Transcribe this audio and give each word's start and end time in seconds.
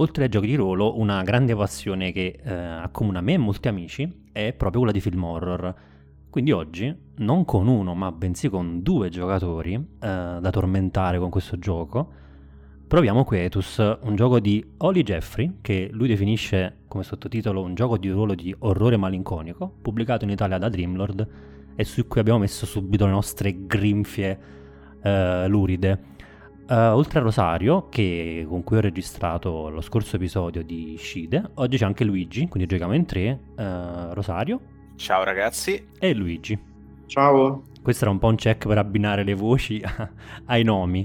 Oltre 0.00 0.24
ai 0.24 0.30
giochi 0.30 0.46
di 0.46 0.54
ruolo, 0.54 0.98
una 0.98 1.22
grande 1.22 1.54
passione 1.54 2.10
che 2.10 2.40
eh, 2.42 2.50
accomuna 2.50 3.20
me 3.20 3.34
e 3.34 3.36
molti 3.36 3.68
amici 3.68 4.10
è 4.32 4.54
proprio 4.54 4.80
quella 4.80 4.94
di 4.94 5.00
film 5.02 5.22
horror. 5.22 5.74
Quindi 6.30 6.52
oggi, 6.52 6.94
non 7.16 7.44
con 7.44 7.66
uno, 7.68 7.94
ma 7.94 8.10
bensì 8.10 8.48
con 8.48 8.82
due 8.82 9.10
giocatori 9.10 9.74
eh, 9.74 9.78
da 9.98 10.50
tormentare 10.50 11.18
con 11.18 11.28
questo 11.28 11.58
gioco, 11.58 12.12
proviamo 12.88 13.24
Quietus, 13.24 13.76
un 14.00 14.16
gioco 14.16 14.40
di 14.40 14.64
Holly 14.78 15.02
Jeffrey, 15.02 15.58
che 15.60 15.90
lui 15.92 16.08
definisce 16.08 16.78
come 16.88 17.04
sottotitolo 17.04 17.60
un 17.60 17.74
gioco 17.74 17.98
di 17.98 18.08
ruolo 18.08 18.34
di 18.34 18.54
orrore 18.60 18.96
malinconico, 18.96 19.70
pubblicato 19.82 20.24
in 20.24 20.30
Italia 20.30 20.56
da 20.56 20.70
Dreamlord 20.70 21.28
e 21.76 21.84
su 21.84 22.08
cui 22.08 22.20
abbiamo 22.20 22.38
messo 22.38 22.64
subito 22.64 23.04
le 23.04 23.12
nostre 23.12 23.66
grinfie 23.66 24.38
eh, 25.02 25.46
luride. 25.46 26.04
Uh, 26.70 26.94
oltre 26.94 27.18
a 27.18 27.22
Rosario, 27.22 27.88
che, 27.88 28.46
con 28.48 28.62
cui 28.62 28.76
ho 28.76 28.80
registrato 28.80 29.68
lo 29.70 29.80
scorso 29.80 30.14
episodio 30.14 30.62
di 30.62 30.94
Scide, 30.96 31.50
oggi 31.54 31.76
c'è 31.76 31.84
anche 31.84 32.04
Luigi, 32.04 32.46
quindi 32.46 32.68
giochiamo 32.68 32.94
in 32.94 33.06
tre. 33.06 33.40
Uh, 33.56 34.12
Rosario. 34.12 34.60
Ciao 34.94 35.24
ragazzi. 35.24 35.88
E 35.98 36.14
Luigi. 36.14 36.56
Ciao. 37.06 37.64
Questo 37.82 38.04
era 38.04 38.12
un 38.12 38.20
po' 38.20 38.28
un 38.28 38.36
check 38.36 38.68
per 38.68 38.78
abbinare 38.78 39.24
le 39.24 39.34
voci 39.34 39.82
ai 40.46 40.62
nomi. 40.62 41.04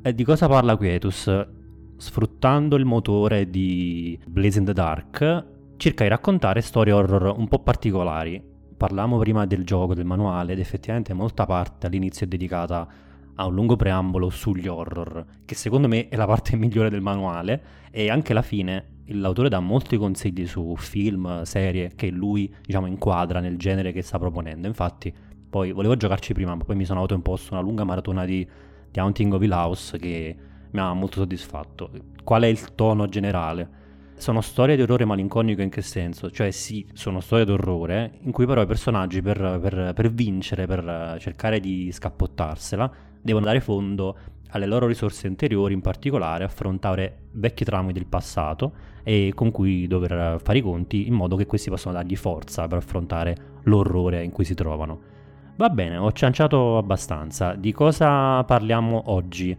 E 0.00 0.14
di 0.14 0.22
cosa 0.22 0.46
parla 0.46 0.76
Quietus? 0.76 1.48
Sfruttando 1.96 2.76
il 2.76 2.84
motore 2.84 3.50
di 3.50 4.16
Blaze 4.24 4.60
in 4.60 4.66
the 4.66 4.72
Dark, 4.72 5.46
cerca 5.78 6.04
di 6.04 6.10
raccontare 6.10 6.60
storie 6.60 6.92
horror 6.92 7.36
un 7.36 7.48
po' 7.48 7.58
particolari. 7.58 8.40
Parlavamo 8.76 9.18
prima 9.18 9.46
del 9.46 9.64
gioco, 9.64 9.94
del 9.94 10.04
manuale, 10.04 10.52
ed 10.52 10.60
effettivamente 10.60 11.12
molta 11.12 11.44
parte 11.44 11.88
all'inizio 11.88 12.24
è 12.24 12.28
dedicata 12.28 13.10
ha 13.36 13.46
un 13.46 13.54
lungo 13.54 13.76
preambolo 13.76 14.30
sugli 14.30 14.68
horror, 14.68 15.24
che 15.44 15.54
secondo 15.54 15.88
me 15.88 16.08
è 16.08 16.16
la 16.16 16.26
parte 16.26 16.56
migliore 16.56 16.90
del 16.90 17.00
manuale, 17.00 17.62
e 17.90 18.10
anche 18.10 18.32
alla 18.32 18.42
fine 18.42 19.00
l'autore 19.06 19.48
dà 19.48 19.60
molti 19.60 19.96
consigli 19.96 20.46
su 20.46 20.74
film, 20.76 21.42
serie 21.42 21.92
che 21.94 22.08
lui 22.10 22.52
diciamo 22.62 22.86
inquadra 22.86 23.40
nel 23.40 23.56
genere 23.56 23.92
che 23.92 24.02
sta 24.02 24.18
proponendo. 24.18 24.66
Infatti, 24.66 25.12
poi 25.48 25.72
volevo 25.72 25.96
giocarci 25.96 26.32
prima, 26.32 26.54
ma 26.54 26.64
poi 26.64 26.76
mi 26.76 26.84
sono 26.84 27.00
autoimposto 27.00 27.52
una 27.52 27.62
lunga 27.62 27.84
maratona 27.84 28.24
di, 28.24 28.46
di 28.90 28.98
Haunting 28.98 29.34
of 29.34 29.42
Hill 29.42 29.52
House 29.52 29.98
che 29.98 30.36
mi 30.70 30.80
ha 30.80 30.92
molto 30.94 31.16
soddisfatto. 31.16 31.90
Qual 32.24 32.42
è 32.42 32.46
il 32.46 32.74
tono 32.74 33.08
generale? 33.08 33.80
Sono 34.14 34.40
storie 34.40 34.76
di 34.76 34.82
orrore 34.82 35.04
malinconico 35.04 35.62
in 35.62 35.68
che 35.68 35.82
senso? 35.82 36.30
Cioè 36.30 36.50
sì, 36.52 36.86
sono 36.92 37.20
storie 37.20 37.44
d'orrore 37.44 38.18
in 38.22 38.30
cui 38.30 38.46
però 38.46 38.62
i 38.62 38.66
personaggi 38.66 39.20
per, 39.20 39.58
per, 39.60 39.92
per 39.94 40.12
vincere, 40.12 40.66
per 40.66 41.16
cercare 41.18 41.58
di 41.58 41.90
scappottarsela, 41.90 42.92
devono 43.22 43.46
dare 43.46 43.60
fondo 43.60 44.16
alle 44.50 44.66
loro 44.66 44.86
risorse 44.86 45.26
interiori, 45.26 45.72
in 45.72 45.80
particolare 45.80 46.44
affrontare 46.44 47.28
vecchi 47.32 47.64
traumi 47.64 47.92
del 47.92 48.06
passato 48.06 48.72
e 49.02 49.32
con 49.34 49.50
cui 49.50 49.86
dover 49.86 50.40
fare 50.42 50.58
i 50.58 50.62
conti 50.62 51.06
in 51.06 51.14
modo 51.14 51.36
che 51.36 51.46
questi 51.46 51.70
possano 51.70 51.94
dargli 51.94 52.16
forza 52.16 52.66
per 52.68 52.78
affrontare 52.78 53.36
l'orrore 53.62 54.22
in 54.22 54.30
cui 54.30 54.44
si 54.44 54.54
trovano. 54.54 55.10
Va 55.56 55.68
bene, 55.70 55.96
ho 55.96 56.12
cianciato 56.12 56.76
abbastanza. 56.76 57.54
Di 57.54 57.72
cosa 57.72 58.42
parliamo 58.44 59.04
oggi? 59.06 59.56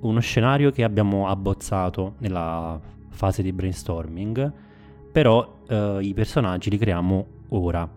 Uno 0.00 0.20
scenario 0.20 0.70
che 0.70 0.84
abbiamo 0.84 1.28
abbozzato 1.28 2.14
nella 2.18 2.78
fase 3.10 3.42
di 3.42 3.52
brainstorming, 3.52 4.52
però 5.12 5.60
eh, 5.66 5.98
i 6.02 6.12
personaggi 6.14 6.68
li 6.68 6.78
creiamo 6.78 7.26
ora. 7.48 7.88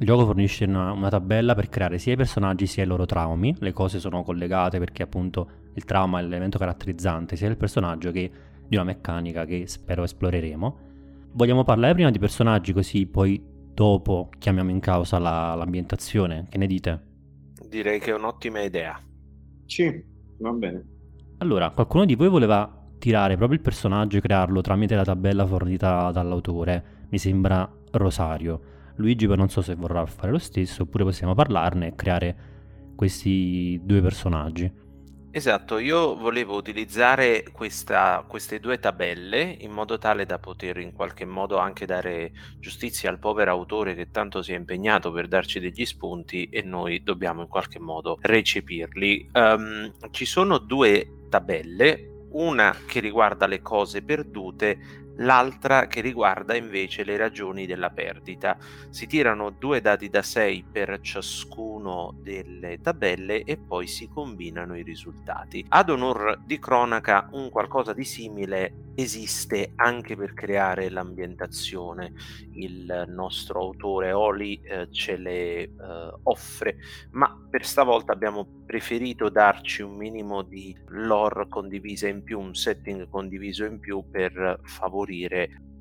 Il 0.00 0.06
gioco 0.06 0.24
fornisce 0.24 0.64
una, 0.64 0.92
una, 0.92 1.10
tabella 1.10 1.54
per 1.54 1.68
creare 1.68 1.98
sia 1.98 2.14
i 2.14 2.16
personaggi 2.16 2.66
sia 2.66 2.84
i 2.84 2.86
loro 2.86 3.04
traumi, 3.04 3.54
le 3.58 3.72
cose 3.74 4.00
sono 4.00 4.22
collegate 4.22 4.78
perché 4.78 5.02
appunto 5.02 5.48
il 5.74 5.84
trauma 5.84 6.18
è 6.18 6.22
l'elemento 6.22 6.56
caratterizzante 6.56 7.36
sia 7.36 7.48
del 7.48 7.58
personaggio 7.58 8.10
che 8.10 8.30
di 8.66 8.76
una 8.76 8.84
meccanica 8.84 9.44
che 9.44 9.66
spero 9.66 10.02
esploreremo. 10.02 10.78
Vogliamo 11.32 11.64
parlare 11.64 11.92
prima 11.92 12.10
di 12.10 12.18
personaggi 12.18 12.72
così 12.72 13.06
poi 13.06 13.44
dopo 13.74 14.30
chiamiamo 14.38 14.70
in 14.70 14.80
causa 14.80 15.18
la, 15.18 15.54
l'ambientazione, 15.54 16.46
che 16.48 16.56
ne 16.56 16.66
dite? 16.66 17.02
Direi 17.68 18.00
che 18.00 18.12
è 18.12 18.14
un'ottima 18.14 18.62
idea. 18.62 18.98
Sì, 19.66 20.02
va 20.38 20.50
bene. 20.52 20.82
Allora, 21.38 21.68
qualcuno 21.72 22.06
di 22.06 22.14
voi 22.14 22.30
voleva 22.30 22.74
tirare 22.98 23.36
proprio 23.36 23.58
il 23.58 23.62
personaggio 23.62 24.16
e 24.16 24.22
crearlo 24.22 24.62
tramite 24.62 24.94
la 24.94 25.04
tabella 25.04 25.44
fornita 25.44 26.10
dall'autore? 26.10 26.84
Mi 27.10 27.18
sembra 27.18 27.70
Rosario. 27.90 28.78
Luigi 29.00 29.26
poi 29.26 29.36
non 29.36 29.48
so 29.48 29.62
se 29.62 29.74
vorrà 29.74 30.04
fare 30.06 30.30
lo 30.30 30.38
stesso, 30.38 30.82
oppure 30.82 31.04
possiamo 31.04 31.34
parlarne 31.34 31.88
e 31.88 31.94
creare 31.94 32.36
questi 32.94 33.80
due 33.82 34.02
personaggi. 34.02 34.88
Esatto, 35.32 35.78
io 35.78 36.16
volevo 36.16 36.56
utilizzare 36.56 37.44
questa, 37.52 38.24
queste 38.26 38.58
due 38.58 38.80
tabelle 38.80 39.56
in 39.60 39.70
modo 39.70 39.96
tale 39.96 40.26
da 40.26 40.40
poter 40.40 40.78
in 40.78 40.92
qualche 40.92 41.24
modo 41.24 41.56
anche 41.58 41.86
dare 41.86 42.32
giustizia 42.58 43.10
al 43.10 43.20
povero 43.20 43.52
autore 43.52 43.94
che 43.94 44.10
tanto 44.10 44.42
si 44.42 44.52
è 44.52 44.56
impegnato 44.56 45.12
per 45.12 45.28
darci 45.28 45.60
degli 45.60 45.86
spunti 45.86 46.48
e 46.50 46.62
noi 46.62 47.04
dobbiamo 47.04 47.42
in 47.42 47.48
qualche 47.48 47.78
modo 47.78 48.18
recepirli. 48.20 49.30
Um, 49.32 49.92
ci 50.10 50.24
sono 50.24 50.58
due 50.58 51.26
tabelle, 51.28 52.26
una 52.32 52.74
che 52.86 52.98
riguarda 52.98 53.46
le 53.46 53.62
cose 53.62 54.02
perdute 54.02 54.99
l'altra 55.16 55.86
che 55.86 56.00
riguarda 56.00 56.54
invece 56.54 57.04
le 57.04 57.16
ragioni 57.16 57.66
della 57.66 57.90
perdita. 57.90 58.56
Si 58.88 59.06
tirano 59.06 59.50
due 59.50 59.80
dati 59.80 60.08
da 60.08 60.22
6 60.22 60.64
per 60.70 61.00
ciascuno 61.00 62.14
delle 62.22 62.80
tabelle 62.80 63.42
e 63.44 63.56
poi 63.56 63.86
si 63.86 64.08
combinano 64.08 64.76
i 64.76 64.82
risultati. 64.82 65.64
Ad 65.68 65.90
onor 65.90 66.40
di 66.44 66.58
cronaca, 66.58 67.28
un 67.32 67.50
qualcosa 67.50 67.92
di 67.92 68.04
simile 68.04 68.88
esiste 68.94 69.72
anche 69.76 70.16
per 70.16 70.34
creare 70.34 70.90
l'ambientazione. 70.90 72.12
Il 72.52 73.04
nostro 73.08 73.60
autore 73.60 74.12
Oli 74.12 74.60
eh, 74.62 74.88
ce 74.90 75.16
le 75.16 75.62
eh, 75.62 75.70
offre, 76.24 76.76
ma 77.12 77.34
per 77.48 77.64
stavolta 77.64 78.12
abbiamo 78.12 78.46
preferito 78.66 79.28
darci 79.28 79.82
un 79.82 79.96
minimo 79.96 80.42
di 80.42 80.76
lore 80.88 81.48
condivisa 81.48 82.08
in 82.08 82.22
più, 82.22 82.38
un 82.38 82.54
setting 82.54 83.08
condiviso 83.08 83.64
in 83.64 83.80
più 83.80 84.04
per 84.10 84.60
favorire 84.62 84.99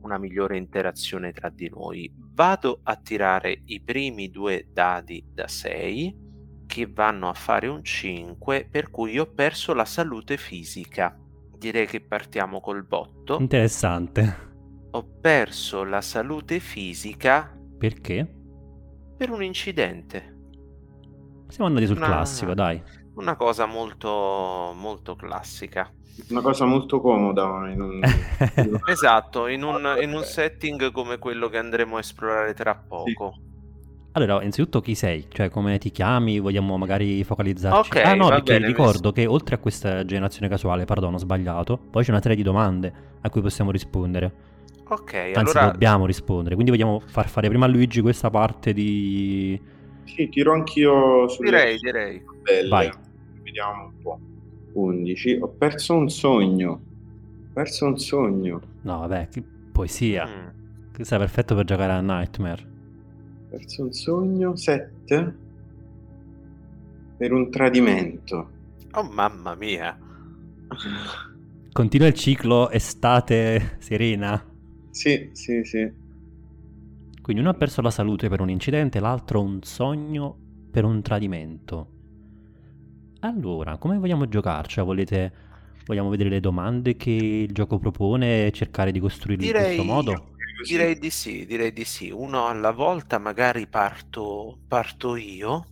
una 0.01 0.17
migliore 0.17 0.57
interazione 0.57 1.31
tra 1.31 1.49
di 1.49 1.69
noi. 1.69 2.11
Vado 2.15 2.79
a 2.83 2.95
tirare 2.95 3.61
i 3.65 3.81
primi 3.81 4.29
due 4.29 4.67
dadi 4.71 5.23
da 5.33 5.47
6 5.47 6.27
che 6.67 6.87
vanno 6.87 7.29
a 7.29 7.33
fare 7.33 7.67
un 7.67 7.83
5 7.83 8.67
per 8.69 8.89
cui 8.89 9.19
ho 9.19 9.25
perso 9.25 9.73
la 9.73 9.85
salute 9.85 10.37
fisica 10.37 11.17
direi 11.59 11.85
che 11.85 11.99
partiamo 12.01 12.61
col 12.61 12.83
botto. 12.85 13.37
Interessante. 13.39 14.47
Ho 14.91 15.05
perso 15.19 15.83
la 15.83 16.01
salute 16.01 16.59
fisica. 16.59 17.55
Perché? 17.77 18.35
Per 19.17 19.29
un 19.29 19.43
incidente. 19.43 20.37
Siamo 21.49 21.67
andati 21.67 21.85
sul 21.85 21.97
una, 21.97 22.05
classico, 22.05 22.53
dai. 22.53 22.81
Una 23.19 23.35
cosa 23.35 23.65
molto, 23.65 24.73
molto 24.77 25.15
classica. 25.17 25.91
Una 26.29 26.39
cosa 26.39 26.63
molto 26.63 27.01
comoda. 27.01 27.69
In 27.69 27.81
un... 27.81 27.99
esatto, 28.87 29.47
in 29.47 29.63
un, 29.63 29.97
in 30.01 30.13
un, 30.13 30.23
setting 30.23 30.89
come 30.91 31.17
quello 31.17 31.49
che 31.49 31.57
andremo 31.57 31.97
a 31.97 31.99
esplorare 31.99 32.53
tra 32.53 32.75
poco. 32.75 33.33
Sì. 33.35 33.47
Allora, 34.13 34.37
innanzitutto 34.37 34.79
chi 34.79 34.95
sei? 34.95 35.25
Cioè, 35.29 35.49
come 35.49 35.77
ti 35.79 35.91
chiami? 35.91 36.39
Vogliamo 36.39 36.77
magari 36.77 37.21
focalizzarci? 37.25 37.89
Ok, 37.89 38.05
ah 38.05 38.15
no, 38.15 38.29
perché 38.29 38.53
bene, 38.53 38.67
ricordo 38.67 39.11
che 39.11 39.25
oltre 39.25 39.55
a 39.55 39.57
questa 39.57 40.05
generazione 40.05 40.47
casuale, 40.47 40.85
perdono, 40.85 41.17
ho 41.17 41.19
sbagliato, 41.19 41.77
poi 41.77 42.05
c'è 42.05 42.11
una 42.11 42.21
serie 42.21 42.37
di 42.37 42.43
domande 42.43 42.91
a 43.19 43.29
cui 43.29 43.41
possiamo 43.41 43.69
rispondere. 43.69 44.47
Ok, 44.87 45.13
Anzi, 45.13 45.37
allora... 45.37 45.71
dobbiamo 45.71 46.05
rispondere, 46.05 46.55
quindi 46.55 46.71
vogliamo 46.71 47.01
far 47.05 47.27
fare 47.27 47.49
prima 47.49 47.65
a 47.65 47.67
Luigi 47.67 47.99
questa 47.99 48.29
parte 48.29 48.71
di... 48.71 49.59
Sì, 50.05 50.29
tiro 50.29 50.53
anch'io 50.53 51.27
sulle... 51.27 51.49
Direi, 51.49 51.77
direi. 51.77 52.23
Belle. 52.41 52.67
Vai. 52.69 53.07
Vediamo 53.49 53.85
un 53.85 54.01
po'. 54.01 54.19
11. 54.73 55.39
Ho 55.41 55.47
perso 55.47 55.95
un 55.95 56.07
sogno. 56.07 56.71
Ho 56.71 57.51
perso 57.51 57.87
un 57.87 57.97
sogno. 57.97 58.61
No, 58.83 58.99
vabbè, 58.99 59.29
che 59.29 59.43
poesia. 59.71 60.27
Mm. 60.27 60.93
Questo 60.93 61.15
è 61.15 61.17
perfetto 61.17 61.55
per 61.55 61.65
giocare 61.65 61.93
a 61.93 62.01
Nightmare. 62.01 62.67
Perso 63.49 63.83
un 63.83 63.91
sogno, 63.91 64.55
7 64.55 65.35
per 67.17 67.33
un 67.33 67.49
tradimento. 67.49 68.51
Oh 68.91 69.03
mamma 69.03 69.55
mia. 69.55 69.97
Continua 71.71 72.07
il 72.07 72.13
ciclo 72.13 72.69
estate 72.69 73.77
serena? 73.79 74.45
Sì, 74.91 75.31
sì, 75.33 75.63
sì. 75.63 75.91
Quindi 77.21 77.41
uno 77.41 77.49
ha 77.49 77.55
perso 77.55 77.81
la 77.81 77.91
salute 77.91 78.29
per 78.29 78.41
un 78.41 78.49
incidente, 78.51 78.99
l'altro 78.99 79.41
un 79.41 79.63
sogno 79.63 80.37
per 80.69 80.85
un 80.85 81.01
tradimento. 81.01 81.97
Allora, 83.19 83.77
come 83.77 83.97
vogliamo 83.97 84.27
giocarci? 84.27 84.81
Volete, 84.81 85.33
vogliamo 85.85 86.09
vedere 86.09 86.29
le 86.29 86.39
domande 86.41 86.95
che 86.97 87.11
il 87.11 87.51
gioco 87.53 87.79
propone 87.79 88.47
e 88.47 88.51
cercare 88.51 88.91
di 88.91 88.99
costruirle 88.99 89.45
Direi... 89.45 89.61
in 89.61 89.63
questo 89.63 89.83
modo? 89.83 90.33
Direi 90.61 90.97
di 90.99 91.09
sì, 91.09 91.45
direi 91.45 91.73
di 91.73 91.85
sì. 91.85 92.11
Uno 92.11 92.45
alla 92.47 92.71
volta, 92.71 93.17
magari 93.17 93.67
parto, 93.67 94.59
parto 94.67 95.15
io. 95.15 95.65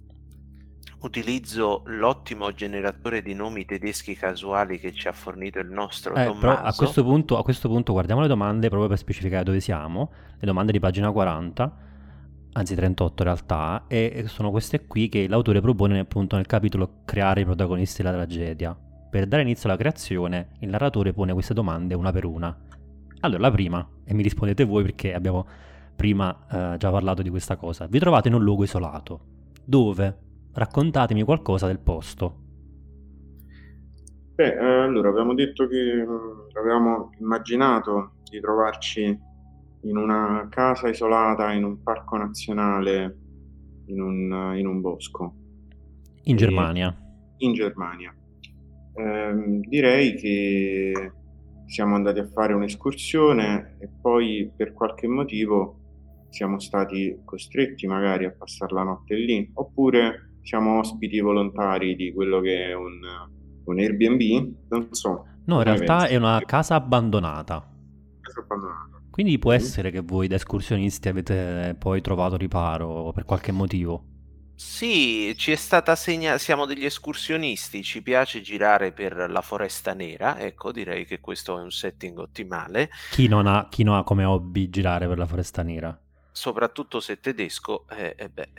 utilizzo 1.00 1.84
l'ottimo 1.86 2.54
generatore 2.54 3.22
di 3.24 3.34
nomi 3.34 3.66
tedeschi 3.66 4.16
casuali 4.16 4.80
che 4.80 4.94
ci 4.94 5.08
ha 5.08 5.14
fornito 5.14 5.60
il 5.60 5.70
nostro 5.72 6.16
Eh, 6.16 6.24
Tommaso. 6.24 6.40
però 6.40 6.60
a 6.62 6.74
questo, 6.74 7.04
punto, 7.04 7.38
a 7.38 7.44
questo 7.44 7.70
punto 7.70 7.92
guardiamo 7.94 8.22
le 8.22 8.28
domande 8.28 8.68
proprio 8.70 8.90
per 8.90 8.98
specificare 8.98 9.44
dove 9.44 9.60
siamo, 9.60 10.12
le 10.40 10.46
domande 10.48 10.72
di 10.72 10.80
pagina 10.80 11.12
40, 11.12 11.78
anzi 12.58 12.74
38 12.76 13.22
in 13.22 13.28
realtà, 13.30 13.84
e 13.88 14.24
sono 14.28 14.50
queste 14.50 14.86
qui 14.86 15.10
che 15.10 15.28
l'autore 15.28 15.62
propone 15.62 16.00
appunto 16.00 16.36
nel 16.36 16.48
capitolo 16.48 17.02
Creare 17.06 17.42
i 17.42 17.46
protagonisti 17.46 18.02
della 18.02 18.16
tragedia. 18.16 18.76
Per 19.10 19.28
dare 19.28 19.44
inizio 19.44 19.70
alla 19.70 19.78
creazione, 19.78 20.50
il 20.60 20.70
narratore 20.70 21.14
pone 21.14 21.34
queste 21.34 21.54
domande 21.54 21.94
una 21.94 22.12
per 22.12 22.26
una. 22.26 22.56
Allora, 23.22 23.40
la 23.40 23.52
prima, 23.52 23.88
e 24.04 24.14
mi 24.14 24.24
rispondete 24.24 24.64
voi 24.64 24.84
perché 24.84 25.14
abbiamo 25.14 25.46
prima 25.96 26.46
eh, 26.52 26.78
già 26.78 26.90
parlato 26.90 27.22
di 27.22 27.30
questa 27.30 27.56
cosa, 27.56 27.86
vi 27.88 28.00
trovate 28.00 28.28
in 28.28 28.34
un 28.34 28.44
luogo 28.44 28.64
isolato. 28.64 29.20
Dove? 29.64 30.18
Raccontatemi 30.54 31.24
qualcosa 31.24 31.68
del 31.68 31.80
posto. 31.80 32.46
Beh, 34.34 34.54
eh, 34.54 34.82
allora 34.84 35.10
abbiamo 35.10 35.34
detto 35.36 35.68
che 35.68 36.06
mh, 36.06 36.58
avevamo 36.58 37.12
immaginato 37.20 38.14
di 38.30 38.40
trovarci 38.40 39.20
in 39.88 39.98
una 39.98 40.48
casa 40.50 40.88
isolata, 40.90 41.52
in 41.54 41.64
un 41.64 41.82
parco 41.82 42.18
nazionale, 42.18 43.18
in 43.86 44.02
un, 44.02 44.54
in 44.58 44.68
un 44.68 44.82
bosco, 44.82 45.34
In 46.24 46.36
E- 46.36 46.38
Germania. 46.38 46.96
in 47.38 47.54
Germania. 47.54 48.14
Ehm, 48.94 49.60
direi 49.62 50.16
che 50.16 51.12
siamo 51.68 51.96
andati 51.96 52.20
a 52.20 52.28
fare 52.28 52.54
un'escursione 52.54 53.76
e 53.80 53.90
poi 54.02 54.52
per 54.56 54.74
qualche 54.74 55.08
motivo 55.08 55.80
siamo 56.30 56.60
stati 56.60 57.22
costretti 57.24 57.88
magari 57.88 58.26
a 58.26 58.32
passare 58.32 58.74
la 58.74 58.84
notte 58.84 59.16
lì, 59.16 59.50
oppure 59.54 60.32
siamo 60.42 60.80
ospiti 60.80 61.20
volontari 61.20 61.96
di 61.96 62.12
quello 62.14 62.40
che 62.42 62.66
è 62.68 62.74
un, 62.74 63.00
un 63.66 63.80
Airbnb, 63.80 64.54
non 64.70 64.88
so. 64.92 65.26
No, 65.46 65.58
in 65.58 65.64
realtà 65.64 65.98
pensi? 66.00 66.14
è 66.14 66.18
una 66.18 66.42
casa 66.46 66.76
abbandonata. 66.76 67.66
Casa 68.22 68.42
abbandonata. 68.42 68.97
Quindi 69.18 69.40
può 69.40 69.52
essere 69.52 69.90
che 69.90 70.02
voi 70.02 70.28
da 70.28 70.36
escursionisti 70.36 71.08
avete 71.10 71.76
poi 71.80 72.02
trovato 72.02 72.38
riparo 72.38 73.12
per 73.14 73.26
qualche 73.26 73.52
motivo. 73.52 74.06
Sì, 74.60 75.34
ci 75.38 75.52
è 75.52 75.56
stata 75.56 75.96
segnalata, 75.96 76.40
siamo 76.40 76.66
degli 76.66 76.84
escursionisti, 76.86 77.82
ci 77.84 78.02
piace 78.02 78.42
girare 78.42 78.92
per 78.92 79.30
la 79.30 79.42
foresta 79.42 79.94
nera, 79.94 80.40
ecco, 80.40 80.72
direi 80.72 81.06
che 81.06 81.20
questo 81.20 81.58
è 81.58 81.62
un 81.62 81.72
setting 81.72 82.18
ottimale, 82.18 82.90
Chi 83.10 83.28
non 83.28 83.48
ha, 83.48 83.68
chi 83.70 83.84
non 83.84 83.96
ha 83.96 84.04
come 84.04 84.24
hobby 84.24 84.70
girare 84.70 85.08
per 85.10 85.18
la 85.18 85.26
foresta 85.26 85.62
nera? 85.62 86.00
soprattutto 86.32 87.00
se 87.02 87.20
tedesco, 87.20 87.86
eh, 87.90 88.16
eh 88.18 88.30
beh. 88.30 88.50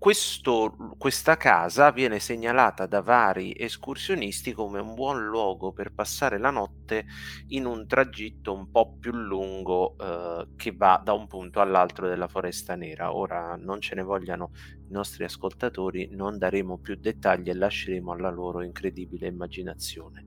Questo- 0.00 0.74
questa 0.96 1.36
casa 1.36 1.90
viene 1.90 2.20
segnalata 2.20 2.86
da 2.86 3.02
vari 3.02 3.54
escursionisti 3.54 4.54
come 4.54 4.80
un 4.80 4.94
buon 4.94 5.26
luogo 5.26 5.72
per 5.72 5.92
passare 5.92 6.38
la 6.38 6.48
notte 6.48 7.04
in 7.48 7.66
un 7.66 7.86
tragitto 7.86 8.54
un 8.54 8.70
po' 8.70 8.96
più 8.98 9.12
lungo 9.12 9.96
eh, 9.98 10.46
che 10.56 10.72
va 10.74 10.98
da 11.04 11.12
un 11.12 11.26
punto 11.26 11.60
all'altro 11.60 12.08
della 12.08 12.28
Foresta 12.28 12.76
Nera. 12.76 13.14
Ora 13.14 13.56
non 13.60 13.82
ce 13.82 13.94
ne 13.94 14.02
vogliano 14.02 14.52
i 14.88 14.90
nostri 14.90 15.24
ascoltatori, 15.24 16.08
non 16.12 16.38
daremo 16.38 16.78
più 16.78 16.94
dettagli 16.98 17.50
e 17.50 17.54
lasceremo 17.54 18.12
alla 18.12 18.30
loro 18.30 18.62
incredibile 18.62 19.26
immaginazione. 19.26 20.24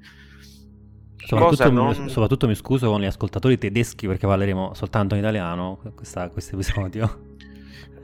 Soprattutto, 1.18 1.50
Cosa 1.56 1.70
mi- 1.72 1.76
non- 1.76 2.10
soprattutto 2.10 2.46
mi 2.48 2.54
scuso 2.54 2.90
con 2.92 3.02
gli 3.02 3.06
ascoltatori 3.06 3.58
tedeschi 3.58 4.06
perché 4.06 4.28
parleremo 4.28 4.76
soltanto 4.76 5.16
in 5.16 5.22
italiano 5.22 5.80
questo 5.96 6.30
episodio. 6.54 7.32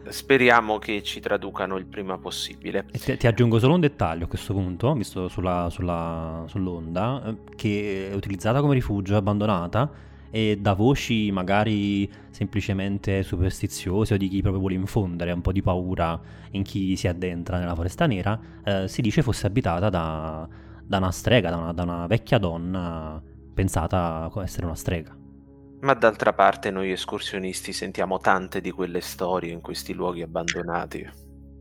Speriamo 0.08 0.80
che 0.80 1.04
ci 1.04 1.20
traducano 1.20 1.78
il 1.78 1.86
prima 1.86 2.18
possibile. 2.18 2.86
Ti, 2.92 3.18
ti 3.18 3.28
aggiungo 3.28 3.60
solo 3.60 3.76
un 3.76 3.80
dettaglio 3.82 4.26
a 4.26 4.28
questo 4.28 4.54
punto, 4.54 4.94
visto 4.94 5.28
sulla- 5.28 5.70
sulla- 5.70 6.46
sull'onda, 6.48 7.24
eh, 7.28 7.38
che 7.56 8.10
è 8.12 8.16
utilizzata 8.16 8.62
come 8.62 8.74
rifugio, 8.74 9.16
abbandonata 9.16 9.92
e 10.32 10.58
da 10.60 10.74
voci 10.74 11.32
magari 11.32 12.10
semplicemente 12.30 13.24
superstiziose 13.24 14.14
o 14.14 14.18
di 14.18 14.28
chi 14.28 14.42
proprio 14.42 14.60
vuole 14.62 14.76
infondere 14.76 15.32
un 15.32 15.42
po' 15.42 15.52
di 15.52 15.62
paura 15.62 16.20
in 16.52 16.64
chi 16.64 16.96
si 16.96 17.08
addentra 17.08 17.60
nella 17.60 17.76
foresta 17.76 18.06
nera, 18.08 18.40
eh, 18.64 18.88
si 18.88 19.02
dice 19.02 19.22
fosse 19.22 19.48
abitata 19.48 19.90
da, 19.90 20.48
da 20.84 20.98
una 20.98 21.12
strega, 21.12 21.50
da 21.50 21.58
una, 21.58 21.74
da 21.74 21.84
una 21.84 22.08
vecchia 22.08 22.38
donna 22.38 23.22
pensata 23.54 24.32
essere 24.44 24.66
una 24.66 24.76
strega. 24.76 25.16
Ma 25.82 25.94
d'altra 25.94 26.34
parte 26.34 26.72
noi 26.72 26.92
escursionisti 26.92 27.72
sentiamo 27.72 28.18
tante 28.18 28.60
di 28.60 28.72
quelle 28.72 29.00
storie 29.00 29.52
in 29.54 29.62
questi 29.62 29.94
luoghi 29.94 30.22
abbandonati. 30.22 31.08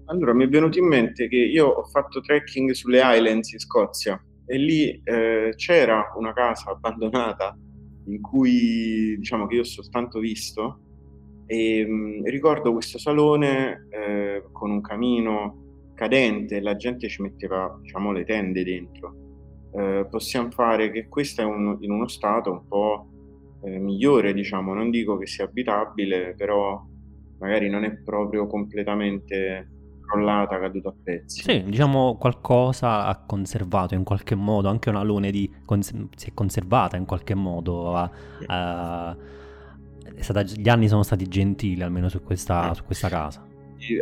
Allora, 0.07 0.35
mi 0.35 0.45
è 0.45 0.49
venuto 0.49 0.79
in 0.79 0.87
mente 0.87 1.29
che 1.29 1.37
io 1.37 1.67
ho 1.69 1.85
fatto 1.85 2.21
trekking 2.21 2.71
sulle 2.73 3.01
Highlands 3.01 3.53
in 3.53 3.59
Scozia 3.59 4.21
e 4.47 4.57
lì 4.57 5.01
eh, 5.05 5.53
c'era 5.55 6.13
una 6.17 6.33
casa 6.33 6.71
abbandonata 6.71 7.57
in 8.07 8.21
cui, 8.21 9.17
diciamo, 9.19 9.47
che 9.47 9.57
io 9.57 9.61
ho 9.61 9.65
soltanto 9.65 10.19
visto 10.19 10.81
e 11.47 11.87
mh, 11.87 12.25
ricordo 12.25 12.73
questo 12.73 12.99
salone 12.99 13.87
eh, 13.91 14.45
con 14.51 14.71
un 14.71 14.81
camino 14.81 15.91
cadente 15.95 16.61
la 16.61 16.75
gente 16.77 17.09
ci 17.09 17.23
metteva, 17.23 17.79
diciamo, 17.83 18.11
le 18.13 18.25
tende 18.25 18.65
dentro. 18.65 19.15
Eh, 19.75 20.07
possiamo 20.11 20.51
fare 20.51 20.91
che 20.91 21.07
questo 21.09 21.43
è 21.43 21.45
un- 21.45 21.77
in 21.81 21.91
uno 21.91 22.09
stato 22.09 22.51
un 22.51 22.67
po' 22.67 23.09
eh, 23.63 23.79
migliore, 23.79 24.33
diciamo, 24.33 24.75
non 24.75 24.91
dico 24.91 25.17
che 25.19 25.27
sia 25.27 25.45
abitabile, 25.45 26.35
però 26.37 26.83
magari 27.39 27.69
non 27.69 27.85
è 27.85 27.93
proprio 27.97 28.47
completamente 28.47 29.69
crollata, 30.07 30.59
caduta 30.59 30.89
a 30.89 30.95
pezzi. 31.03 31.43
Sì, 31.43 31.63
diciamo 31.65 32.17
qualcosa 32.17 33.05
ha 33.07 33.25
conservato 33.25 33.95
in 33.95 34.05
qualche 34.05 34.35
modo, 34.35 34.69
anche 34.69 34.89
una 34.89 35.03
lune 35.03 35.31
di 35.31 35.51
cons- 35.65 35.95
si 36.17 36.31
è 36.31 36.35
conservata 36.35 36.97
in 36.97 37.05
qualche 37.05 37.35
modo. 37.35 37.95
ha- 37.95 38.11
ha- 38.47 39.17
è 40.15 40.23
stata- 40.23 40.43
gli 40.43 40.69
anni 40.69 40.89
sono 40.89 41.03
stati 41.03 41.27
gentili 41.29 41.83
almeno 41.83 42.09
su 42.09 42.23
questa, 42.23 42.73
su 42.75 42.85
questa 42.85 43.09
casa. 43.09 43.47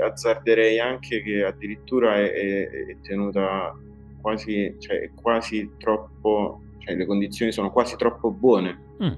Azzarderei 0.02 0.78
anche 0.80 1.22
che 1.22 1.44
addirittura 1.44 2.16
è, 2.16 2.30
è- 2.32 2.68
è 2.70 2.96
tenuta 3.02 3.74
quasi, 4.20 4.74
cioè 4.78 5.00
è 5.00 5.10
quasi 5.14 5.70
troppo, 5.76 6.62
cioè 6.78 6.94
le 6.94 7.04
condizioni 7.04 7.52
sono 7.52 7.70
quasi 7.70 7.96
troppo 7.96 8.30
buone 8.30 8.84
Mm. 9.02 9.12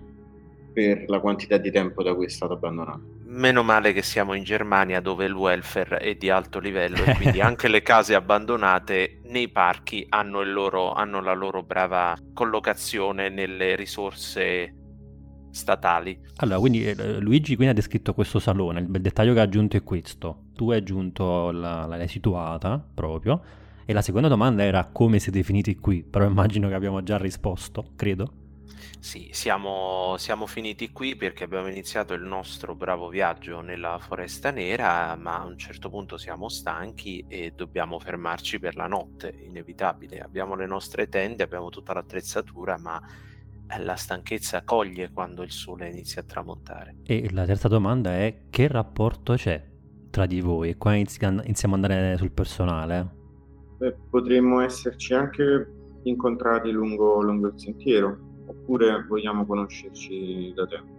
Per 0.72 1.04
la 1.08 1.20
quantità 1.20 1.56
di 1.58 1.70
tempo 1.70 2.02
da 2.02 2.14
cui 2.14 2.26
è 2.26 2.28
stata 2.28 2.54
abbandonata. 2.54 3.00
Meno 3.26 3.62
male 3.62 3.92
che 3.92 4.02
siamo 4.02 4.34
in 4.34 4.42
Germania 4.42 5.00
dove 5.00 5.26
il 5.26 5.32
welfare 5.32 5.98
è 5.98 6.14
di 6.14 6.30
alto 6.30 6.58
livello 6.58 7.04
e 7.04 7.14
quindi 7.14 7.40
anche 7.42 7.68
le 7.68 7.82
case 7.82 8.14
abbandonate 8.14 9.20
nei 9.24 9.50
parchi 9.50 10.06
hanno, 10.08 10.40
il 10.40 10.52
loro- 10.52 10.92
hanno 10.92 11.20
la 11.20 11.34
loro 11.34 11.62
brava 11.62 12.16
collocazione 12.32 13.28
nelle 13.28 13.76
risorse 13.76 14.72
statali. 15.50 16.18
Allora, 16.36 16.58
quindi 16.58 16.84
eh, 16.84 17.18
Luigi 17.20 17.54
quindi 17.56 17.72
ha 17.72 17.76
descritto 17.76 18.14
questo 18.14 18.38
salone, 18.38 18.80
il 18.80 18.86
bel 18.86 19.00
dettaglio 19.02 19.34
che 19.34 19.40
ha 19.40 19.44
aggiunto 19.44 19.76
è 19.76 19.82
questo. 19.82 20.44
Tu 20.54 20.70
hai 20.70 20.78
aggiunto 20.78 21.50
la, 21.50 21.86
la- 21.86 21.96
l'hai 21.96 22.08
situata 22.08 22.78
proprio. 22.94 23.40
E 23.84 23.94
la 23.94 24.02
seconda 24.02 24.28
domanda 24.28 24.62
era 24.62 24.84
come 24.92 25.18
siete 25.18 25.42
finiti 25.42 25.74
qui, 25.76 26.02
però 26.04 26.26
immagino 26.26 26.68
che 26.68 26.74
abbiamo 26.74 27.02
già 27.02 27.16
risposto, 27.16 27.92
credo. 27.96 28.32
Sì, 29.00 29.28
siamo, 29.32 30.16
siamo 30.18 30.46
finiti 30.46 30.90
qui 30.90 31.16
perché 31.16 31.44
abbiamo 31.44 31.68
iniziato 31.68 32.14
il 32.14 32.22
nostro 32.22 32.74
bravo 32.74 33.08
viaggio 33.08 33.60
nella 33.60 33.98
Foresta 33.98 34.50
Nera, 34.50 35.16
ma 35.16 35.40
a 35.40 35.44
un 35.44 35.56
certo 35.56 35.88
punto 35.88 36.16
siamo 36.16 36.48
stanchi 36.48 37.24
e 37.28 37.52
dobbiamo 37.54 37.98
fermarci 37.98 38.58
per 38.58 38.76
la 38.76 38.86
notte, 38.86 39.34
inevitabile. 39.46 40.20
Abbiamo 40.20 40.54
le 40.54 40.66
nostre 40.66 41.08
tende, 41.08 41.42
abbiamo 41.42 41.70
tutta 41.70 41.92
l'attrezzatura, 41.92 42.76
ma 42.78 43.00
eh, 43.70 43.82
la 43.82 43.94
stanchezza 43.94 44.62
coglie 44.64 45.10
quando 45.10 45.42
il 45.42 45.52
sole 45.52 45.88
inizia 45.88 46.22
a 46.22 46.24
tramontare. 46.24 46.96
E 47.04 47.28
la 47.32 47.44
terza 47.44 47.68
domanda 47.68 48.16
è 48.16 48.46
che 48.50 48.66
rapporto 48.66 49.34
c'è 49.34 49.64
tra 50.10 50.26
di 50.26 50.40
voi? 50.40 50.70
E 50.70 50.76
qua 50.76 50.94
inizi- 50.94 51.24
iniziamo 51.24 51.76
ad 51.76 51.84
andare 51.84 52.16
sul 52.16 52.32
personale. 52.32 53.16
Beh, 53.78 53.96
potremmo 54.10 54.60
esserci 54.60 55.14
anche 55.14 55.72
incontrati 56.02 56.70
lungo, 56.70 57.22
lungo 57.22 57.48
il 57.48 57.58
sentiero, 57.58 58.27
oppure 58.48 59.04
vogliamo 59.06 59.46
conoscerci 59.46 60.52
da 60.54 60.66
tempo. 60.66 60.96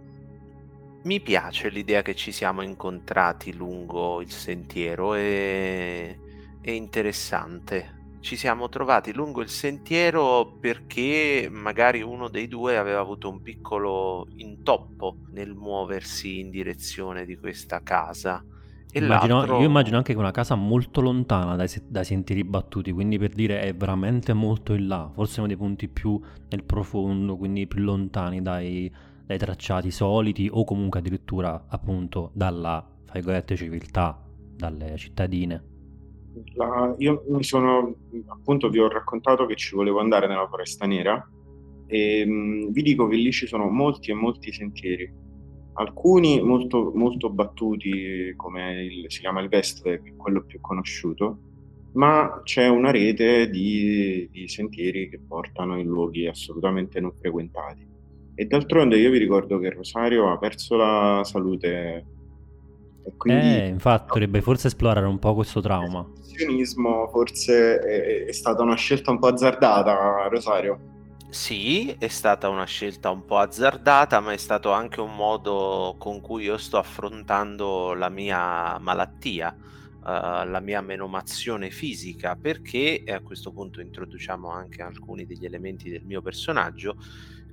Mi 1.02 1.20
piace 1.20 1.70
l'idea 1.70 2.02
che 2.02 2.14
ci 2.14 2.30
siamo 2.30 2.62
incontrati 2.62 3.54
lungo 3.54 4.20
il 4.20 4.30
sentiero, 4.30 5.14
è, 5.14 6.16
è 6.60 6.70
interessante. 6.70 7.98
Ci 8.20 8.36
siamo 8.36 8.68
trovati 8.68 9.14
lungo 9.14 9.40
il 9.40 9.48
sentiero 9.48 10.58
perché 10.60 11.48
magari 11.50 12.02
uno 12.02 12.28
dei 12.28 12.48
due 12.48 12.76
aveva 12.76 13.00
avuto 13.00 13.30
un 13.30 13.40
piccolo 13.40 14.26
intoppo 14.36 15.16
nel 15.30 15.54
muoversi 15.54 16.38
in 16.38 16.50
direzione 16.50 17.24
di 17.24 17.38
questa 17.38 17.82
casa. 17.82 18.44
Immagino-. 18.92 19.44
Io 19.60 19.66
immagino 19.66 19.96
anche 19.96 20.12
che 20.12 20.18
una 20.18 20.30
casa 20.30 20.54
molto 20.54 21.00
lontana 21.00 21.56
dai, 21.56 21.68
dai 21.86 22.04
sentieri 22.04 22.44
battuti, 22.44 22.92
quindi 22.92 23.18
per 23.18 23.32
dire 23.32 23.60
è 23.60 23.74
veramente 23.74 24.32
molto 24.32 24.74
in 24.74 24.88
là, 24.88 25.10
forse 25.12 25.40
uno 25.40 25.48
dei 25.48 25.56
punti 25.56 25.88
più 25.88 26.20
nel 26.48 26.64
profondo, 26.64 27.36
quindi 27.36 27.66
più 27.66 27.82
lontani 27.82 28.42
dai, 28.42 28.92
dai 29.24 29.38
tracciati 29.38 29.90
soliti 29.90 30.48
o 30.50 30.64
comunque 30.64 31.00
addirittura 31.00 31.66
appunto 31.68 32.30
dalla, 32.34 32.84
fra 33.04 33.14
virgolette, 33.14 33.56
civiltà, 33.56 34.20
dalle 34.56 34.96
cittadine. 34.96 35.64
La, 36.54 36.94
io 36.98 37.24
mi 37.28 37.42
sono, 37.42 37.94
appunto, 38.26 38.68
vi 38.68 38.78
ho 38.78 38.88
raccontato 38.88 39.46
che 39.46 39.56
ci 39.56 39.74
volevo 39.74 40.00
andare 40.00 40.26
nella 40.26 40.46
Foresta 40.48 40.86
Nera 40.86 41.28
e 41.86 42.24
mh, 42.24 42.30
mm, 42.30 42.68
vi 42.70 42.82
dico 42.82 43.08
che 43.08 43.16
lì 43.16 43.32
ci 43.32 43.46
sono 43.46 43.68
molti 43.68 44.10
e 44.10 44.14
molti 44.14 44.52
sentieri, 44.52 45.12
alcuni 45.80 46.42
molto, 46.42 46.92
molto 46.94 47.30
battuti, 47.30 48.32
come 48.36 48.84
il, 48.84 49.04
si 49.08 49.20
chiama 49.20 49.40
il 49.40 49.48
Westweg, 49.50 50.16
quello 50.16 50.42
più 50.42 50.60
conosciuto, 50.60 51.38
ma 51.92 52.42
c'è 52.44 52.68
una 52.68 52.90
rete 52.90 53.48
di, 53.48 54.28
di 54.30 54.48
sentieri 54.48 55.08
che 55.08 55.18
portano 55.18 55.78
in 55.78 55.86
luoghi 55.86 56.26
assolutamente 56.26 57.00
non 57.00 57.12
frequentati. 57.18 57.88
E 58.34 58.44
d'altronde 58.46 58.96
io 58.96 59.10
vi 59.10 59.18
ricordo 59.18 59.58
che 59.58 59.70
Rosario 59.70 60.30
ha 60.30 60.38
perso 60.38 60.76
la 60.76 61.22
salute 61.24 62.18
e 63.02 63.12
quindi, 63.16 63.46
eh, 63.46 63.66
infatti 63.66 64.08
dovrebbe 64.08 64.42
forse 64.42 64.68
esplorare 64.68 65.06
un 65.06 65.18
po' 65.18 65.34
questo 65.34 65.60
trauma. 65.60 66.06
Il 66.38 66.66
forse 67.10 67.78
è, 67.78 68.24
è 68.26 68.32
stata 68.32 68.62
una 68.62 68.76
scelta 68.76 69.10
un 69.10 69.18
po' 69.18 69.28
azzardata, 69.28 70.28
Rosario. 70.28 70.89
Sì, 71.30 71.94
è 71.96 72.08
stata 72.08 72.48
una 72.48 72.64
scelta 72.64 73.10
un 73.10 73.24
po' 73.24 73.38
azzardata, 73.38 74.18
ma 74.18 74.32
è 74.32 74.36
stato 74.36 74.72
anche 74.72 75.00
un 75.00 75.14
modo 75.14 75.94
con 75.96 76.20
cui 76.20 76.44
io 76.44 76.58
sto 76.58 76.76
affrontando 76.76 77.94
la 77.94 78.08
mia 78.08 78.78
malattia, 78.78 79.54
uh, 79.56 80.02
la 80.02 80.60
mia 80.60 80.80
menomazione 80.80 81.70
fisica, 81.70 82.34
perché, 82.34 83.04
e 83.04 83.12
a 83.12 83.20
questo 83.20 83.52
punto 83.52 83.80
introduciamo 83.80 84.50
anche 84.50 84.82
alcuni 84.82 85.24
degli 85.24 85.44
elementi 85.44 85.88
del 85.88 86.02
mio 86.04 86.20
personaggio, 86.20 86.96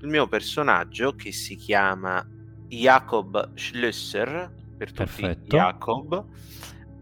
il 0.01 0.07
mio 0.07 0.27
personaggio 0.27 1.13
che 1.13 1.31
si 1.31 1.55
chiama 1.55 2.27
Jacob 2.67 3.53
Schlösser, 3.53 4.51
per 4.75 4.87
tutti 4.87 5.03
Perfetto. 5.03 5.55
Jacob, 5.55 6.25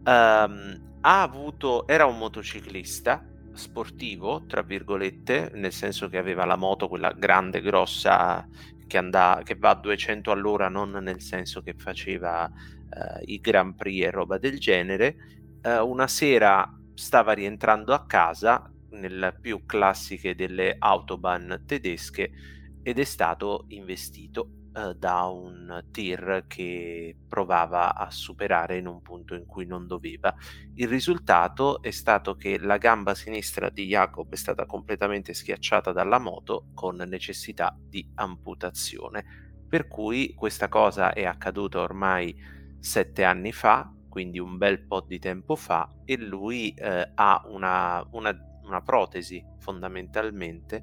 um, 0.03 0.82
ha 1.01 1.22
avuto, 1.22 1.88
era 1.88 2.05
un 2.05 2.17
motociclista 2.17 3.25
sportivo, 3.56 4.46
tra 4.48 4.62
virgolette, 4.62 5.52
nel 5.54 5.72
senso 5.72 6.08
che 6.10 6.18
aveva 6.18 6.46
la 6.46 6.56
moto, 6.56 6.88
quella 6.88 7.12
grande, 7.12 7.62
grossa, 7.62 8.48
che, 8.88 8.98
andà, 8.98 9.42
che 9.44 9.56
va 9.56 9.72
a 9.72 9.76
200 9.76 10.32
all'ora, 10.32 10.70
non 10.70 10.92
nel 10.92 11.22
senso 11.22 11.62
che 11.62 11.74
faceva 11.74 12.46
uh, 12.46 13.24
i 13.26 13.40
Grand 13.40 13.76
Prix 13.76 14.04
e 14.06 14.12
roba 14.12 14.38
del 14.38 14.60
genere. 14.60 15.16
Uh, 15.64 15.88
una 15.88 16.08
sera 16.08 16.72
stava 16.94 17.34
rientrando 17.34 17.94
a 17.94 18.06
casa, 18.06 18.72
nelle 18.92 19.36
più 19.40 19.66
classiche 19.66 20.36
delle 20.36 20.76
autobahn 20.78 21.64
tedesche, 21.66 22.32
ed 22.84 23.00
è 23.00 23.04
stato 23.04 23.66
investito 23.70 24.50
eh, 24.52 24.65
da 24.98 25.24
un 25.24 25.86
tir 25.91 26.46
che 26.48 27.15
provava 27.27 27.96
a 27.96 28.12
superare 28.12 28.77
in 28.77 28.88
un 28.88 29.01
punto 29.01 29.34
in 29.34 29.46
cui 29.46 29.65
non 29.65 29.88
doveva. 29.88 30.36
Il 30.74 30.89
risultato 30.89 31.82
è 31.82 31.91
stato 31.91 32.36
che 32.36 32.60
la 32.60 32.77
gamba 32.77 33.15
sinistra 33.15 33.70
di 33.70 33.86
Jacob 33.86 34.32
è 34.32 34.36
stata 34.36 34.65
completamente 34.65 35.34
schiacciata 35.34 35.94
dalla 35.94 36.20
moto 36.20 36.67
con 36.74 36.98
necessità 36.98 37.74
di 37.79 38.05
amputazione. 38.15 39.24
Per 39.67 39.88
cui 39.88 40.34
questa 40.34 40.67
cosa 40.67 41.13
è 41.13 41.24
accaduta 41.24 41.79
ormai 41.79 42.36
sette 42.79 43.24
anni 43.24 43.51
fa, 43.51 43.91
quindi 44.10 44.39
un 44.39 44.58
bel 44.58 44.86
po' 44.86 45.01
di 45.01 45.20
tempo 45.20 45.55
fa, 45.55 45.89
e 46.03 46.17
lui 46.17 46.74
eh, 46.74 47.12
ha 47.15 47.44
una, 47.48 48.05
una, 48.12 48.38
una 48.63 48.82
protesi 48.82 49.44
fondamentalmente 49.60 50.82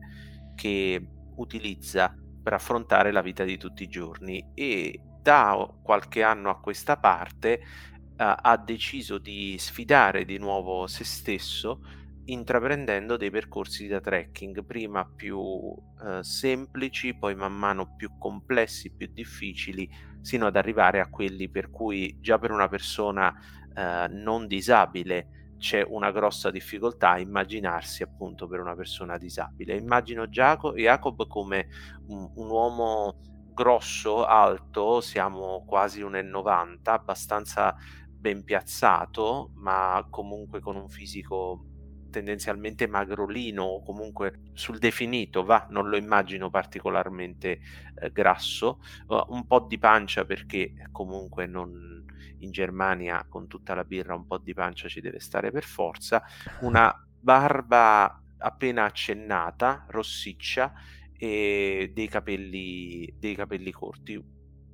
che 0.55 1.07
utilizza 1.37 2.15
per 2.43 2.55
affrontare 2.55 3.13
la 3.13 3.23
vita 3.23 3.45
di 3.45 3.57
tutti 3.57 3.83
i 3.83 3.89
giorni. 3.89 4.53
E 4.55 5.01
da 5.23 5.69
qualche 5.83 6.23
anno 6.23 6.51
a 6.51 6.61
questa 6.61 6.97
parte 6.97 7.61
uh, 7.63 8.15
ha 8.17 8.57
deciso 8.57 9.19
di 9.19 9.57
sfidare 9.59 10.25
di 10.25 10.39
nuovo 10.39 10.87
se 10.87 11.05
stesso 11.05 11.81
intraprendendo 12.25 13.17
dei 13.17 13.31
percorsi 13.31 13.89
da 13.89 14.01
trekking 14.01 14.65
prima 14.65 15.05
più 15.05 15.39
uh, 15.39 15.81
semplici 16.21 17.15
poi 17.15 17.35
man 17.35 17.53
mano 17.53 17.97
più 17.97 18.17
complessi 18.17 18.95
più 18.95 19.09
difficili 19.13 19.89
sino 20.21 20.47
ad 20.47 20.55
arrivare 20.57 21.01
a 21.01 21.09
quelli 21.09 21.49
per 21.49 21.71
cui 21.71 22.19
già 22.21 22.39
per 22.39 22.53
una 22.53 22.69
persona 22.69 23.29
uh, 23.75 24.13
non 24.13 24.47
disabile 24.47 25.42
c'è 25.63 25.85
una 25.87 26.11
grossa 26.11 26.51
difficoltà 26.51 27.11
a 27.11 27.21
immaginarsi 27.21 28.03
appunto 28.03 28.49
per 28.49 28.59
una 28.59 28.75
persona 28.75 29.17
disabile. 29.17 29.77
Immagino 29.77 30.29
Giacob, 30.29 30.75
Jacob 30.75 31.29
come 31.29 31.69
un, 32.09 32.29
un 32.35 32.51
uomo 32.51 33.17
grosso, 33.55 34.25
alto, 34.25 35.01
siamo 35.01 35.65
quasi 35.65 36.03
1,90, 36.03 36.79
abbastanza 36.83 37.77
ben 38.11 38.43
piazzato, 38.43 39.53
ma 39.55 40.05
comunque 40.11 40.59
con 40.59 40.75
un 40.75 40.89
fisico 40.89 41.67
tendenzialmente 42.11 42.89
magrolino 42.89 43.63
o 43.63 43.83
comunque 43.85 44.41
sul 44.55 44.79
definito, 44.79 45.45
va, 45.45 45.69
non 45.71 45.89
lo 45.89 45.97
immagino 45.97 46.51
particolarmente 46.51 47.61
eh, 48.01 48.11
grasso, 48.11 48.81
uh, 49.07 49.25
un 49.29 49.47
po' 49.47 49.61
di 49.61 49.79
pancia 49.79 50.25
perché 50.25 50.89
comunque 50.91 51.47
non, 51.47 52.02
in 52.43 52.51
Germania 52.51 53.25
con 53.29 53.47
tutta 53.47 53.75
la 53.75 53.85
birra 53.85 54.15
un 54.15 54.27
po' 54.27 54.39
di 54.39 54.55
pancia 54.55 54.89
ci 54.89 55.01
deve 55.01 55.21
stare 55.21 55.51
per 55.51 55.65
forza, 55.65 56.23
una 56.63 56.95
barba 57.21 58.21
appena 58.39 58.85
accennata, 58.85 59.87
rossiccia 59.89 60.73
e 61.17 61.93
dei 61.95 62.09
capelli, 62.09 63.13
dei 63.19 63.35
capelli 63.35 63.71
corti, 63.71 64.23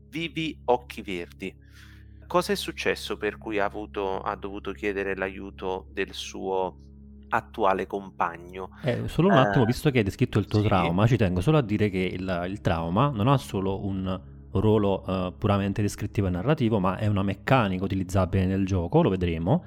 vivi 0.08 0.58
occhi 0.66 1.02
verdi. 1.02 1.54
Cosa 2.26 2.52
è 2.52 2.56
successo 2.56 3.16
per 3.16 3.38
cui 3.38 3.58
ha, 3.58 3.64
avuto, 3.64 4.20
ha 4.20 4.34
dovuto 4.36 4.72
chiedere 4.72 5.16
l'aiuto 5.16 5.88
del 5.92 6.12
suo 6.12 6.78
attuale 7.28 7.86
compagno. 7.86 8.70
Eh, 8.82 9.08
solo 9.08 9.28
un 9.28 9.34
attimo, 9.34 9.64
uh, 9.64 9.66
visto 9.66 9.90
che 9.90 9.98
hai 9.98 10.04
descritto 10.04 10.38
il 10.38 10.46
tuo 10.46 10.60
sì. 10.60 10.66
trauma, 10.66 11.06
ci 11.06 11.16
tengo 11.16 11.40
solo 11.40 11.58
a 11.58 11.62
dire 11.62 11.90
che 11.90 11.98
il, 11.98 12.46
il 12.48 12.60
trauma 12.60 13.10
non 13.10 13.28
ha 13.28 13.36
solo 13.36 13.84
un 13.84 14.36
ruolo 14.52 15.04
uh, 15.06 15.34
puramente 15.36 15.82
descrittivo 15.82 16.26
e 16.26 16.30
narrativo, 16.30 16.78
ma 16.78 16.96
è 16.96 17.06
una 17.06 17.22
meccanica 17.22 17.84
utilizzabile 17.84 18.46
nel 18.46 18.64
gioco, 18.64 19.02
lo 19.02 19.10
vedremo. 19.10 19.64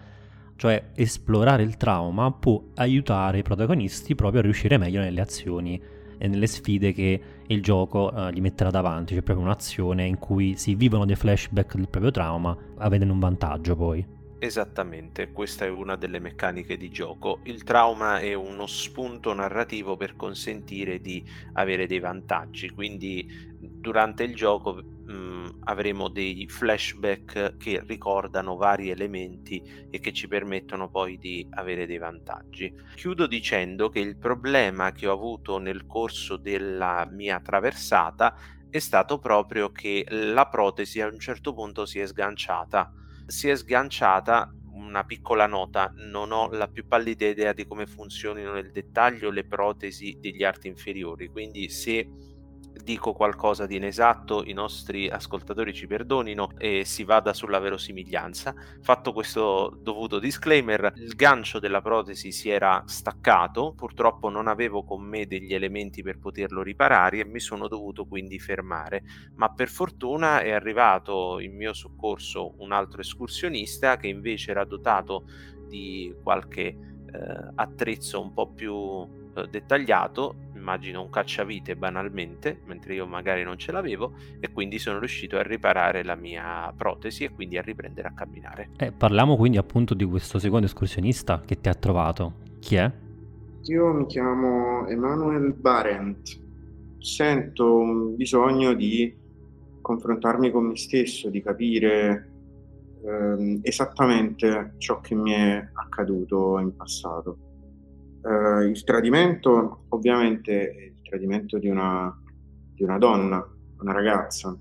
Cioè 0.55 0.91
esplorare 0.93 1.63
il 1.63 1.75
trauma 1.77 2.31
può 2.31 2.61
aiutare 2.75 3.39
i 3.39 3.41
protagonisti 3.41 4.13
proprio 4.13 4.41
a 4.41 4.43
riuscire 4.43 4.77
meglio 4.77 5.01
nelle 5.01 5.21
azioni 5.21 5.81
e 6.19 6.27
nelle 6.27 6.45
sfide 6.45 6.93
che 6.93 7.21
il 7.47 7.63
gioco 7.63 8.11
uh, 8.13 8.29
gli 8.29 8.41
metterà 8.41 8.69
davanti, 8.69 9.13
cioè 9.13 9.23
proprio 9.23 9.43
un'azione 9.45 10.05
in 10.05 10.19
cui 10.19 10.55
si 10.55 10.75
vivono 10.75 11.05
dei 11.05 11.15
flashback 11.15 11.75
del 11.75 11.89
proprio 11.89 12.11
trauma, 12.11 12.55
avendo 12.77 13.11
un 13.11 13.19
vantaggio 13.19 13.75
poi. 13.75 14.19
Esattamente, 14.37 15.31
questa 15.31 15.65
è 15.65 15.69
una 15.69 15.95
delle 15.95 16.17
meccaniche 16.19 16.75
di 16.75 16.89
gioco. 16.89 17.41
Il 17.43 17.63
trauma 17.63 18.19
è 18.19 18.33
uno 18.33 18.65
spunto 18.65 19.33
narrativo 19.33 19.97
per 19.97 20.15
consentire 20.15 20.99
di 20.99 21.23
avere 21.53 21.85
dei 21.85 21.99
vantaggi, 21.99 22.69
quindi 22.71 23.50
durante 23.61 24.23
il 24.23 24.35
gioco 24.35 24.73
mh, 24.73 25.13
mm, 25.13 25.45
avremo 25.65 26.09
dei 26.09 26.47
flashback 26.47 27.57
che 27.57 27.83
ricordano 27.85 28.55
vari 28.55 28.89
elementi 28.89 29.61
e 29.89 29.99
che 29.99 30.11
ci 30.11 30.27
permettono 30.27 30.89
poi 30.89 31.17
di 31.17 31.45
avere 31.51 31.85
dei 31.85 31.97
vantaggi. 31.97 32.73
Chiudo 32.95 33.27
dicendo 33.27 33.89
che 33.89 33.99
il 33.99 34.17
problema 34.17 34.91
che 34.91 35.07
ho 35.07 35.13
avuto 35.13 35.57
nel 35.57 35.85
corso 35.85 36.37
della 36.37 37.07
mia 37.11 37.39
traversata 37.39 38.35
è 38.69 38.79
stato 38.79 39.19
proprio 39.19 39.71
che 39.71 40.05
la 40.09 40.47
protesi 40.47 41.01
a 41.01 41.07
un 41.07 41.19
certo 41.19 41.53
punto 41.53 41.85
si 41.85 41.99
è 41.99 42.07
sganciata. 42.07 42.91
Si 43.25 43.49
è 43.49 43.55
sganciata 43.55 44.53
una 44.73 45.03
piccola 45.03 45.45
nota, 45.45 45.93
non 45.95 46.31
ho 46.31 46.49
la 46.49 46.67
più 46.67 46.87
pallida 46.87 47.27
idea 47.27 47.53
di 47.53 47.65
come 47.65 47.85
funzionino 47.85 48.53
nel 48.53 48.71
dettaglio 48.71 49.29
le 49.29 49.45
protesi 49.45 50.17
degli 50.19 50.43
arti 50.43 50.67
inferiori, 50.67 51.27
quindi 51.27 51.69
se 51.69 52.07
dico 52.83 53.13
qualcosa 53.13 53.65
di 53.65 53.75
inesatto, 53.75 54.43
i 54.45 54.53
nostri 54.53 55.09
ascoltatori 55.09 55.73
ci 55.73 55.87
perdonino 55.87 56.51
e 56.57 56.83
si 56.85 57.03
vada 57.03 57.33
sulla 57.33 57.59
verosimiglianza. 57.59 58.53
Fatto 58.81 59.13
questo 59.13 59.77
dovuto 59.81 60.19
disclaimer, 60.19 60.93
il 60.95 61.15
gancio 61.15 61.59
della 61.59 61.81
protesi 61.81 62.31
si 62.31 62.49
era 62.49 62.83
staccato, 62.85 63.73
purtroppo 63.75 64.29
non 64.29 64.47
avevo 64.47 64.83
con 64.83 65.01
me 65.01 65.27
degli 65.27 65.53
elementi 65.53 66.01
per 66.01 66.19
poterlo 66.19 66.61
riparare 66.61 67.19
e 67.19 67.25
mi 67.25 67.39
sono 67.39 67.67
dovuto 67.67 68.05
quindi 68.05 68.39
fermare, 68.39 69.03
ma 69.35 69.49
per 69.49 69.69
fortuna 69.69 70.41
è 70.41 70.51
arrivato 70.51 71.39
in 71.39 71.55
mio 71.55 71.73
soccorso 71.73 72.55
un 72.57 72.71
altro 72.71 73.01
escursionista 73.01 73.97
che 73.97 74.07
invece 74.07 74.51
era 74.51 74.65
dotato 74.65 75.25
di 75.67 76.13
qualche 76.21 76.61
eh, 76.63 76.77
attrezzo 77.55 78.21
un 78.21 78.33
po' 78.33 78.51
più 78.51 79.19
eh, 79.33 79.47
dettagliato 79.47 80.35
immagino 80.61 81.01
un 81.01 81.09
cacciavite 81.09 81.75
banalmente, 81.75 82.61
mentre 82.65 82.93
io 82.93 83.05
magari 83.07 83.43
non 83.43 83.57
ce 83.57 83.71
l'avevo, 83.71 84.13
e 84.39 84.51
quindi 84.51 84.77
sono 84.77 84.99
riuscito 84.99 85.37
a 85.37 85.41
riparare 85.41 86.03
la 86.03 86.15
mia 86.15 86.71
protesi 86.77 87.23
e 87.23 87.31
quindi 87.31 87.57
a 87.57 87.61
riprendere 87.61 88.07
a 88.07 88.13
camminare. 88.13 88.69
Eh, 88.77 88.91
parliamo 88.91 89.35
quindi 89.35 89.57
appunto 89.57 89.93
di 89.93 90.05
questo 90.05 90.39
secondo 90.39 90.67
escursionista 90.67 91.41
che 91.45 91.59
ti 91.59 91.67
ha 91.67 91.73
trovato. 91.73 92.35
Chi 92.59 92.75
è? 92.75 92.91
Io 93.63 93.93
mi 93.93 94.05
chiamo 94.05 94.87
Emanuel 94.87 95.53
Barent. 95.53 96.39
Sento 96.99 97.75
un 97.75 98.15
bisogno 98.15 98.73
di 98.73 99.17
confrontarmi 99.81 100.51
con 100.51 100.65
me 100.65 100.77
stesso, 100.77 101.29
di 101.29 101.41
capire 101.41 102.29
ehm, 103.03 103.59
esattamente 103.63 104.75
ciò 104.77 104.99
che 104.99 105.15
mi 105.15 105.31
è 105.31 105.69
accaduto 105.73 106.59
in 106.59 106.75
passato. 106.75 107.50
Eh, 108.23 108.65
il 108.65 108.83
tradimento, 108.83 109.85
ovviamente, 109.89 110.69
è 110.69 110.81
il 110.83 111.01
tradimento 111.01 111.57
di 111.57 111.67
una, 111.67 112.15
di 112.73 112.83
una 112.83 112.97
donna, 112.97 113.45
una 113.79 113.91
ragazza. 113.91 114.55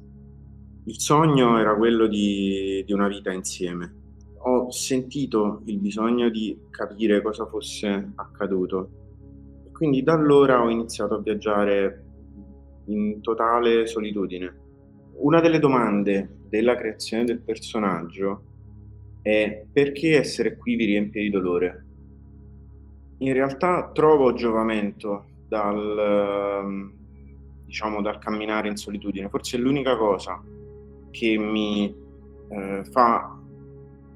Il 0.85 0.99
sogno 0.99 1.59
era 1.59 1.77
quello 1.77 2.07
di, 2.07 2.83
di 2.87 2.93
una 2.93 3.09
vita 3.09 3.31
insieme. 3.33 3.99
Ho 4.43 4.71
sentito 4.71 5.61
il 5.67 5.79
bisogno 5.79 6.31
di 6.31 6.59
capire 6.71 7.21
cosa 7.21 7.47
fosse 7.47 8.13
accaduto. 8.15 8.91
Quindi 9.73 10.03
da 10.03 10.15
allora 10.15 10.63
ho 10.63 10.71
iniziato 10.71 11.15
a 11.15 11.21
viaggiare 11.21 12.05
in 12.87 13.21
totale 13.21 13.87
solitudine. 13.87 14.59
Una 15.17 15.41
delle 15.41 15.59
domande 15.59 16.39
della 16.49 16.77
creazione 16.77 17.25
del 17.25 17.41
personaggio 17.41 18.45
è 19.23 19.67
perché 19.71 20.19
essere 20.19 20.57
qui 20.57 20.77
vi 20.77 20.87
riempie 20.87 21.23
di 21.23 21.31
dolore? 21.31 21.85
In 23.23 23.33
realtà 23.35 23.91
trovo 23.93 24.33
giovamento 24.33 25.27
dal, 25.47 26.91
diciamo, 27.67 28.01
dal 28.01 28.19
camminare 28.19 28.69
in 28.69 28.77
solitudine. 28.77 29.29
Forse 29.29 29.57
è 29.57 29.61
l'unica 29.61 29.97
cosa 29.97 30.43
che 31.11 31.37
mi 31.37 31.95
eh, 32.49 32.85
fa 32.85 33.39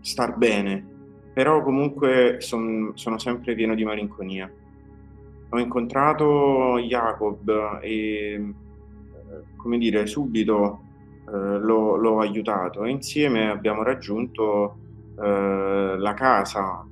star 0.01 0.37
bene, 0.37 0.85
però 1.33 1.63
comunque 1.63 2.37
son, 2.41 2.93
sono 2.95 3.19
sempre 3.19 3.55
pieno 3.55 3.75
di 3.75 3.85
malinconia. 3.85 4.51
Ho 5.51 5.59
incontrato 5.59 6.79
Jacob 6.79 7.81
e, 7.83 7.91
eh, 7.91 8.53
come 9.57 9.79
dire, 9.79 10.07
subito 10.07 10.81
eh, 11.27 11.59
l'ho, 11.59 11.97
l'ho, 11.97 12.21
aiutato 12.21 12.85
e 12.85 12.91
insieme 12.91 13.49
abbiamo 13.51 13.83
raggiunto 13.83 14.77
eh, 15.23 15.95
la 15.99 16.15
casa. 16.15 16.87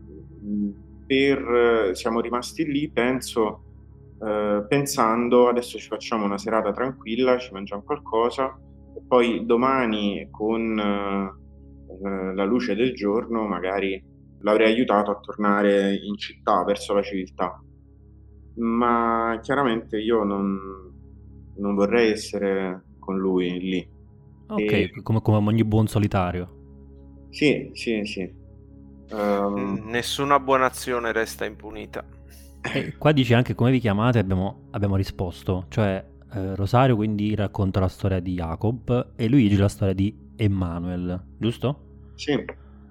Per, 1.06 1.90
siamo 1.94 2.20
rimasti 2.20 2.64
lì, 2.64 2.90
penso, 2.90 3.62
eh, 4.22 4.64
pensando 4.68 5.48
adesso 5.48 5.78
ci 5.78 5.88
facciamo 5.88 6.24
una 6.24 6.38
serata 6.38 6.72
tranquilla, 6.72 7.38
ci 7.38 7.52
mangiamo 7.52 7.82
qualcosa 7.82 8.56
e 8.94 9.02
poi 9.06 9.44
domani 9.44 10.28
con 10.30 10.78
eh, 10.78 12.34
la 12.34 12.44
luce 12.44 12.74
del 12.74 12.94
giorno 12.94 13.46
magari 13.46 14.02
l'avrei 14.42 14.72
aiutato 14.72 15.10
a 15.10 15.18
tornare 15.20 15.94
in 15.94 16.16
città, 16.16 16.62
verso 16.64 16.94
la 16.94 17.02
civiltà. 17.02 17.60
Ma 18.56 19.38
chiaramente 19.42 19.98
io 19.98 20.24
non, 20.24 20.58
non 21.56 21.74
vorrei 21.74 22.10
essere 22.10 22.82
con 22.98 23.18
lui 23.18 23.58
lì. 23.58 23.88
Ok, 24.48 24.60
e... 24.60 24.90
come, 25.02 25.20
come 25.20 25.38
ogni 25.38 25.64
buon 25.64 25.86
solitario. 25.86 26.60
Sì, 27.30 27.70
sì, 27.72 28.04
sì. 28.04 28.40
Um... 29.12 29.82
Nessuna 29.84 30.40
buona 30.40 30.66
azione 30.66 31.12
resta 31.12 31.44
impunita. 31.44 32.04
E 32.62 32.96
qua 32.96 33.12
dice 33.12 33.34
anche 33.34 33.54
come 33.54 33.70
vi 33.70 33.80
chiamate, 33.80 34.18
abbiamo, 34.18 34.68
abbiamo 34.70 34.96
risposto, 34.96 35.66
cioè 35.68 36.04
eh, 36.32 36.54
Rosario 36.54 36.96
quindi 36.96 37.34
racconta 37.34 37.80
la 37.80 37.88
storia 37.88 38.20
di 38.20 38.34
Jacob 38.34 39.12
e 39.16 39.28
Luigi 39.28 39.56
la 39.56 39.68
storia 39.68 39.94
di 39.94 40.16
Emanuel, 40.36 41.20
giusto? 41.38 42.12
Sì. 42.14 42.42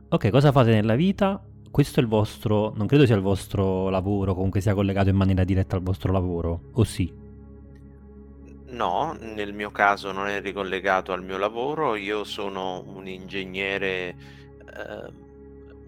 Ok, 0.09 0.29
cosa 0.29 0.51
fate 0.51 0.71
nella 0.71 0.95
vita? 0.95 1.41
Questo 1.71 2.01
è 2.01 2.03
il 2.03 2.09
vostro, 2.09 2.73
non 2.75 2.85
credo 2.85 3.05
sia 3.05 3.15
il 3.15 3.21
vostro 3.21 3.87
lavoro, 3.87 4.33
comunque 4.33 4.59
sia 4.59 4.73
collegato 4.73 5.07
in 5.07 5.15
maniera 5.15 5.45
diretta 5.45 5.77
al 5.77 5.81
vostro 5.81 6.11
lavoro, 6.11 6.63
o 6.73 6.83
sì? 6.83 7.11
No, 8.71 9.15
nel 9.19 9.53
mio 9.53 9.71
caso 9.71 10.11
non 10.11 10.27
è 10.27 10.41
ricollegato 10.41 11.13
al 11.13 11.23
mio 11.23 11.37
lavoro, 11.37 11.95
io 11.95 12.25
sono 12.25 12.83
un 12.85 13.07
ingegnere, 13.07 14.09
eh, 14.09 15.11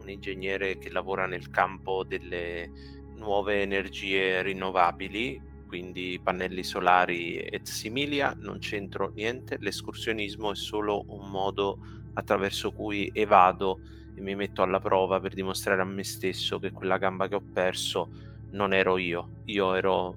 un 0.04 0.10
ingegnere 0.10 0.78
che 0.78 0.92
lavora 0.92 1.26
nel 1.26 1.50
campo 1.50 2.04
delle 2.04 2.70
nuove 3.16 3.62
energie 3.62 4.42
rinnovabili, 4.42 5.42
quindi 5.68 6.20
pannelli 6.22 6.64
solari 6.64 7.38
et 7.38 7.66
similia, 7.66 8.36
non 8.38 8.60
c'entro 8.60 9.12
niente, 9.16 9.58
l'escursionismo 9.60 10.52
è 10.52 10.56
solo 10.56 11.06
un 11.08 11.32
modo 11.32 11.80
attraverso 12.14 12.72
cui 12.72 13.10
evado 13.14 13.80
e 14.16 14.22
mi 14.22 14.36
metto 14.36 14.62
alla 14.62 14.80
prova 14.80 15.20
per 15.20 15.34
dimostrare 15.34 15.82
a 15.82 15.86
me 15.86 16.04
stesso 16.04 16.60
che 16.60 16.72
quella 16.72 16.98
gamba 16.98 17.28
che 17.28 17.36
ho 17.36 17.42
perso 17.42 18.10
non 18.52 18.74
ero 18.74 18.98
io, 18.98 19.42
io 19.46 19.74
ero 19.74 20.16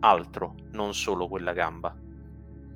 altro, 0.00 0.54
non 0.72 0.94
solo 0.94 1.28
quella 1.28 1.52
gamba. 1.52 1.94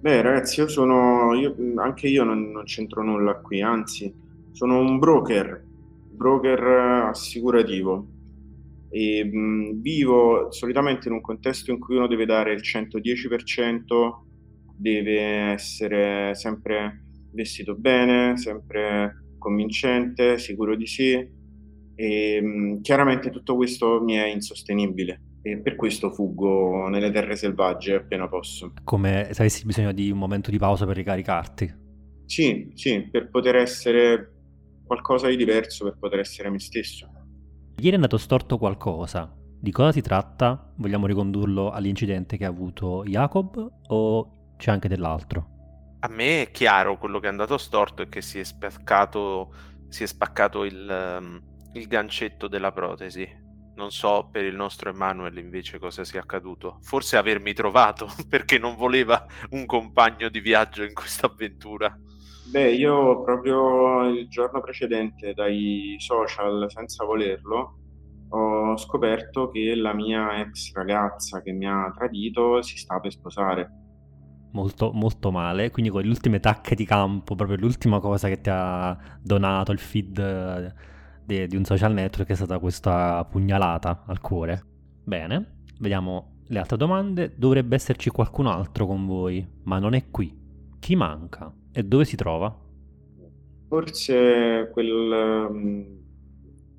Beh 0.04 0.20
ragazzi, 0.20 0.60
io 0.60 0.68
sono, 0.68 1.34
io, 1.34 1.56
anche 1.76 2.06
io 2.06 2.22
non, 2.22 2.50
non 2.52 2.64
c'entro 2.64 3.02
nulla 3.02 3.34
qui, 3.36 3.62
anzi 3.62 4.14
sono 4.52 4.78
un 4.78 4.98
broker, 4.98 5.64
broker 6.14 7.08
assicurativo 7.08 8.08
e 8.90 9.24
mh, 9.24 9.80
vivo 9.80 10.52
solitamente 10.52 11.08
in 11.08 11.14
un 11.14 11.20
contesto 11.20 11.72
in 11.72 11.78
cui 11.78 11.96
uno 11.96 12.06
deve 12.06 12.26
dare 12.26 12.52
il 12.52 12.60
110%, 12.60 13.82
deve 14.76 15.20
essere 15.20 16.34
sempre 16.34 17.04
vestito 17.32 17.74
bene, 17.74 18.36
sempre 18.36 19.24
convincente, 19.38 20.38
sicuro 20.38 20.76
di 20.76 20.86
sé 20.86 21.30
e 21.96 22.40
mh, 22.40 22.80
chiaramente 22.80 23.30
tutto 23.30 23.56
questo 23.56 24.00
mi 24.02 24.14
è 24.14 24.26
insostenibile 24.26 25.20
e 25.42 25.58
per 25.58 25.76
questo 25.76 26.10
fuggo 26.10 26.88
nelle 26.88 27.10
terre 27.10 27.36
selvagge 27.36 27.94
appena 27.94 28.28
posso. 28.28 28.72
Come 28.82 29.28
se 29.32 29.42
avessi 29.42 29.66
bisogno 29.66 29.92
di 29.92 30.10
un 30.10 30.18
momento 30.18 30.50
di 30.50 30.58
pausa 30.58 30.86
per 30.86 30.96
ricaricarti. 30.96 31.82
Sì, 32.24 32.70
sì, 32.74 33.08
per 33.10 33.28
poter 33.28 33.56
essere 33.56 34.33
qualcosa 34.84 35.28
di 35.28 35.36
diverso, 35.36 35.84
per 35.84 35.96
poter 35.98 36.20
essere 36.20 36.50
me 36.50 36.60
stesso. 36.60 37.08
Ieri 37.76 37.92
è 37.92 37.94
andato 37.94 38.18
storto 38.18 38.58
qualcosa. 38.58 39.34
Di 39.64 39.70
cosa 39.70 39.92
si 39.92 40.02
tratta? 40.02 40.72
Vogliamo 40.76 41.06
ricondurlo 41.06 41.70
all'incidente 41.70 42.36
che 42.36 42.44
ha 42.44 42.48
avuto 42.48 43.02
Jacob 43.04 43.80
o 43.88 44.54
c'è 44.56 44.70
anche 44.70 44.88
dell'altro? 44.88 45.48
A 46.00 46.08
me 46.08 46.42
è 46.42 46.50
chiaro 46.50 46.98
quello 46.98 47.18
che 47.18 47.26
è 47.26 47.30
andato 47.30 47.56
storto 47.56 48.02
e 48.02 48.08
che 48.08 48.20
si 48.20 48.38
è 48.38 48.44
spaccato, 48.44 49.54
si 49.88 50.02
è 50.02 50.06
spaccato 50.06 50.64
il, 50.64 51.18
um, 51.18 51.40
il 51.72 51.86
gancetto 51.86 52.46
della 52.46 52.72
protesi. 52.72 53.26
Non 53.76 53.90
so 53.90 54.28
per 54.30 54.44
il 54.44 54.54
nostro 54.54 54.90
Emanuele 54.90 55.40
invece 55.40 55.78
cosa 55.78 56.04
sia 56.04 56.20
accaduto. 56.20 56.78
Forse 56.82 57.16
avermi 57.16 57.54
trovato 57.54 58.06
perché 58.28 58.58
non 58.58 58.76
voleva 58.76 59.26
un 59.50 59.64
compagno 59.64 60.28
di 60.28 60.40
viaggio 60.40 60.82
in 60.82 60.92
questa 60.92 61.26
avventura. 61.26 61.98
Beh, 62.50 62.72
io 62.72 63.22
proprio 63.22 64.08
il 64.08 64.28
giorno 64.28 64.60
precedente 64.60 65.32
dai 65.34 65.96
social, 65.98 66.66
senza 66.70 67.04
volerlo, 67.04 67.78
ho 68.28 68.76
scoperto 68.76 69.50
che 69.50 69.74
la 69.74 69.92
mia 69.94 70.40
ex 70.40 70.72
ragazza 70.72 71.42
che 71.42 71.52
mi 71.52 71.66
ha 71.66 71.92
tradito 71.96 72.62
si 72.62 72.76
sta 72.76 73.00
per 73.00 73.12
sposare. 73.12 73.70
Molto, 74.52 74.92
molto 74.92 75.32
male, 75.32 75.70
quindi 75.70 75.90
con 75.90 76.02
le 76.02 76.08
ultime 76.08 76.38
tacche 76.38 76.74
di 76.74 76.84
campo, 76.84 77.34
proprio 77.34 77.56
l'ultima 77.56 77.98
cosa 77.98 78.28
che 78.28 78.40
ti 78.40 78.50
ha 78.52 78.96
donato 79.20 79.72
il 79.72 79.78
feed 79.78 80.72
di, 81.24 81.46
di 81.46 81.56
un 81.56 81.64
social 81.64 81.92
network 81.92 82.30
è 82.30 82.34
stata 82.34 82.58
questa 82.58 83.24
pugnalata 83.24 84.04
al 84.06 84.20
cuore. 84.20 84.62
Bene, 85.02 85.62
vediamo 85.78 86.42
le 86.46 86.58
altre 86.58 86.76
domande. 86.76 87.34
Dovrebbe 87.36 87.74
esserci 87.74 88.10
qualcun 88.10 88.46
altro 88.46 88.86
con 88.86 89.06
voi, 89.06 89.46
ma 89.64 89.78
non 89.78 89.94
è 89.94 90.10
qui. 90.10 90.32
Chi 90.78 90.94
manca? 90.96 91.52
E 91.78 91.82
dove 91.82 92.06
si 92.06 92.16
trova? 92.16 92.48
Forse 93.68 94.68
quel, 94.72 95.48
mm, 95.50 95.98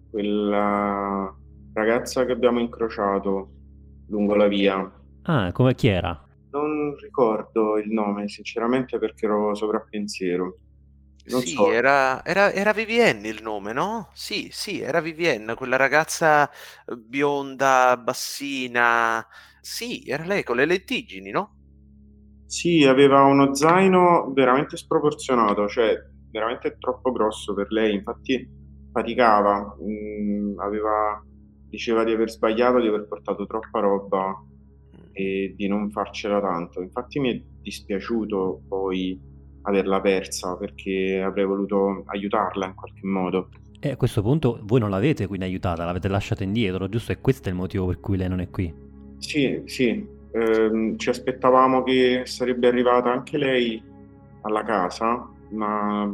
quella 0.10 1.36
ragazza 1.74 2.26
che 2.26 2.32
abbiamo 2.32 2.60
incrociato 2.60 3.54
lungo 4.06 4.36
la 4.36 4.48
via. 4.48 4.92
Ah, 5.24 5.52
come 5.52 5.76
chi 5.76 5.88
era? 5.90 6.20
Non 6.54 6.96
ricordo 6.98 7.78
il 7.78 7.92
nome, 7.92 8.28
sinceramente, 8.30 8.98
perché 8.98 9.26
ero 9.26 9.54
sovrappensiero. 9.54 10.60
Non 11.26 11.44
sì, 11.44 11.46
so. 11.46 11.68
era, 11.70 12.24
era, 12.24 12.52
era 12.52 12.72
Vivienne 12.74 13.28
il 13.30 13.42
nome, 13.42 13.74
no? 13.74 14.10
Sì, 14.14 14.50
sì, 14.52 14.80
era 14.82 15.02
Vivienne, 15.02 15.56
quella 15.56 15.76
ragazza 15.76 16.50
eh, 16.86 16.96
bionda, 16.98 17.98
bassina. 17.98 19.26
Sì, 19.60 20.04
era 20.08 20.24
lei 20.26 20.44
con 20.44 20.56
le 20.58 20.66
lentiggini, 20.66 21.32
no? 21.32 21.56
Sì, 22.56 22.86
aveva 22.86 23.24
uno 23.24 23.54
zaino 23.54 24.32
veramente 24.34 24.78
sproporzionato, 24.78 25.68
cioè 25.68 25.94
veramente 26.32 26.78
troppo 26.80 27.12
grosso 27.12 27.54
per 27.54 27.70
lei, 27.70 27.96
infatti 27.96 28.50
faticava, 28.94 29.76
mh, 29.78 30.54
aveva, 30.62 31.22
diceva 31.68 32.06
di 32.06 32.14
aver 32.14 32.30
sbagliato, 32.30 32.80
di 32.80 32.88
aver 32.88 33.08
portato 33.10 33.46
troppa 33.46 33.82
roba 33.82 34.42
e 35.12 35.54
di 35.54 35.68
non 35.68 35.92
farcela 35.92 36.40
tanto. 36.40 36.80
Infatti 36.80 37.20
mi 37.20 37.34
è 37.34 37.44
dispiaciuto 37.60 38.62
poi 38.70 39.20
averla 39.64 40.00
persa 40.00 40.56
perché 40.56 41.22
avrei 41.22 41.46
voluto 41.46 42.04
aiutarla 42.06 42.68
in 42.68 42.74
qualche 42.74 43.06
modo. 43.06 43.50
E 43.82 43.92
a 43.92 43.98
questo 43.98 44.22
punto 44.22 44.62
voi 44.64 44.80
non 44.80 44.92
l'avete 44.92 45.28
quindi 45.28 45.44
aiutata, 45.44 45.84
l'avete 45.84 46.08
lasciata 46.08 46.46
indietro, 46.46 46.88
giusto? 46.88 47.12
E 47.12 47.20
questo 47.20 47.50
è 47.50 47.52
il 47.52 47.58
motivo 47.58 47.86
per 47.88 48.00
cui 48.00 48.16
lei 48.16 48.30
non 48.30 48.40
è 48.40 48.50
qui? 48.50 48.74
Sì, 49.18 49.62
sì, 49.66 50.15
eh, 50.36 50.96
ci 50.98 51.10
aspettavamo 51.10 51.84
che 51.84 52.24
sarebbe 52.26 52.68
arrivata 52.68 53.10
anche 53.10 53.38
lei 53.38 53.82
alla 54.42 54.64
casa, 54.64 55.30
ma 55.52 56.14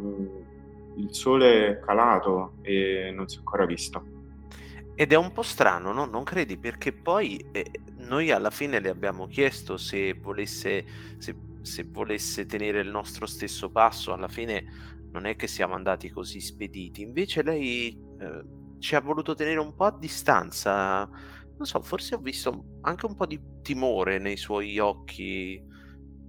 il 0.98 1.08
sole 1.10 1.70
è 1.70 1.80
calato 1.80 2.54
e 2.62 3.12
non 3.16 3.28
si 3.28 3.38
è 3.38 3.40
ancora 3.40 3.66
visto. 3.66 4.20
Ed 4.94 5.12
è 5.12 5.16
un 5.16 5.32
po' 5.32 5.42
strano, 5.42 5.92
no? 5.92 6.06
Non 6.06 6.24
credi? 6.24 6.58
Perché 6.58 6.94
poi 6.94 7.44
eh, 7.52 7.72
noi 7.98 8.30
alla 8.30 8.52
fine 8.52 8.80
le 8.80 8.90
abbiamo 8.90 9.26
chiesto 9.26 9.78
se 9.78 10.14
volesse, 10.14 10.86
se, 11.18 11.36
se 11.62 11.88
volesse 11.90 12.46
tenere 12.46 12.82
il 12.82 12.90
nostro 12.90 13.26
stesso 13.26 13.72
passo, 13.72 14.14
alla 14.14 14.28
fine 14.28 15.00
non 15.12 15.26
è 15.26 15.36
che 15.36 15.48
siamo 15.48 15.74
andati 15.74 16.12
così 16.12 16.40
spediti, 16.40 17.02
invece 17.02 17.42
lei 17.42 17.98
eh, 18.20 18.44
ci 18.78 18.96
ha 18.96 19.02
voluto 19.02 19.34
tenere 19.34 19.60
un 19.60 19.74
po' 19.74 19.86
a 19.86 19.98
distanza. 19.98 21.10
Non 21.62 21.70
so, 21.70 21.80
forse 21.82 22.16
ho 22.16 22.18
visto 22.18 22.80
anche 22.82 23.06
un 23.06 23.14
po' 23.14 23.28
di 23.28 23.40
timore 23.62 24.18
nei 24.18 24.36
suoi 24.36 24.80
occhi, 24.80 25.64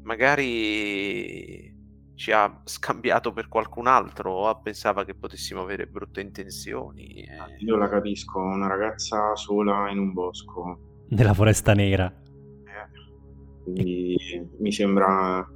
magari 0.02 1.74
ci 2.16 2.32
ha 2.32 2.60
scambiato 2.64 3.32
per 3.32 3.48
qualcun 3.48 3.86
altro 3.86 4.30
o 4.30 4.60
pensava 4.60 5.06
che 5.06 5.14
potessimo 5.14 5.62
avere 5.62 5.86
brutte 5.86 6.20
intenzioni. 6.20 7.24
Ah, 7.40 7.48
e... 7.50 7.64
Io 7.64 7.76
la 7.76 7.88
capisco, 7.88 8.40
una 8.40 8.66
ragazza 8.66 9.34
sola 9.34 9.88
in 9.90 10.00
un 10.00 10.12
bosco. 10.12 11.06
Nella 11.08 11.32
foresta 11.32 11.72
nera. 11.72 12.12
Eh, 12.14 13.62
quindi 13.62 14.16
mi 14.60 14.70
sembra 14.70 15.48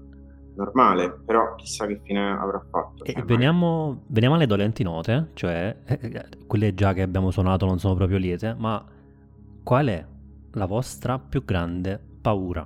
normale, 0.54 1.20
però 1.22 1.54
chissà 1.56 1.84
che 1.86 2.00
fine 2.02 2.30
avrà 2.30 2.64
fatto. 2.70 3.04
E 3.04 3.12
cioè, 3.12 3.24
veniamo, 3.24 4.04
veniamo, 4.06 4.36
alle 4.36 4.46
dolenti 4.46 4.82
note, 4.82 5.32
cioè 5.34 5.82
eh, 5.84 5.98
eh, 6.00 6.24
quelle 6.46 6.72
già 6.72 6.94
che 6.94 7.02
abbiamo 7.02 7.30
suonato 7.30 7.66
non 7.66 7.78
sono 7.78 7.94
proprio 7.94 8.16
liete, 8.16 8.54
ma 8.58 8.82
qual 9.66 9.88
è 9.88 10.06
la 10.52 10.64
vostra 10.64 11.18
più 11.18 11.44
grande 11.44 12.00
paura? 12.20 12.64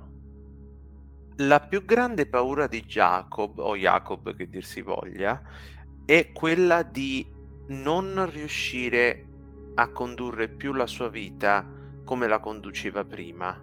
La 1.37 1.59
più 1.59 1.83
grande 1.83 2.27
paura 2.27 2.67
di 2.67 2.83
Jacob, 2.83 3.57
o 3.57 3.75
Jacob 3.75 4.35
che 4.35 4.47
dir 4.47 4.63
si 4.63 4.83
voglia, 4.83 5.41
è 6.05 6.31
quella 6.31 6.83
di 6.83 7.25
non 7.69 8.29
riuscire 8.29 9.25
a 9.73 9.89
condurre 9.89 10.47
più 10.47 10.73
la 10.73 10.85
sua 10.85 11.09
vita 11.09 11.67
come 12.03 12.27
la 12.27 12.37
conduceva 12.37 13.03
prima. 13.03 13.59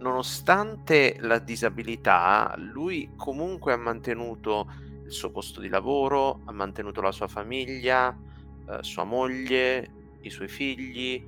Nonostante 0.00 1.16
la 1.20 1.38
disabilità, 1.38 2.52
lui 2.58 3.12
comunque 3.14 3.72
ha 3.72 3.78
mantenuto 3.78 4.68
il 5.04 5.12
suo 5.12 5.30
posto 5.30 5.60
di 5.60 5.68
lavoro, 5.68 6.40
ha 6.44 6.52
mantenuto 6.52 7.00
la 7.00 7.12
sua 7.12 7.28
famiglia, 7.28 8.12
eh, 8.68 8.78
sua 8.80 9.04
moglie, 9.04 9.90
i 10.22 10.30
suoi 10.30 10.48
figli. 10.48 11.24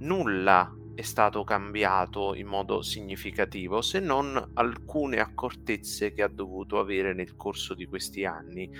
Nulla 0.00 0.84
è 0.96 1.02
stato 1.02 1.44
cambiato 1.44 2.34
in 2.34 2.46
modo 2.46 2.80
significativo, 2.80 3.82
se 3.82 4.00
non 4.00 4.52
alcune 4.54 5.20
accortezze 5.20 6.12
che 6.14 6.22
ha 6.22 6.28
dovuto 6.28 6.78
avere 6.78 7.12
nel 7.12 7.36
corso 7.36 7.74
di 7.74 7.84
questi 7.84 8.24
anni. 8.24 8.70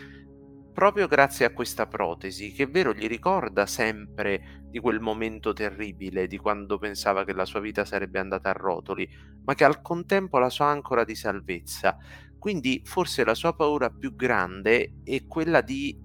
Proprio 0.73 1.09
grazie 1.09 1.45
a 1.45 1.53
questa 1.53 1.87
protesi, 1.87 2.53
che 2.53 2.63
è 2.63 2.71
vero 2.71 2.95
gli 2.95 3.07
ricorda 3.07 3.67
sempre 3.67 4.63
di 4.71 4.79
quel 4.79 4.99
momento 4.99 5.53
terribile, 5.53 6.27
di 6.27 6.39
quando 6.39 6.79
pensava 6.79 7.25
che 7.25 7.35
la 7.35 7.45
sua 7.45 7.61
vita 7.61 7.85
sarebbe 7.85 8.19
andata 8.19 8.49
a 8.49 8.55
rotoli, 8.55 9.07
ma 9.45 9.55
che 9.55 9.65
al 9.65 9.83
contempo 9.83 10.39
la 10.39 10.51
sua 10.51 10.67
ancora 10.67 11.05
di 11.05 11.15
salvezza. 11.15 11.99
Quindi 12.39 12.81
forse 12.83 13.25
la 13.25 13.35
sua 13.35 13.55
paura 13.55 13.91
più 13.91 14.15
grande 14.15 15.01
è 15.05 15.27
quella 15.27 15.61
di 15.61 15.99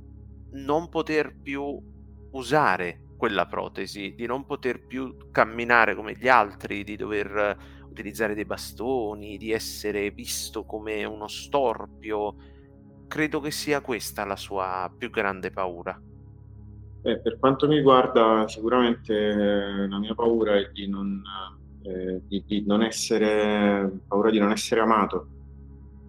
non 0.54 0.90
poter 0.90 1.38
più 1.42 1.82
usare 2.32 3.11
quella 3.22 3.46
protesi, 3.46 4.16
di 4.16 4.26
non 4.26 4.48
poter 4.48 4.84
più 4.84 5.16
camminare 5.30 5.94
come 5.94 6.16
gli 6.18 6.28
altri, 6.28 6.84
di 6.84 6.96
dover 6.96 7.56
utilizzare 7.88 8.34
dei 8.34 8.46
bastoni, 8.46 9.38
di 9.38 9.52
essere 9.52 10.10
visto 10.10 10.66
come 10.66 11.04
uno 11.04 11.28
storpio. 11.28 12.34
Credo 13.08 13.40
che 13.40 13.52
sia 13.52 13.82
questa 13.82 14.26
la 14.26 14.36
sua 14.36 14.92
più 14.98 15.12
grande 15.12 15.52
paura. 15.52 16.02
Eh, 17.04 17.20
per 17.20 17.38
quanto 17.38 17.68
mi 17.68 17.76
riguarda, 17.76 18.48
sicuramente 18.48 19.14
eh, 19.14 19.88
la 19.88 20.00
mia 20.00 20.16
paura 20.16 20.56
è 20.56 20.72
di 20.74 20.90
non, 20.90 21.22
eh, 21.84 22.24
di, 22.28 22.44
di 22.48 22.64
non 22.66 22.82
essere 22.82 24.00
paura 24.08 24.32
di 24.32 24.40
non 24.40 24.50
essere 24.50 24.82
amato. 24.82 25.28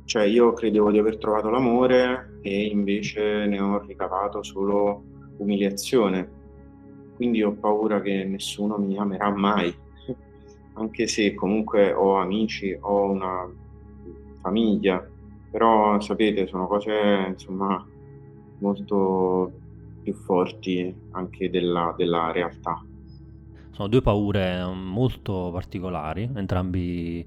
Cioè, 0.07 0.23
io 0.23 0.55
credevo 0.55 0.91
di 0.91 0.97
aver 0.97 1.19
trovato 1.19 1.51
l'amore 1.51 2.39
e 2.41 2.65
invece 2.65 3.45
ne 3.45 3.61
ho 3.61 3.81
ricavato 3.81 4.43
solo 4.43 5.05
umiliazione 5.37 6.41
quindi 7.17 7.43
ho 7.43 7.53
paura 7.53 8.01
che 8.01 8.25
nessuno 8.25 8.79
mi 8.79 8.97
amerà 8.97 9.31
mai, 9.31 9.75
anche 10.75 11.07
se 11.07 11.35
comunque 11.35 11.93
ho 11.93 12.17
amici, 12.17 12.77
ho 12.79 13.11
una 13.11 13.51
famiglia, 14.41 15.07
però 15.51 16.01
sapete 16.01 16.47
sono 16.47 16.67
cose 16.67 17.27
insomma 17.29 17.87
molto 18.59 19.53
più 20.03 20.15
forti 20.15 20.95
anche 21.13 21.51
della, 21.51 21.95
della 21.97 22.33
realtà. 22.33 22.83
Sono 23.71 23.89
due 23.89 24.03
paure 24.03 24.65
molto 24.75 25.51
particolari, 25.53 26.29
entrambi, 26.35 27.27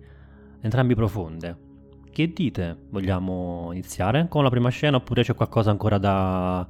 entrambi 0.62 0.95
profonde. 0.95 1.63
Che 2.12 2.32
dite? 2.32 2.78
Vogliamo 2.89 3.69
iniziare 3.71 4.28
con 4.30 4.43
la 4.43 4.50
prima 4.50 4.69
scena 4.69 4.98
oppure 4.98 5.24
c'è 5.24 5.34
qualcosa 5.34 5.71
ancora 5.71 5.98
da, 5.98 6.65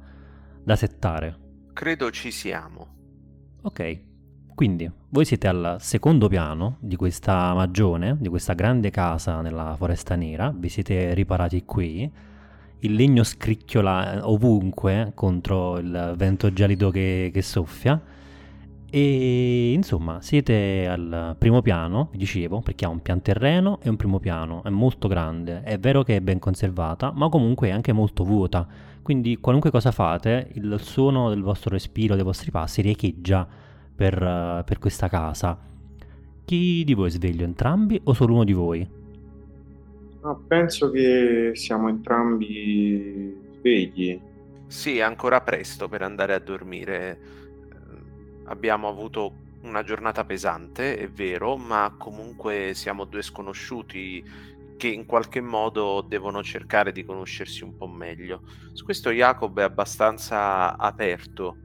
da 0.62 0.76
settare? 0.76 1.38
Credo 1.72 2.10
ci 2.10 2.30
siamo. 2.30 2.95
Ok, 3.66 3.98
quindi 4.54 4.88
voi 5.08 5.24
siete 5.24 5.48
al 5.48 5.78
secondo 5.80 6.28
piano 6.28 6.76
di 6.78 6.94
questa 6.94 7.52
magione, 7.52 8.16
di 8.20 8.28
questa 8.28 8.52
grande 8.52 8.90
casa 8.90 9.40
nella 9.40 9.74
foresta 9.76 10.14
nera, 10.14 10.54
vi 10.56 10.68
siete 10.68 11.12
riparati 11.14 11.64
qui, 11.64 12.08
il 12.78 12.94
legno 12.94 13.24
scricchiola 13.24 14.20
ovunque 14.22 15.10
contro 15.16 15.78
il 15.78 16.14
vento 16.16 16.52
gelido 16.52 16.90
che, 16.90 17.32
che 17.34 17.42
soffia 17.42 18.00
e 18.88 19.72
insomma 19.72 20.22
siete 20.22 20.86
al 20.86 21.34
primo 21.36 21.60
piano, 21.60 22.10
vi 22.12 22.18
dicevo, 22.18 22.60
perché 22.60 22.84
ha 22.84 22.88
un 22.88 23.02
pian 23.02 23.20
terreno 23.20 23.80
e 23.82 23.88
un 23.88 23.96
primo 23.96 24.20
piano, 24.20 24.62
è 24.62 24.68
molto 24.68 25.08
grande, 25.08 25.64
è 25.64 25.76
vero 25.80 26.04
che 26.04 26.14
è 26.14 26.20
ben 26.20 26.38
conservata, 26.38 27.10
ma 27.10 27.28
comunque 27.28 27.66
è 27.66 27.72
anche 27.72 27.92
molto 27.92 28.22
vuota 28.22 28.94
quindi 29.06 29.38
qualunque 29.38 29.70
cosa 29.70 29.92
fate, 29.92 30.50
il 30.54 30.80
suono 30.80 31.28
del 31.28 31.40
vostro 31.40 31.70
respiro, 31.70 32.16
dei 32.16 32.24
vostri 32.24 32.50
passi 32.50 32.82
riecheggia 32.82 33.46
per, 33.94 34.64
per 34.66 34.80
questa 34.80 35.08
casa. 35.08 35.56
Chi 36.44 36.82
di 36.82 36.92
voi 36.92 37.06
è 37.06 37.12
sveglio? 37.12 37.44
Entrambi 37.44 38.00
o 38.02 38.12
solo 38.14 38.32
uno 38.32 38.42
di 38.42 38.52
voi? 38.52 38.84
No, 40.22 40.42
penso 40.48 40.90
che 40.90 41.52
siamo 41.54 41.88
entrambi 41.88 43.32
svegli. 43.60 44.18
Sì, 44.66 44.98
è 44.98 45.02
ancora 45.02 45.40
presto 45.40 45.86
per 45.86 46.02
andare 46.02 46.34
a 46.34 46.40
dormire. 46.40 47.10
Eh, 47.12 47.76
abbiamo 48.46 48.88
avuto 48.88 49.30
una 49.62 49.84
giornata 49.84 50.24
pesante, 50.24 50.96
è 50.96 51.08
vero, 51.08 51.56
ma 51.56 51.94
comunque 51.96 52.72
siamo 52.74 53.04
due 53.04 53.22
sconosciuti 53.22 54.24
che 54.76 54.88
in 54.88 55.06
qualche 55.06 55.40
modo 55.40 56.04
devono 56.06 56.42
cercare 56.42 56.92
di 56.92 57.04
conoscersi 57.04 57.64
un 57.64 57.76
po' 57.76 57.86
meglio. 57.86 58.42
Su 58.72 58.84
questo 58.84 59.10
Jacob 59.10 59.58
è 59.58 59.62
abbastanza 59.62 60.76
aperto, 60.76 61.56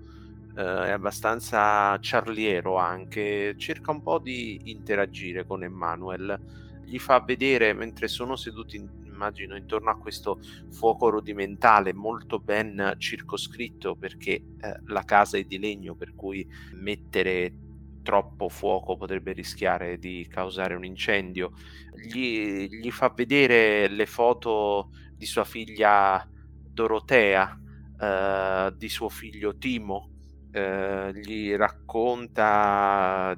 eh, 0.55 0.61
è 0.61 0.91
abbastanza 0.91 1.97
charliero 2.01 2.77
anche, 2.77 3.55
cerca 3.57 3.91
un 3.91 4.01
po' 4.01 4.19
di 4.19 4.61
interagire 4.65 5.45
con 5.45 5.63
Emmanuel, 5.63 6.39
gli 6.85 6.99
fa 6.99 7.19
vedere 7.21 7.73
mentre 7.73 8.07
sono 8.07 8.35
seduti, 8.35 8.75
immagino, 9.05 9.55
intorno 9.55 9.89
a 9.89 9.97
questo 9.97 10.39
fuoco 10.69 11.09
rudimentale 11.09 11.93
molto 11.93 12.39
ben 12.39 12.95
circoscritto 12.97 13.95
perché 13.95 14.31
eh, 14.31 14.43
la 14.87 15.03
casa 15.03 15.37
è 15.37 15.43
di 15.43 15.57
legno, 15.59 15.95
per 15.95 16.13
cui 16.15 16.45
mettere 16.73 17.53
troppo 18.01 18.49
fuoco 18.49 18.97
potrebbe 18.97 19.31
rischiare 19.33 19.97
di 19.97 20.27
causare 20.29 20.75
un 20.75 20.85
incendio. 20.85 21.51
Gli, 21.95 22.67
gli 22.67 22.91
fa 22.91 23.09
vedere 23.09 23.87
le 23.87 24.05
foto 24.05 24.89
di 25.15 25.25
sua 25.25 25.43
figlia 25.43 26.27
Dorotea, 26.29 27.59
eh, 27.99 28.73
di 28.75 28.89
suo 28.89 29.09
figlio 29.09 29.57
Timo, 29.57 30.09
eh, 30.51 31.11
gli 31.13 31.53
racconta 31.55 33.37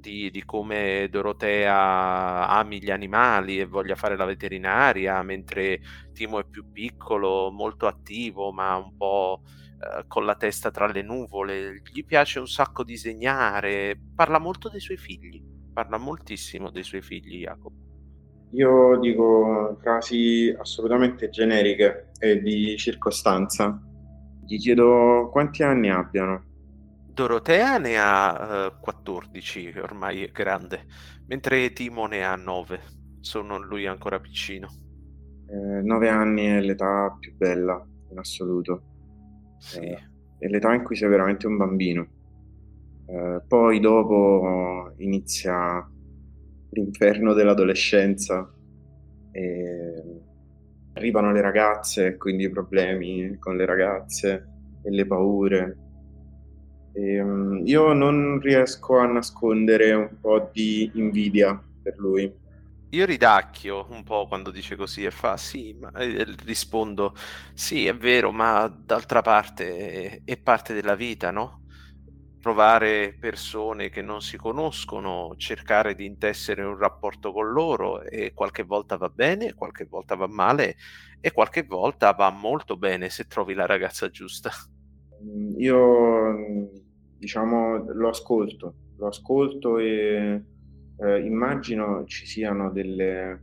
di, 0.00 0.30
di, 0.30 0.44
come 0.44 1.08
Dorotea 1.10 2.48
ami 2.48 2.82
gli 2.82 2.90
animali 2.90 3.60
e 3.60 3.66
voglia 3.66 3.94
fare 3.96 4.16
la 4.16 4.24
veterinaria, 4.24 5.22
mentre 5.22 5.80
Timo 6.12 6.40
è 6.40 6.44
più 6.44 6.70
piccolo, 6.72 7.50
molto 7.50 7.86
attivo, 7.86 8.50
ma 8.52 8.76
un 8.76 8.96
po' 8.96 9.42
Eh, 9.80 10.04
con 10.06 10.26
la 10.26 10.34
testa 10.34 10.70
tra 10.70 10.86
le 10.86 11.00
nuvole, 11.00 11.80
gli 11.90 12.04
piace 12.04 12.38
un 12.38 12.46
sacco 12.46 12.84
disegnare, 12.84 13.98
parla 14.14 14.38
molto 14.38 14.68
dei 14.68 14.80
suoi 14.80 14.98
figli, 14.98 15.42
parla 15.72 15.96
moltissimo 15.96 16.70
dei 16.70 16.82
suoi 16.82 17.00
figli 17.00 17.40
Jacopo. 17.40 17.88
Io 18.52 18.98
dico 18.98 19.78
frasi 19.80 20.54
assolutamente 20.58 21.30
generiche 21.30 22.10
e 22.18 22.42
di 22.42 22.76
circostanza. 22.76 23.80
Gli 24.44 24.58
chiedo 24.58 25.30
quanti 25.32 25.62
anni 25.62 25.88
abbiano. 25.88 26.44
Dorotea 27.06 27.78
ne 27.78 27.98
ha 27.98 28.66
uh, 28.66 28.66
eh, 28.66 28.80
14, 28.80 29.78
ormai 29.78 30.24
è 30.24 30.30
grande, 30.30 30.84
mentre 31.26 31.72
Timo 31.72 32.06
ne 32.06 32.22
ha 32.22 32.34
9. 32.34 32.80
Sono 33.20 33.58
lui 33.58 33.86
ancora 33.86 34.20
piccino. 34.20 34.68
Eh, 35.46 35.82
9 35.82 36.08
anni 36.08 36.44
è 36.46 36.60
l'età 36.60 37.16
più 37.18 37.34
bella 37.34 37.82
in 38.10 38.18
assoluto. 38.18 38.89
Sì. 39.60 39.78
Eh, 39.78 40.48
l'età 40.48 40.74
in 40.74 40.82
cui 40.82 40.96
sei 40.96 41.08
veramente 41.08 41.46
un 41.46 41.56
bambino. 41.56 42.06
Eh, 43.06 43.42
poi 43.46 43.78
dopo 43.78 44.92
inizia 44.96 45.86
l'inferno 46.70 47.34
dell'adolescenza 47.34 48.50
e 49.32 50.02
arrivano 50.94 51.32
le 51.32 51.40
ragazze, 51.40 52.16
quindi 52.16 52.44
i 52.44 52.50
problemi 52.50 53.36
con 53.38 53.56
le 53.56 53.66
ragazze 53.66 54.48
e 54.82 54.90
le 54.90 55.06
paure. 55.06 55.76
E, 56.92 57.20
um, 57.20 57.60
io 57.64 57.92
non 57.92 58.40
riesco 58.40 58.98
a 58.98 59.06
nascondere 59.06 59.92
un 59.92 60.16
po' 60.20 60.50
di 60.52 60.90
invidia 60.94 61.60
per 61.82 61.98
lui. 61.98 62.32
Io 62.92 63.04
ridacchio 63.06 63.86
un 63.90 64.02
po' 64.02 64.26
quando 64.26 64.50
dice 64.50 64.74
così 64.76 65.04
e 65.04 65.10
fa 65.12 65.36
sì, 65.36 65.76
ma 65.78 65.90
rispondo 66.44 67.14
sì, 67.54 67.86
è 67.86 67.96
vero, 67.96 68.32
ma 68.32 68.66
d'altra 68.68 69.22
parte 69.22 70.22
è, 70.22 70.22
è 70.24 70.36
parte 70.40 70.74
della 70.74 70.96
vita, 70.96 71.30
no? 71.30 71.58
trovare 72.40 73.16
persone 73.18 73.90
che 73.90 74.02
non 74.02 74.22
si 74.22 74.36
conoscono, 74.38 75.34
cercare 75.36 75.94
di 75.94 76.06
intessere 76.06 76.64
un 76.64 76.78
rapporto 76.78 77.32
con 77.32 77.52
loro 77.52 78.02
e 78.02 78.32
qualche 78.32 78.62
volta 78.64 78.96
va 78.96 79.08
bene, 79.10 79.54
qualche 79.54 79.84
volta 79.84 80.14
va 80.16 80.26
male 80.26 80.76
e 81.20 81.32
qualche 81.32 81.64
volta 81.64 82.12
va 82.12 82.30
molto 82.30 82.76
bene 82.76 83.10
se 83.10 83.26
trovi 83.26 83.54
la 83.54 83.66
ragazza 83.66 84.08
giusta. 84.08 84.50
Mm, 85.22 85.58
io 85.58 86.70
diciamo 87.18 87.76
lo 87.92 88.08
ascolto, 88.08 88.74
lo 88.96 89.06
ascolto 89.06 89.78
e 89.78 90.42
eh, 91.02 91.20
immagino 91.24 92.04
ci 92.04 92.26
siano 92.26 92.70
delle, 92.70 93.40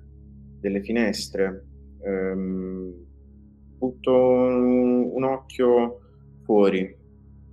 delle 0.60 0.82
finestre. 0.82 1.66
Ehm, 2.04 2.94
butto 3.78 4.14
un, 4.14 5.12
un 5.14 5.24
occhio 5.24 6.00
fuori 6.44 6.96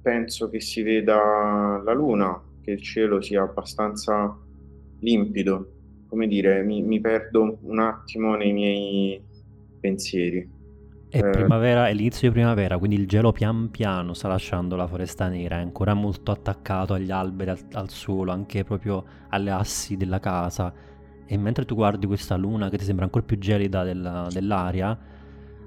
penso 0.05 0.51
che 0.51 0.61
si 0.61 0.83
veda 0.83 1.81
la 1.83 1.95
luna, 1.95 2.39
che 2.61 2.73
il 2.73 2.83
cielo 2.83 3.23
sia 3.23 3.43
abbastanza 3.43 4.39
limpido, 5.01 5.73
come 6.09 6.27
dire, 6.27 6.63
mi, 6.63 6.83
mi 6.83 7.01
perdo 7.01 7.57
un 7.63 7.79
attimo 7.79 8.37
nei 8.37 8.53
miei 8.53 9.23
pensieri. 9.81 10.47
È 11.15 11.19
eh, 11.19 11.31
primavera, 11.31 11.87
è 11.87 11.95
l'inizio 11.95 12.27
di 12.27 12.35
primavera, 12.35 12.77
quindi 12.77 12.97
il 12.97 13.07
gelo 13.07 13.31
pian 13.31 13.71
piano 13.71 14.15
sta 14.15 14.27
lasciando 14.27 14.75
la 14.75 14.89
foresta 14.89 15.29
nera, 15.29 15.59
è 15.59 15.61
ancora 15.61 15.95
molto 15.95 16.33
attaccato 16.33 16.93
agli 16.93 17.13
alberi, 17.13 17.51
al, 17.51 17.59
al 17.75 17.89
suolo, 17.89 18.33
anche 18.33 18.65
proprio 18.65 19.05
alle 19.29 19.53
assi 19.53 19.97
della 19.97 20.19
casa. 20.19 20.75
E 21.25 21.39
mentre 21.39 21.65
tu 21.67 21.77
guardi 21.77 22.09
questa 22.09 22.35
luna 22.35 22.69
che 22.69 22.79
ti 22.79 22.85
sembra 22.85 23.05
ancora 23.05 23.25
più 23.25 23.39
gelida 23.39 23.85
della, 23.85 24.27
dell'aria, 24.29 24.99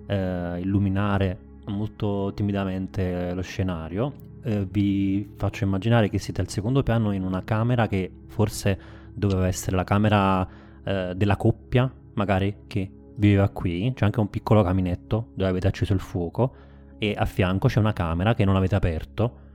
eh, 0.05 0.59
illuminare 0.59 1.39
molto 1.67 2.33
timidamente 2.35 3.33
lo 3.33 3.41
scenario, 3.41 4.11
eh, 4.43 4.67
vi 4.69 5.31
faccio 5.37 5.63
immaginare 5.63 6.09
che 6.09 6.19
siete 6.19 6.41
al 6.41 6.49
secondo 6.49 6.83
piano 6.83 7.13
in 7.13 7.23
una 7.23 7.45
camera 7.45 7.87
che 7.87 8.11
forse 8.27 8.77
doveva 9.13 9.47
essere 9.47 9.77
la 9.77 9.85
camera 9.85 10.45
eh, 10.83 11.13
della 11.15 11.37
coppia, 11.37 11.89
magari 12.15 12.63
che 12.67 12.91
viveva 13.17 13.49
qui. 13.49 13.91
C'è 13.93 14.05
anche 14.05 14.19
un 14.19 14.29
piccolo 14.29 14.63
caminetto 14.63 15.29
dove 15.33 15.49
avete 15.49 15.67
acceso 15.67 15.93
il 15.93 15.99
fuoco 15.99 16.65
e 16.97 17.13
a 17.15 17.25
fianco 17.25 17.67
c'è 17.67 17.79
una 17.79 17.93
camera 17.93 18.33
che 18.33 18.45
non 18.45 18.55
avete 18.55 18.75
aperto. 18.75 19.45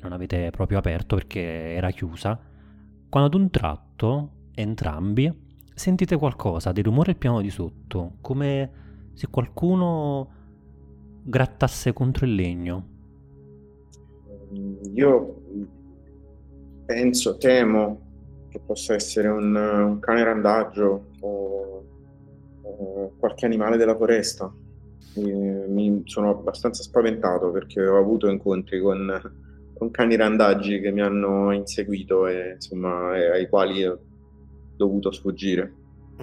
Non 0.00 0.12
avete 0.12 0.50
proprio 0.50 0.78
aperto 0.78 1.16
perché 1.16 1.40
era 1.40 1.90
chiusa. 1.90 2.38
Quando 3.08 3.28
ad 3.28 3.40
un 3.40 3.50
tratto, 3.50 4.30
entrambi, 4.54 5.32
sentite 5.74 6.16
qualcosa, 6.16 6.72
dei 6.72 6.82
rumori 6.82 7.10
al 7.10 7.16
piano 7.16 7.40
di 7.40 7.50
sotto, 7.50 8.16
come 8.20 8.70
se 9.14 9.28
qualcuno 9.28 10.28
grattasse 11.22 11.92
contro 11.92 12.26
il 12.26 12.34
legno. 12.34 12.88
Io 14.92 15.42
penso, 16.84 17.36
temo 17.38 18.00
che 18.48 18.60
possa 18.60 18.94
essere 18.94 19.28
un, 19.28 19.54
un 19.56 19.98
cane 19.98 20.22
randagio 20.22 21.06
o, 21.20 21.28
o, 21.28 21.73
qualche 23.18 23.46
animale 23.46 23.76
della 23.76 23.96
foresta. 23.96 24.52
E 25.16 25.66
mi 25.68 26.02
sono 26.06 26.30
abbastanza 26.30 26.82
spaventato 26.82 27.50
perché 27.50 27.86
ho 27.86 27.98
avuto 27.98 28.28
incontri 28.28 28.80
con, 28.80 29.32
con 29.74 29.90
cani 29.90 30.16
randaggi 30.16 30.80
che 30.80 30.90
mi 30.90 31.00
hanno 31.00 31.52
inseguito 31.52 32.26
e 32.26 32.54
insomma 32.54 33.10
ai 33.10 33.48
quali 33.48 33.84
ho 33.86 33.98
dovuto 34.76 35.12
sfuggire. 35.12 35.72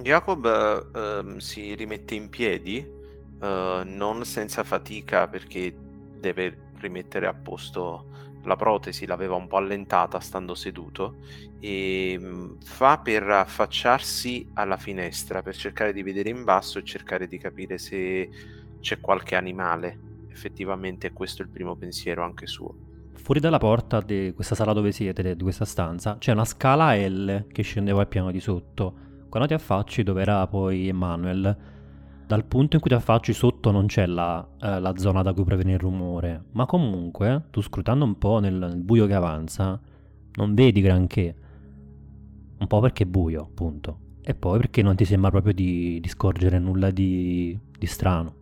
Jacob 0.00 0.44
uh, 0.44 1.38
si 1.38 1.74
rimette 1.74 2.14
in 2.14 2.28
piedi, 2.28 2.86
uh, 3.40 3.82
non 3.84 4.24
senza 4.24 4.62
fatica 4.62 5.28
perché 5.28 5.74
deve 6.18 6.70
rimettere 6.80 7.26
a 7.26 7.34
posto 7.34 8.06
la 8.44 8.56
protesi, 8.56 9.06
l'aveva 9.06 9.34
un 9.34 9.46
po' 9.46 9.56
allentata 9.56 10.20
stando 10.20 10.54
seduto 10.54 11.16
e 11.60 12.16
mm, 12.18 12.54
fa 12.64 12.98
per 12.98 13.22
affacciarsi 13.28 14.50
alla 14.54 14.76
finestra 14.76 15.42
per 15.42 15.56
cercare 15.56 15.92
di 15.92 16.02
vedere 16.02 16.30
in 16.30 16.44
basso 16.44 16.78
e 16.78 16.84
cercare 16.84 17.26
di 17.26 17.38
capire 17.38 17.78
se 17.78 18.28
c'è 18.80 19.00
qualche 19.00 19.36
animale. 19.36 19.98
Effettivamente 20.30 21.12
questo 21.12 21.42
è 21.42 21.44
il 21.44 21.50
primo 21.50 21.76
pensiero 21.76 22.24
anche 22.24 22.46
suo. 22.46 22.74
Fuori 23.14 23.38
dalla 23.38 23.58
porta 23.58 24.00
di 24.00 24.32
questa 24.34 24.54
sala 24.54 24.72
dove 24.72 24.90
siete, 24.90 25.36
di 25.36 25.42
questa 25.42 25.64
stanza, 25.64 26.16
c'è 26.18 26.32
una 26.32 26.44
scala 26.44 26.96
L 26.96 27.46
che 27.52 27.62
scendeva 27.62 28.00
al 28.00 28.08
piano 28.08 28.30
di 28.30 28.40
sotto. 28.40 29.10
Quando 29.28 29.48
ti 29.48 29.54
affacci 29.54 30.02
dove 30.02 30.22
era 30.22 30.46
poi 30.48 30.88
Emanuel, 30.88 31.56
dal 32.32 32.46
punto 32.46 32.76
in 32.76 32.80
cui 32.80 32.90
ti 32.90 32.96
affacci 32.96 33.34
sotto 33.34 33.70
non 33.70 33.84
c'è 33.84 34.06
la, 34.06 34.42
eh, 34.58 34.80
la, 34.80 34.96
zona 34.96 35.20
da 35.20 35.34
cui 35.34 35.44
proviene 35.44 35.72
il 35.72 35.78
rumore, 35.78 36.44
ma 36.52 36.64
comunque 36.64 37.48
tu 37.50 37.60
scrutando 37.60 38.06
un 38.06 38.16
po' 38.16 38.38
nel, 38.38 38.54
nel, 38.54 38.82
buio 38.82 39.04
che 39.04 39.12
avanza 39.12 39.78
non 40.36 40.54
vedi 40.54 40.80
granché. 40.80 41.36
Un 42.58 42.66
po' 42.66 42.80
perché 42.80 43.02
è 43.02 43.06
buio, 43.06 43.42
appunto. 43.42 43.98
E 44.22 44.34
poi 44.34 44.58
perché 44.60 44.80
non 44.80 44.96
ti 44.96 45.04
sembra 45.04 45.28
proprio 45.28 45.52
di, 45.52 46.00
di 46.00 46.08
scorgere 46.08 46.58
nulla 46.58 46.90
di, 46.90 47.58
di, 47.78 47.86
strano. 47.86 48.36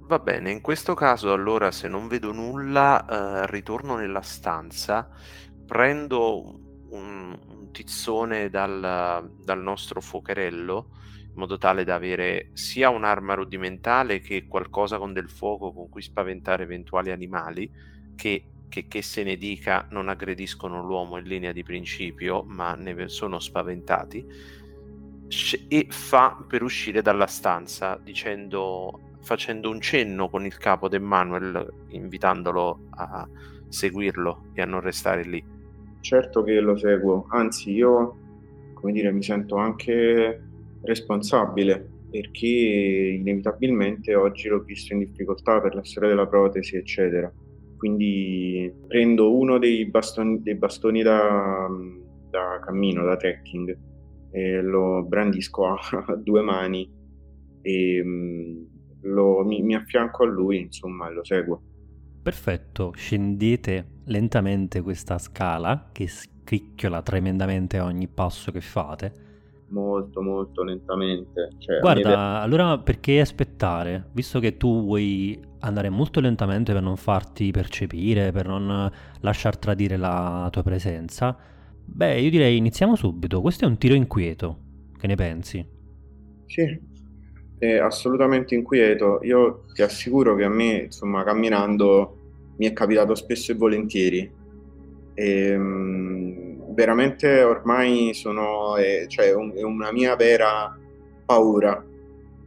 Va 0.00 0.18
bene, 0.18 0.50
in 0.50 0.60
questo 0.60 0.92
caso 0.92 1.32
allora 1.32 1.70
se 1.70 1.88
non 1.88 2.08
vedo 2.08 2.30
nulla 2.32 3.06
eh, 3.06 3.50
ritorno 3.50 3.96
nella 3.96 4.20
stanza, 4.20 5.08
prendo 5.64 6.44
un, 6.90 7.38
un 7.48 7.70
tizzone 7.72 8.50
dal, 8.50 9.30
dal 9.42 9.62
nostro 9.62 10.02
fuocherello 10.02 10.96
modo 11.38 11.56
tale 11.56 11.84
da 11.84 11.94
avere 11.94 12.50
sia 12.52 12.90
un'arma 12.90 13.34
rudimentale 13.34 14.18
che 14.20 14.46
qualcosa 14.46 14.98
con 14.98 15.12
del 15.12 15.30
fuoco 15.30 15.72
con 15.72 15.88
cui 15.88 16.02
spaventare 16.02 16.64
eventuali 16.64 17.10
animali 17.10 17.70
che, 18.16 18.44
che, 18.68 18.88
che 18.88 19.02
se 19.02 19.22
ne 19.22 19.36
dica 19.36 19.86
non 19.90 20.08
aggrediscono 20.08 20.82
l'uomo 20.84 21.16
in 21.16 21.24
linea 21.24 21.52
di 21.52 21.62
principio, 21.62 22.42
ma 22.42 22.74
ne 22.74 23.08
sono 23.08 23.38
spaventati, 23.38 24.26
e 25.68 25.86
fa 25.90 26.44
per 26.46 26.62
uscire 26.62 27.02
dalla 27.02 27.26
stanza 27.26 27.98
dicendo, 28.02 29.16
facendo 29.20 29.70
un 29.70 29.80
cenno 29.80 30.28
con 30.28 30.44
il 30.44 30.56
capo 30.58 30.88
di 30.88 30.96
Emmanuel, 30.96 31.72
invitandolo 31.88 32.86
a 32.90 33.28
seguirlo 33.68 34.46
e 34.54 34.62
a 34.62 34.66
non 34.66 34.80
restare 34.80 35.22
lì. 35.22 35.44
Certo 36.00 36.42
che 36.42 36.58
lo 36.60 36.76
seguo, 36.76 37.26
anzi 37.28 37.72
io, 37.72 38.16
come 38.74 38.92
dire, 38.92 39.12
mi 39.12 39.22
sento 39.22 39.56
anche 39.56 40.47
responsabile 40.82 41.96
perché 42.10 42.46
inevitabilmente 42.46 44.14
oggi 44.14 44.48
l'ho 44.48 44.60
visto 44.60 44.94
in 44.94 45.00
difficoltà 45.00 45.60
per 45.60 45.74
la 45.74 45.84
storia 45.84 46.08
della 46.08 46.26
protesi, 46.26 46.76
eccetera. 46.76 47.32
Quindi 47.76 48.72
prendo 48.86 49.36
uno 49.36 49.58
dei 49.58 49.86
bastoni, 49.86 50.42
dei 50.42 50.56
bastoni 50.56 51.02
da, 51.02 51.68
da, 52.30 52.60
cammino, 52.64 53.04
da 53.04 53.16
trekking, 53.16 53.78
e 54.30 54.60
lo 54.62 55.04
brandisco 55.04 55.66
a, 55.66 55.78
a 56.06 56.14
due 56.16 56.42
mani 56.42 56.90
e 57.62 58.02
mm, 58.04 58.62
lo, 59.02 59.44
mi, 59.44 59.62
mi 59.62 59.74
affianco 59.74 60.24
a 60.24 60.26
lui, 60.26 60.60
insomma, 60.60 61.08
e 61.08 61.12
lo 61.12 61.24
seguo. 61.24 61.62
Perfetto, 62.22 62.92
scendete 62.94 64.00
lentamente 64.06 64.80
questa 64.80 65.18
scala 65.18 65.90
che 65.92 66.08
scricchiola 66.08 67.02
tremendamente 67.02 67.78
a 67.78 67.84
ogni 67.84 68.08
passo 68.08 68.50
che 68.50 68.60
fate 68.60 69.26
molto 69.68 70.22
molto 70.22 70.62
lentamente. 70.62 71.50
Cioè, 71.58 71.80
Guarda, 71.80 72.08
neve... 72.08 72.44
allora 72.44 72.78
perché 72.78 73.20
aspettare? 73.20 74.08
Visto 74.12 74.40
che 74.40 74.56
tu 74.56 74.84
vuoi 74.84 75.40
andare 75.60 75.88
molto 75.88 76.20
lentamente 76.20 76.72
per 76.72 76.82
non 76.82 76.96
farti 76.96 77.50
percepire, 77.50 78.32
per 78.32 78.46
non 78.46 78.90
lasciar 79.20 79.56
tradire 79.56 79.96
la 79.96 80.48
tua 80.50 80.62
presenza, 80.62 81.36
beh, 81.84 82.20
io 82.20 82.30
direi 82.30 82.56
iniziamo 82.56 82.94
subito. 82.94 83.40
Questo 83.40 83.64
è 83.64 83.68
un 83.68 83.78
tiro 83.78 83.94
inquieto. 83.94 84.66
Che 84.98 85.06
ne 85.06 85.14
pensi? 85.14 85.66
Sì, 86.46 86.80
è 87.58 87.76
assolutamente 87.76 88.54
inquieto. 88.54 89.20
Io 89.22 89.64
ti 89.72 89.82
assicuro 89.82 90.34
che 90.34 90.44
a 90.44 90.48
me, 90.48 90.82
insomma, 90.84 91.22
camminando 91.24 92.14
mi 92.56 92.66
è 92.66 92.72
capitato 92.72 93.14
spesso 93.14 93.52
e 93.52 93.54
volentieri. 93.54 94.32
E, 95.14 95.46
ehm, 95.48 96.47
veramente 96.78 97.42
ormai 97.42 98.14
sono, 98.14 98.76
è, 98.76 99.06
cioè, 99.08 99.34
un, 99.34 99.52
è 99.52 99.62
una 99.62 99.90
mia 99.90 100.14
vera 100.14 100.78
paura. 101.26 101.84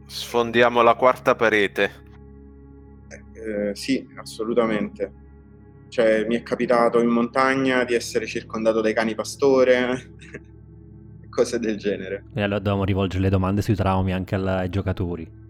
Sfondiamo 0.06 0.80
la 0.80 0.94
quarta 0.94 1.34
parete. 1.34 1.90
Eh, 3.34 3.74
sì, 3.74 4.08
assolutamente. 4.16 5.20
Cioè, 5.88 6.24
mi 6.26 6.36
è 6.36 6.42
capitato 6.42 6.98
in 6.98 7.08
montagna 7.08 7.84
di 7.84 7.92
essere 7.92 8.24
circondato 8.24 8.80
dai 8.80 8.94
cani 8.94 9.14
pastore, 9.14 10.14
cose 11.28 11.58
del 11.58 11.76
genere. 11.76 12.24
E 12.32 12.40
allora 12.40 12.58
dobbiamo 12.58 12.84
rivolgere 12.84 13.24
le 13.24 13.28
domande 13.28 13.60
sui 13.60 13.74
traumi 13.74 14.14
anche 14.14 14.34
ai 14.34 14.70
giocatori. 14.70 15.41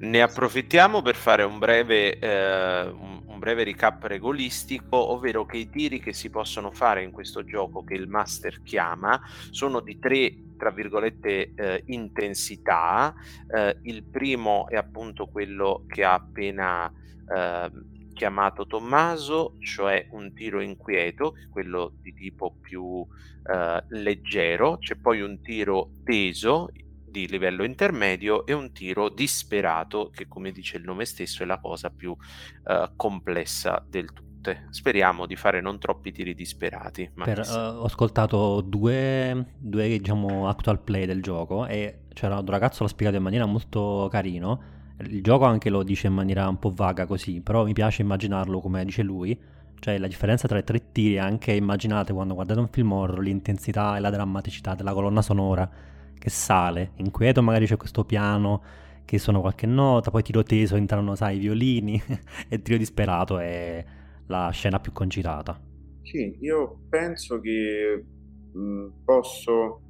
Ne 0.00 0.22
approfittiamo 0.22 1.02
per 1.02 1.14
fare 1.14 1.42
un 1.42 1.58
breve, 1.58 2.18
eh, 2.18 2.82
un 2.82 3.38
breve 3.38 3.64
recap 3.64 4.04
regolistico, 4.04 4.96
ovvero 4.96 5.44
che 5.46 5.58
i 5.58 5.70
tiri 5.70 6.00
che 6.00 6.12
si 6.12 6.30
possono 6.30 6.70
fare 6.70 7.02
in 7.02 7.10
questo 7.10 7.44
gioco 7.44 7.82
che 7.84 7.94
il 7.94 8.08
master 8.08 8.62
chiama 8.62 9.20
sono 9.50 9.80
di 9.80 9.98
tre 9.98 10.34
tra 10.56 10.70
virgolette 10.70 11.54
eh, 11.54 11.82
intensità. 11.86 13.14
Eh, 13.52 13.78
il 13.82 14.04
primo 14.04 14.68
è 14.68 14.76
appunto 14.76 15.26
quello 15.26 15.84
che 15.88 16.04
ha 16.04 16.14
appena 16.14 16.92
eh, 17.34 17.70
chiamato 18.12 18.66
Tommaso, 18.66 19.56
cioè 19.58 20.06
un 20.10 20.32
tiro 20.32 20.60
inquieto, 20.60 21.34
quello 21.50 21.94
di 22.00 22.14
tipo 22.14 22.54
più 22.60 23.04
eh, 23.44 23.84
leggero, 23.88 24.78
c'è 24.78 24.94
poi 24.94 25.20
un 25.20 25.40
tiro 25.40 25.90
teso 26.04 26.68
di 27.12 27.28
livello 27.28 27.62
intermedio 27.62 28.44
e 28.46 28.54
un 28.54 28.72
tiro 28.72 29.08
disperato 29.08 30.10
che 30.12 30.26
come 30.26 30.50
dice 30.50 30.78
il 30.78 30.82
nome 30.82 31.04
stesso 31.04 31.44
è 31.44 31.46
la 31.46 31.60
cosa 31.60 31.90
più 31.90 32.10
uh, 32.10 32.90
complessa 32.96 33.84
del 33.88 34.12
tutto. 34.12 34.30
Speriamo 34.70 35.26
di 35.26 35.36
fare 35.36 35.60
non 35.60 35.78
troppi 35.78 36.10
tiri 36.10 36.34
disperati. 36.34 37.08
Per, 37.14 37.38
uh, 37.38 37.82
ho 37.82 37.84
ascoltato 37.84 38.60
due, 38.60 39.54
due 39.56 39.86
diciamo, 39.86 40.48
actual 40.48 40.80
play 40.80 41.06
del 41.06 41.22
gioco 41.22 41.66
e 41.66 42.06
c'era 42.12 42.40
un 42.40 42.46
ragazzo 42.46 42.82
l'ha 42.82 42.88
spiegato 42.88 43.18
in 43.18 43.22
maniera 43.22 43.46
molto 43.46 44.08
carino. 44.10 44.62
Il 44.98 45.22
gioco 45.22 45.44
anche 45.44 45.70
lo 45.70 45.84
dice 45.84 46.08
in 46.08 46.14
maniera 46.14 46.48
un 46.48 46.58
po' 46.58 46.70
vaga 46.70 47.06
così, 47.06 47.40
però 47.40 47.64
mi 47.64 47.72
piace 47.72 48.02
immaginarlo 48.02 48.58
come 48.58 48.84
dice 48.84 49.02
lui. 49.02 49.38
Cioè 49.78 49.98
la 49.98 50.08
differenza 50.08 50.48
tra 50.48 50.58
i 50.58 50.64
tre 50.64 50.90
tiri, 50.90 51.18
anche 51.18 51.52
immaginate 51.52 52.12
quando 52.12 52.34
guardate 52.34 52.58
un 52.58 52.68
film 52.68 52.92
horror, 52.92 53.20
l'intensità 53.20 53.96
e 53.96 54.00
la 54.00 54.10
drammaticità 54.10 54.74
della 54.74 54.92
colonna 54.92 55.22
sonora 55.22 55.70
che 56.22 56.30
sale, 56.30 56.92
inquieto 56.98 57.42
magari 57.42 57.66
c'è 57.66 57.76
questo 57.76 58.04
piano 58.04 58.62
che 59.04 59.18
suona 59.18 59.40
qualche 59.40 59.66
nota, 59.66 60.12
poi 60.12 60.22
tiro 60.22 60.44
teso 60.44 60.76
entrano, 60.76 61.16
sai, 61.16 61.34
i 61.34 61.40
violini 61.40 62.00
e 62.48 62.62
tiro 62.62 62.78
disperato 62.78 63.38
è 63.38 63.84
la 64.28 64.48
scena 64.50 64.78
più 64.78 64.92
concitata. 64.92 65.60
Sì, 66.02 66.36
io 66.40 66.82
penso 66.88 67.40
che 67.40 68.04
mh, 68.52 68.86
posso 69.04 69.80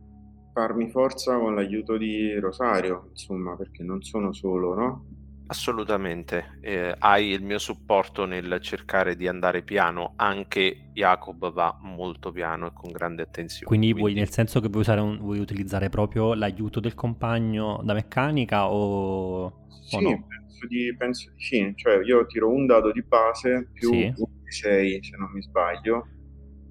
farmi 0.55 0.89
forza 0.91 1.39
con 1.39 1.55
l'aiuto 1.55 1.99
di 1.99 2.39
Rosario, 2.39 3.09
insomma, 3.11 3.55
perché 3.55 3.83
non 3.83 4.01
sono 4.01 4.33
solo, 4.33 4.75
no? 4.75 5.05
Assolutamente, 5.53 6.59
eh, 6.63 6.95
hai 6.99 7.29
il 7.29 7.43
mio 7.43 7.59
supporto 7.59 8.25
nel 8.25 8.59
cercare 8.63 9.17
di 9.17 9.29
andare 9.29 9.63
piano, 9.63 10.15
anche 10.17 10.89
Jacob 10.95 11.53
va 11.53 11.79
molto 11.83 12.33
piano 12.33 12.69
e 12.69 12.71
con 12.73 12.91
grande 12.91 13.21
attenzione. 13.21 13.67
Quindi, 13.67 13.93
quindi... 13.93 14.01
Vuoi, 14.01 14.15
nel 14.15 14.31
senso 14.31 14.61
che 14.61 14.69
vuoi, 14.69 14.87
un, 14.99 15.19
vuoi, 15.19 15.41
utilizzare 15.41 15.91
proprio 15.91 16.33
l'aiuto 16.33 16.81
del 16.81 16.95
compagno 16.95 17.83
da 17.85 17.93
meccanica 17.93 18.71
o, 18.71 19.67
sì, 19.69 19.97
o 19.97 20.01
no? 20.01 20.27
penso, 20.27 20.67
di, 20.67 20.95
penso 20.97 21.31
di 21.37 21.43
sì, 21.43 21.73
cioè 21.77 22.03
io 22.03 22.25
tiro 22.25 22.49
un 22.49 22.65
dado 22.65 22.91
di 22.91 23.03
base 23.03 23.69
più 23.75 23.93
sì. 23.93 24.05
un 24.05 24.43
di 24.43 24.51
6 24.51 25.05
se 25.05 25.17
non 25.19 25.33
mi 25.35 25.43
sbaglio 25.43 26.07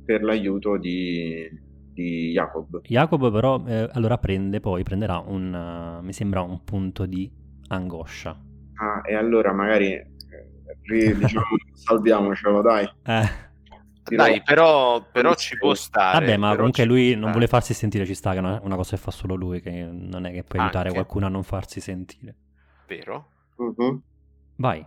per 0.04 0.24
l'aiuto 0.24 0.78
di, 0.78 1.48
di 1.94 2.32
Jacob. 2.32 2.82
Jacob 2.82 3.32
però 3.32 3.64
eh, 3.68 3.88
allora 3.92 4.18
prende 4.18 4.60
poi, 4.60 4.82
prenderà 4.82 5.20
un, 5.20 6.00
uh, 6.00 6.04
mi 6.04 6.14
sembra 6.14 6.42
un 6.42 6.64
punto 6.64 7.06
di 7.06 7.30
angoscia 7.68 8.50
Ah, 8.82 9.04
e 9.06 9.14
allora 9.14 9.54
magari 9.54 9.92
eh, 9.94 11.16
diciamo, 11.16 11.46
salviamocelo, 11.72 12.62
dai. 12.62 12.90
Eh. 13.06 13.50
Dai, 14.04 14.42
però, 14.42 15.06
però 15.12 15.36
ci 15.36 15.56
può 15.56 15.76
stare. 15.76 16.26
Vabbè, 16.26 16.38
ma 16.38 16.56
comunque 16.56 16.84
lui 16.86 17.16
non 17.16 17.30
vuole 17.30 17.46
farsi 17.46 17.76
sentire, 17.76 18.06
ci 18.08 18.16
sta, 18.16 18.32
che 18.32 18.38
è 18.38 18.40
una, 18.40 18.60
una 18.64 18.76
cosa 18.76 18.96
che 18.96 19.02
fa 19.02 19.12
solo 19.12 19.36
lui, 19.36 19.62
che 19.62 19.88
non 19.92 20.26
è 20.26 20.32
che 20.32 20.44
puoi 20.44 20.60
Anche. 20.60 20.78
aiutare 20.78 20.92
qualcuno 20.92 21.28
a 21.28 21.30
non 21.30 21.44
farsi 21.44 21.80
sentire. 21.80 22.36
Vero? 22.88 23.28
Uh-huh. 23.58 24.02
Vai. 24.56 24.84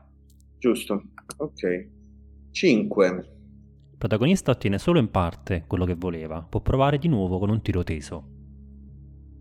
Giusto, 0.58 1.02
ok. 1.36 1.88
5. 2.50 3.06
Il 3.92 3.96
protagonista 3.96 4.50
ottiene 4.50 4.78
solo 4.78 4.98
in 4.98 5.10
parte 5.10 5.64
quello 5.68 5.84
che 5.84 5.94
voleva, 5.94 6.42
può 6.42 6.60
provare 6.60 6.98
di 6.98 7.06
nuovo 7.06 7.38
con 7.38 7.48
un 7.48 7.62
tiro 7.62 7.84
teso. 7.84 8.28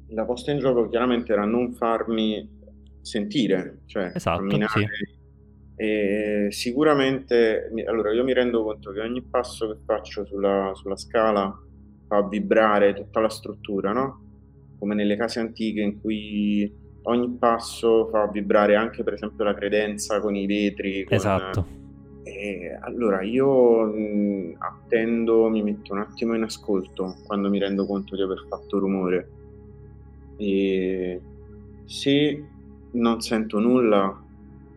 La 0.10 0.26
posta 0.26 0.52
in 0.52 0.60
gioco 0.60 0.88
chiaramente 0.88 1.34
era 1.34 1.44
non 1.44 1.74
farmi 1.74 2.62
sentire, 3.04 3.82
cioè 3.86 4.12
esatto, 4.16 4.40
camminare. 4.40 4.72
Sì. 4.72 5.22
E 5.76 6.48
sicuramente, 6.52 7.70
allora 7.86 8.12
io 8.14 8.24
mi 8.24 8.34
rendo 8.34 8.64
conto 8.64 8.92
che 8.92 9.02
ogni 9.02 9.22
passo 9.22 9.68
che 9.70 9.80
faccio 9.86 10.26
sulla, 10.26 10.72
sulla 10.76 10.96
scala 10.96 11.56
fa 12.08 12.28
vibrare 12.28 12.94
tutta 12.94 13.20
la 13.20 13.30
struttura, 13.30 13.92
no? 13.92 14.22
Come 14.80 14.96
nelle 14.96 15.16
case 15.16 15.40
antiche 15.40 15.82
in 15.82 16.00
cui 16.00 16.72
ogni 17.04 17.36
passo 17.38 18.08
fa 18.10 18.28
vibrare 18.28 18.76
anche 18.76 19.04
per 19.04 19.14
esempio 19.14 19.44
la 19.44 19.54
credenza 19.54 20.20
con 20.20 20.36
i 20.36 20.46
vetri. 20.46 21.04
Con... 21.04 21.18
Esatto. 21.18 21.82
E 22.24 22.78
allora 22.80 23.22
io 23.22 23.84
mh, 23.86 24.56
attendo, 24.60 25.50
mi 25.50 25.62
metto 25.64 25.94
un 25.94 26.00
attimo 26.00 26.36
in 26.36 26.44
ascolto 26.44 27.18
quando 27.26 27.50
mi 27.50 27.60
rendo 27.60 27.86
conto 27.86 28.16
di 28.16 28.22
aver 28.22 28.46
fatto 28.48 28.80
rumore. 28.80 29.30
E 30.38 31.22
se 31.86 32.44
non 32.94 33.22
sento 33.22 33.60
nulla. 33.60 34.22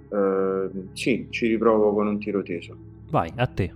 Uh, 0.08 0.88
sì, 0.92 1.26
ci 1.30 1.46
riprovo 1.48 1.92
con 1.92 2.06
un 2.06 2.18
tiro 2.18 2.42
teso. 2.42 2.76
Vai, 3.10 3.30
a 3.36 3.46
te. 3.46 3.74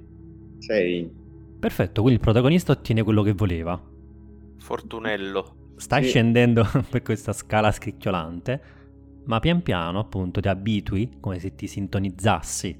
6. 0.59 1.11
Perfetto, 1.59 2.03
quindi 2.03 2.21
il 2.21 2.21
protagonista 2.21 2.73
ottiene 2.73 3.03
quello 3.03 3.23
che 3.23 3.33
voleva. 3.33 3.81
Fortunello. 4.59 5.57
Stai 5.77 6.05
sì. 6.05 6.11
scendendo 6.11 6.65
per 6.89 7.03
questa 7.03 7.33
scala 7.33 7.73
scricchiolante, 7.73 8.63
ma 9.25 9.41
pian 9.41 9.63
piano 9.63 9.99
appunto 9.99 10.41
ti 10.41 10.49
abitui, 10.49 11.17
come 11.21 11.39
se 11.39 11.55
ti 11.55 11.67
sintonizzassi 11.67 12.79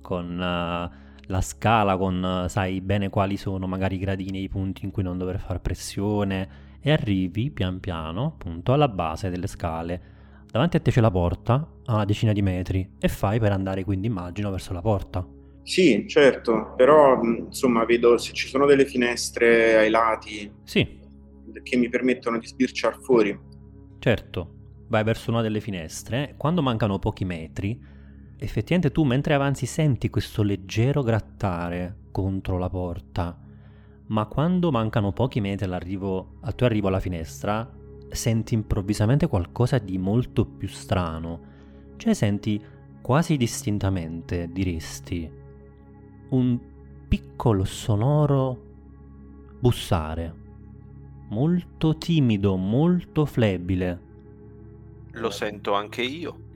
con 0.00 0.30
uh, 0.34 1.26
la 1.26 1.40
scala, 1.40 1.96
con 1.96 2.44
uh, 2.44 2.48
sai 2.48 2.80
bene 2.80 3.10
quali 3.10 3.36
sono 3.36 3.66
magari 3.66 3.96
i 3.96 3.98
gradini 3.98 4.38
e 4.38 4.42
i 4.42 4.48
punti 4.48 4.84
in 4.84 4.90
cui 4.90 5.02
non 5.02 5.18
dover 5.18 5.38
fare 5.38 5.58
pressione 5.58 6.66
e 6.80 6.90
arrivi 6.90 7.50
pian 7.50 7.80
piano 7.80 8.26
appunto 8.26 8.72
alla 8.72 8.88
base 8.88 9.28
delle 9.28 9.46
scale 9.46 10.16
Davanti 10.50 10.76
a 10.76 10.80
te 10.80 10.90
c'è 10.90 11.02
la 11.02 11.10
porta 11.10 11.74
a 11.84 11.94
una 11.94 12.06
decina 12.06 12.32
di 12.32 12.40
metri 12.40 12.94
e 12.98 13.08
fai 13.08 13.38
per 13.38 13.52
andare 13.52 13.84
quindi 13.84 14.06
immagino 14.06 14.50
verso 14.50 14.72
la 14.72 14.80
porta. 14.80 15.26
Sì, 15.62 16.06
certo, 16.08 16.72
però 16.74 17.20
insomma 17.22 17.84
vedo 17.84 18.16
se 18.16 18.32
ci 18.32 18.48
sono 18.48 18.64
delle 18.64 18.86
finestre 18.86 19.76
ai 19.76 19.90
lati 19.90 20.50
sì. 20.64 20.98
che 21.62 21.76
mi 21.76 21.90
permettono 21.90 22.38
di 22.38 22.46
sbirciare 22.46 22.96
fuori. 23.02 23.38
Certo, 23.98 24.54
vai 24.88 25.04
verso 25.04 25.30
una 25.30 25.42
delle 25.42 25.60
finestre, 25.60 26.34
quando 26.38 26.62
mancano 26.62 26.98
pochi 26.98 27.26
metri, 27.26 27.78
effettivamente 28.38 28.90
tu 28.90 29.04
mentre 29.04 29.34
avanzi 29.34 29.66
senti 29.66 30.08
questo 30.08 30.42
leggero 30.42 31.02
grattare 31.02 31.96
contro 32.10 32.56
la 32.56 32.70
porta, 32.70 33.38
ma 34.06 34.24
quando 34.24 34.70
mancano 34.70 35.12
pochi 35.12 35.42
metri 35.42 35.66
all'arrivo, 35.66 36.38
al 36.40 36.54
tuo 36.54 36.64
arrivo 36.64 36.88
alla 36.88 37.00
finestra, 37.00 37.70
senti 38.10 38.54
improvvisamente 38.54 39.26
qualcosa 39.26 39.78
di 39.78 39.98
molto 39.98 40.44
più 40.44 40.68
strano, 40.68 41.40
cioè 41.96 42.14
senti 42.14 42.62
quasi 43.00 43.36
distintamente, 43.36 44.48
diresti, 44.52 45.30
un 46.30 46.58
piccolo 47.08 47.64
sonoro 47.64 48.62
bussare, 49.60 50.34
molto 51.28 51.96
timido, 51.96 52.56
molto 52.56 53.24
flebile. 53.24 54.00
Lo 55.12 55.30
sento 55.30 55.72
anche 55.72 56.02
io. 56.02 56.46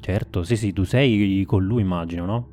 Certo, 0.00 0.42
sì, 0.44 0.56
sì, 0.56 0.72
tu 0.72 0.84
sei 0.84 1.44
con 1.44 1.64
lui, 1.64 1.82
immagino, 1.82 2.24
no? 2.24 2.48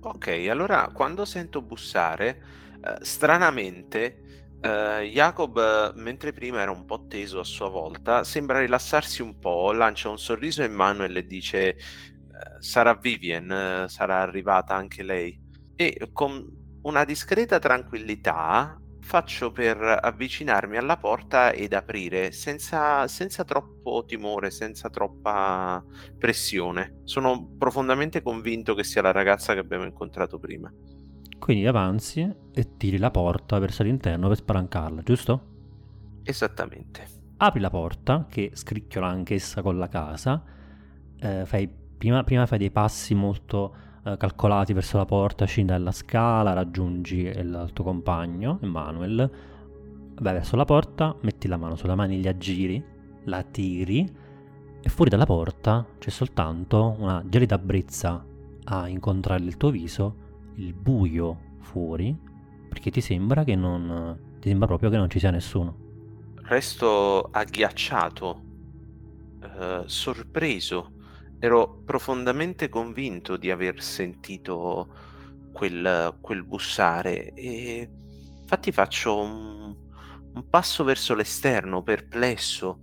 Ok, 0.00 0.46
allora 0.50 0.90
quando 0.92 1.24
sento 1.24 1.62
bussare, 1.62 2.42
eh, 2.80 3.04
stranamente 3.04 4.22
Uh, 4.62 5.02
Jacob, 5.02 5.94
mentre 5.94 6.32
prima 6.32 6.60
era 6.60 6.70
un 6.70 6.84
po' 6.86 7.06
teso 7.06 7.38
a 7.38 7.44
sua 7.44 7.68
volta, 7.68 8.24
sembra 8.24 8.60
rilassarsi 8.60 9.22
un 9.22 9.38
po', 9.38 9.72
lancia 9.72 10.08
un 10.08 10.18
sorriso 10.18 10.62
in 10.62 10.72
mano 10.72 11.04
e 11.04 11.08
le 11.08 11.24
dice: 11.24 11.76
uh, 11.76 12.60
Sarà 12.60 12.94
Vivian, 12.94 13.86
sarà 13.88 14.20
arrivata 14.22 14.74
anche 14.74 15.02
lei. 15.02 15.38
E 15.76 16.08
con 16.12 16.44
una 16.82 17.04
discreta 17.04 17.58
tranquillità 17.58 18.80
faccio 19.06 19.52
per 19.52 19.78
avvicinarmi 19.80 20.76
alla 20.76 20.96
porta 20.96 21.52
ed 21.52 21.72
aprire 21.72 22.32
senza, 22.32 23.06
senza 23.06 23.44
troppo 23.44 24.04
timore, 24.04 24.50
senza 24.50 24.90
troppa 24.90 25.84
pressione. 26.18 27.02
Sono 27.04 27.54
profondamente 27.56 28.20
convinto 28.20 28.74
che 28.74 28.82
sia 28.82 29.02
la 29.02 29.12
ragazza 29.12 29.52
che 29.54 29.60
abbiamo 29.60 29.84
incontrato 29.84 30.40
prima. 30.40 30.72
Quindi 31.46 31.64
avanzi 31.64 32.28
e 32.52 32.76
tiri 32.76 32.98
la 32.98 33.12
porta 33.12 33.60
verso 33.60 33.84
l'interno 33.84 34.26
per 34.26 34.36
spalancarla, 34.38 35.02
giusto? 35.02 35.40
Esattamente. 36.24 37.06
Apri 37.36 37.60
la 37.60 37.70
porta, 37.70 38.26
che 38.28 38.50
scricchiola 38.52 39.06
anch'essa 39.06 39.62
con 39.62 39.78
la 39.78 39.86
casa, 39.86 40.42
eh, 41.16 41.46
fai 41.46 41.68
prima, 41.68 42.24
prima 42.24 42.46
fai 42.46 42.58
dei 42.58 42.72
passi 42.72 43.14
molto 43.14 43.76
eh, 44.04 44.16
calcolati 44.16 44.72
verso 44.72 44.96
la 44.96 45.04
porta, 45.04 45.44
scendi 45.44 45.70
dalla 45.70 45.92
scala, 45.92 46.52
raggiungi 46.52 47.18
il 47.18 47.70
tuo 47.72 47.84
compagno, 47.84 48.58
Emanuel, 48.62 49.30
vai 50.14 50.32
verso 50.32 50.56
la 50.56 50.64
porta, 50.64 51.14
metti 51.20 51.46
la 51.46 51.56
mano 51.56 51.76
sulla 51.76 51.94
maniglia, 51.94 52.36
giri, 52.36 52.84
la 53.22 53.44
tiri 53.44 54.04
e 54.80 54.88
fuori 54.88 55.10
dalla 55.10 55.26
porta 55.26 55.86
c'è 55.96 56.10
soltanto 56.10 56.96
una 56.98 57.22
gelida 57.24 57.56
brezza 57.56 58.26
a 58.64 58.88
incontrare 58.88 59.44
il 59.44 59.56
tuo 59.56 59.70
viso, 59.70 60.24
il 60.56 60.72
buio 60.74 61.54
fuori, 61.60 62.16
perché 62.68 62.90
ti 62.90 63.00
sembra 63.00 63.44
che 63.44 63.54
non... 63.54 64.36
ti 64.40 64.48
sembra 64.48 64.66
proprio 64.66 64.90
che 64.90 64.96
non 64.96 65.08
ci 65.10 65.18
sia 65.18 65.30
nessuno. 65.30 65.84
Resto 66.42 67.22
agghiacciato, 67.30 68.42
eh, 69.42 69.82
sorpreso. 69.86 70.92
Ero 71.38 71.82
profondamente 71.84 72.68
convinto 72.68 73.36
di 73.36 73.50
aver 73.50 73.82
sentito 73.82 74.88
quel, 75.52 76.16
quel 76.20 76.44
bussare 76.44 77.32
e 77.34 77.90
infatti 78.40 78.72
faccio 78.72 79.18
un, 79.18 79.74
un 80.34 80.48
passo 80.48 80.84
verso 80.84 81.14
l'esterno, 81.14 81.82
perplesso. 81.82 82.80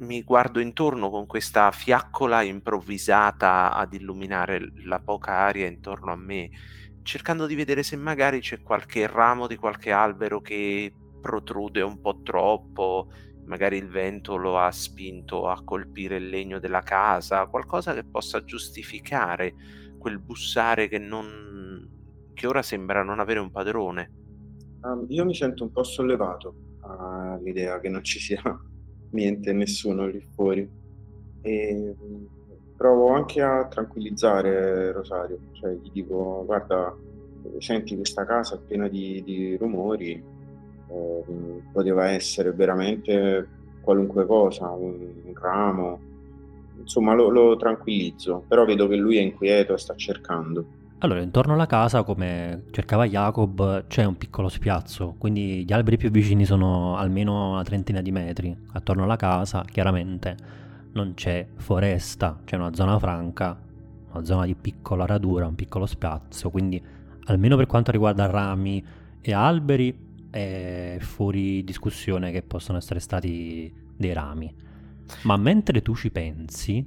Mi 0.00 0.22
guardo 0.22 0.60
intorno 0.60 1.10
con 1.10 1.26
questa 1.26 1.72
fiaccola 1.72 2.42
improvvisata 2.42 3.72
ad 3.74 3.94
illuminare 3.94 4.72
la 4.84 5.00
poca 5.00 5.32
aria 5.32 5.66
intorno 5.66 6.12
a 6.12 6.16
me, 6.16 6.50
cercando 7.02 7.46
di 7.46 7.56
vedere 7.56 7.82
se 7.82 7.96
magari 7.96 8.38
c'è 8.38 8.62
qualche 8.62 9.08
ramo 9.08 9.48
di 9.48 9.56
qualche 9.56 9.90
albero 9.90 10.40
che 10.40 10.92
protrude 11.20 11.82
un 11.82 12.00
po' 12.00 12.20
troppo, 12.22 13.10
magari 13.46 13.76
il 13.76 13.88
vento 13.88 14.36
lo 14.36 14.56
ha 14.56 14.70
spinto 14.70 15.48
a 15.48 15.64
colpire 15.64 16.18
il 16.18 16.28
legno 16.28 16.60
della 16.60 16.82
casa, 16.82 17.46
qualcosa 17.46 17.92
che 17.92 18.04
possa 18.04 18.44
giustificare 18.44 19.54
quel 19.98 20.20
bussare 20.20 20.86
che, 20.86 20.98
non... 20.98 21.88
che 22.34 22.46
ora 22.46 22.62
sembra 22.62 23.02
non 23.02 23.18
avere 23.18 23.40
un 23.40 23.50
padrone. 23.50 24.12
Um, 24.82 25.06
io 25.08 25.24
mi 25.24 25.34
sento 25.34 25.64
un 25.64 25.72
po' 25.72 25.82
sollevato 25.82 26.54
all'idea 26.82 27.80
che 27.80 27.88
non 27.88 28.04
ci 28.04 28.20
sia 28.20 28.40
niente, 29.10 29.52
nessuno 29.52 30.06
lì 30.06 30.20
fuori. 30.34 30.68
E 31.40 31.94
provo 32.76 33.08
anche 33.08 33.42
a 33.42 33.66
tranquillizzare 33.66 34.92
Rosario, 34.92 35.38
cioè 35.52 35.72
gli 35.72 35.90
dico 35.90 36.44
guarda, 36.46 36.94
senti 37.58 37.96
questa 37.96 38.24
casa 38.24 38.54
è 38.54 38.58
piena 38.64 38.88
di, 38.88 39.22
di 39.24 39.56
rumori, 39.56 40.12
eh, 40.12 41.24
poteva 41.72 42.10
essere 42.10 42.52
veramente 42.52 43.48
qualunque 43.80 44.26
cosa, 44.26 44.70
un, 44.70 44.94
un 45.24 45.34
ramo, 45.34 46.00
insomma 46.78 47.14
lo, 47.14 47.28
lo, 47.30 47.56
tranquillizzo, 47.56 48.44
però 48.46 48.64
vedo 48.64 48.86
che 48.86 48.96
lui 48.96 49.16
è 49.16 49.22
inquieto 49.22 49.74
e 49.74 49.78
sta 49.78 49.94
cercando. 49.96 50.76
Allora, 51.00 51.20
intorno 51.20 51.52
alla 51.52 51.66
casa, 51.66 52.02
come 52.02 52.64
cercava 52.72 53.06
Jacob, 53.06 53.86
c'è 53.86 54.02
un 54.02 54.16
piccolo 54.16 54.48
spiazzo, 54.48 55.14
quindi 55.16 55.64
gli 55.64 55.72
alberi 55.72 55.96
più 55.96 56.10
vicini 56.10 56.44
sono 56.44 56.96
almeno 56.96 57.52
una 57.52 57.62
trentina 57.62 58.00
di 58.00 58.10
metri. 58.10 58.56
Attorno 58.72 59.04
alla 59.04 59.14
casa, 59.14 59.62
chiaramente, 59.62 60.36
non 60.94 61.14
c'è 61.14 61.46
foresta, 61.54 62.40
c'è 62.44 62.56
una 62.56 62.74
zona 62.74 62.98
franca, 62.98 63.56
una 64.10 64.24
zona 64.24 64.44
di 64.44 64.56
piccola 64.56 65.06
radura, 65.06 65.46
un 65.46 65.54
piccolo 65.54 65.86
spiazzo, 65.86 66.50
quindi 66.50 66.82
almeno 67.26 67.54
per 67.54 67.66
quanto 67.66 67.92
riguarda 67.92 68.26
rami 68.26 68.84
e 69.20 69.32
alberi 69.32 69.96
è 70.30 70.96
fuori 70.98 71.62
discussione 71.62 72.32
che 72.32 72.42
possono 72.42 72.76
essere 72.76 72.98
stati 72.98 73.72
dei 73.96 74.12
rami. 74.12 74.52
Ma 75.22 75.36
mentre 75.36 75.80
tu 75.80 75.94
ci 75.94 76.10
pensi, 76.10 76.84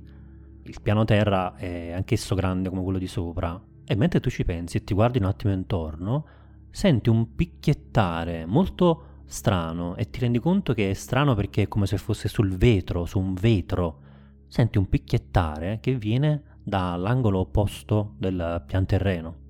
il 0.64 0.82
piano 0.82 1.06
terra 1.06 1.56
è 1.56 1.94
anch'esso 1.94 2.36
grande 2.36 2.68
come 2.68 2.84
quello 2.84 3.00
di 3.00 3.08
sopra, 3.08 3.70
e 3.86 3.96
mentre 3.96 4.20
tu 4.20 4.30
ci 4.30 4.44
pensi 4.46 4.78
e 4.78 4.84
ti 4.84 4.94
guardi 4.94 5.18
un 5.18 5.26
attimo 5.26 5.54
intorno, 5.54 6.26
senti 6.70 7.10
un 7.10 7.36
picchiettare 7.36 8.46
molto 8.46 9.06
strano 9.26 9.96
e 9.96 10.10
ti 10.10 10.20
rendi 10.20 10.40
conto 10.40 10.74
che 10.74 10.90
è 10.90 10.94
strano 10.94 11.36
perché 11.36 11.64
è 11.64 11.68
come 11.68 11.86
se 11.86 11.98
fosse 11.98 12.28
sul 12.28 12.56
vetro, 12.58 13.06
su 13.06 13.20
un 13.20 13.34
vetro. 13.34 14.00
Senti 14.48 14.78
un 14.78 14.90
picchiettare 14.90 15.80
che 15.82 15.96
viene 15.96 16.60
dall'angolo 16.64 17.40
opposto 17.40 18.16
del 18.18 18.64
pian 18.68 18.86
terreno 18.86 19.42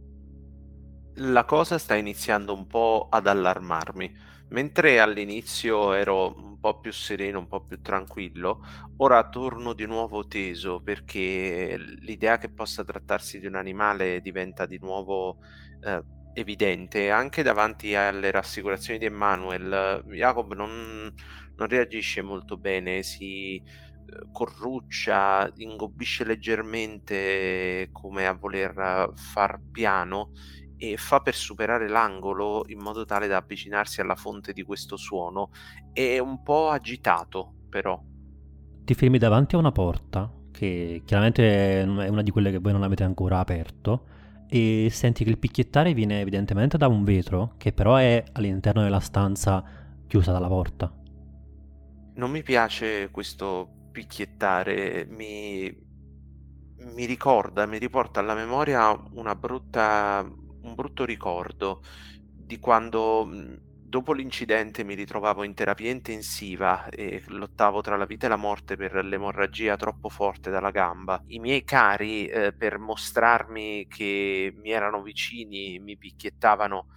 la 1.16 1.46
cosa 1.46 1.78
sta 1.78 1.96
iniziando 1.96 2.54
un 2.54 2.68
po' 2.68 3.08
ad 3.10 3.28
allarmarmi. 3.28 4.30
Mentre 4.50 5.00
all'inizio 5.00 5.94
ero 5.94 6.51
po' 6.62 6.80
più 6.80 6.94
sereno, 6.94 7.40
un 7.40 7.48
po' 7.48 7.66
più 7.66 7.82
tranquillo, 7.82 8.64
ora 8.98 9.28
torno 9.28 9.74
di 9.74 9.86
nuovo 9.86 10.28
teso 10.28 10.80
perché 10.82 11.76
l'idea 12.00 12.38
che 12.38 12.50
possa 12.50 12.86
trattarsi 12.86 13.40
di 13.40 13.48
un 13.48 13.56
animale 13.56 14.22
diventa 14.22 14.66
di 14.66 14.78
nuovo 14.80 15.40
eh, 15.84 16.02
evidente. 16.34 17.12
Anche 17.12 17.44
davanti 17.44 17.96
alle 17.96 18.32
rassicurazioni 18.32 19.00
di 19.00 19.06
Emmanuel, 19.06 20.04
Jacob 20.08 20.54
non, 20.54 21.14
non 21.56 21.68
reagisce 21.68 22.22
molto 22.22 22.58
bene, 22.58 23.04
si 23.04 23.56
eh, 23.56 23.64
corruccia, 24.32 25.52
ingobbisce 25.56 26.24
leggermente 26.24 27.90
come 27.92 28.28
a 28.28 28.34
voler 28.34 29.12
far 29.16 29.60
piano 29.72 30.32
e 30.84 30.98
fa 30.98 31.20
per 31.20 31.36
superare 31.36 31.88
l'angolo 31.88 32.64
in 32.70 32.80
modo 32.80 33.06
tale 33.06 33.28
da 33.28 33.38
avvicinarsi 33.38 34.02
alla 34.02 34.16
fonte 34.16 34.52
di 34.52 34.64
questo 34.64 34.98
suono. 34.98 35.52
È 35.94 36.18
un 36.18 36.42
po' 36.42 36.70
agitato, 36.70 37.54
però. 37.70 38.02
Ti 38.84 38.94
fermi 38.96 39.20
davanti 39.20 39.54
a 39.54 39.60
una 39.60 39.72
porta, 39.72 40.34
che 40.50 41.04
chiaramente 41.06 41.82
è 41.82 41.84
una 41.84 42.24
di 42.24 42.32
quelle 42.32 42.50
che 42.50 42.58
voi 42.58 42.72
non 42.72 42.82
avete 42.82 43.04
ancora 43.04 43.38
aperto, 43.38 44.08
e 44.50 44.88
senti 44.90 45.24
che 45.24 45.30
il 45.30 45.38
picchiettare 45.38 45.94
viene 45.94 46.20
evidentemente 46.20 46.80
da 46.80 46.88
un 46.88 47.04
vetro, 47.04 47.54
che 47.58 47.74
però 47.74 47.98
è 47.98 48.24
all'interno 48.32 48.82
della 48.82 49.00
stanza 49.00 49.64
chiusa 50.08 50.32
dalla 50.32 50.48
porta. 50.48 50.92
Non 52.16 52.32
mi 52.32 52.42
piace 52.42 53.12
questo 53.12 53.90
picchiettare, 53.92 55.06
mi, 55.08 55.72
mi 56.96 57.06
ricorda, 57.06 57.68
mi 57.68 57.78
riporta 57.78 58.20
alla 58.20 58.34
memoria 58.34 59.00
una 59.12 59.36
brutta 59.36 60.40
un 60.64 60.76
brutto 60.76 61.06
ricordo 61.06 61.82
di 62.34 62.60
quando 62.60 63.26
mhmm, 63.26 63.58
dopo 63.92 64.14
l'incidente 64.14 64.84
mi 64.84 64.94
ritrovavo 64.96 65.44
in 65.44 65.54
terapia 65.54 65.92
intensiva 65.92 66.88
e 66.90 67.22
lottavo 67.28 67.82
tra 67.82 67.98
la 67.98 68.06
vita 68.06 68.26
e 68.26 68.30
la 68.30 68.38
morte 68.38 68.78
per 68.78 68.94
l'emorragia 69.04 69.76
troppo 69.76 70.08
forte 70.10 70.50
dalla 70.50 70.72
gamba. 70.72 71.22
I 71.28 71.40
miei 71.40 71.64
cari, 71.64 72.28
eh, 72.28 72.54
per 72.54 72.78
mostrarmi 72.78 73.88
che 73.88 74.54
mi 74.56 74.70
erano 74.72 75.02
vicini, 75.02 75.80
mi 75.80 75.98
picchiettavano 75.98 76.88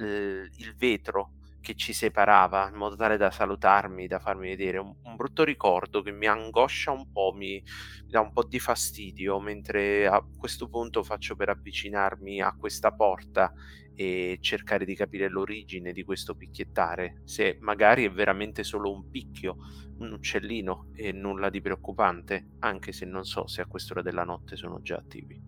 eh, 0.00 0.48
il 0.56 0.74
vetro 0.76 1.34
che 1.64 1.74
ci 1.74 1.94
separava 1.94 2.68
in 2.68 2.76
modo 2.76 2.94
tale 2.94 3.16
da 3.16 3.30
salutarmi, 3.30 4.06
da 4.06 4.18
farmi 4.18 4.48
vedere 4.48 4.76
un, 4.76 4.94
un 5.02 5.16
brutto 5.16 5.44
ricordo 5.44 6.02
che 6.02 6.12
mi 6.12 6.26
angoscia 6.26 6.90
un 6.90 7.10
po', 7.10 7.32
mi, 7.34 7.62
mi, 8.04 8.10
dà 8.10 8.20
un 8.20 8.32
po' 8.34 8.44
di 8.44 8.60
fastidio, 8.60 9.40
mentre 9.40 10.06
a 10.06 10.22
questo 10.36 10.68
punto 10.68 11.02
faccio 11.02 11.34
per 11.36 11.48
avvicinarmi 11.48 12.42
a 12.42 12.54
questa 12.54 12.92
porta 12.92 13.50
e 13.94 14.36
cercare 14.42 14.84
di 14.84 14.94
capire 14.94 15.28
l'origine 15.28 15.92
di 15.92 16.04
questo 16.04 16.34
picchiettare, 16.34 17.22
se 17.24 17.56
magari 17.62 18.04
è 18.04 18.12
veramente 18.12 18.62
solo 18.62 18.92
un 18.92 19.08
picchio, 19.08 19.56
un 20.00 20.12
uccellino 20.12 20.90
e 20.94 21.12
nulla 21.12 21.48
di 21.48 21.62
preoccupante, 21.62 22.50
anche 22.58 22.92
se 22.92 23.06
non 23.06 23.24
so 23.24 23.46
se 23.46 23.62
a 23.62 23.66
quest'ora 23.66 24.02
della 24.02 24.24
notte 24.24 24.56
sono 24.56 24.82
già 24.82 24.96
attivi. 24.96 25.40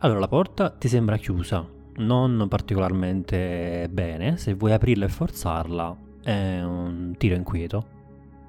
Allora 0.00 0.18
la 0.18 0.28
porta 0.28 0.76
ti 0.76 0.88
sembra 0.88 1.16
chiusa, 1.16 1.75
non 1.98 2.46
particolarmente 2.48 3.88
bene. 3.90 4.36
Se 4.36 4.54
vuoi 4.54 4.72
aprirla 4.72 5.06
e 5.06 5.08
forzarla, 5.08 5.96
è 6.22 6.60
un 6.62 7.14
tiro 7.16 7.34
inquieto. 7.34 7.95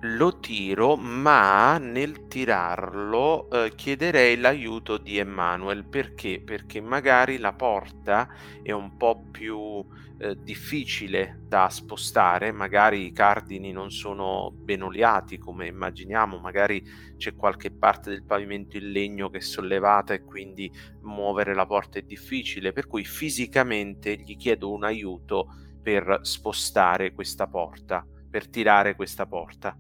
Lo 0.02 0.38
tiro, 0.40 0.96
ma 0.96 1.80
nel 1.80 2.28
tirarlo 2.28 3.50
eh, 3.50 3.74
chiederei 3.74 4.38
l'aiuto 4.38 4.98
di 5.00 5.18
Emanuel 5.18 5.88
perché? 5.88 6.40
Perché 6.40 6.82
magari 6.82 7.40
la 7.40 7.54
porta 7.54 8.30
è 8.62 8.72
un 8.72 8.96
po' 8.96 9.26
più 9.32 9.84
eh, 10.20 10.36
difficile 10.40 11.40
da 11.48 11.68
spostare, 11.70 12.52
magari 12.52 13.06
i 13.06 13.12
cardini 13.12 13.72
non 13.72 13.90
sono 13.90 14.52
ben 14.52 14.84
oliati 14.84 15.40
come 15.40 15.66
immaginiamo, 15.66 16.38
magari 16.38 16.84
c'è 17.18 17.34
qualche 17.34 17.72
parte 17.72 18.12
del 18.12 18.24
pavimento 18.24 18.78
in 18.78 18.92
legno 18.92 19.32
che 19.32 19.40
è 19.40 19.42
sollevata 19.42 20.14
e 20.14 20.24
quindi 20.24 20.72
muovere 21.02 21.56
la 21.56 21.66
porta 21.66 21.98
è 21.98 22.04
difficile, 22.04 22.72
per 22.72 22.86
cui 22.86 23.04
fisicamente 23.04 24.16
gli 24.16 24.36
chiedo 24.38 24.72
un 24.72 24.84
aiuto 24.84 25.56
per 25.82 26.20
spostare 26.22 27.14
questa 27.14 27.48
porta, 27.48 28.06
per 28.30 28.48
tirare 28.48 28.96
questa 28.96 29.26
porta 29.26 29.76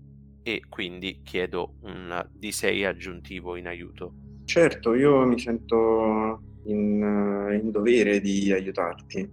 e 0.48 0.62
quindi 0.70 1.20
chiedo 1.24 1.74
un 1.82 2.26
D6 2.39 2.86
aggiuntivo 2.86 3.58
in 3.58 3.68
aiuto. 3.68 4.14
Certo, 4.45 4.93
io 4.93 5.26
mi 5.26 5.38
sento 5.38 6.41
in, 6.68 7.60
in 7.62 7.70
dovere 7.70 8.22
di 8.22 8.54
aiutarti, 8.54 9.30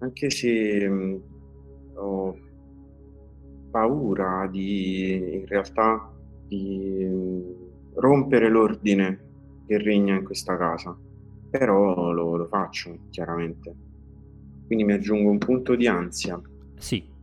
anche 0.00 0.28
se 0.28 0.88
mh, 0.88 0.92
mm, 0.92 1.16
ho 1.94 2.38
paura 3.70 4.48
di, 4.50 5.36
in 5.36 5.46
realtà, 5.46 6.12
di 6.48 7.04
mh, 7.04 7.14
mm, 7.14 7.52
rompere 7.94 8.48
l'ordine 8.48 9.20
che 9.68 9.78
regna 9.78 10.16
in 10.16 10.24
questa 10.24 10.56
casa, 10.56 10.98
però 11.48 12.10
lo, 12.10 12.34
lo 12.34 12.46
faccio 12.46 12.92
chiaramente. 13.10 13.72
Quindi 14.66 14.82
mi 14.82 14.94
aggiungo 14.94 15.30
un 15.30 15.38
punto 15.38 15.76
di 15.76 15.86
ansia. 15.86 16.40
Sì, 16.74 17.14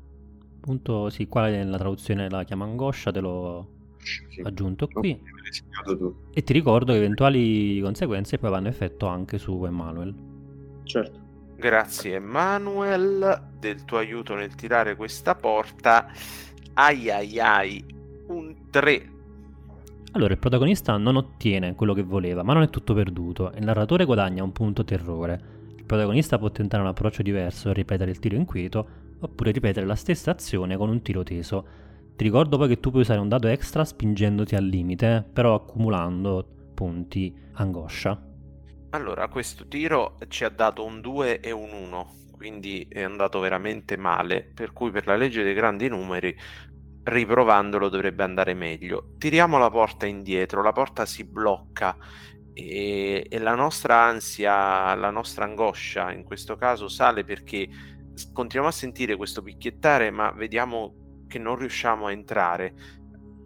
punto, 0.63 1.09
sì, 1.09 1.27
qua 1.27 1.49
nella 1.49 1.77
traduzione 1.77 2.29
la 2.29 2.43
chiama 2.43 2.63
angoscia, 2.63 3.11
te 3.11 3.19
l'ho 3.19 3.67
sì. 3.97 4.41
aggiunto 4.41 4.87
qui. 4.87 5.21
E 6.33 6.43
ti 6.43 6.53
ricordo 6.53 6.93
che 6.93 6.99
eventuali 6.99 7.81
conseguenze 7.81 8.37
poi 8.37 8.49
vanno 8.49 8.69
effetto 8.69 9.07
anche 9.07 9.37
su 9.37 9.63
Emanuel. 9.65 10.15
Certo. 10.83 11.19
Grazie 11.57 12.15
Emanuel 12.15 13.49
del 13.59 13.83
tuo 13.85 13.97
aiuto 13.97 14.35
nel 14.35 14.55
tirare 14.55 14.95
questa 14.95 15.35
porta. 15.35 16.07
Ai 16.75 17.09
ai 17.11 17.39
ai, 17.39 17.85
un 18.27 18.69
3 18.69 19.11
allora, 20.15 20.33
il 20.33 20.39
protagonista 20.39 20.95
non 20.97 21.15
ottiene 21.15 21.73
quello 21.73 21.95
che 21.95 22.03
voleva, 22.03 22.43
ma 22.43 22.53
non 22.53 22.61
è 22.61 22.69
tutto 22.69 22.93
perduto. 22.93 23.51
Il 23.55 23.63
narratore 23.63 24.05
guadagna 24.05 24.43
un 24.43 24.51
punto 24.51 24.83
terrore. 24.83 25.41
Il 25.75 25.85
protagonista 25.85 26.37
può 26.37 26.51
tentare 26.51 26.83
un 26.83 26.89
approccio 26.89 27.23
diverso 27.23 27.69
e 27.69 27.73
ripetere 27.73 28.11
il 28.11 28.19
tiro 28.19 28.35
inquieto, 28.35 28.87
oppure 29.25 29.51
ripetere 29.51 29.85
la 29.85 29.95
stessa 29.95 30.31
azione 30.31 30.77
con 30.77 30.89
un 30.89 31.01
tiro 31.01 31.23
teso. 31.23 31.67
Ti 32.15 32.23
ricordo 32.23 32.57
poi 32.57 32.67
che 32.67 32.79
tu 32.79 32.89
puoi 32.89 33.01
usare 33.01 33.19
un 33.19 33.27
dado 33.27 33.47
extra 33.47 33.83
spingendoti 33.83 34.55
al 34.55 34.65
limite, 34.65 35.25
però 35.33 35.55
accumulando 35.55 36.45
punti 36.73 37.35
angoscia. 37.53 38.31
Allora, 38.91 39.27
questo 39.27 39.67
tiro 39.67 40.17
ci 40.27 40.43
ha 40.43 40.49
dato 40.49 40.85
un 40.85 41.01
2 41.01 41.39
e 41.39 41.51
un 41.51 41.71
1, 41.71 42.13
quindi 42.31 42.85
è 42.87 43.01
andato 43.01 43.39
veramente 43.39 43.97
male, 43.97 44.43
per 44.53 44.71
cui 44.71 44.91
per 44.91 45.07
la 45.07 45.15
legge 45.15 45.43
dei 45.43 45.55
grandi 45.55 45.87
numeri 45.87 46.35
riprovandolo 47.03 47.89
dovrebbe 47.89 48.23
andare 48.23 48.53
meglio. 48.53 49.15
Tiriamo 49.17 49.57
la 49.57 49.69
porta 49.69 50.05
indietro, 50.05 50.61
la 50.61 50.71
porta 50.71 51.05
si 51.05 51.23
blocca 51.23 51.97
e, 52.53 53.25
e, 53.27 53.39
la 53.39 53.55
nostra 53.55 54.03
ansia, 54.03 54.93
la 54.95 55.09
nostra 55.09 55.45
angoscia 55.45 56.11
in 56.11 56.23
questo 56.23 56.55
caso 56.55 56.87
sale 56.87 57.23
perché 57.23 57.67
continuiamo 58.31 58.67
a 58.67 58.75
sentire 58.75 59.15
questo 59.15 59.41
picchiettare 59.41 60.11
ma 60.11 60.31
vediamo 60.31 61.25
che 61.27 61.39
non 61.39 61.55
riusciamo 61.55 62.07
a 62.07 62.11
entrare. 62.11 62.73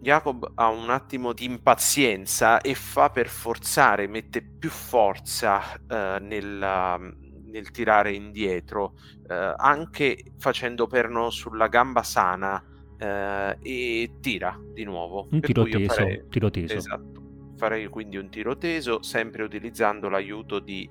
Jacob 0.00 0.52
ha 0.54 0.68
un 0.68 0.90
attimo 0.90 1.32
di 1.32 1.44
impazienza 1.44 2.60
e 2.60 2.74
fa 2.74 3.10
per 3.10 3.28
forzare, 3.28 4.06
mette 4.06 4.42
più 4.42 4.70
forza 4.70 5.74
eh, 5.74 6.18
nel, 6.20 7.16
nel, 7.46 7.70
tirare 7.70 8.12
indietro, 8.12 8.94
eh, 9.28 9.54
anche 9.56 10.22
facendo 10.38 10.86
perno 10.86 11.30
sulla 11.30 11.66
gamba 11.66 12.02
sana 12.02 12.62
eh, 12.96 13.56
e 13.60 14.10
tira 14.20 14.58
di 14.72 14.84
nuovo. 14.84 15.26
Un 15.30 15.40
tiro 15.40 15.64
teso, 15.64 15.94
farei... 15.94 16.24
tiro 16.28 16.50
teso. 16.50 16.74
Esatto. 16.74 17.22
Farei 17.56 17.88
quindi 17.88 18.16
un 18.18 18.28
tiro 18.28 18.56
teso, 18.56 19.02
sempre 19.02 19.42
utilizzando 19.42 20.08
l'aiuto 20.08 20.60
di 20.60 20.88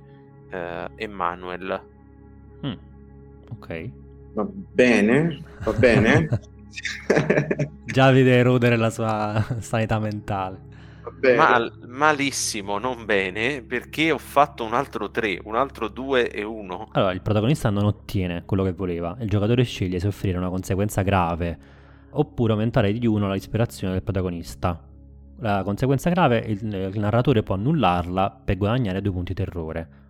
eh, 0.49 0.89
Emanuel. 0.95 1.88
Mm. 2.65 2.96
Ok. 3.51 3.91
Va 4.33 4.47
bene, 4.47 5.41
va 5.63 5.73
bene. 5.73 6.27
Già 7.85 8.11
vede 8.11 8.37
erodere 8.37 8.77
la 8.77 8.89
sua 8.89 9.43
sanità 9.59 9.99
mentale. 9.99 10.65
Mal, 11.35 11.71
malissimo, 11.87 12.77
non 12.77 13.05
bene, 13.05 13.61
perché 13.61 14.11
ho 14.11 14.17
fatto 14.17 14.63
un 14.63 14.73
altro 14.73 15.09
3, 15.09 15.41
un 15.45 15.55
altro 15.55 15.87
2 15.87 16.29
e 16.29 16.43
1. 16.43 16.89
Allora, 16.91 17.13
il 17.13 17.21
protagonista 17.21 17.69
non 17.69 17.85
ottiene 17.85 18.43
quello 18.45 18.63
che 18.63 18.73
voleva. 18.73 19.15
Il 19.19 19.29
giocatore 19.29 19.63
sceglie 19.63 19.99
se 19.99 20.07
offrire 20.07 20.37
una 20.37 20.49
conseguenza 20.49 21.01
grave 21.01 21.75
oppure 22.11 22.53
aumentare 22.53 22.91
di 22.91 23.07
uno 23.07 23.31
l'ispirazione 23.31 23.93
del 23.93 24.03
protagonista. 24.03 24.83
La 25.39 25.63
conseguenza 25.63 26.09
grave, 26.09 26.39
il, 26.39 26.61
il 26.63 26.99
narratore 26.99 27.43
può 27.43 27.55
annullarla 27.55 28.41
per 28.43 28.57
guadagnare 28.57 29.01
due 29.01 29.11
punti 29.13 29.33
terrore. 29.33 30.05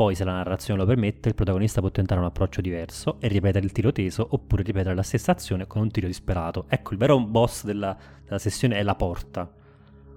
Poi, 0.00 0.14
se 0.14 0.24
la 0.24 0.32
narrazione 0.32 0.80
lo 0.80 0.86
permette, 0.86 1.28
il 1.28 1.34
protagonista 1.34 1.82
può 1.82 1.90
tentare 1.90 2.20
un 2.20 2.26
approccio 2.26 2.62
diverso 2.62 3.18
e 3.20 3.28
ripetere 3.28 3.66
il 3.66 3.70
tiro 3.70 3.92
teso 3.92 4.26
oppure 4.30 4.62
ripetere 4.62 4.94
la 4.94 5.02
stessa 5.02 5.32
azione 5.32 5.66
con 5.66 5.82
un 5.82 5.90
tiro 5.90 6.06
disperato. 6.06 6.64
Ecco, 6.68 6.92
il 6.92 6.98
vero 6.98 7.20
boss 7.20 7.64
della, 7.64 7.94
della 8.24 8.38
sessione 8.38 8.78
è 8.78 8.82
la 8.82 8.94
porta. 8.94 9.52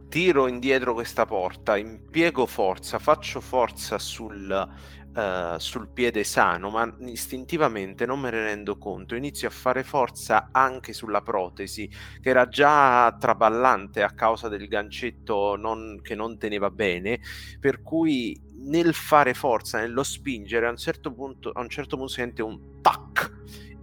Tiro 0.07 0.47
indietro 0.47 0.93
questa 0.93 1.25
porta, 1.25 1.75
impiego 1.75 2.45
forza, 2.45 2.97
faccio 2.97 3.41
forza 3.41 3.99
sul, 3.99 4.69
uh, 5.15 5.57
sul 5.57 5.89
piede 5.89 6.23
sano, 6.23 6.69
ma 6.69 6.95
istintivamente 6.99 8.05
non 8.05 8.21
me 8.21 8.31
ne 8.31 8.41
rendo 8.41 8.77
conto. 8.77 9.15
Inizio 9.15 9.49
a 9.49 9.51
fare 9.51 9.83
forza 9.83 10.47
anche 10.53 10.93
sulla 10.93 11.21
protesi, 11.21 11.89
che 12.21 12.29
era 12.29 12.47
già 12.47 13.13
traballante 13.19 14.01
a 14.01 14.11
causa 14.11 14.47
del 14.47 14.69
gancetto 14.69 15.57
non, 15.57 15.99
che 16.01 16.15
non 16.15 16.37
teneva 16.37 16.69
bene, 16.69 17.19
per 17.59 17.81
cui 17.81 18.42
nel 18.55 18.93
fare 18.93 19.33
forza, 19.33 19.79
nello 19.79 20.03
spingere, 20.03 20.67
a 20.67 20.69
un 20.69 20.77
certo 20.77 21.11
punto, 21.11 21.51
a 21.51 21.61
un 21.61 21.69
certo 21.69 21.97
punto 21.97 22.11
sente 22.11 22.41
un 22.41 22.81
tac 22.81 23.31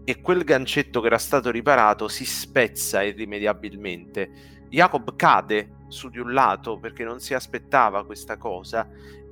e 0.04 0.20
quel 0.20 0.44
gancetto 0.44 1.00
che 1.00 1.06
era 1.06 1.18
stato 1.18 1.50
riparato 1.50 2.08
si 2.08 2.24
spezza 2.24 3.02
irrimediabilmente. 3.02 4.30
Jacob 4.68 5.16
cade 5.16 5.78
su 5.88 6.08
di 6.08 6.18
un 6.18 6.32
lato 6.32 6.78
perché 6.78 7.04
non 7.04 7.20
si 7.20 7.34
aspettava 7.34 8.04
questa 8.04 8.36
cosa 8.36 8.88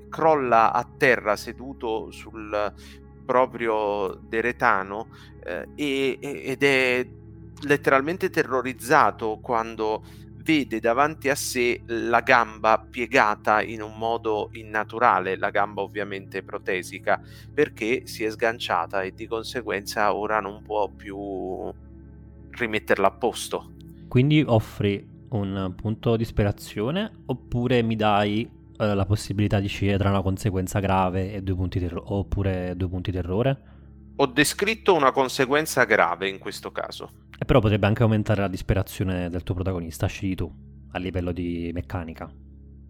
crolla 0.09 0.73
a 0.73 0.89
terra 0.97 1.37
seduto 1.37 2.11
sul 2.11 2.73
proprio 3.25 4.19
deretano 4.23 5.09
eh, 5.45 5.69
ed 5.75 6.63
è 6.63 7.07
letteralmente 7.63 8.31
terrorizzato 8.31 9.39
quando 9.43 10.03
vede 10.49 10.81
davanti 10.81 11.29
a 11.29 11.35
sé 11.35 11.83
la 11.85 12.23
gamba 12.23 12.79
piegata 12.79 13.61
in 13.61 13.83
un 13.83 13.99
modo 13.99 14.49
innaturale, 14.53 15.37
la 15.37 15.51
gamba 15.51 15.83
ovviamente 15.83 16.43
protesica, 16.43 17.21
perché 17.53 18.07
si 18.07 18.25
è 18.25 18.31
sganciata 18.31 19.03
e 19.03 19.13
di 19.13 19.27
conseguenza 19.27 20.15
ora 20.15 20.41
non 20.41 20.63
può 20.63 20.89
più 20.89 21.71
rimetterla 22.53 23.09
a 23.09 23.11
posto. 23.11 23.73
Quindi 24.09 24.43
offri 24.47 25.07
un 25.29 25.75
punto 25.77 26.17
di 26.17 26.23
ispirazione 26.23 27.11
oppure 27.27 27.83
mi 27.83 27.95
dai 27.95 28.51
eh, 28.79 28.95
la 28.95 29.05
possibilità 29.05 29.61
di 29.61 29.69
scegliere 29.69 29.99
tra 29.99 30.09
una 30.09 30.23
conseguenza 30.23 30.81
grave 30.81 31.35
e 31.35 31.43
due 31.43 31.57
punti 31.57 31.79
terro- 31.79 32.15
oppure 32.15 32.73
due 32.75 32.89
punti 32.89 33.13
terrore? 33.13 33.63
Ho 34.17 34.27
descritto 34.27 34.95
una 34.95 35.13
conseguenza 35.13 35.85
grave 35.85 36.27
in 36.27 36.39
questo 36.39 36.73
caso. 36.73 37.27
E 37.41 37.45
però 37.45 37.61
potrebbe 37.61 37.87
anche 37.87 38.03
aumentare 38.03 38.41
la 38.41 38.49
disperazione 38.49 39.31
del 39.31 39.45
tuo 39.45 39.55
protagonista, 39.55 40.07
scegli 40.07 40.35
tu, 40.35 40.53
a 40.93 40.99
livello 40.99 41.31
di 41.31 41.71
meccanica. 41.73 42.29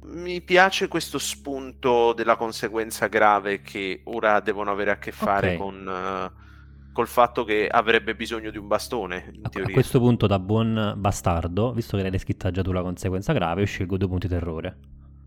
Mi 0.04 0.40
piace 0.40 0.88
questo 0.88 1.18
spunto 1.18 2.14
della 2.14 2.36
conseguenza 2.36 3.08
grave 3.08 3.60
che 3.60 4.00
ora 4.04 4.40
devono 4.40 4.70
avere 4.70 4.90
a 4.92 4.98
che 4.98 5.12
fare 5.12 5.54
okay. 5.54 5.58
con... 5.58 5.86
Uh, 5.86 6.46
col 6.90 7.06
fatto 7.06 7.44
che 7.44 7.68
avrebbe 7.68 8.16
bisogno 8.16 8.50
di 8.50 8.58
un 8.58 8.66
bastone. 8.66 9.30
In 9.32 9.42
a, 9.44 9.48
teoria. 9.50 9.70
a 9.70 9.72
questo 9.72 10.00
punto, 10.00 10.26
da 10.26 10.40
buon 10.40 10.94
bastardo, 10.96 11.72
visto 11.72 11.96
che 11.96 12.02
l'hai 12.02 12.10
descritta 12.10 12.50
già 12.50 12.60
tu 12.60 12.72
la 12.72 12.82
conseguenza 12.82 13.32
grave, 13.32 13.60
io 13.60 13.66
scelgo 13.68 13.96
due 13.96 14.08
punti 14.08 14.26
terrore 14.26 14.78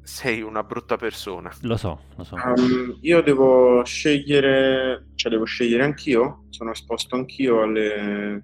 sei 0.04 0.42
una 0.42 0.64
brutta 0.64 0.98
persona. 0.98 1.52
Lo 1.62 1.78
so, 1.78 2.02
lo 2.16 2.24
so. 2.24 2.36
Um, 2.36 2.98
io 3.02 3.22
devo 3.22 3.84
scegliere, 3.86 5.12
cioè 5.16 5.32
devo 5.32 5.46
scegliere 5.46 5.84
anch'io? 5.84 6.46
Sono 6.50 6.72
esposto 6.72 7.16
anch'io 7.16 7.62
alle 7.62 8.44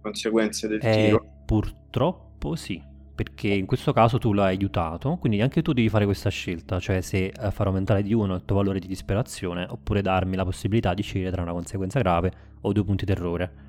conseguenze 0.00 0.68
del 0.68 0.80
eh, 0.82 0.92
tiro? 0.92 1.24
Purtroppo 1.44 2.54
sì, 2.56 2.82
perché 3.14 3.48
in 3.48 3.66
questo 3.66 3.92
caso 3.92 4.18
tu 4.18 4.32
l'hai 4.32 4.54
aiutato, 4.56 5.16
quindi 5.16 5.40
anche 5.40 5.62
tu 5.62 5.72
devi 5.72 5.88
fare 5.88 6.04
questa 6.04 6.30
scelta, 6.30 6.78
cioè 6.78 7.00
se 7.00 7.26
eh, 7.26 7.50
far 7.50 7.66
aumentare 7.66 8.02
di 8.02 8.14
uno 8.14 8.36
il 8.36 8.44
tuo 8.44 8.56
valore 8.56 8.78
di 8.78 8.86
disperazione 8.86 9.66
oppure 9.68 10.02
darmi 10.02 10.36
la 10.36 10.44
possibilità 10.44 10.94
di 10.94 11.02
scegliere 11.02 11.32
tra 11.32 11.42
una 11.42 11.52
conseguenza 11.52 11.98
grave 11.98 12.32
o 12.60 12.72
due 12.72 12.84
punti 12.84 13.04
terrore. 13.04 13.66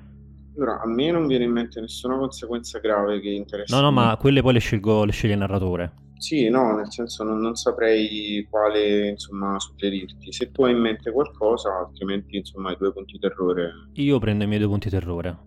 Allora, 0.56 0.80
a 0.80 0.86
me 0.86 1.10
non 1.10 1.26
viene 1.26 1.44
in 1.44 1.52
mente 1.52 1.80
nessuna 1.80 2.16
conseguenza 2.16 2.78
grave 2.80 3.20
che 3.20 3.30
interessa. 3.30 3.74
No, 3.74 3.82
no, 3.82 3.90
ma 3.90 4.16
quelle 4.18 4.42
poi 4.42 4.52
le, 4.52 4.58
scelgo, 4.58 5.04
le 5.04 5.12
sceglie 5.12 5.32
il 5.32 5.38
narratore. 5.38 5.92
Sì, 6.18 6.50
no, 6.50 6.76
nel 6.76 6.92
senso 6.92 7.24
non, 7.24 7.40
non 7.40 7.54
saprei 7.54 8.46
quale, 8.50 9.08
insomma, 9.08 9.58
suggerirti. 9.58 10.32
Se 10.32 10.52
tu 10.52 10.64
hai 10.64 10.72
in 10.72 10.78
mente 10.78 11.10
qualcosa, 11.12 11.78
altrimenti, 11.78 12.36
insomma, 12.36 12.68
hai 12.68 12.76
due 12.78 12.92
punti 12.92 13.18
terrore. 13.18 13.72
Io 13.94 14.18
prendo 14.18 14.44
i 14.44 14.46
miei 14.46 14.58
due 14.60 14.68
punti 14.68 14.90
terrore. 14.90 15.38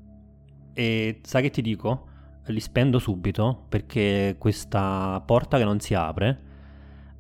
E 0.74 1.20
sai 1.24 1.42
che 1.44 1.50
ti 1.50 1.62
dico? 1.62 2.08
Li 2.48 2.60
spendo 2.60 3.00
subito 3.00 3.66
perché 3.70 4.36
questa 4.38 5.22
porta 5.26 5.58
che 5.58 5.64
non 5.64 5.80
si 5.80 5.94
apre, 5.94 6.42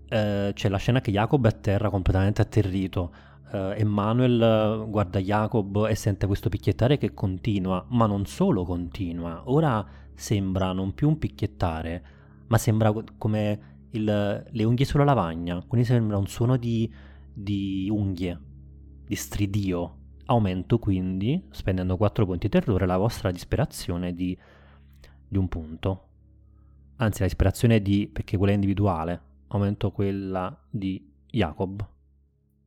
eh, 0.09 0.51
c'è 0.53 0.69
la 0.69 0.77
scena 0.77 1.01
che 1.01 1.11
Jacob 1.11 1.45
è 1.45 1.49
a 1.49 1.51
terra 1.51 1.89
completamente 1.89 2.41
atterrito. 2.41 3.13
Eh, 3.51 3.75
Emanuel 3.77 4.85
guarda 4.87 5.19
Jacob 5.19 5.87
e 5.89 5.95
sente 5.95 6.27
questo 6.27 6.49
picchiettare 6.49 6.97
che 6.97 7.13
continua, 7.13 7.85
ma 7.89 8.05
non 8.05 8.25
solo 8.25 8.63
continua, 8.65 9.43
ora 9.45 9.85
sembra 10.13 10.73
non 10.73 10.93
più 10.93 11.07
un 11.07 11.17
picchiettare, 11.17 12.03
ma 12.47 12.57
sembra 12.57 12.93
come 13.17 13.59
il, 13.91 14.45
le 14.49 14.63
unghie 14.63 14.85
sulla 14.85 15.03
lavagna, 15.03 15.63
quindi 15.67 15.87
sembra 15.87 16.17
un 16.17 16.27
suono 16.27 16.57
di, 16.57 16.91
di 17.33 17.87
unghie, 17.91 18.39
di 19.05 19.15
stridio. 19.15 19.97
Aumento 20.25 20.79
quindi, 20.79 21.47
spendendo 21.51 21.97
4 21.97 22.25
punti 22.25 22.49
terrore, 22.49 22.85
la 22.85 22.97
vostra 22.97 23.31
disperazione 23.31 24.13
di, 24.13 24.37
di 25.27 25.37
un 25.37 25.47
punto. 25.47 26.07
anzi 26.97 27.23
l'ispirazione 27.23 27.81
di, 27.81 28.07
perché 28.07 28.37
quella 28.37 28.53
è 28.53 28.55
individuale, 28.55 29.21
aumento 29.47 29.91
quella 29.91 30.57
di 30.69 31.11
Jacob. 31.27 31.85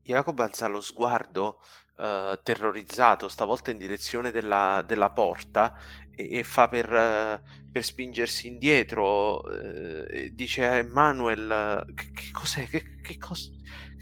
Jacob 0.03 0.39
alza 0.39 0.67
lo 0.69 0.81
sguardo 0.81 1.61
uh, 1.97 2.39
terrorizzato, 2.43 3.29
stavolta 3.29 3.71
in 3.71 3.79
direzione 3.79 4.31
della, 4.31 4.85
della 4.87 5.11
porta, 5.11 5.77
e, 6.17 6.39
e 6.39 6.43
fa 6.43 6.69
per, 6.69 6.89
per, 7.71 7.85
spingersi 7.85 8.49
indietro. 8.49 9.41
Uh, 9.41 10.29
dice 10.33 10.67
a 10.67 10.77
Emanuel: 10.77 11.85
che, 11.95 12.11
che 12.13 12.31
cos'è? 12.33 12.67
Che, 12.67 12.83
che, 13.03 13.19
cos- 13.19 13.53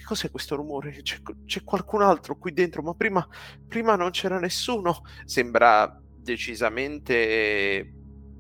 cos'è 0.05 0.31
questo 0.31 0.57
rumore? 0.57 1.03
C'è, 1.03 1.19
c'è, 1.45 1.63
qualcun 1.65 2.03
altro 2.03 2.39
qui 2.39 2.53
dentro, 2.53 2.83
ma 2.83 2.95
prima, 2.95 3.27
prima 3.69 3.97
non 3.97 4.11
c'era 4.11 4.39
nessuno. 4.39 5.03
Sembra 5.25 6.01
decisamente 6.17 7.93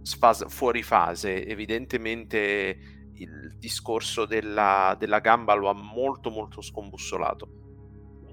sfas- 0.03 0.47
fuori 0.49 0.83
fase, 0.83 1.45
evidentemente 1.47 2.79
il 3.17 3.57
discorso 3.59 4.25
della, 4.25 4.97
della 4.99 5.19
gamba 5.19 5.55
lo 5.55 5.69
ha 5.69 5.75
molto 5.75 6.31
molto 6.31 6.61
scombussolato. 6.61 7.49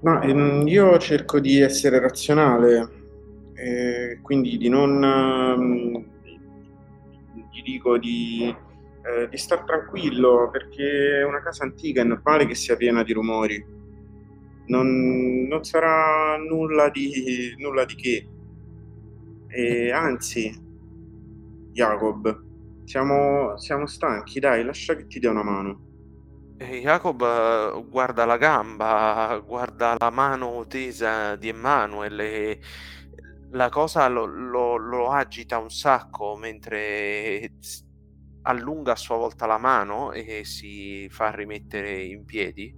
Ma 0.02 0.20
ehm, 0.20 0.66
io 0.66 0.98
cerco 0.98 1.38
di 1.38 1.60
essere 1.60 2.00
razionale, 2.00 3.01
eh, 3.62 4.18
quindi 4.20 4.58
di 4.58 4.68
non... 4.68 5.02
Ehm, 5.04 6.10
gli 7.52 7.62
dico 7.62 7.98
di, 7.98 8.54
eh, 9.02 9.28
di 9.28 9.36
star 9.36 9.64
tranquillo 9.64 10.48
perché 10.50 11.20
è 11.20 11.24
una 11.24 11.42
casa 11.42 11.64
antica, 11.64 12.00
è 12.00 12.04
normale 12.04 12.46
che 12.46 12.54
sia 12.54 12.76
piena 12.76 13.02
di 13.02 13.12
rumori. 13.12 13.64
Non, 14.66 15.46
non 15.48 15.64
sarà 15.64 16.36
nulla 16.38 16.88
di, 16.88 17.54
nulla 17.58 17.84
di 17.84 17.94
che. 17.94 18.28
E 19.48 19.92
anzi, 19.92 20.50
Jacob, 21.72 22.42
siamo, 22.84 23.56
siamo 23.58 23.86
stanchi, 23.86 24.40
dai, 24.40 24.64
lascia 24.64 24.96
che 24.96 25.06
ti 25.06 25.18
dia 25.18 25.30
una 25.30 25.44
mano. 25.44 25.90
Jacob 26.56 27.88
guarda 27.88 28.24
la 28.24 28.36
gamba, 28.36 29.42
guarda 29.44 29.96
la 29.98 30.10
mano 30.10 30.64
tesa 30.68 31.34
di 31.34 31.48
Emanuele 31.48 32.60
la 33.52 33.68
cosa 33.68 34.08
lo, 34.08 34.24
lo, 34.24 34.76
lo 34.76 35.10
agita 35.10 35.58
un 35.58 35.70
sacco 35.70 36.36
mentre 36.36 37.52
allunga 38.42 38.92
a 38.92 38.96
sua 38.96 39.16
volta 39.16 39.46
la 39.46 39.58
mano 39.58 40.12
e 40.12 40.44
si 40.44 41.08
fa 41.10 41.30
rimettere 41.30 42.02
in 42.02 42.24
piedi. 42.24 42.74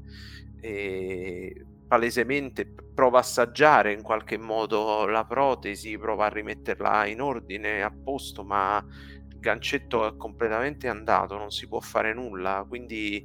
E 0.61 1.67
palesemente 1.87 2.67
prova 2.67 3.19
a 3.19 3.21
assaggiare 3.21 3.93
in 3.93 4.03
qualche 4.03 4.37
modo 4.39 5.07
la 5.07 5.25
protesi, 5.25 5.97
prova 5.99 6.27
a 6.27 6.31
rimetterla 6.31 7.07
in 7.07 7.21
ordine, 7.21 7.83
a 7.83 7.91
posto, 7.93 8.45
ma 8.45 8.85
gancetto 9.39 10.07
è 10.07 10.17
completamente 10.17 10.89
andato, 10.89 11.37
non 11.37 11.51
si 11.51 11.69
può 11.69 11.81
fare 11.81 12.15
nulla, 12.15 12.65
quindi 12.67 13.25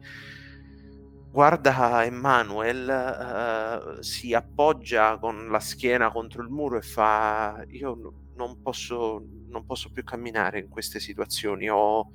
guarda 1.32 2.04
Emanuel, 2.06 3.98
uh, 3.98 4.02
si 4.02 4.34
appoggia 4.34 5.18
con 5.18 5.50
la 5.50 5.60
schiena 5.60 6.12
contro 6.12 6.42
il 6.42 6.50
muro 6.50 6.78
e 6.78 6.82
fa 6.82 7.64
io 7.70 8.14
non 8.36 8.62
posso, 8.62 9.24
non 9.50 9.66
posso 9.66 9.92
più 9.92 10.04
camminare 10.04 10.60
in 10.60 10.70
queste 10.70 11.00
situazioni, 11.00 11.70
ho, 11.70 12.12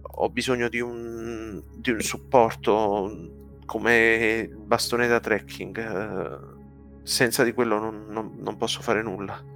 ho 0.00 0.28
bisogno 0.30 0.68
di 0.68 0.80
un, 0.80 1.62
di 1.74 1.90
un, 1.90 2.00
supporto 2.00 3.54
come 3.64 4.48
bastone 4.54 5.08
da 5.08 5.18
trekking, 5.18 5.76
uh, 5.76 7.02
senza 7.02 7.42
di 7.42 7.52
quello 7.52 7.78
non, 7.78 8.06
non, 8.08 8.36
non 8.38 8.56
posso 8.56 8.80
fare 8.80 9.02
nulla. 9.02 9.54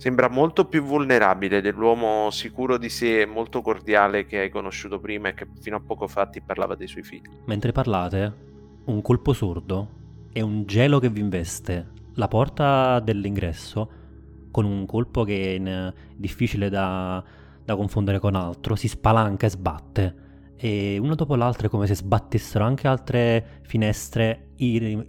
Sembra 0.00 0.30
molto 0.30 0.64
più 0.64 0.82
vulnerabile 0.82 1.60
dell'uomo 1.60 2.30
sicuro 2.30 2.78
di 2.78 2.88
sé 2.88 3.20
e 3.20 3.26
molto 3.26 3.60
cordiale 3.60 4.24
che 4.24 4.38
hai 4.38 4.48
conosciuto 4.48 4.98
prima 4.98 5.28
e 5.28 5.34
che 5.34 5.46
fino 5.60 5.76
a 5.76 5.80
poco 5.80 6.08
fa 6.08 6.24
ti 6.24 6.40
parlava 6.40 6.74
dei 6.74 6.86
suoi 6.86 7.02
figli. 7.02 7.28
Mentre 7.44 7.70
parlate, 7.70 8.34
un 8.86 9.02
colpo 9.02 9.34
sordo 9.34 9.88
e 10.32 10.40
un 10.40 10.64
gelo 10.64 11.00
che 11.00 11.10
vi 11.10 11.20
investe 11.20 11.88
la 12.14 12.28
porta 12.28 12.98
dell'ingresso 13.00 13.90
con 14.50 14.64
un 14.64 14.86
colpo 14.86 15.22
che 15.24 15.56
è 15.56 15.92
difficile 16.16 16.70
da, 16.70 17.22
da 17.62 17.76
confondere 17.76 18.20
con 18.20 18.36
altro, 18.36 18.76
si 18.76 18.88
spalanca 18.88 19.44
e 19.44 19.50
sbatte 19.50 20.14
e 20.56 20.96
una 20.96 21.14
dopo 21.14 21.34
l'altra 21.36 21.66
è 21.66 21.70
come 21.70 21.86
se 21.86 21.94
sbattessero 21.94 22.64
anche 22.64 22.88
altre 22.88 23.60
finestre, 23.64 24.52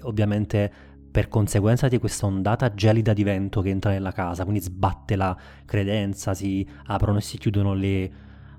ovviamente 0.02 0.72
per 1.12 1.28
conseguenza 1.28 1.88
di 1.88 2.00
questa 2.00 2.26
ondata 2.26 2.74
gelida 2.74 3.14
di 3.14 3.24
vento 3.24 3.62
che 3.62 3.70
entra 3.70 3.92
nella 3.92 4.14
casa, 4.14 4.44
quindi 4.44 4.62
sbatte 4.62 5.16
la 5.16 5.36
credenza, 5.66 6.34
si 6.34 6.66
aprono 6.86 7.18
e 7.18 7.22
si 7.22 7.38
chiudono 7.38 7.74
le, 7.74 8.12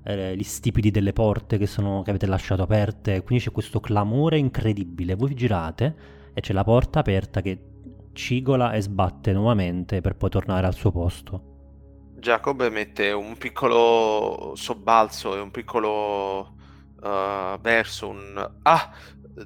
eh, 0.03 0.35
gli 0.35 0.43
stipiti 0.43 0.91
delle 0.91 1.13
porte 1.13 1.57
che, 1.57 1.65
sono, 1.65 2.03
che 2.03 2.11
avete 2.11 2.27
lasciato 2.27 2.61
aperte, 2.61 3.23
quindi 3.23 3.43
c'è 3.43 3.51
questo 3.51 3.79
clamore 3.79 4.37
incredibile. 4.37 5.15
Voi 5.15 5.29
vi 5.29 5.35
girate 5.35 5.95
e 6.33 6.41
c'è 6.41 6.53
la 6.53 6.63
porta 6.63 6.99
aperta 6.99 7.41
che 7.41 7.59
cigola 8.13 8.73
e 8.73 8.81
sbatte 8.81 9.33
nuovamente 9.33 10.01
per 10.01 10.15
poi 10.15 10.29
tornare 10.29 10.67
al 10.67 10.75
suo 10.75 10.91
posto. 10.91 11.51
Jacob 12.17 12.65
mette 12.69 13.11
un 13.11 13.35
piccolo 13.37 14.53
sobbalzo 14.55 15.35
e 15.35 15.39
un 15.41 15.51
piccolo 15.51 16.53
uh, 17.01 17.59
verso, 17.59 18.07
un 18.07 18.51
ah, 18.61 18.93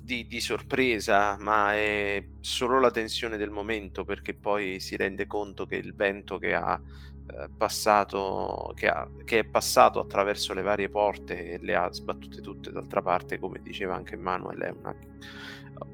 di, 0.01 0.27
di, 0.27 0.41
sorpresa, 0.41 1.37
ma 1.39 1.73
è 1.73 2.23
solo 2.39 2.79
la 2.79 2.91
tensione 2.91 3.37
del 3.37 3.49
momento 3.49 4.03
perché 4.03 4.33
poi 4.33 4.79
si 4.79 4.95
rende 4.97 5.27
conto 5.27 5.65
che 5.65 5.77
il 5.77 5.93
vento 5.95 6.37
che 6.37 6.53
ha 6.53 6.79
eh, 6.79 7.49
passato, 7.55 8.73
che, 8.75 8.87
ha, 8.87 9.07
che, 9.23 9.39
è 9.39 9.43
passato 9.45 9.99
attraverso 9.99 10.53
le 10.53 10.61
varie 10.61 10.89
porte 10.89 11.53
e 11.53 11.59
le 11.59 11.75
ha 11.75 11.91
sbattute 11.91 12.41
tutte 12.41 12.71
d'altra 12.71 13.01
parte, 13.01 13.39
come 13.39 13.61
diceva 13.61 13.95
anche 13.95 14.17
Manuel, 14.17 14.59
è 14.59 14.69
una, 14.77 14.95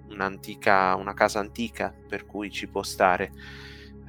un'antica, 0.09 0.95
una 0.95 1.13
casa 1.13 1.39
antica 1.39 1.93
per 2.07 2.25
cui 2.25 2.49
ci 2.49 2.67
può 2.67 2.83
stare. 2.83 3.31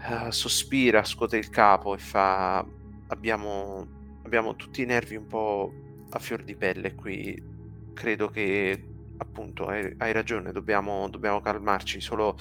Uh, 0.07 0.31
sospira, 0.31 1.05
scuote 1.05 1.37
il 1.37 1.49
capo 1.51 1.95
e 1.95 1.99
fa: 1.99 2.65
abbiamo, 3.09 3.87
abbiamo 4.23 4.55
tutti 4.57 4.83
i 4.83 4.87
nervi 4.87 5.17
un 5.17 5.27
po' 5.27 5.73
a 6.11 6.19
fior 6.19 6.43
di 6.43 6.57
pelle 6.57 6.95
qui. 6.95 7.53
Credo 7.95 8.29
che 8.29 8.94
appunto 9.25 9.67
hai, 9.67 9.95
hai 9.99 10.13
ragione, 10.13 10.53
dobbiamo, 10.53 11.09
dobbiamo, 11.09 11.41
calmarci, 11.41 12.01
solo 12.01 12.37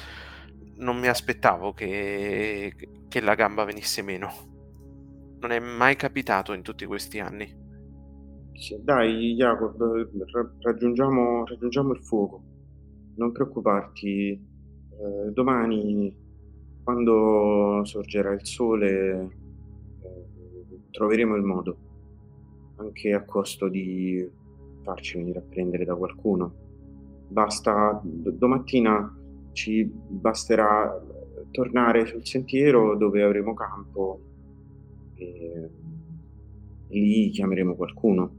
non 0.78 1.00
mi 1.00 1.08
aspettavo 1.08 1.74
che, 1.74 2.74
che 3.08 3.22
la 3.22 3.36
gamba 3.36 3.64
venisse 3.64 4.02
meno. 4.02 4.32
Non 5.40 5.52
è 5.52 5.60
mai 5.60 5.96
capitato 5.96 6.54
in 6.54 6.62
tutti 6.62 6.86
questi 6.86 7.20
anni. 7.20 7.62
Dai, 8.80 9.34
Jacob, 9.36 10.10
raggiungiamo, 10.62 11.46
raggiungiamo 11.46 11.94
il 11.94 12.04
fuoco. 12.04 12.44
Non 13.16 13.32
preoccuparti. 13.32 14.30
Eh, 14.32 15.32
domani, 15.32 16.16
quando 16.84 17.82
sorgerà 17.84 18.32
il 18.34 18.46
sole, 18.46 19.30
eh, 20.02 20.80
troveremo 20.92 21.36
il 21.36 21.44
modo, 21.44 21.78
anche 22.78 23.14
a 23.14 23.24
costo 23.26 23.68
di 23.68 24.26
farci 24.84 25.18
venire 25.18 25.40
a 25.40 25.44
prendere 25.48 25.86
da 25.86 25.96
qualcuno 25.96 26.63
basta 27.34 28.00
domattina 28.04 29.18
ci 29.52 29.84
basterà 29.86 31.02
tornare 31.52 32.06
sul 32.06 32.26
sentiero 32.26 32.96
dove 32.96 33.22
avremo 33.22 33.54
campo 33.54 34.20
e 35.16 35.70
lì 36.90 37.30
chiameremo 37.30 37.76
qualcuno. 37.76 38.32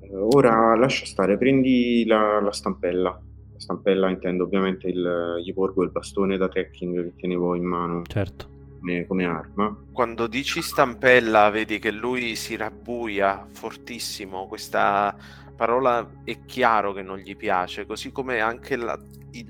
Eh, 0.00 0.14
ora 0.14 0.74
lascia 0.76 1.04
stare, 1.04 1.36
prendi 1.36 2.04
la, 2.06 2.40
la 2.40 2.52
stampella. 2.52 3.10
La 3.10 3.60
stampella 3.60 4.08
intendo 4.08 4.44
ovviamente 4.44 4.88
il, 4.88 5.40
gli 5.44 5.52
porgo 5.52 5.82
il 5.82 5.90
bastone 5.90 6.36
da 6.36 6.48
trekking 6.48 7.02
che 7.02 7.12
tenevo 7.16 7.54
in 7.54 7.64
mano. 7.64 8.02
Certo. 8.06 8.56
Come, 8.78 9.06
come 9.06 9.24
arma. 9.24 9.76
Quando 9.92 10.28
dici 10.28 10.62
stampella, 10.62 11.50
vedi 11.50 11.80
che 11.80 11.90
lui 11.90 12.36
si 12.36 12.54
rabbuia 12.54 13.44
fortissimo. 13.50 14.46
Questa 14.46 15.16
parola 15.58 16.08
è 16.22 16.44
chiaro 16.44 16.92
che 16.92 17.02
non 17.02 17.18
gli 17.18 17.34
piace, 17.36 17.84
così 17.84 18.12
come 18.12 18.38
anche 18.38 18.76
la, 18.76 18.96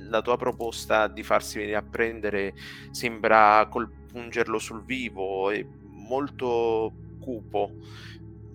la 0.08 0.22
tua 0.22 0.38
proposta 0.38 1.06
di 1.06 1.22
farsi 1.22 1.58
venire 1.58 1.76
a 1.76 1.82
prendere 1.82 2.54
sembra 2.90 3.68
pungerlo 3.68 4.58
sul 4.58 4.86
vivo, 4.86 5.50
è 5.50 5.62
molto 5.90 6.94
cupo, 7.20 7.72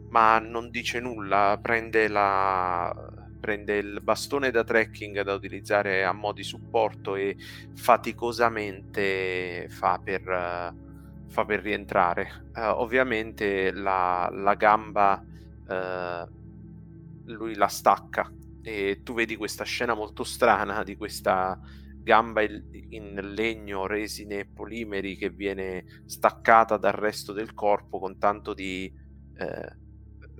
ma 0.09 0.39
non 0.39 0.71
dice 0.71 0.99
nulla, 0.99 1.59
prende, 1.61 2.07
la, 2.07 2.91
prende 3.39 3.77
il 3.77 3.99
bastone 4.01 4.49
da 4.49 4.63
trekking 4.63 5.21
da 5.21 5.35
utilizzare 5.35 6.03
a 6.03 6.11
mo' 6.11 6.33
di 6.33 6.41
supporto 6.41 7.15
e 7.15 7.37
faticosamente 7.75 9.67
fa 9.69 10.01
per, 10.03 10.73
fa 11.27 11.45
per 11.45 11.61
rientrare. 11.61 12.47
Uh, 12.55 12.61
ovviamente 12.81 13.71
la, 13.71 14.27
la 14.31 14.55
gamba... 14.55 15.23
Uh, 15.67 16.41
lui 17.25 17.55
la 17.55 17.67
stacca 17.67 18.31
e 18.61 19.01
tu 19.03 19.13
vedi 19.13 19.35
questa 19.35 19.63
scena 19.63 19.93
molto 19.93 20.23
strana 20.23 20.83
di 20.83 20.95
questa 20.95 21.59
gamba 21.97 22.41
in 22.41 23.33
legno, 23.33 23.87
resine 23.87 24.39
e 24.39 24.45
polimeri 24.45 25.15
che 25.15 25.29
viene 25.29 26.03
staccata 26.05 26.77
dal 26.77 26.93
resto 26.93 27.33
del 27.33 27.53
corpo 27.53 27.99
con 27.99 28.17
tanto 28.17 28.53
di, 28.53 28.91
eh, 29.37 29.81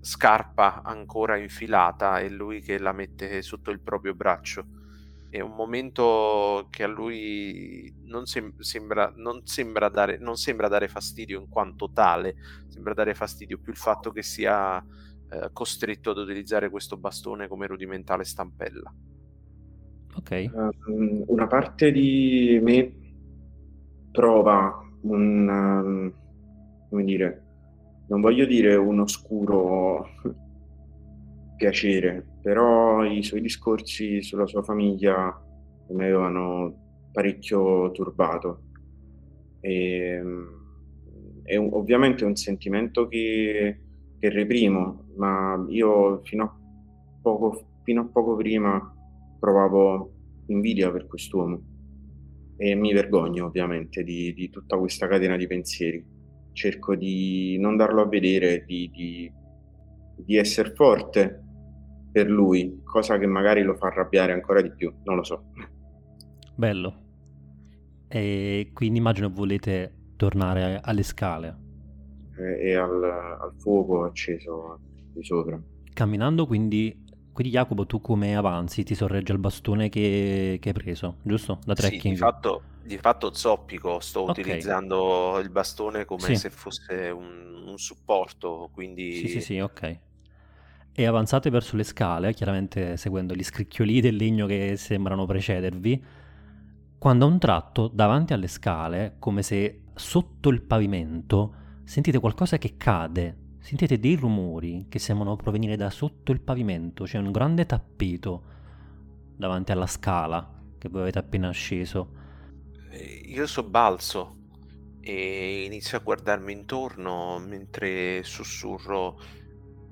scarpa 0.03 0.81
ancora 0.84 1.38
infilata 1.38 2.19
e 2.19 2.29
lui 2.29 2.61
che 2.61 2.77
la 2.77 2.91
mette 2.91 3.41
sotto 3.41 3.71
il 3.71 3.79
proprio 3.79 4.13
braccio. 4.13 4.81
È 5.29 5.39
un 5.39 5.55
momento 5.55 6.67
che 6.69 6.84
a 6.84 6.88
lui 6.88 7.91
non, 8.03 8.25
sem- 8.25 8.59
sembra, 8.59 9.11
non, 9.15 9.45
sembra 9.47 9.89
dare, 9.89 10.17
non 10.19 10.36
sembra 10.36 10.67
dare 10.67 10.88
fastidio 10.88 11.39
in 11.39 11.47
quanto 11.49 11.89
tale, 11.91 12.36
sembra 12.67 12.93
dare 12.93 13.15
fastidio 13.15 13.57
più 13.57 13.71
il 13.71 13.77
fatto 13.77 14.11
che 14.11 14.21
sia 14.21 14.84
eh, 15.34 15.49
costretto 15.51 16.11
ad 16.11 16.17
utilizzare 16.17 16.69
questo 16.69 16.97
bastone 16.97 17.47
come 17.47 17.65
rudimentale 17.65 18.23
stampella. 18.23 18.93
Ok. 20.15 20.51
Uh, 20.53 21.23
una 21.27 21.47
parte 21.47 21.91
di 21.91 22.59
me 22.61 22.93
prova 24.11 24.79
un, 25.01 25.47
um, 25.49 26.13
come 26.88 27.03
dire, 27.03 27.43
non 28.07 28.21
voglio 28.21 28.45
dire 28.45 28.75
un 28.75 28.99
oscuro 28.99 30.07
piacere, 31.57 32.25
però 32.41 33.03
i 33.03 33.23
suoi 33.23 33.41
discorsi 33.41 34.21
sulla 34.21 34.45
sua 34.45 34.61
famiglia 34.61 35.36
mi 35.89 36.03
avevano 36.03 37.07
parecchio 37.11 37.91
turbato. 37.91 38.61
E, 39.61 40.21
um, 40.21 40.61
è 41.43 41.55
un, 41.55 41.69
ovviamente 41.73 42.23
un 42.23 42.36
sentimento 42.36 43.07
che, 43.07 43.79
che 44.24 44.30
reprimo, 44.30 45.03
ma 45.17 45.61
io 45.67 46.21
fino 46.24 46.43
a 46.45 46.55
poco, 47.21 47.80
fino 47.84 48.03
a 48.03 48.05
poco 48.05 48.38
prima 48.38 48.80
provavo 49.38 50.13
invidia 50.45 50.89
per 50.91 51.07
quest'uomo 51.07 51.61
e 52.55 52.74
mi 52.74 52.93
vergogno 52.93 53.47
ovviamente 53.47 54.01
di, 54.01 54.34
di 54.34 54.49
tutta 54.49 54.78
questa 54.78 55.09
catena 55.09 55.36
di 55.36 55.45
pensieri. 55.45 56.05
Cerco 56.53 56.95
di 56.95 57.57
non 57.59 57.76
darlo 57.76 58.01
a 58.01 58.07
vedere, 58.07 58.63
di, 58.65 58.89
di, 58.93 59.30
di 60.15 60.38
essere 60.38 60.74
forte 60.74 61.43
per 62.09 62.30
lui, 62.30 62.80
cosa 62.86 63.17
che 63.17 63.26
magari 63.26 63.61
lo 63.61 63.76
fa 63.76 63.88
arrabbiare 63.88 64.32
ancora 64.32 64.61
di 64.61 64.71
più, 64.71 64.93
non 65.03 65.17
lo 65.17 65.24
so. 65.26 65.47
Bello. 66.55 67.01
E 68.07 68.69
quindi 68.71 68.99
immagino 68.99 69.30
volete 69.30 70.13
tornare 70.15 70.80
alle 70.82 71.03
scale. 71.03 71.62
E, 72.38 72.69
e 72.69 72.75
al, 72.75 73.03
al 73.03 73.53
fuoco 73.57 74.03
acceso 74.03 74.79
di 75.13 75.23
sopra. 75.23 75.59
Camminando 75.93 76.47
quindi 76.47 77.03
quindi 77.34 77.51
Jacopo, 77.51 77.88
tu 77.88 77.99
come 77.99 78.36
avanzi? 78.36 78.84
Ti 78.84 78.93
sorregge 78.93 79.34
il 79.34 79.39
bastone 79.39 79.89
che, 79.89 80.59
che 80.61 80.69
hai 80.69 80.73
preso, 80.73 81.17
giusto? 81.23 81.57
Da 81.65 81.73
trekking? 81.73 82.01
Sì, 82.01 82.09
di 82.09 82.15
fatto, 82.15 82.61
di 82.84 82.97
fatto 82.99 83.34
zoppico, 83.34 83.99
sto 83.99 84.21
okay. 84.21 84.43
utilizzando 84.43 85.39
il 85.39 85.49
bastone 85.49 86.05
come 86.05 86.21
sì. 86.21 86.36
se 86.36 86.51
fosse 86.51 87.09
un, 87.09 87.63
un, 87.65 87.77
supporto, 87.79 88.69
quindi... 88.71 89.13
Sì, 89.13 89.27
sì, 89.29 89.41
sì, 89.41 89.59
ok. 89.59 89.99
E 90.93 91.05
avanzate 91.05 91.49
verso 91.49 91.75
le 91.75 91.84
scale, 91.84 92.34
chiaramente 92.34 92.97
seguendo 92.97 93.34
gli 93.34 93.43
scricchioli 93.43 93.99
del 93.99 94.15
legno 94.15 94.45
che 94.45 94.75
sembrano 94.77 95.25
precedervi, 95.25 96.05
quando 96.99 97.25
a 97.25 97.29
un 97.29 97.39
tratto, 97.39 97.88
davanti 97.88 98.34
alle 98.34 98.47
scale, 98.47 99.15
come 99.17 99.41
se 99.41 99.86
sotto 99.95 100.49
il 100.49 100.61
pavimento, 100.61 101.55
sentite 101.84 102.19
qualcosa 102.19 102.57
che 102.57 102.75
cade 102.77 103.43
sentite 103.63 103.97
dei 103.97 104.15
rumori 104.15 104.88
che 104.89 104.99
sembrano 104.99 105.38
provenire 105.38 105.77
da 105.77 105.89
sotto 105.89 106.34
il 106.34 106.41
pavimento, 106.41 107.05
c'è 107.05 107.17
un 107.17 107.31
grande 107.31 107.65
tappeto 107.65 108.43
davanti 109.38 109.71
alla 109.71 109.88
scala 109.88 110.61
che 110.77 110.89
voi 110.89 111.01
avete 111.03 111.19
appena 111.19 111.47
asceso. 111.47 112.21
Eh, 112.89 113.21
io 113.25 113.47
sobbalzo 113.47 114.36
e 114.99 115.63
inizio 115.63 115.97
a 115.97 116.01
guardarmi 116.01 116.51
intorno 116.51 117.39
mentre 117.39 118.21
sussurro 118.23 119.19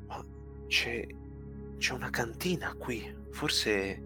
ma 0.08 0.22
c'è, 0.68 1.08
c'è 1.78 1.94
una 1.94 2.10
cantina 2.10 2.76
qui, 2.78 3.02
forse, 3.32 4.02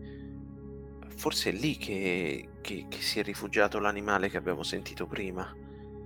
forse 1.16 1.50
è 1.50 1.54
lì 1.54 1.76
che, 1.76 2.50
che, 2.62 2.86
che 2.88 3.02
si 3.02 3.20
è 3.20 3.24
rifugiato 3.24 3.80
l'animale 3.80 4.30
che 4.30 4.38
abbiamo 4.38 4.62
sentito 4.62 5.08
prima. 5.08 5.65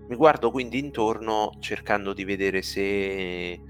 Mi 0.09 0.15
guardo 0.15 0.49
quindi 0.49 0.79
intorno 0.79 1.51
cercando 1.59 2.13
di 2.13 2.23
vedere 2.23 2.63
se, 2.63 3.61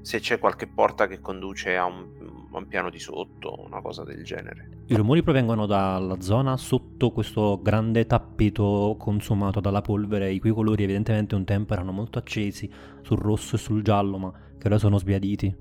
se 0.00 0.20
c'è 0.20 0.38
qualche 0.38 0.68
porta 0.68 1.08
che 1.08 1.18
conduce 1.18 1.76
a 1.76 1.86
un, 1.86 2.06
a 2.52 2.58
un 2.58 2.68
piano 2.68 2.88
di 2.88 3.00
sotto, 3.00 3.64
una 3.66 3.80
cosa 3.80 4.04
del 4.04 4.22
genere. 4.22 4.68
I 4.86 4.94
rumori 4.94 5.24
provengono 5.24 5.66
dalla 5.66 6.20
zona 6.20 6.56
sotto 6.56 7.10
questo 7.10 7.58
grande 7.60 8.06
tappeto 8.06 8.94
consumato 8.96 9.58
dalla 9.58 9.80
polvere, 9.80 10.30
i 10.30 10.38
cui 10.38 10.52
colori 10.52 10.84
evidentemente 10.84 11.34
un 11.34 11.44
tempo 11.44 11.72
erano 11.72 11.90
molto 11.90 12.20
accesi 12.20 12.70
sul 13.00 13.18
rosso 13.18 13.56
e 13.56 13.58
sul 13.58 13.82
giallo, 13.82 14.18
ma 14.18 14.32
che 14.56 14.68
ora 14.68 14.78
sono 14.78 14.98
sbiaditi. 14.98 15.52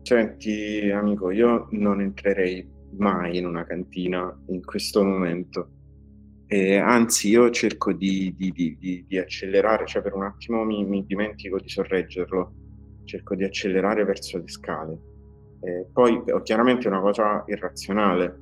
Senti, 0.00 0.90
amico, 0.90 1.30
io 1.30 1.68
non 1.72 2.00
entrerei 2.00 2.66
mai 2.96 3.36
in 3.36 3.44
una 3.44 3.66
cantina 3.66 4.34
in 4.46 4.64
questo 4.64 5.04
momento. 5.04 5.72
E 6.50 6.78
anzi, 6.78 7.28
io 7.28 7.50
cerco 7.50 7.92
di, 7.92 8.34
di, 8.34 8.50
di, 8.52 9.04
di, 9.06 9.18
accelerare, 9.18 9.84
cioè 9.84 10.00
per 10.00 10.14
un 10.14 10.22
attimo 10.22 10.64
mi, 10.64 10.82
mi, 10.82 11.04
dimentico 11.04 11.60
di 11.60 11.68
sorreggerlo, 11.68 12.52
cerco 13.04 13.34
di 13.34 13.44
accelerare 13.44 14.02
verso 14.06 14.38
le 14.38 14.48
scale. 14.48 14.98
E 15.60 15.88
poi 15.92 16.22
chiaramente 16.44 16.86
è 16.86 16.90
una 16.90 17.02
cosa 17.02 17.44
irrazionale, 17.48 18.34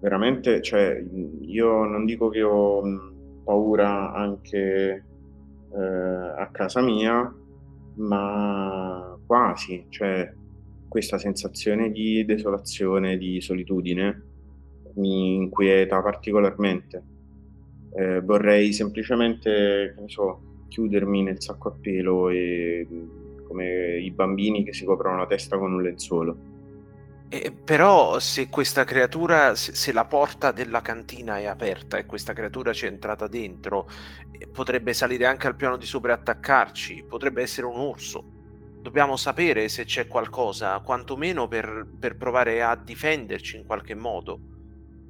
veramente, 0.00 0.62
cioè, 0.62 1.04
io 1.40 1.84
non 1.84 2.04
dico 2.04 2.28
che 2.28 2.42
ho 2.44 2.82
paura 3.42 4.12
anche 4.12 5.04
eh, 5.76 5.82
a 6.38 6.48
casa 6.52 6.82
mia, 6.82 7.34
ma 7.96 9.18
quasi, 9.26 9.86
cioè 9.88 10.32
questa 10.88 11.18
sensazione 11.18 11.90
di 11.90 12.24
desolazione, 12.24 13.16
di 13.16 13.40
solitudine 13.40 14.22
mi 14.94 15.34
inquieta 15.34 16.00
particolarmente 16.00 17.13
eh, 17.94 18.20
vorrei 18.20 18.72
semplicemente, 18.72 19.94
che 19.96 20.02
so, 20.06 20.66
chiudermi 20.68 21.22
nel 21.22 21.40
sacco 21.40 21.68
a 21.68 21.76
pelo 21.80 22.28
e 22.28 22.86
come 23.46 23.98
i 23.98 24.10
bambini 24.10 24.64
che 24.64 24.72
si 24.72 24.84
coprono 24.84 25.18
la 25.18 25.26
testa 25.26 25.56
con 25.56 25.72
un 25.72 25.82
lenzuolo. 25.82 26.36
Eh, 27.28 27.52
però 27.52 28.18
se 28.18 28.48
questa 28.48 28.84
creatura, 28.84 29.54
se, 29.54 29.74
se, 29.74 29.92
la 29.92 30.04
porta 30.04 30.52
della 30.52 30.82
cantina 30.82 31.38
è 31.38 31.46
aperta 31.46 31.96
e 31.96 32.06
questa 32.06 32.32
creatura 32.32 32.72
ci 32.72 32.86
è 32.86 32.88
entrata 32.88 33.26
dentro, 33.28 33.88
eh, 34.30 34.46
potrebbe 34.46 34.92
salire 34.92 35.26
anche 35.26 35.46
al 35.46 35.56
piano 35.56 35.76
di 35.76 35.86
sopra 35.86 36.12
e 36.12 36.14
attaccarci, 36.16 37.04
potrebbe 37.08 37.42
essere 37.42 37.66
un 37.66 37.78
orso. 37.78 38.24
Dobbiamo 38.80 39.16
sapere 39.16 39.68
se 39.68 39.84
c'è 39.84 40.06
qualcosa, 40.06 40.78
quantomeno 40.80 41.48
per, 41.48 41.86
per 41.98 42.16
provare 42.16 42.62
a 42.62 42.76
difenderci 42.76 43.56
in 43.56 43.64
qualche 43.64 43.94
modo. 43.94 44.38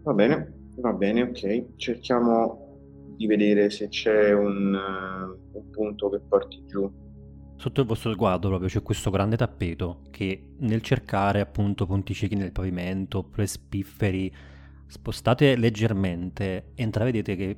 Va 0.02 0.12
bene, 0.12 0.52
va 0.76 0.92
bene, 0.92 1.22
ok. 1.22 1.76
Cerchiamo 1.76 2.63
di 3.16 3.26
vedere 3.26 3.70
se 3.70 3.88
c'è 3.88 4.32
un, 4.32 4.74
uh, 4.74 5.56
un 5.58 5.70
punto 5.70 6.10
che 6.10 6.20
porti 6.20 6.64
giù. 6.66 6.90
Sotto 7.56 7.80
il 7.80 7.86
vostro 7.86 8.12
sguardo 8.12 8.48
proprio 8.48 8.68
c'è 8.68 8.82
questo 8.82 9.10
grande 9.10 9.36
tappeto 9.36 10.02
che 10.10 10.54
nel 10.58 10.82
cercare 10.82 11.40
appunto 11.40 11.86
punti 11.86 12.12
ciechi 12.12 12.34
nel 12.34 12.52
pavimento 12.52 13.18
oppure 13.18 13.46
spifferi 13.46 14.32
spostate 14.86 15.56
leggermente 15.56 16.72
intravedete 16.74 17.36
che 17.36 17.56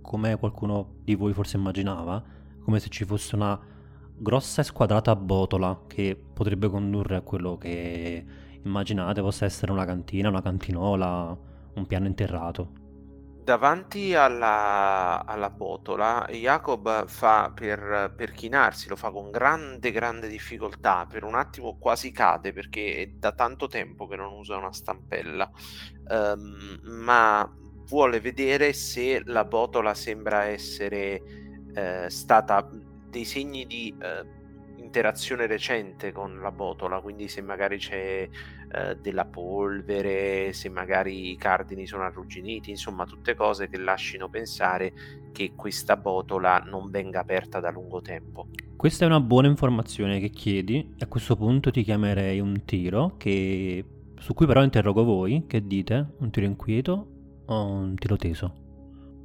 come 0.00 0.36
qualcuno 0.36 0.96
di 1.02 1.14
voi 1.14 1.32
forse 1.32 1.56
immaginava 1.56 2.22
come 2.62 2.78
se 2.78 2.88
ci 2.88 3.04
fosse 3.04 3.34
una 3.34 3.58
grossa 4.16 4.60
e 4.60 4.64
squadrata 4.64 5.16
botola 5.16 5.82
che 5.86 6.16
potrebbe 6.32 6.68
condurre 6.68 7.16
a 7.16 7.20
quello 7.22 7.56
che 7.56 8.24
immaginate 8.62 9.20
possa 9.20 9.44
essere 9.44 9.72
una 9.72 9.84
cantina, 9.84 10.28
una 10.28 10.42
cantinola, 10.42 11.36
un 11.74 11.86
piano 11.86 12.06
interrato. 12.06 12.81
Davanti 13.44 14.14
alla, 14.14 15.24
alla 15.26 15.50
botola, 15.50 16.28
Jacob 16.30 17.08
fa 17.08 17.50
per, 17.52 18.14
per 18.16 18.30
chinarsi, 18.30 18.88
lo 18.88 18.94
fa 18.94 19.10
con 19.10 19.32
grande, 19.32 19.90
grande 19.90 20.28
difficoltà. 20.28 21.06
Per 21.10 21.24
un 21.24 21.34
attimo 21.34 21.76
quasi 21.76 22.12
cade 22.12 22.52
perché 22.52 22.96
è 22.96 23.06
da 23.08 23.32
tanto 23.32 23.66
tempo 23.66 24.06
che 24.06 24.14
non 24.14 24.32
usa 24.32 24.56
una 24.56 24.72
stampella, 24.72 25.50
um, 26.08 26.78
ma 26.84 27.52
vuole 27.86 28.20
vedere 28.20 28.72
se 28.72 29.22
la 29.24 29.44
botola 29.44 29.92
sembra 29.92 30.44
essere 30.44 31.20
eh, 31.74 32.08
stata 32.08 32.68
dei 33.08 33.24
segni 33.24 33.66
di 33.66 33.92
eh, 34.00 34.24
interazione 34.76 35.46
recente 35.46 36.12
con 36.12 36.40
la 36.40 36.52
botola, 36.52 37.00
quindi 37.00 37.28
se 37.28 37.40
magari 37.42 37.78
c'è 37.78 38.28
eh, 38.74 38.96
della 38.96 39.26
polvere, 39.26 40.54
se 40.54 40.70
magari 40.70 41.30
i 41.30 41.36
cardini 41.36 41.86
sono 41.86 42.04
arrugginiti, 42.04 42.70
insomma 42.70 43.04
tutte 43.04 43.34
cose 43.34 43.68
che 43.68 43.76
lasciano 43.76 44.30
pensare 44.30 44.92
che 45.30 45.52
questa 45.54 45.96
botola 45.96 46.58
non 46.66 46.90
venga 46.90 47.20
aperta 47.20 47.60
da 47.60 47.70
lungo 47.70 48.00
tempo. 48.00 48.48
Questa 48.74 49.04
è 49.04 49.08
una 49.08 49.20
buona 49.20 49.48
informazione 49.48 50.20
che 50.20 50.30
chiedi, 50.30 50.94
a 51.00 51.06
questo 51.06 51.36
punto 51.36 51.70
ti 51.70 51.82
chiamerei 51.82 52.40
un 52.40 52.64
tiro 52.64 53.16
che... 53.18 53.84
su 54.18 54.32
cui 54.32 54.46
però 54.46 54.62
interrogo 54.62 55.04
voi, 55.04 55.44
che 55.46 55.66
dite? 55.66 56.14
Un 56.18 56.30
tiro 56.30 56.46
inquieto 56.46 57.08
o 57.44 57.66
un 57.66 57.94
tiro 57.96 58.16
teso? 58.16 58.54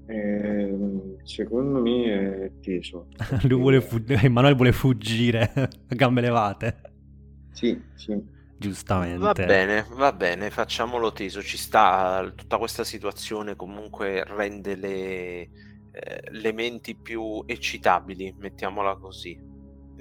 Eh, 0.08 1.18
secondo 1.24 1.82
me 1.82 2.44
è 2.44 2.52
teso. 2.60 3.08
Lui 3.48 3.60
vuole 3.60 3.80
fuggire, 3.80 4.24
Emanuele 4.24 4.56
vuole 4.56 4.72
fuggire 4.74 5.52
a 5.56 5.70
gambe 5.96 6.20
levate. 6.20 6.82
Sì, 7.52 7.82
sì. 7.96 8.36
Giustamente. 8.58 9.18
Va 9.18 9.34
bene, 9.34 9.86
va 9.92 10.12
bene, 10.14 10.50
facciamolo 10.50 11.12
teso. 11.12 11.42
Ci 11.42 11.58
sta 11.58 12.32
tutta 12.36 12.58
questa 12.58 12.84
situazione 12.84 13.56
comunque 13.56 14.24
rende 14.24 14.76
le, 14.76 15.40
eh, 15.92 16.24
le 16.30 16.52
menti 16.54 16.96
più 16.96 17.44
eccitabili, 17.46 18.36
mettiamola 18.38 18.98
così. 18.98 19.40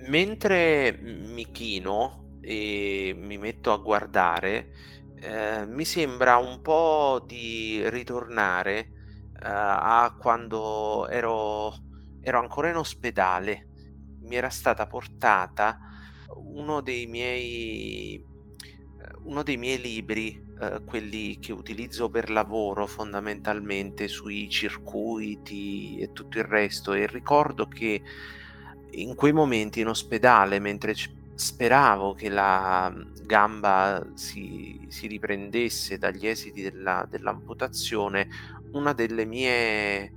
Mentre 0.08 0.98
mi 1.00 1.50
chino 1.50 2.38
e 2.40 3.14
mi 3.16 3.38
metto 3.38 3.72
a 3.72 3.78
guardare, 3.78 4.72
eh, 5.20 5.66
mi 5.66 5.84
sembra 5.84 6.36
un 6.36 6.60
po' 6.60 7.22
di 7.26 7.82
ritornare 7.90 8.78
eh, 8.78 8.88
a 9.42 10.14
quando 10.18 11.08
ero, 11.08 11.74
ero 12.20 12.38
ancora 12.38 12.70
in 12.70 12.76
ospedale. 12.76 13.68
Mi 14.20 14.36
era 14.36 14.50
stata 14.50 14.86
portata 14.86 15.78
uno 16.34 16.80
dei 16.80 17.06
miei, 17.06 18.22
uno 19.24 19.42
dei 19.42 19.56
miei 19.56 19.80
libri, 19.80 20.40
eh, 20.60 20.80
quelli 20.84 21.38
che 21.38 21.52
utilizzo 21.52 22.08
per 22.08 22.30
lavoro 22.30 22.86
fondamentalmente 22.86 24.08
sui 24.08 24.48
circuiti 24.48 25.98
e 25.98 26.12
tutto 26.12 26.38
il 26.38 26.44
resto, 26.44 26.92
e 26.92 27.06
ricordo 27.06 27.66
che 27.66 28.02
in 28.90 29.14
quei 29.14 29.32
momenti 29.32 29.80
in 29.80 29.88
ospedale, 29.88 30.58
mentre 30.58 30.94
speravo 31.34 32.14
che 32.14 32.30
la 32.30 32.92
gamba 33.22 34.06
si, 34.14 34.86
si 34.88 35.06
riprendesse 35.06 35.98
dagli 35.98 36.26
esiti 36.26 36.62
della, 36.62 37.06
dell'amputazione, 37.08 38.28
una 38.72 38.92
delle 38.92 39.24
mie 39.24 40.12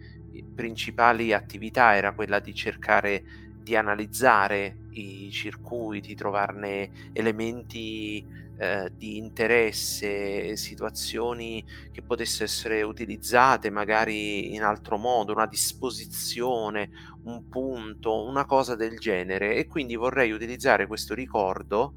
principali 0.56 1.34
attività 1.34 1.96
era 1.96 2.14
quella 2.14 2.40
di 2.40 2.54
cercare 2.54 3.24
di 3.62 3.76
analizzare 3.76 4.78
i 4.92 5.30
circuiti, 5.32 6.16
trovarne 6.16 7.12
elementi 7.14 8.26
eh, 8.62 8.91
di 8.93 9.16
interesse, 9.16 10.57
situazioni 10.57 11.64
che 11.93 12.01
potessero 12.01 12.43
essere 12.43 12.82
utilizzate 12.82 13.70
magari 13.70 14.53
in 14.53 14.64
altro 14.64 14.97
modo, 14.97 15.32
una 15.32 15.47
disposizione, 15.47 16.89
un 17.24 17.47
punto, 17.47 18.26
una 18.26 18.45
cosa 18.45 18.76
del 18.76 18.99
genere. 18.99 19.55
E 19.55 19.66
quindi 19.66 19.95
vorrei 19.95 20.32
utilizzare 20.32 20.88
questo 20.88 21.14
ricordo 21.14 21.93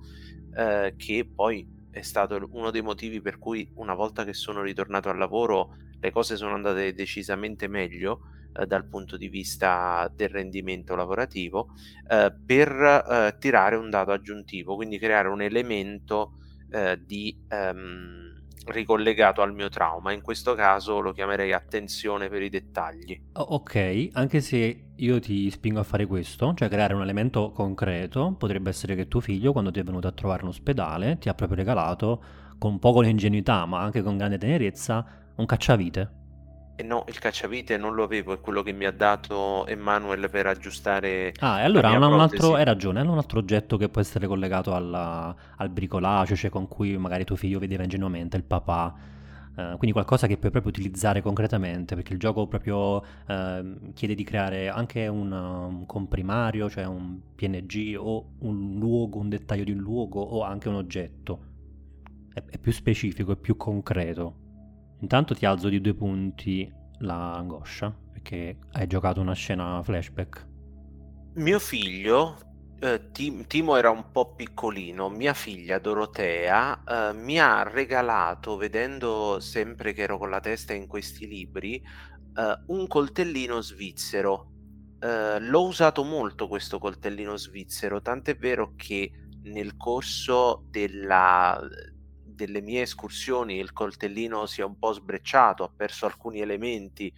eh, 0.56 0.94
che 0.96 1.28
poi 1.34 1.66
è 1.90 2.02
stato 2.02 2.48
uno 2.52 2.70
dei 2.70 2.80
motivi 2.82 3.20
per 3.20 3.40
cui 3.40 3.68
una 3.74 3.94
volta 3.94 4.24
che 4.24 4.32
sono 4.32 4.62
ritornato 4.62 5.08
al 5.08 5.18
lavoro 5.18 5.74
le 5.98 6.10
cose 6.12 6.36
sono 6.36 6.54
andate 6.54 6.94
decisamente 6.94 7.66
meglio 7.66 8.20
eh, 8.54 8.66
dal 8.66 8.86
punto 8.86 9.16
di 9.16 9.28
vista 9.28 10.10
del 10.14 10.28
rendimento 10.28 10.94
lavorativo 10.94 11.70
eh, 12.08 12.32
per 12.46 12.70
eh, 12.70 13.36
tirare 13.38 13.74
un 13.74 13.90
dato 13.90 14.12
aggiuntivo, 14.12 14.76
quindi 14.76 14.98
creare 14.98 15.28
un 15.28 15.42
elemento 15.42 16.36
eh, 16.72 17.00
di 17.04 17.36
ehm, 17.48 18.42
ricollegato 18.66 19.42
al 19.42 19.52
mio 19.52 19.68
trauma. 19.68 20.12
In 20.12 20.22
questo 20.22 20.54
caso 20.54 21.00
lo 21.00 21.12
chiamerei 21.12 21.52
attenzione 21.52 22.28
per 22.28 22.42
i 22.42 22.48
dettagli. 22.48 23.20
Ok, 23.32 24.08
anche 24.12 24.40
se 24.40 24.84
io 24.94 25.20
ti 25.20 25.50
spingo 25.50 25.80
a 25.80 25.84
fare 25.84 26.06
questo, 26.06 26.54
cioè 26.54 26.68
creare 26.68 26.94
un 26.94 27.02
elemento 27.02 27.50
concreto, 27.50 28.34
potrebbe 28.38 28.70
essere 28.70 28.94
che 28.94 29.08
tuo 29.08 29.20
figlio 29.20 29.52
quando 29.52 29.70
ti 29.70 29.80
è 29.80 29.84
venuto 29.84 30.08
a 30.08 30.12
trovare 30.12 30.42
in 30.42 30.48
ospedale 30.48 31.18
ti 31.18 31.28
ha 31.28 31.34
proprio 31.34 31.58
regalato 31.58 32.22
con 32.58 32.72
un 32.72 32.78
po' 32.78 32.92
con 32.92 33.04
ingenuità, 33.04 33.66
ma 33.66 33.80
anche 33.80 34.02
con 34.02 34.16
grande 34.16 34.38
tenerezza, 34.38 35.04
un 35.34 35.46
cacciavite 35.46 36.20
e 36.74 36.82
no, 36.82 37.04
il 37.08 37.18
cacciavite 37.18 37.76
non 37.76 37.94
lo 37.94 38.02
avevo, 38.02 38.32
è 38.32 38.40
quello 38.40 38.62
che 38.62 38.72
mi 38.72 38.86
ha 38.86 38.92
dato 38.92 39.66
Emanuele 39.66 40.28
per 40.28 40.46
aggiustare. 40.46 41.34
Ah, 41.38 41.60
e 41.60 41.64
allora 41.64 41.90
un 41.90 42.20
altro, 42.20 42.54
hai 42.54 42.64
ragione, 42.64 43.00
è 43.00 43.04
un 43.04 43.18
altro 43.18 43.40
oggetto 43.40 43.76
che 43.76 43.88
può 43.88 44.00
essere 44.00 44.26
collegato 44.26 44.74
alla, 44.74 45.34
al 45.56 45.68
bricolage, 45.68 46.34
cioè 46.34 46.50
con 46.50 46.68
cui 46.68 46.96
magari 46.96 47.24
tuo 47.24 47.36
figlio 47.36 47.58
vedeva 47.58 47.82
ingenuamente 47.82 48.36
il 48.36 48.44
papà. 48.44 49.10
Uh, 49.54 49.76
quindi 49.76 49.92
qualcosa 49.92 50.26
che 50.26 50.38
puoi 50.38 50.50
proprio 50.50 50.72
utilizzare 50.72 51.20
concretamente, 51.20 51.94
perché 51.94 52.14
il 52.14 52.18
gioco 52.18 52.46
proprio 52.46 52.96
uh, 52.96 53.92
chiede 53.92 54.14
di 54.14 54.24
creare 54.24 54.70
anche 54.70 55.06
un, 55.08 55.30
un, 55.30 55.84
comprimario, 55.84 56.70
cioè 56.70 56.84
un 56.84 57.20
PNG 57.34 57.96
o 57.98 58.30
un 58.38 58.78
luogo, 58.78 59.18
un 59.18 59.28
dettaglio 59.28 59.64
di 59.64 59.72
un 59.72 59.80
luogo 59.80 60.22
o 60.22 60.42
anche 60.42 60.70
un 60.70 60.76
oggetto. 60.76 61.40
È, 62.32 62.42
è 62.42 62.56
più 62.56 62.72
specifico, 62.72 63.32
è 63.32 63.36
più 63.36 63.58
concreto. 63.58 64.41
Intanto 65.02 65.34
ti 65.34 65.44
alzo 65.44 65.68
di 65.68 65.80
due 65.80 65.94
punti 65.94 66.72
l'angoscia, 66.98 67.94
perché 68.12 68.56
hai 68.72 68.86
giocato 68.86 69.20
una 69.20 69.34
scena 69.34 69.82
flashback. 69.82 70.46
Mio 71.34 71.58
figlio, 71.58 72.38
eh, 72.78 73.10
Timo 73.10 73.76
era 73.76 73.90
un 73.90 74.12
po' 74.12 74.34
piccolino, 74.34 75.08
mia 75.08 75.34
figlia 75.34 75.80
Dorotea 75.80 76.84
eh, 76.84 77.14
mi 77.14 77.40
ha 77.40 77.64
regalato, 77.64 78.56
vedendo 78.56 79.40
sempre 79.40 79.92
che 79.92 80.02
ero 80.02 80.18
con 80.18 80.30
la 80.30 80.40
testa 80.40 80.72
in 80.72 80.86
questi 80.86 81.26
libri, 81.26 81.74
eh, 81.76 82.62
un 82.66 82.86
coltellino 82.86 83.60
svizzero. 83.60 84.50
Eh, 85.00 85.40
l'ho 85.40 85.66
usato 85.66 86.04
molto 86.04 86.46
questo 86.46 86.78
coltellino 86.78 87.36
svizzero, 87.36 88.00
tant'è 88.00 88.36
vero 88.36 88.74
che 88.76 89.10
nel 89.44 89.76
corso 89.76 90.64
della, 90.70 91.60
delle 92.46 92.60
mie 92.60 92.82
escursioni 92.82 93.58
il 93.58 93.72
coltellino 93.72 94.46
si 94.46 94.60
è 94.60 94.64
un 94.64 94.78
po' 94.78 94.92
sbrecciato, 94.92 95.62
ha 95.62 95.70
perso 95.74 96.06
alcuni 96.06 96.40
elementi, 96.40 97.12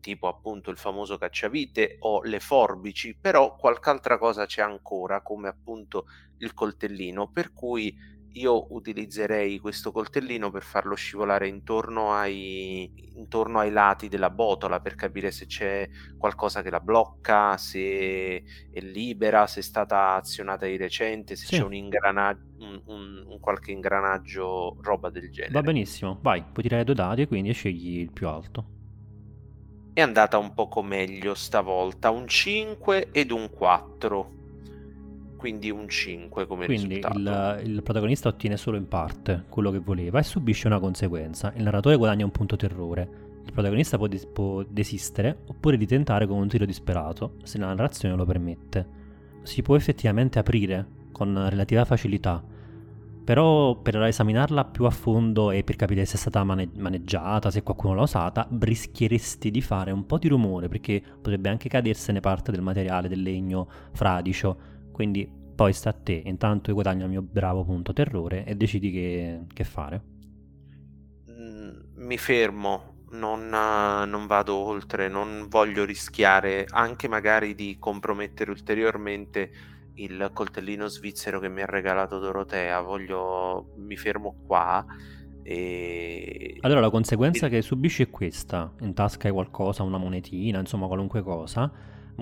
tipo 0.00 0.28
appunto 0.28 0.70
il 0.70 0.76
famoso 0.76 1.18
cacciavite 1.18 1.96
o 2.00 2.22
le 2.22 2.38
forbici, 2.38 3.16
però 3.20 3.56
qualche 3.56 3.90
altra 3.90 4.18
cosa 4.18 4.46
c'è 4.46 4.62
ancora, 4.62 5.20
come 5.22 5.48
appunto 5.48 6.06
il 6.38 6.54
coltellino, 6.54 7.28
per 7.28 7.52
cui 7.52 7.96
io 8.32 8.72
utilizzerei 8.74 9.58
questo 9.58 9.90
coltellino 9.90 10.50
per 10.50 10.62
farlo 10.62 10.94
scivolare 10.94 11.48
intorno 11.48 12.12
ai, 12.12 13.10
intorno 13.16 13.58
ai 13.58 13.70
lati 13.70 14.08
della 14.08 14.30
botola 14.30 14.80
per 14.80 14.94
capire 14.94 15.30
se 15.30 15.46
c'è 15.46 15.88
qualcosa 16.16 16.62
che 16.62 16.70
la 16.70 16.80
blocca, 16.80 17.56
se 17.56 18.42
è 18.70 18.80
libera, 18.80 19.46
se 19.46 19.60
è 19.60 19.62
stata 19.62 20.14
azionata 20.14 20.66
di 20.66 20.76
recente, 20.76 21.36
se 21.36 21.46
sì. 21.46 21.56
c'è 21.56 21.62
un 21.62 21.74
ingranaggio, 21.74 22.42
un, 22.58 22.82
un, 22.86 23.24
un, 23.26 23.40
qualche 23.40 23.72
ingranaggio, 23.72 24.76
roba 24.82 25.10
del 25.10 25.30
genere. 25.30 25.52
Va 25.54 25.62
benissimo, 25.62 26.18
vai, 26.22 26.42
puoi 26.42 26.62
tirare 26.62 26.84
due 26.84 26.94
dadi 26.94 27.22
e 27.22 27.26
quindi 27.26 27.52
scegli 27.52 27.98
il 28.00 28.12
più 28.12 28.28
alto. 28.28 28.76
È 29.92 30.00
andata 30.00 30.38
un 30.38 30.54
poco 30.54 30.82
meglio 30.82 31.34
stavolta, 31.34 32.10
un 32.10 32.28
5 32.28 33.08
ed 33.10 33.32
un 33.32 33.50
4 33.50 34.37
quindi 35.38 35.70
un 35.70 35.88
5 35.88 36.46
come 36.46 36.66
quindi 36.66 36.96
risultato. 36.96 37.60
Il, 37.62 37.70
il 37.70 37.82
protagonista 37.82 38.28
ottiene 38.28 38.56
solo 38.56 38.76
in 38.76 38.88
parte 38.88 39.44
quello 39.48 39.70
che 39.70 39.78
voleva 39.78 40.18
e 40.18 40.24
subisce 40.24 40.66
una 40.66 40.80
conseguenza. 40.80 41.52
Il 41.56 41.62
narratore 41.62 41.96
guadagna 41.96 42.24
un 42.24 42.32
punto 42.32 42.56
terrore. 42.56 43.26
Il 43.44 43.52
protagonista 43.52 43.96
può, 43.96 44.08
des- 44.08 44.26
può 44.26 44.64
desistere 44.68 45.38
oppure 45.46 45.76
di 45.78 45.86
tentare 45.86 46.26
con 46.26 46.38
un 46.38 46.48
tiro 46.48 46.66
disperato, 46.66 47.36
se 47.44 47.56
la 47.56 47.66
narrazione 47.66 48.16
lo 48.16 48.26
permette. 48.26 48.86
Si 49.42 49.62
può 49.62 49.76
effettivamente 49.76 50.40
aprire 50.40 50.86
con 51.12 51.48
relativa 51.48 51.84
facilità, 51.84 52.42
però 53.24 53.76
per 53.76 54.02
esaminarla 54.02 54.64
più 54.64 54.86
a 54.86 54.90
fondo 54.90 55.52
e 55.52 55.62
per 55.62 55.76
capire 55.76 56.04
se 56.04 56.16
è 56.16 56.18
stata 56.18 56.42
mane- 56.42 56.70
maneggiata, 56.74 57.52
se 57.52 57.62
qualcuno 57.62 57.94
l'ha 57.94 58.02
usata, 58.02 58.48
rischieresti 58.58 59.52
di 59.52 59.60
fare 59.60 59.92
un 59.92 60.04
po' 60.04 60.18
di 60.18 60.26
rumore 60.26 60.68
perché 60.68 61.00
potrebbe 61.00 61.48
anche 61.48 61.68
cadersene 61.68 62.18
parte 62.18 62.50
del 62.50 62.60
materiale 62.60 63.08
del 63.08 63.22
legno 63.22 63.68
fradicio 63.92 64.76
quindi 64.98 65.30
poi 65.54 65.72
sta 65.72 65.90
a 65.90 65.92
te, 65.92 66.22
intanto 66.24 66.70
io 66.70 66.74
guadagno 66.74 67.04
il 67.04 67.10
mio 67.10 67.22
bravo 67.22 67.62
punto 67.64 67.92
terrore 67.92 68.44
e 68.44 68.56
decidi 68.56 68.90
che, 68.90 69.44
che 69.54 69.62
fare. 69.62 70.02
Mm, 71.30 71.70
mi 71.94 72.18
fermo, 72.18 73.04
non, 73.10 73.48
non, 73.48 74.26
vado 74.26 74.56
oltre, 74.56 75.06
non 75.06 75.46
voglio 75.48 75.84
rischiare 75.84 76.66
anche 76.68 77.06
magari 77.06 77.54
di 77.54 77.76
compromettere 77.78 78.50
ulteriormente 78.50 79.50
il 79.94 80.30
coltellino 80.32 80.88
svizzero 80.88 81.38
che 81.38 81.48
mi 81.48 81.62
ha 81.62 81.66
regalato 81.66 82.18
Dorotea, 82.18 82.80
voglio, 82.80 83.74
mi 83.76 83.96
fermo 83.96 84.34
qua. 84.48 84.84
E... 85.44 86.56
Allora 86.62 86.80
la 86.80 86.90
conseguenza 86.90 87.46
e... 87.46 87.50
che 87.50 87.62
subisci 87.62 88.02
è 88.02 88.10
questa, 88.10 88.74
in 88.80 88.94
tasca 88.94 89.28
hai 89.28 89.32
qualcosa, 89.32 89.84
una 89.84 89.98
monetina, 89.98 90.58
insomma 90.58 90.88
qualunque 90.88 91.22
cosa, 91.22 91.70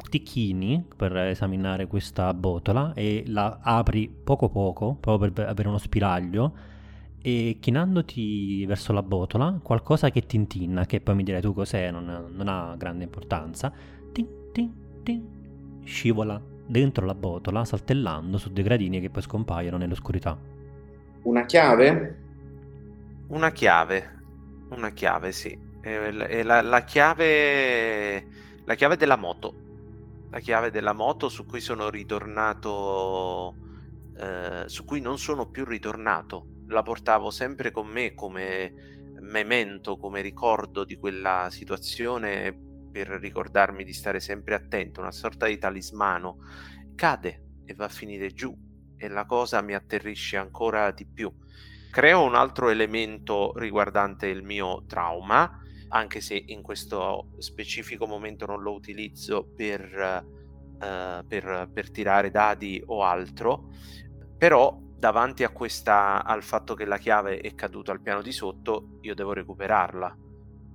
ti 0.03 0.23
chini 0.23 0.85
per 0.95 1.17
esaminare 1.17 1.87
questa 1.87 2.33
botola 2.35 2.93
e 2.95 3.25
la 3.27 3.59
apri 3.63 4.09
poco 4.09 4.49
poco, 4.49 4.97
proprio 5.01 5.33
per 5.33 5.49
avere 5.49 5.69
uno 5.69 5.79
spiraglio, 5.79 6.53
e 7.21 7.57
chinandoti 7.59 8.67
verso 8.67 8.93
la 8.93 9.03
botola, 9.03 9.59
qualcosa 9.63 10.11
che 10.11 10.27
tintinna, 10.27 10.87
che 10.87 11.01
poi 11.01 11.15
mi 11.15 11.23
direi 11.25 11.41
tu 11.41 11.53
cos'è, 11.55 11.91
non, 11.91 12.31
non 12.31 12.49
ha 12.49 12.75
grande 12.77 13.05
importanza, 13.05 13.73
tin, 14.13 14.27
tin, 14.53 14.73
tin, 15.03 15.81
scivola 15.85 16.41
dentro 16.67 17.07
la 17.07 17.15
botola, 17.15 17.65
saltellando 17.65 18.39
su 18.39 18.53
dei 18.53 18.63
gradini 18.63 19.01
che 19.01 19.11
poi 19.11 19.23
scompaiono 19.23 19.77
nell'oscurità. 19.77 20.39
Una 21.23 21.45
chiave? 21.47 22.19
Una 23.29 23.51
chiave, 23.51 24.19
una 24.71 24.91
chiave, 24.91 25.33
sì. 25.33 25.59
È 25.81 26.43
la, 26.43 26.63
la, 26.63 26.85
chiave, 26.85 28.27
la 28.65 28.75
chiave 28.75 28.97
della 28.97 29.17
moto 29.17 29.65
la 30.31 30.39
chiave 30.41 30.70
della 30.70 30.93
moto 30.93 31.29
su 31.29 31.45
cui 31.45 31.61
sono 31.61 31.89
ritornato 31.91 33.55
eh, 34.18 34.64
su 34.66 34.85
cui 34.85 35.01
non 35.01 35.18
sono 35.18 35.49
più 35.51 35.64
ritornato. 35.64 36.62
La 36.68 36.83
portavo 36.83 37.31
sempre 37.31 37.70
con 37.70 37.87
me 37.87 38.14
come 38.14 38.72
memento, 39.20 39.97
come 39.97 40.20
ricordo 40.20 40.85
di 40.85 40.97
quella 40.97 41.49
situazione 41.51 42.59
per 42.91 43.09
ricordarmi 43.09 43.85
di 43.85 43.93
stare 43.93 44.20
sempre 44.20 44.55
attento, 44.55 45.01
una 45.01 45.12
sorta 45.12 45.47
di 45.47 45.59
talismano. 45.59 46.39
Cade 46.95 47.43
e 47.66 47.74
va 47.74 47.85
a 47.85 47.91
finire 47.91 48.33
giù 48.33 48.57
e 48.97 49.09
la 49.09 49.27
cosa 49.27 49.61
mi 49.61 49.74
atterrisce 49.74 50.39
ancora 50.39 50.91
di 50.93 51.07
più. 51.07 51.31
Creo 51.91 52.22
un 52.22 52.35
altro 52.35 52.70
elemento 52.70 53.53
riguardante 53.57 54.27
il 54.29 54.43
mio 54.43 54.85
trauma, 54.87 55.61
anche 55.89 56.20
se 56.20 56.43
in 56.47 56.62
questo 56.62 57.28
specifico 57.39 58.07
momento 58.07 58.47
non 58.47 58.62
lo 58.62 58.72
utilizzo 58.72 59.47
per, 59.55 60.24
uh, 60.80 61.26
per, 61.26 61.70
per 61.72 61.91
tirare 61.91 62.30
dadi 62.30 62.82
o 62.87 63.03
altro, 63.03 63.68
però 64.37 64.78
davanti 64.99 65.45
a 65.45 65.51
questa, 65.51 66.24
al 66.24 66.43
fatto 66.43 66.74
che 66.74 66.84
la 66.84 66.99
chiave 66.99 67.39
è 67.39 67.55
caduta 67.55 67.93
al 67.93 68.01
piano 68.01 68.22
di 68.22 68.32
sotto, 68.32 68.99
io 69.03 69.14
devo 69.14 69.32
recuperarla. 69.32 70.16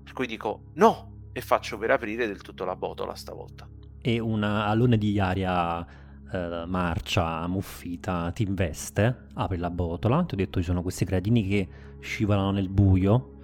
Per 0.03 0.13
cui 0.13 0.27
dico 0.27 0.71
no 0.75 1.29
e 1.33 1.41
faccio 1.41 1.77
per 1.77 1.91
aprire 1.91 2.27
del 2.27 2.41
tutto 2.41 2.65
la 2.65 2.75
botola 2.75 3.15
stavolta. 3.15 3.67
E 4.01 4.19
una 4.19 4.65
alone 4.65 4.97
di 4.97 5.19
aria 5.19 5.85
eh, 6.31 6.63
marcia, 6.65 7.45
muffita, 7.47 8.31
ti 8.31 8.43
investe, 8.43 9.27
apri 9.33 9.57
la 9.57 9.69
botola, 9.69 10.23
ti 10.23 10.33
ho 10.33 10.37
detto 10.37 10.59
ci 10.59 10.65
sono 10.65 10.81
questi 10.81 11.05
gradini 11.05 11.47
che 11.47 11.67
scivolano 11.99 12.51
nel 12.51 12.69
buio 12.69 13.39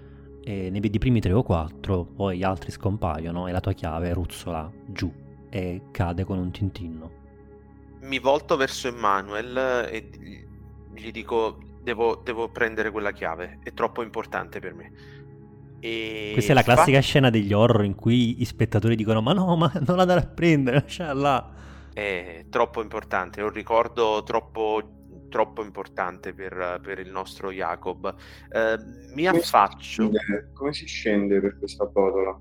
e 0.47 0.69
ne 0.69 0.79
vedi 0.79 0.95
i 0.95 0.99
primi 0.99 1.19
tre 1.19 1.33
o 1.33 1.43
quattro, 1.43 2.05
poi 2.05 2.37
gli 2.37 2.43
altri 2.43 2.71
scompaiono 2.71 3.47
e 3.47 3.51
la 3.51 3.59
tua 3.59 3.73
chiave 3.73 4.13
ruzzola 4.13 4.71
giù 4.85 5.11
e 5.49 5.81
cade 5.91 6.23
con 6.23 6.37
un 6.37 6.51
tintinno. 6.51 7.11
Mi 7.99 8.17
volto 8.19 8.55
verso 8.55 8.87
Emanuel 8.87 9.89
e 9.91 10.09
gli 10.93 11.11
dico 11.11 11.57
devo, 11.83 12.21
devo 12.23 12.47
prendere 12.47 12.91
quella 12.91 13.11
chiave, 13.11 13.59
è 13.61 13.73
troppo 13.73 14.01
importante 14.01 14.61
per 14.61 14.73
me. 14.73 14.91
E 15.81 16.29
Questa 16.31 16.53
è 16.53 16.55
la 16.55 16.63
classica 16.63 17.01
fa... 17.01 17.03
scena 17.03 17.29
degli 17.29 17.51
horror 17.51 17.83
in 17.83 17.95
cui 17.95 18.37
gli 18.37 18.45
spettatori 18.45 18.95
dicono 18.95 19.21
ma 19.21 19.33
no, 19.33 19.57
ma 19.57 19.69
non 19.85 19.99
andare 19.99 20.21
a 20.21 20.27
prendere, 20.27 20.79
lasciala 20.79 21.13
là 21.13 21.51
è 21.97 22.45
troppo 22.49 22.83
importante, 22.83 23.41
è 23.41 23.43
un 23.43 23.49
ricordo 23.49 24.21
troppo, 24.23 24.96
troppo 25.29 25.63
importante 25.63 26.33
per, 26.33 26.79
per, 26.81 26.99
il 26.99 27.11
nostro 27.11 27.51
Jacob. 27.51 28.13
Eh, 28.49 28.77
mi 29.13 29.25
come 29.25 29.39
affaccio. 29.39 30.11
Si 30.11 30.53
come 30.53 30.73
si 30.73 30.85
scende 30.85 31.39
per 31.39 31.57
questa 31.57 31.85
botola? 31.85 32.37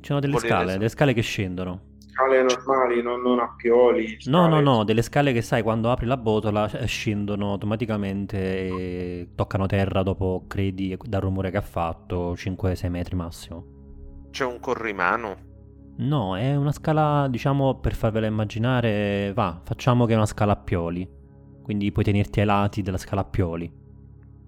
Ci 0.00 0.06
sono 0.06 0.20
delle 0.20 0.32
Volete 0.32 0.52
scale, 0.52 0.72
delle 0.72 0.88
scale 0.88 1.12
che 1.12 1.22
scendono. 1.22 1.88
Scale 2.10 2.42
normali, 2.42 3.02
non, 3.02 3.20
non 3.22 3.38
a 3.38 3.54
pioli. 3.56 4.16
Scale. 4.20 4.36
No, 4.36 4.48
no, 4.48 4.60
no, 4.60 4.84
delle 4.84 5.02
scale 5.02 5.32
che 5.32 5.42
sai 5.42 5.62
quando 5.62 5.90
apri 5.90 6.06
la 6.06 6.16
botola 6.16 6.70
eh, 6.70 6.86
scendono 6.86 7.52
automaticamente 7.52 8.38
e 8.38 9.28
toccano 9.34 9.66
terra 9.66 10.02
dopo, 10.02 10.44
credi, 10.46 10.96
dal 11.02 11.20
rumore 11.20 11.50
che 11.50 11.58
ha 11.58 11.62
fatto, 11.62 12.32
5-6 12.32 12.88
metri 12.88 13.16
massimo. 13.16 13.78
C'è 14.30 14.44
un 14.44 14.60
corrimano 14.60 15.48
No, 16.00 16.36
è 16.36 16.54
una 16.56 16.72
scala, 16.72 17.28
diciamo, 17.28 17.78
per 17.78 17.94
farvela 17.94 18.26
immaginare, 18.26 19.32
va, 19.34 19.60
facciamo 19.62 20.06
che 20.06 20.14
è 20.14 20.16
una 20.16 20.26
scala 20.26 20.52
a 20.52 20.56
pioli. 20.56 21.06
Quindi 21.70 21.92
puoi 21.92 22.04
tenerti 22.04 22.40
ai 22.40 22.46
lati 22.46 22.82
della 22.82 22.98
scala 22.98 23.20
a 23.20 23.24
pioli. 23.24 23.72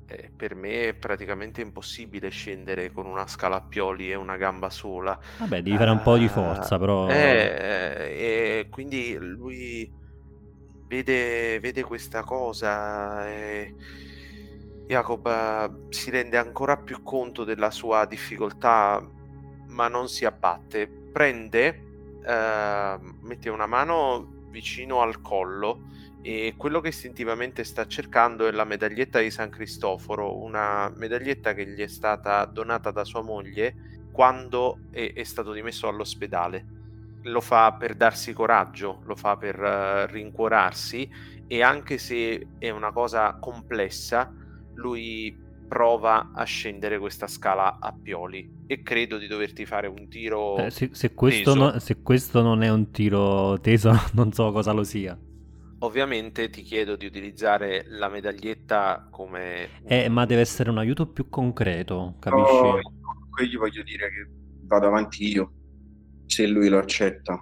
Eh, 0.07 0.33
per 0.37 0.57
me 0.57 0.89
è 0.89 0.95
praticamente 0.95 1.61
impossibile 1.61 2.31
scendere 2.31 2.91
con 2.91 3.07
una 3.07 3.29
scala 3.29 3.59
a 3.59 3.61
pioli 3.61 4.11
e 4.11 4.17
una 4.17 4.37
gamba 4.37 4.71
sola. 4.71 5.17
Vabbè, 5.39 5.63
devi 5.63 5.77
fare 5.77 5.93
un 5.93 6.03
po' 6.03 6.17
di 6.17 6.27
forza, 6.27 6.81
però... 6.81 7.09
Eh, 7.09 7.15
eh, 7.15 8.67
quindi 8.71 9.17
lui 9.21 9.89
vede, 10.89 11.61
vede 11.61 11.85
questa 11.85 12.25
cosa 12.25 13.31
e... 13.31 13.73
Jacob 14.89 15.25
eh, 15.25 15.93
si 15.93 16.11
rende 16.11 16.39
ancora 16.39 16.77
più 16.77 17.05
conto 17.05 17.45
della 17.45 17.71
sua 17.71 18.05
difficoltà, 18.05 19.01
ma 19.69 19.87
non 19.87 20.09
si 20.09 20.25
abbatte 20.25 20.89
prende, 20.89 21.85
eh, 22.27 22.99
mette 23.21 23.49
una 23.49 23.67
mano 23.67 24.41
vicino 24.51 25.03
al 25.03 25.21
collo 25.21 25.91
e 26.23 26.55
quello 26.57 26.81
che 26.81 26.89
istintivamente 26.89 27.65
sta 27.65 27.87
cercando 27.87 28.47
è 28.47 28.53
la 28.53 28.65
medaglietta 28.65 29.19
di 29.19 29.31
San 29.31 29.51
Cristoforo, 29.51 30.41
una 30.41 30.91
medaglietta 30.95 31.53
che 31.53 31.67
gli 31.67 31.81
è 31.81 31.89
stata 31.89 32.45
donata 32.45 32.93
da 32.93 33.05
sua 33.05 33.23
moglie 33.23 34.07
quando 34.13 34.79
è, 34.91 35.13
è 35.15 35.25
stato 35.25 35.53
dimesso 35.53 35.89
all'ospedale. 35.89 36.81
Lo 37.23 37.41
fa 37.41 37.73
per 37.73 37.97
darsi 37.97 38.33
coraggio, 38.33 39.03
lo 39.05 39.17
fa 39.17 39.37
per 39.37 39.59
uh, 39.59 40.13
rincuorarsi 40.13 41.11
e 41.49 41.63
anche 41.63 41.99
se 41.99 42.49
è 42.59 42.71
una 42.71 42.93
cosa 42.93 43.37
complessa, 43.41 44.33
lui 44.75 45.37
prova 45.67 46.31
a 46.35 46.45
scendere 46.45 46.99
questa 46.99 47.27
scala 47.27 47.79
a 47.81 47.93
pioli 47.93 48.61
e 48.67 48.83
credo 48.83 49.17
di 49.19 49.27
doverti 49.27 49.65
fare 49.65 49.87
un 49.87 50.07
tiro 50.09 50.59
eh, 50.59 50.71
se, 50.71 50.91
se, 50.93 51.15
questo 51.15 51.55
no, 51.55 51.79
se, 51.79 52.03
questo 52.03 52.43
non 52.43 52.63
è 52.63 52.69
un 52.69 52.91
tiro 52.91 53.59
teso 53.61 53.91
non 54.13 54.33
so 54.33 54.53
cosa 54.53 54.73
lo 54.73 54.85
sia 54.85 55.19
ovviamente 55.85 56.51
ti 56.51 56.63
chiedo 56.63 56.97
di 56.97 57.07
utilizzare 57.07 57.85
la 57.89 58.09
medaglietta 58.09 59.09
come 59.11 59.69
eh, 59.85 60.09
ma 60.09 60.25
deve 60.27 60.41
essere 60.41 60.71
un 60.71 60.79
aiuto 60.79 61.07
più 61.07 61.29
concreto 61.29 62.17
capisci? 62.19 62.55
No, 62.55 62.79
gli 63.45 63.57
voglio 63.57 63.83
dire 63.83 64.09
che 64.09 64.29
vado 64.65 64.87
avanti 64.87 65.29
io 65.29 65.53
se 66.27 66.47
lui 66.47 66.69
lo 66.69 66.79
accetta 66.79 67.39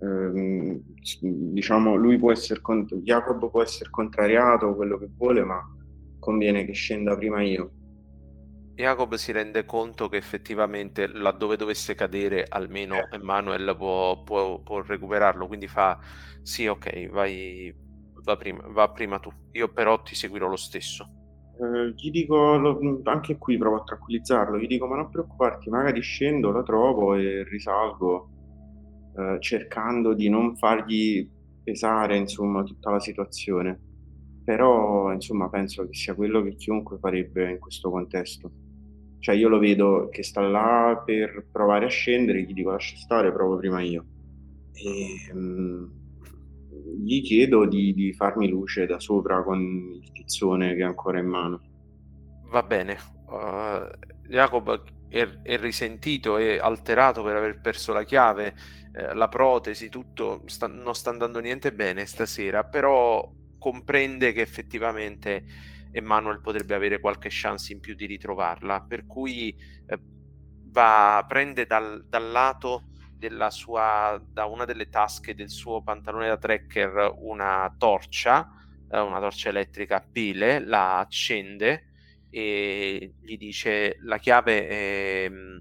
ehm, 0.00 0.80
diciamo 1.20 1.94
lui 1.94 2.18
può 2.18 2.32
essere 2.32 2.60
Jacob 3.02 3.50
può 3.50 3.62
essere 3.62 3.90
contrariato 3.90 4.74
quello 4.74 4.98
che 4.98 5.08
vuole 5.16 5.44
ma 5.44 5.62
conviene 6.24 6.64
che 6.64 6.72
scenda 6.72 7.14
prima 7.16 7.42
io. 7.42 7.70
Jacob 8.74 9.14
si 9.14 9.30
rende 9.30 9.64
conto 9.64 10.08
che 10.08 10.16
effettivamente 10.16 11.06
laddove 11.06 11.56
dovesse 11.56 11.94
cadere 11.94 12.44
almeno 12.48 12.96
eh. 12.96 13.08
Emanuel 13.12 13.74
può, 13.76 14.22
può, 14.22 14.60
può, 14.60 14.80
recuperarlo, 14.80 15.46
quindi 15.46 15.68
fa 15.68 15.98
sì 16.42 16.66
ok, 16.66 17.08
vai, 17.10 17.72
va, 18.24 18.36
prima, 18.36 18.62
va 18.68 18.90
prima 18.90 19.18
tu, 19.18 19.30
io 19.52 19.68
però 19.72 20.02
ti 20.02 20.14
seguirò 20.14 20.48
lo 20.48 20.56
stesso. 20.56 21.08
Eh, 21.60 21.92
gli 21.94 22.10
dico, 22.10 22.56
lo, 22.56 23.00
anche 23.04 23.38
qui 23.38 23.56
provo 23.56 23.76
a 23.76 23.84
tranquillizzarlo, 23.84 24.58
gli 24.58 24.66
dico 24.66 24.86
ma 24.86 24.96
non 24.96 25.10
preoccuparti, 25.10 25.70
magari 25.70 26.00
scendo, 26.00 26.50
lo 26.50 26.64
trovo 26.64 27.14
e 27.14 27.44
risalgo, 27.44 28.30
eh, 29.16 29.36
cercando 29.40 30.14
di 30.14 30.28
non 30.28 30.56
fargli 30.56 31.30
pesare 31.62 32.16
insomma 32.16 32.62
tutta 32.62 32.90
la 32.90 33.00
situazione 33.00 33.92
però 34.44 35.10
insomma 35.10 35.48
penso 35.48 35.86
che 35.86 35.94
sia 35.94 36.14
quello 36.14 36.42
che 36.42 36.54
chiunque 36.54 36.98
farebbe 36.98 37.50
in 37.50 37.58
questo 37.58 37.90
contesto. 37.90 38.52
Cioè 39.24 39.34
io 39.34 39.48
lo 39.48 39.58
vedo 39.58 40.10
che 40.10 40.22
sta 40.22 40.42
là 40.42 41.02
per 41.02 41.46
provare 41.50 41.86
a 41.86 41.88
scendere, 41.88 42.42
gli 42.42 42.52
dico 42.52 42.72
lascia 42.72 42.94
stare, 42.96 43.32
provo 43.32 43.56
prima 43.56 43.80
io. 43.80 44.04
E, 44.74 45.32
um, 45.32 45.90
gli 46.98 47.22
chiedo 47.22 47.64
di, 47.64 47.94
di, 47.94 48.12
farmi 48.12 48.50
luce 48.50 48.84
da 48.84 49.00
sopra 49.00 49.42
con 49.42 49.98
il 49.98 50.12
tizzone 50.12 50.74
che 50.74 50.82
ha 50.82 50.88
ancora 50.88 51.20
in 51.20 51.26
mano. 51.26 51.60
Va 52.50 52.62
bene. 52.64 52.98
Uh, 53.26 53.88
Jacob 54.28 54.82
è, 55.08 55.26
è, 55.40 55.56
risentito 55.56 56.36
e 56.36 56.58
alterato 56.58 57.22
per 57.22 57.36
aver 57.36 57.62
perso 57.62 57.94
la 57.94 58.04
chiave, 58.04 58.54
eh, 58.92 59.14
la 59.14 59.28
protesi, 59.28 59.88
tutto 59.88 60.42
sta, 60.44 60.66
non 60.66 60.94
sta 60.94 61.08
andando 61.08 61.38
niente 61.38 61.72
bene 61.72 62.04
stasera, 62.04 62.64
però 62.64 63.26
comprende 63.58 64.32
che 64.32 64.42
effettivamente 64.42 65.44
Emmanuel 65.94 66.40
potrebbe 66.40 66.74
avere 66.74 67.00
qualche 67.00 67.28
chance 67.30 67.72
in 67.72 67.80
più 67.80 67.94
di 67.94 68.06
ritrovarla, 68.06 68.82
per 68.82 69.06
cui 69.06 69.56
eh, 69.86 69.98
va, 70.70 71.24
prende 71.26 71.66
dal, 71.66 72.04
dal 72.08 72.30
lato 72.30 72.88
della 73.16 73.50
sua, 73.50 74.20
da 74.26 74.44
una 74.44 74.64
delle 74.64 74.88
tasche 74.88 75.34
del 75.34 75.48
suo 75.48 75.82
pantalone 75.82 76.28
da 76.28 76.36
trekker 76.36 77.14
una 77.18 77.72
torcia, 77.78 78.50
eh, 78.90 79.00
una 79.00 79.20
torcia 79.20 79.48
elettrica 79.48 79.96
a 79.96 80.06
pile, 80.10 80.58
la 80.58 80.98
accende 80.98 81.90
e 82.28 83.14
gli 83.20 83.36
dice 83.36 83.96
la 84.00 84.18
chiave 84.18 84.66
è, 84.66 85.28
mm, 85.30 85.56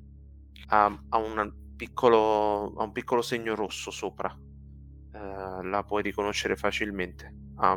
ha, 0.70 1.04
ha, 1.10 1.54
piccolo, 1.76 2.74
ha, 2.76 2.84
un 2.84 2.92
piccolo 2.92 3.22
segno 3.22 3.54
rosso 3.54 3.92
sopra, 3.92 4.36
uh, 4.36 5.62
la 5.62 5.84
puoi 5.86 6.02
riconoscere 6.02 6.56
facilmente 6.56 7.44
ha, 7.58 7.72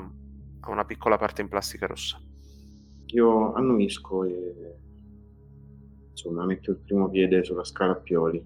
ha 0.60 0.70
una 0.70 0.84
piccola 0.84 1.16
parte 1.16 1.42
in 1.42 1.48
plastica 1.48 1.86
rossa. 1.86 2.20
Io 3.06 3.52
annuisco 3.54 4.24
e 4.24 4.74
insomma 6.10 6.44
metto 6.44 6.70
il 6.70 6.78
primo 6.78 7.08
piede 7.08 7.44
sulla 7.44 7.64
scala 7.64 7.92
a 7.92 7.96
pioli, 7.96 8.42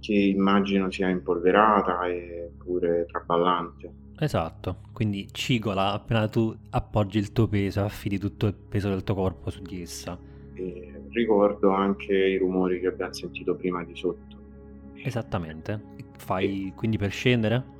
che 0.00 0.14
immagino 0.14 0.90
sia 0.90 1.08
impolverata 1.08 2.06
e 2.06 2.52
pure 2.56 3.04
traballante. 3.06 4.06
Esatto, 4.20 4.78
quindi 4.92 5.28
cigola 5.30 5.92
appena 5.92 6.26
tu 6.28 6.54
appoggi 6.70 7.18
il 7.18 7.32
tuo 7.32 7.46
peso, 7.46 7.82
affidi 7.82 8.18
tutto 8.18 8.46
il 8.46 8.54
peso 8.54 8.88
del 8.88 9.04
tuo 9.04 9.14
corpo 9.14 9.50
su 9.50 9.62
di 9.62 9.82
essa. 9.82 10.18
E 10.54 11.02
ricordo 11.10 11.70
anche 11.70 12.12
i 12.12 12.36
rumori 12.36 12.80
che 12.80 12.88
abbiamo 12.88 13.12
sentito 13.12 13.54
prima 13.54 13.84
di 13.84 13.94
sotto. 13.94 14.36
Esattamente. 14.94 15.80
Fai 16.16 16.68
e... 16.68 16.74
quindi 16.74 16.96
per 16.98 17.10
scendere? 17.10 17.76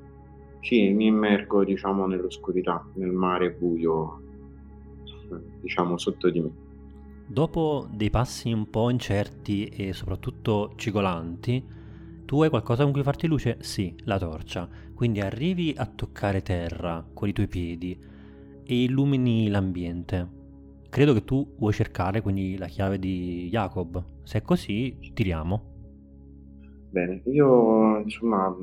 Sì, 0.60 0.90
mi 0.90 1.06
immergo, 1.06 1.64
diciamo, 1.64 2.06
nell'oscurità, 2.06 2.84
nel 2.94 3.10
mare 3.10 3.50
buio, 3.50 4.22
diciamo, 5.60 5.98
sotto 5.98 6.30
di 6.30 6.40
me. 6.40 6.50
Dopo 7.26 7.86
dei 7.92 8.10
passi 8.10 8.52
un 8.52 8.70
po' 8.70 8.88
incerti 8.88 9.66
e 9.66 9.92
soprattutto 9.92 10.72
cigolanti, 10.76 11.62
tu 12.24 12.42
hai 12.42 12.48
qualcosa 12.48 12.84
con 12.84 12.92
cui 12.92 13.02
farti 13.02 13.26
luce? 13.26 13.58
Sì, 13.60 13.94
la 14.04 14.18
torcia. 14.18 14.68
Quindi 14.94 15.20
arrivi 15.20 15.74
a 15.76 15.86
toccare 15.86 16.42
terra 16.42 17.06
con 17.12 17.28
i 17.28 17.32
tuoi 17.32 17.48
piedi 17.48 17.98
e 18.64 18.82
illumini 18.82 19.48
l'ambiente. 19.48 20.36
Credo 20.88 21.12
che 21.12 21.24
tu 21.24 21.54
vuoi 21.58 21.72
cercare 21.72 22.22
quindi 22.22 22.56
la 22.56 22.66
chiave 22.66 22.98
di 22.98 23.48
Jacob. 23.50 24.02
Se 24.24 24.38
è 24.38 24.42
così, 24.42 24.98
tiriamo. 25.12 25.62
Bene, 26.90 27.22
io 27.26 27.98
insomma 27.98 28.54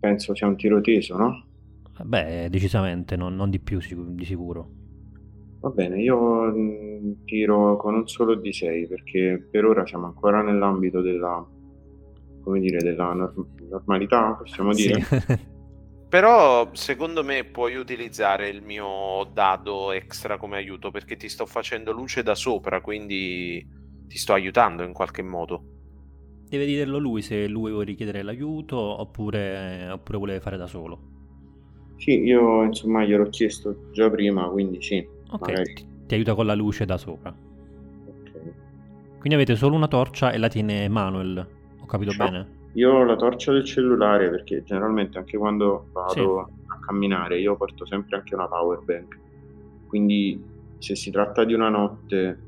penso 0.00 0.34
sia 0.34 0.46
un 0.46 0.56
tiro 0.56 0.80
teso, 0.80 1.16
no? 1.16 1.44
Beh, 2.02 2.48
decisamente, 2.50 3.14
non, 3.16 3.34
non 3.36 3.50
di 3.50 3.60
più 3.60 3.78
di 4.10 4.24
sicuro. 4.24 4.80
Va 5.62 5.68
bene, 5.70 6.02
io 6.02 6.52
mm, 6.52 7.12
tiro 7.24 7.76
con 7.76 7.94
un 7.94 8.08
solo 8.08 8.34
di 8.34 8.52
6 8.52 8.88
perché 8.88 9.46
per 9.48 9.64
ora 9.64 9.86
siamo 9.86 10.06
ancora 10.06 10.42
nell'ambito 10.42 11.00
della, 11.00 11.48
come 12.42 12.58
dire, 12.58 12.82
della 12.82 13.12
norm- 13.12 13.46
normalità, 13.70 14.34
possiamo 14.34 14.74
dire. 14.74 15.00
Sì. 15.02 15.50
Però 16.10 16.68
secondo 16.74 17.22
me 17.22 17.44
puoi 17.44 17.76
utilizzare 17.76 18.48
il 18.48 18.60
mio 18.60 19.30
dado 19.32 19.92
extra 19.92 20.36
come 20.36 20.56
aiuto 20.56 20.90
perché 20.90 21.16
ti 21.16 21.28
sto 21.28 21.46
facendo 21.46 21.92
luce 21.92 22.24
da 22.24 22.34
sopra, 22.34 22.80
quindi 22.80 23.64
ti 24.08 24.18
sto 24.18 24.32
aiutando 24.32 24.82
in 24.82 24.92
qualche 24.92 25.22
modo. 25.22 25.62
Deve 26.48 26.66
dirlo 26.66 26.98
lui 26.98 27.22
se 27.22 27.46
lui 27.46 27.70
vuole 27.70 27.86
richiedere 27.86 28.22
l'aiuto 28.22 28.76
oppure, 28.76 29.88
oppure 29.90 30.18
vuole 30.18 30.40
fare 30.40 30.56
da 30.56 30.66
solo. 30.66 30.98
Sì, 31.96 32.18
io 32.24 32.64
insomma 32.64 33.04
gliel'ho 33.04 33.28
chiesto 33.28 33.90
già 33.92 34.10
prima, 34.10 34.48
quindi 34.50 34.82
sì. 34.82 35.20
Ok, 35.32 35.62
ti, 35.62 35.86
ti, 36.06 36.14
aiuta 36.14 36.34
con 36.34 36.46
la 36.46 36.54
luce 36.54 36.84
da 36.84 36.96
sopra. 36.96 37.30
Ok. 37.30 38.30
Quindi 39.18 39.34
avete 39.34 39.56
solo 39.56 39.74
una 39.74 39.88
torcia 39.88 40.32
e 40.32 40.38
la 40.38 40.48
tiene 40.48 40.88
Manuel, 40.88 41.46
ho 41.80 41.86
capito 41.86 42.10
Ciao. 42.12 42.26
bene? 42.26 42.60
Io 42.74 42.92
ho 42.92 43.04
la 43.04 43.16
torcia 43.16 43.52
del 43.52 43.64
cellulare 43.64 44.30
perché 44.30 44.62
generalmente 44.62 45.18
anche 45.18 45.36
quando 45.36 45.88
vado 45.92 46.12
sì. 46.12 46.62
a 46.68 46.78
camminare 46.80 47.38
io 47.38 47.56
porto 47.56 47.84
sempre 47.84 48.16
anche 48.16 48.34
una 48.34 48.48
power 48.48 48.80
bank. 48.82 49.18
Quindi 49.86 50.42
se 50.78 50.96
si 50.96 51.10
tratta 51.10 51.44
di 51.44 51.52
una 51.52 51.68
notte 51.68 52.38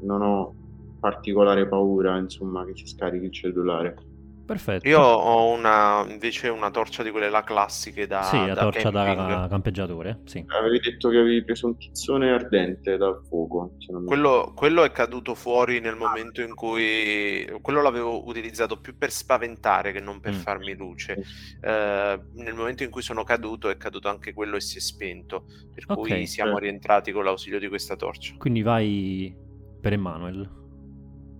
non 0.00 0.20
ho 0.22 0.54
particolare 0.98 1.66
paura, 1.66 2.18
insomma, 2.18 2.64
che 2.64 2.76
si 2.76 2.86
scarichi 2.86 3.26
il 3.26 3.32
cellulare. 3.32 3.96
Perfetto. 4.48 4.88
Io 4.88 4.98
ho 4.98 5.52
una, 5.52 6.06
invece 6.08 6.48
una 6.48 6.70
torcia 6.70 7.02
di 7.02 7.10
quelle 7.10 7.28
là 7.28 7.44
classiche 7.44 8.06
da 8.06 8.22
Sì, 8.22 8.46
la 8.46 8.54
da 8.54 8.62
torcia 8.62 8.90
camping. 8.90 9.28
da 9.28 9.46
campeggiatore, 9.46 10.20
sì. 10.24 10.42
Avevi 10.46 10.78
detto 10.80 11.10
che 11.10 11.18
avevi 11.18 11.44
preso 11.44 11.66
un 11.66 11.76
tizzone 11.76 12.30
ardente 12.30 12.96
dal 12.96 13.20
fuoco. 13.28 13.72
Quello, 14.06 14.54
quello, 14.56 14.84
è 14.84 14.90
caduto 14.90 15.34
fuori 15.34 15.80
nel 15.80 15.96
momento 15.96 16.40
in 16.40 16.54
cui... 16.54 17.46
Quello 17.60 17.82
l'avevo 17.82 18.26
utilizzato 18.26 18.80
più 18.80 18.96
per 18.96 19.10
spaventare 19.10 19.92
che 19.92 20.00
non 20.00 20.18
per 20.18 20.32
mm. 20.32 20.38
farmi 20.38 20.74
luce. 20.74 21.22
Eh, 21.60 22.20
nel 22.32 22.54
momento 22.54 22.84
in 22.84 22.90
cui 22.90 23.02
sono 23.02 23.24
caduto 23.24 23.68
è 23.68 23.76
caduto 23.76 24.08
anche 24.08 24.32
quello 24.32 24.56
e 24.56 24.62
si 24.62 24.78
è 24.78 24.80
spento. 24.80 25.44
Per 25.74 25.84
okay. 25.88 26.16
cui 26.16 26.26
siamo 26.26 26.56
eh. 26.56 26.60
rientrati 26.60 27.12
con 27.12 27.22
l'ausilio 27.22 27.58
di 27.58 27.68
questa 27.68 27.96
torcia. 27.96 28.34
Quindi 28.38 28.62
vai 28.62 29.36
per 29.78 29.92
Emanuel. 29.92 30.50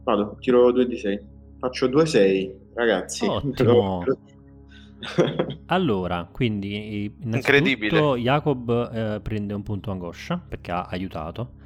Vado, 0.04 0.36
tiro 0.40 0.70
2 0.72 0.86
di 0.86 0.98
6. 0.98 1.36
Faccio 1.59 1.88
2-6, 1.88 2.68
ragazzi. 2.79 3.26
Ottimo. 3.29 4.05
allora, 5.66 6.29
quindi 6.31 7.12
incredibile. 7.22 8.16
Jacob 8.18 8.91
eh, 8.93 9.20
prende 9.20 9.55
un 9.55 9.62
punto 9.62 9.91
angoscia 9.91 10.39
perché 10.39 10.70
ha 10.70 10.87
aiutato. 10.91 11.57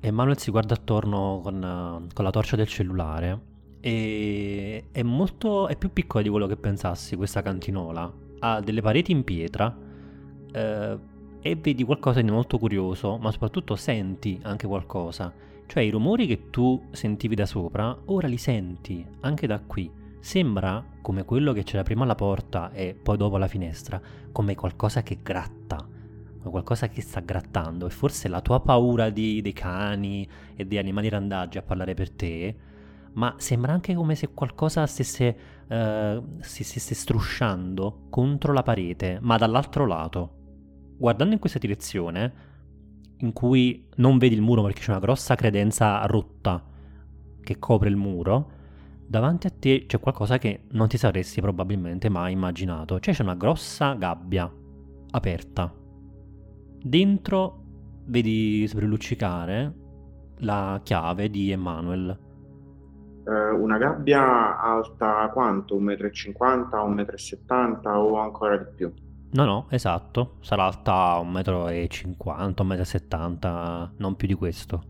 E 0.00 0.10
Manuel 0.10 0.38
si 0.38 0.50
guarda 0.50 0.74
attorno 0.74 1.40
con, 1.42 1.56
uh, 1.56 2.06
con 2.12 2.24
la 2.24 2.30
torcia 2.30 2.56
del 2.56 2.66
cellulare. 2.66 3.48
E 3.80 4.86
è 4.90 5.02
molto. 5.02 5.68
è 5.68 5.76
più 5.76 5.92
piccola 5.92 6.22
di 6.22 6.30
quello 6.30 6.46
che 6.46 6.56
pensassi 6.56 7.16
questa 7.16 7.42
cantinola. 7.42 8.12
Ha 8.40 8.60
delle 8.60 8.80
pareti 8.80 9.12
in 9.12 9.24
pietra. 9.24 9.76
Eh, 10.52 10.98
e 11.42 11.56
vedi 11.56 11.84
qualcosa 11.84 12.20
di 12.20 12.30
molto 12.30 12.58
curioso, 12.58 13.16
ma 13.16 13.30
soprattutto 13.30 13.76
senti 13.76 14.38
anche 14.42 14.66
qualcosa 14.66 15.32
cioè 15.70 15.84
i 15.84 15.90
rumori 15.90 16.26
che 16.26 16.50
tu 16.50 16.88
sentivi 16.90 17.36
da 17.36 17.46
sopra, 17.46 17.96
ora 18.06 18.26
li 18.26 18.38
senti 18.38 19.06
anche 19.20 19.46
da 19.46 19.60
qui. 19.60 19.88
Sembra 20.20 20.84
come 21.00 21.24
quello 21.24 21.52
che 21.52 21.62
c'era 21.62 21.82
prima 21.82 22.04
alla 22.04 22.14
porta 22.14 22.70
e 22.72 22.94
poi 22.94 23.16
dopo 23.16 23.36
alla 23.36 23.48
finestra, 23.48 24.00
come 24.30 24.54
qualcosa 24.54 25.02
che 25.02 25.20
gratta, 25.22 25.76
come 26.38 26.50
qualcosa 26.50 26.88
che 26.88 27.00
sta 27.00 27.20
grattando. 27.20 27.86
E 27.86 27.90
forse 27.90 28.28
la 28.28 28.42
tua 28.42 28.60
paura 28.60 29.08
di, 29.08 29.40
dei 29.40 29.54
cani 29.54 30.28
e 30.54 30.66
di 30.66 30.78
animali 30.78 31.08
randaggi 31.08 31.58
a 31.58 31.62
parlare 31.62 31.94
per 31.94 32.10
te, 32.10 32.56
ma 33.12 33.34
sembra 33.38 33.72
anche 33.72 33.94
come 33.94 34.14
se 34.14 34.32
qualcosa 34.34 34.86
stesse, 34.86 35.36
uh, 35.66 36.38
si 36.40 36.64
stesse 36.64 36.94
strusciando 36.94 38.06
contro 38.10 38.52
la 38.52 38.62
parete, 38.62 39.18
ma 39.22 39.38
dall'altro 39.38 39.86
lato. 39.86 40.36
Guardando 40.98 41.32
in 41.32 41.40
questa 41.40 41.58
direzione, 41.58 42.48
in 43.16 43.32
cui 43.32 43.88
non 43.96 44.18
vedi 44.18 44.34
il 44.34 44.42
muro 44.42 44.62
perché 44.62 44.80
c'è 44.80 44.90
una 44.90 45.00
grossa 45.00 45.34
credenza 45.34 46.04
rotta 46.06 46.62
che 47.42 47.58
copre 47.58 47.88
il 47.88 47.96
muro, 47.96 48.58
davanti 49.10 49.48
a 49.48 49.50
te 49.50 49.86
c'è 49.88 49.98
qualcosa 49.98 50.38
che 50.38 50.66
non 50.70 50.86
ti 50.86 50.96
saresti 50.96 51.40
probabilmente 51.40 52.08
mai 52.08 52.32
immaginato. 52.32 53.00
Cioè 53.00 53.12
c'è 53.12 53.24
una 53.24 53.34
grossa 53.34 53.94
gabbia 53.94 54.48
aperta. 55.10 55.74
Dentro 56.80 57.62
vedi 58.04 58.64
sbrilluccicare 58.68 59.74
la 60.38 60.80
chiave 60.84 61.28
di 61.28 61.50
Emanuel. 61.50 62.18
Eh, 63.26 63.50
una 63.50 63.78
gabbia 63.78 64.60
alta 64.60 65.28
quanto? 65.32 65.76
1,50 65.76 66.86
m, 66.86 66.94
1,70 66.94 67.80
m 67.82 67.86
o 67.86 68.16
ancora 68.16 68.58
di 68.58 68.66
più? 68.76 68.92
No, 69.32 69.44
no, 69.44 69.66
esatto, 69.70 70.36
sarà 70.40 70.64
alta 70.64 71.20
1,50 71.20 72.04
m, 72.06 72.72
1,70 72.72 73.86
m, 73.88 73.90
non 73.96 74.14
più 74.14 74.28
di 74.28 74.34
questo. 74.34 74.82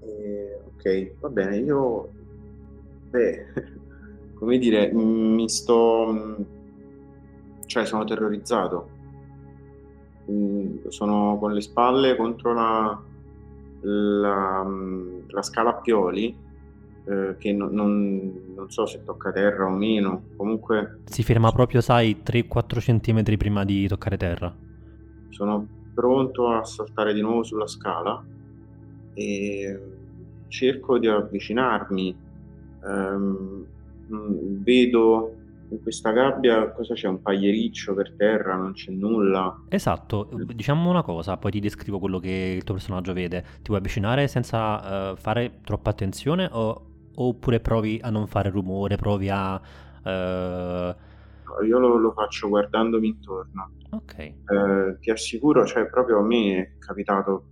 Eh, 0.00 0.60
ok, 0.76 1.20
va 1.20 1.28
bene, 1.28 1.56
io... 1.56 2.20
Beh, 3.12 3.46
come 4.34 4.58
dire, 4.58 4.90
mi 4.92 5.46
sto... 5.50 6.46
cioè 7.66 7.84
sono 7.84 8.04
terrorizzato. 8.04 8.88
Sono 10.88 11.36
con 11.38 11.52
le 11.52 11.60
spalle 11.60 12.16
contro 12.16 12.54
la, 12.54 13.02
la, 13.80 14.66
la 15.26 15.42
scala 15.42 15.70
a 15.70 15.74
pioli 15.74 16.34
eh, 17.04 17.34
che 17.36 17.52
non, 17.52 17.72
non, 17.72 18.54
non, 18.54 18.70
so 18.70 18.86
se 18.86 19.02
tocca 19.04 19.30
terra 19.30 19.66
o 19.66 19.70
meno, 19.70 20.22
comunque... 20.36 21.00
Si 21.04 21.22
ferma 21.22 21.50
proprio, 21.52 21.82
sai, 21.82 22.22
3-4 22.24 22.78
cm 22.78 23.36
prima 23.36 23.64
di 23.64 23.86
toccare 23.88 24.16
terra. 24.16 24.54
Sono 25.28 25.66
pronto 25.92 26.48
a 26.48 26.64
saltare 26.64 27.12
di 27.12 27.20
nuovo 27.20 27.42
sulla 27.42 27.66
scala 27.66 28.24
e 29.14 29.80
cerco 30.48 30.98
di 30.98 31.08
avvicinarmi. 31.08 32.21
Um, 32.84 33.66
vedo 34.62 35.36
in 35.72 35.80
questa 35.82 36.12
gabbia 36.12 36.70
cosa 36.72 36.94
c'è? 36.94 37.08
Un 37.08 37.22
pagliericcio 37.22 37.94
per 37.94 38.14
terra, 38.16 38.56
non 38.56 38.72
c'è 38.72 38.90
nulla. 38.90 39.64
Esatto, 39.68 40.28
diciamo 40.54 40.90
una 40.90 41.02
cosa, 41.02 41.36
poi 41.36 41.50
ti 41.50 41.60
descrivo 41.60 41.98
quello 41.98 42.18
che 42.18 42.54
il 42.56 42.64
tuo 42.64 42.74
personaggio 42.74 43.12
vede. 43.12 43.40
Ti 43.40 43.68
vuoi 43.68 43.78
avvicinare 43.78 44.28
senza 44.28 45.12
uh, 45.12 45.16
fare 45.16 45.60
troppa 45.64 45.90
attenzione 45.90 46.48
o 46.50 46.86
oppure 47.14 47.60
provi 47.60 47.98
a 48.02 48.10
non 48.10 48.26
fare 48.26 48.50
rumore, 48.50 48.96
provi 48.96 49.28
a... 49.30 49.54
Uh... 49.54 51.10
Io 51.66 51.78
lo, 51.78 51.96
lo, 51.96 52.12
faccio 52.12 52.48
guardandomi 52.48 53.08
intorno. 53.08 53.72
Ok. 53.90 54.18
Eh, 54.18 54.34
ti 55.00 55.10
assicuro, 55.10 55.66
cioè 55.66 55.86
proprio 55.86 56.18
a 56.18 56.22
me 56.22 56.56
è 56.56 56.78
capitato, 56.78 57.44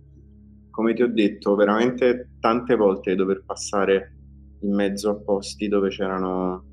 come 0.71 0.93
ti 0.93 1.03
ho 1.03 1.07
detto, 1.07 1.55
veramente 1.55 2.31
tante 2.39 2.75
volte 2.75 3.13
dover 3.13 3.43
passare 3.45 4.15
in 4.61 4.73
mezzo 4.73 5.09
a 5.09 5.15
posti 5.15 5.67
dove 5.67 5.89
c'erano 5.89 6.63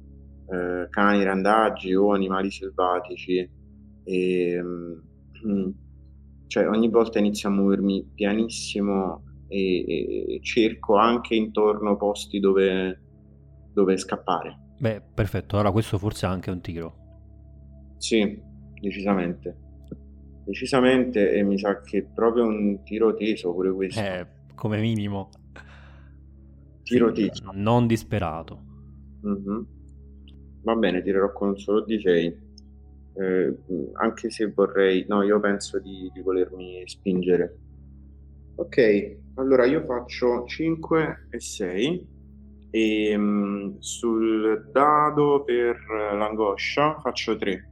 eh, 0.50 0.88
cani 0.88 1.24
randaggi 1.24 1.94
o 1.94 2.12
animali 2.12 2.50
selvatici 2.50 3.48
e 4.04 4.62
mm, 4.62 5.70
cioè 6.48 6.68
ogni 6.68 6.88
volta 6.88 7.18
inizio 7.18 7.48
a 7.48 7.52
muovermi 7.52 8.12
pianissimo 8.14 9.22
e, 9.48 10.34
e 10.34 10.40
cerco 10.42 10.96
anche 10.96 11.34
intorno 11.34 11.96
posti 11.96 12.40
dove, 12.40 13.02
dove 13.72 13.96
scappare. 13.96 14.58
Beh, 14.78 15.02
perfetto, 15.14 15.56
allora 15.56 15.72
questo 15.72 15.98
forse 15.98 16.26
è 16.26 16.30
anche 16.30 16.50
un 16.50 16.60
tiro. 16.60 16.96
Sì, 17.98 18.40
decisamente. 18.80 19.56
Decisamente 20.44 21.32
e 21.32 21.42
mi 21.42 21.58
sa 21.58 21.80
che 21.82 21.98
è 21.98 22.02
proprio 22.02 22.46
un 22.46 22.82
tiro 22.82 23.14
teso 23.14 23.52
pure 23.52 23.72
questo. 23.72 24.00
Eh, 24.00 24.26
come 24.54 24.80
minimo. 24.80 25.28
Tiro 26.88 27.14
sì. 27.14 27.30
Non 27.52 27.86
disperato. 27.86 28.62
Mm-hmm. 29.26 29.60
Va 30.62 30.74
bene, 30.74 31.02
tirerò 31.02 31.32
con 31.32 31.48
un 31.48 31.58
solo 31.58 31.84
6. 31.86 32.46
eh, 33.14 33.56
anche 33.94 34.30
se 34.30 34.50
vorrei, 34.52 35.04
no, 35.08 35.22
io 35.22 35.38
penso 35.40 35.78
di, 35.80 36.10
di 36.12 36.20
volermi 36.20 36.82
spingere. 36.86 37.58
Ok, 38.56 39.18
allora 39.34 39.66
io 39.66 39.84
faccio 39.84 40.44
5 40.46 41.28
e 41.30 41.40
6 41.40 42.08
e 42.70 43.16
um, 43.16 43.78
sul 43.78 44.68
dado 44.72 45.44
per 45.44 45.76
l'angoscia 45.88 46.98
faccio 47.00 47.36
3. 47.36 47.70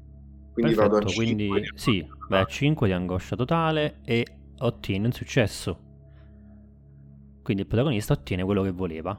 Quindi 0.53 0.75
Perfetto, 0.75 0.95
vado 0.95 1.07
a 1.07 1.09
5. 1.09 1.25
Quindi 1.25 1.71
sì, 1.75 2.07
vai 2.29 2.43
a 2.43 2.45
5 2.45 2.87
di 2.87 2.93
angoscia 2.93 3.37
totale 3.37 4.01
e 4.05 4.27
ottiene 4.59 5.07
un 5.07 5.13
successo. 5.13 5.86
Quindi 7.47 7.63
il 7.63 7.69
protagonista 7.69 8.13
ottiene 8.13 8.43
quello 8.43 8.63
che 8.63 8.73
voleva. 8.73 9.17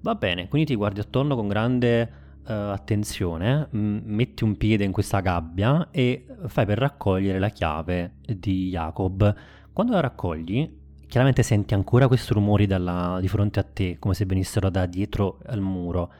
Va 0.00 0.14
bene, 0.16 0.48
quindi 0.48 0.66
ti 0.66 0.74
guardi 0.74 0.98
attorno 0.98 1.36
con 1.36 1.46
grande 1.46 2.02
uh, 2.48 2.50
attenzione, 2.50 3.68
m- 3.70 4.00
metti 4.06 4.42
un 4.42 4.56
piede 4.56 4.82
in 4.82 4.90
questa 4.90 5.20
gabbia 5.20 5.86
e 5.92 6.26
fai 6.48 6.66
per 6.66 6.78
raccogliere 6.78 7.38
la 7.38 7.50
chiave 7.50 8.14
di 8.26 8.70
Jacob. 8.70 9.32
Quando 9.72 9.92
la 9.92 10.00
raccogli, 10.00 10.68
chiaramente 11.06 11.44
senti 11.44 11.74
ancora 11.74 12.08
questi 12.08 12.32
rumori 12.32 12.66
dalla, 12.66 13.18
di 13.20 13.28
fronte 13.28 13.60
a 13.60 13.62
te, 13.62 14.00
come 14.00 14.14
se 14.14 14.24
venissero 14.24 14.68
da 14.68 14.86
dietro 14.86 15.38
al 15.46 15.60
muro. 15.60 16.12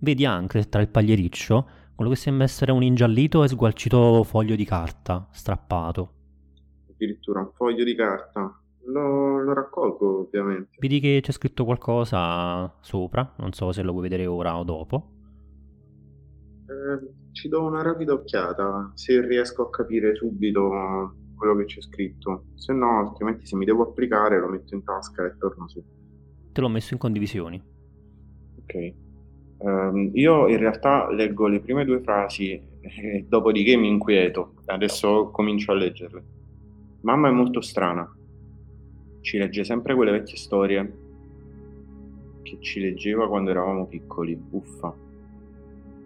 Vedi 0.00 0.26
anche 0.26 0.68
tra 0.68 0.80
il 0.80 0.88
pagliericcio 0.88 1.68
quello 1.94 2.10
che 2.10 2.18
sembra 2.18 2.46
essere 2.46 2.72
un 2.72 2.82
ingiallito 2.82 3.44
e 3.44 3.48
sgualcito 3.48 4.24
foglio 4.24 4.56
di 4.56 4.64
carta, 4.64 5.28
strappato. 5.30 6.12
Addirittura 6.90 7.42
un 7.42 7.52
foglio 7.54 7.84
di 7.84 7.94
carta. 7.94 8.60
Lo, 8.84 9.38
lo, 9.40 9.52
raccolgo 9.52 10.20
ovviamente. 10.20 10.70
Vedi 10.78 11.00
che 11.00 11.20
c'è 11.22 11.32
scritto 11.32 11.64
qualcosa 11.64 12.74
sopra, 12.80 13.34
non 13.38 13.52
so 13.52 13.72
se 13.72 13.82
lo 13.82 13.92
vuoi 13.92 14.04
vedere 14.04 14.26
ora 14.26 14.58
o 14.58 14.64
dopo. 14.64 15.10
Eh, 16.66 17.30
ci 17.32 17.48
do 17.48 17.62
una 17.62 17.82
rapida 17.82 18.12
occhiata, 18.12 18.90
se 18.94 19.20
riesco 19.20 19.62
a 19.62 19.70
capire 19.70 20.14
subito 20.14 21.14
quello 21.36 21.56
che 21.56 21.64
c'è 21.64 21.80
scritto. 21.80 22.44
Se 22.54 22.72
no, 22.72 22.98
altrimenti 22.98 23.46
se 23.46 23.56
mi 23.56 23.64
devo 23.64 23.82
applicare 23.82 24.38
lo 24.38 24.48
metto 24.48 24.74
in 24.74 24.84
tasca 24.84 25.24
e 25.24 25.36
torno 25.38 25.68
su. 25.68 25.82
Te 26.52 26.60
l'ho 26.60 26.68
messo 26.68 26.94
in 26.94 27.00
condivisioni. 27.00 27.62
Ok. 28.62 28.94
Um, 29.58 30.10
io 30.14 30.48
in 30.48 30.56
realtà 30.56 31.10
leggo 31.10 31.46
le 31.46 31.60
prime 31.60 31.84
due 31.84 32.00
frasi 32.00 32.52
e 32.80 33.26
dopodiché 33.28 33.76
mi 33.76 33.88
inquieto. 33.88 34.54
Adesso 34.66 35.30
comincio 35.30 35.72
a 35.72 35.74
leggerle. 35.74 36.24
Mamma 37.02 37.28
è 37.28 37.32
molto 37.32 37.60
strana. 37.60 38.08
Ci 39.20 39.38
legge 39.38 39.64
sempre 39.64 39.94
quelle 39.94 40.12
vecchie 40.12 40.36
storie 40.36 40.92
che 42.42 42.58
ci 42.60 42.80
leggeva 42.80 43.28
quando 43.28 43.50
eravamo 43.50 43.86
piccoli. 43.86 44.40
Uffa. 44.50 44.94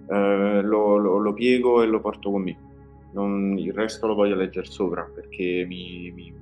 Uh, 0.07 0.61
lo, 0.63 0.97
lo, 0.97 1.17
lo 1.17 1.33
piego 1.33 1.83
e 1.83 1.87
lo 1.87 2.01
porto 2.01 2.31
con 2.31 2.43
me 2.43 2.65
non, 3.15 3.57
il 3.59 3.73
resto 3.73 4.07
lo 4.07 4.15
voglio 4.15 4.35
leggere 4.35 4.67
sopra 4.67 5.03
perché 5.03 5.65
mi, 5.67 6.11
mi, 6.11 6.33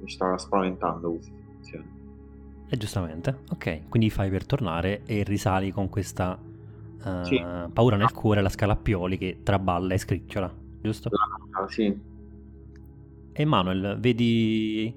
mi 0.00 0.10
sta 0.10 0.36
spaventando 0.36 1.12
questa 1.12 1.32
situazione. 1.38 1.98
E 2.68 2.76
giustamente, 2.76 3.38
ok, 3.50 3.88
quindi 3.88 4.10
fai 4.10 4.30
per 4.30 4.46
tornare 4.46 5.02
e 5.04 5.22
risali 5.24 5.72
con 5.72 5.88
questa 5.88 6.38
uh, 6.40 7.24
sì. 7.24 7.42
paura 7.72 7.96
nel 7.96 8.12
cuore, 8.12 8.40
la 8.42 8.48
scalappioli 8.48 9.18
che 9.18 9.40
traballa 9.42 9.94
e 9.94 9.98
scricciola, 9.98 10.52
giusto? 10.80 11.10
Ah, 11.50 11.68
sì. 11.68 12.08
E 13.32 13.44
Manuel, 13.44 13.98
vedi, 13.98 14.94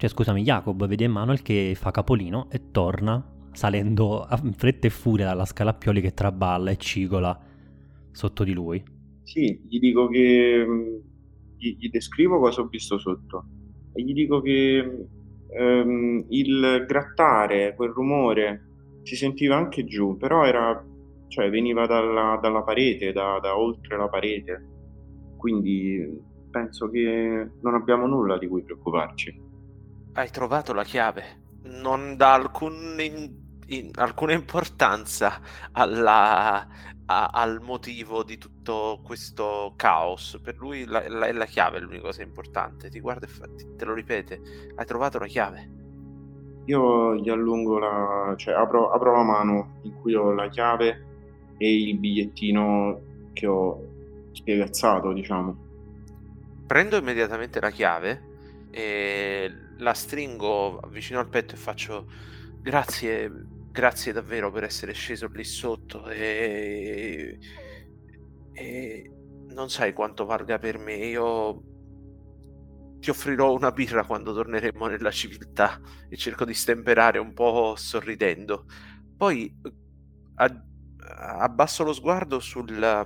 cioè 0.00 0.08
scusami, 0.08 0.40
Jacob 0.40 0.86
vede 0.86 1.06
Manuel 1.08 1.42
che 1.42 1.74
fa 1.76 1.90
capolino 1.90 2.48
e 2.50 2.70
torna 2.70 3.22
salendo 3.52 4.22
a 4.22 4.40
fretta 4.56 4.86
e 4.86 4.90
furia 4.90 5.26
dalla 5.26 5.44
scalappioli 5.44 6.00
che 6.00 6.14
traballa 6.14 6.70
e 6.70 6.78
cigola 6.78 7.38
sotto 8.10 8.42
di 8.42 8.54
lui. 8.54 8.82
Sì, 9.24 9.60
gli 9.68 9.78
dico 9.78 10.08
che 10.08 10.64
mm, 10.66 10.94
gli, 11.58 11.76
gli 11.78 11.90
descrivo 11.90 12.38
cosa 12.38 12.62
ho 12.62 12.66
visto 12.68 12.98
sotto 12.98 13.44
e 13.92 14.02
gli 14.02 14.14
dico 14.14 14.40
che 14.40 15.06
um, 15.48 16.24
il 16.30 16.84
grattare, 16.88 17.74
quel 17.74 17.90
rumore 17.90 18.64
si 19.02 19.16
sentiva 19.16 19.56
anche 19.56 19.84
giù, 19.84 20.16
però 20.16 20.46
era, 20.46 20.82
cioè, 21.28 21.50
veniva 21.50 21.84
dalla, 21.84 22.38
dalla 22.40 22.62
parete, 22.62 23.12
da, 23.12 23.38
da 23.38 23.58
oltre 23.58 23.98
la 23.98 24.08
parete. 24.08 24.66
Quindi 25.36 26.28
penso 26.50 26.88
che 26.88 27.50
non 27.60 27.74
abbiamo 27.74 28.06
nulla 28.06 28.38
di 28.38 28.48
cui 28.48 28.62
preoccuparci. 28.62 29.39
Hai 30.12 30.30
trovato 30.30 30.72
la 30.72 30.82
chiave. 30.82 31.38
Non 31.62 32.16
dà 32.16 32.34
alcun 32.34 32.96
in, 32.98 33.32
in, 33.66 33.90
alcuna 33.94 34.32
importanza 34.32 35.40
alla, 35.72 36.66
a, 37.06 37.26
al 37.26 37.60
motivo 37.60 38.24
di 38.24 38.36
tutto 38.36 39.00
questo 39.04 39.74
caos. 39.76 40.40
Per 40.42 40.56
lui 40.58 40.84
la, 40.84 41.08
la, 41.08 41.26
è 41.26 41.32
la 41.32 41.44
chiave 41.44 41.78
è 41.78 41.80
l'unica 41.80 42.02
cosa 42.02 42.22
importante. 42.22 42.88
Ti 42.88 42.98
guarda 42.98 43.26
e 43.26 43.28
fa, 43.28 43.46
te 43.76 43.84
lo 43.84 43.94
ripete: 43.94 44.40
hai 44.74 44.84
trovato 44.84 45.18
la 45.18 45.26
chiave. 45.26 45.70
Io 46.64 47.14
gli 47.14 47.28
allungo 47.28 47.78
la. 47.78 48.34
cioè 48.36 48.54
apro, 48.54 48.90
apro 48.90 49.12
la 49.12 49.22
mano 49.22 49.78
in 49.82 49.94
cui 50.00 50.14
ho 50.14 50.32
la 50.32 50.48
chiave 50.48 51.06
e 51.56 51.72
il 51.72 51.98
bigliettino 51.98 53.00
che 53.32 53.46
ho 53.46 53.80
spiegazzato, 54.32 55.12
diciamo. 55.12 55.68
Prendo 56.66 56.96
immediatamente 56.96 57.60
la 57.60 57.70
chiave 57.70 58.28
e 58.70 59.52
la 59.78 59.94
stringo 59.94 60.80
vicino 60.90 61.18
al 61.18 61.28
petto 61.28 61.54
e 61.54 61.58
faccio 61.58 62.06
grazie 62.60 63.58
grazie 63.70 64.12
davvero 64.12 64.50
per 64.50 64.64
essere 64.64 64.92
sceso 64.92 65.28
lì 65.28 65.44
sotto 65.44 66.08
e, 66.08 67.38
e 68.52 69.12
non 69.52 69.70
sai 69.70 69.92
quanto 69.92 70.24
valga 70.24 70.58
per 70.58 70.78
me. 70.78 70.94
Io 70.94 71.62
ti 72.98 73.10
offrirò 73.10 73.54
una 73.54 73.72
birra 73.72 74.04
quando 74.04 74.34
torneremo 74.34 74.86
nella 74.86 75.10
civiltà 75.10 75.80
e 76.08 76.16
cerco 76.16 76.44
di 76.44 76.54
stemperare 76.54 77.18
un 77.18 77.32
po' 77.32 77.74
sorridendo. 77.76 78.66
Poi 79.16 79.54
abbasso 80.36 81.84
lo 81.84 81.92
sguardo 81.92 82.40
sul, 82.40 83.04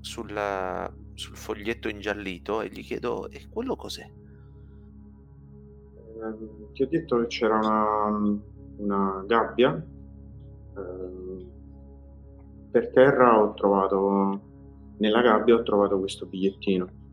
sul, 0.00 0.94
sul 1.14 1.36
foglietto 1.36 1.88
ingiallito 1.88 2.62
e 2.62 2.68
gli 2.68 2.84
chiedo: 2.84 3.28
E 3.30 3.48
quello 3.48 3.76
cos'è? 3.76 4.08
Eh, 6.16 6.72
ti 6.72 6.82
ho 6.82 6.88
detto 6.88 7.20
che 7.20 7.26
c'era 7.26 7.56
una 7.58 8.54
una 8.78 9.22
gabbia. 9.26 9.74
Eh, 10.76 11.46
per 12.70 12.90
terra 12.90 13.40
ho 13.40 13.54
trovato, 13.54 14.40
nella 14.98 15.22
gabbia 15.22 15.54
ho 15.54 15.62
trovato 15.62 15.98
questo 15.98 16.26
bigliettino. 16.26 17.04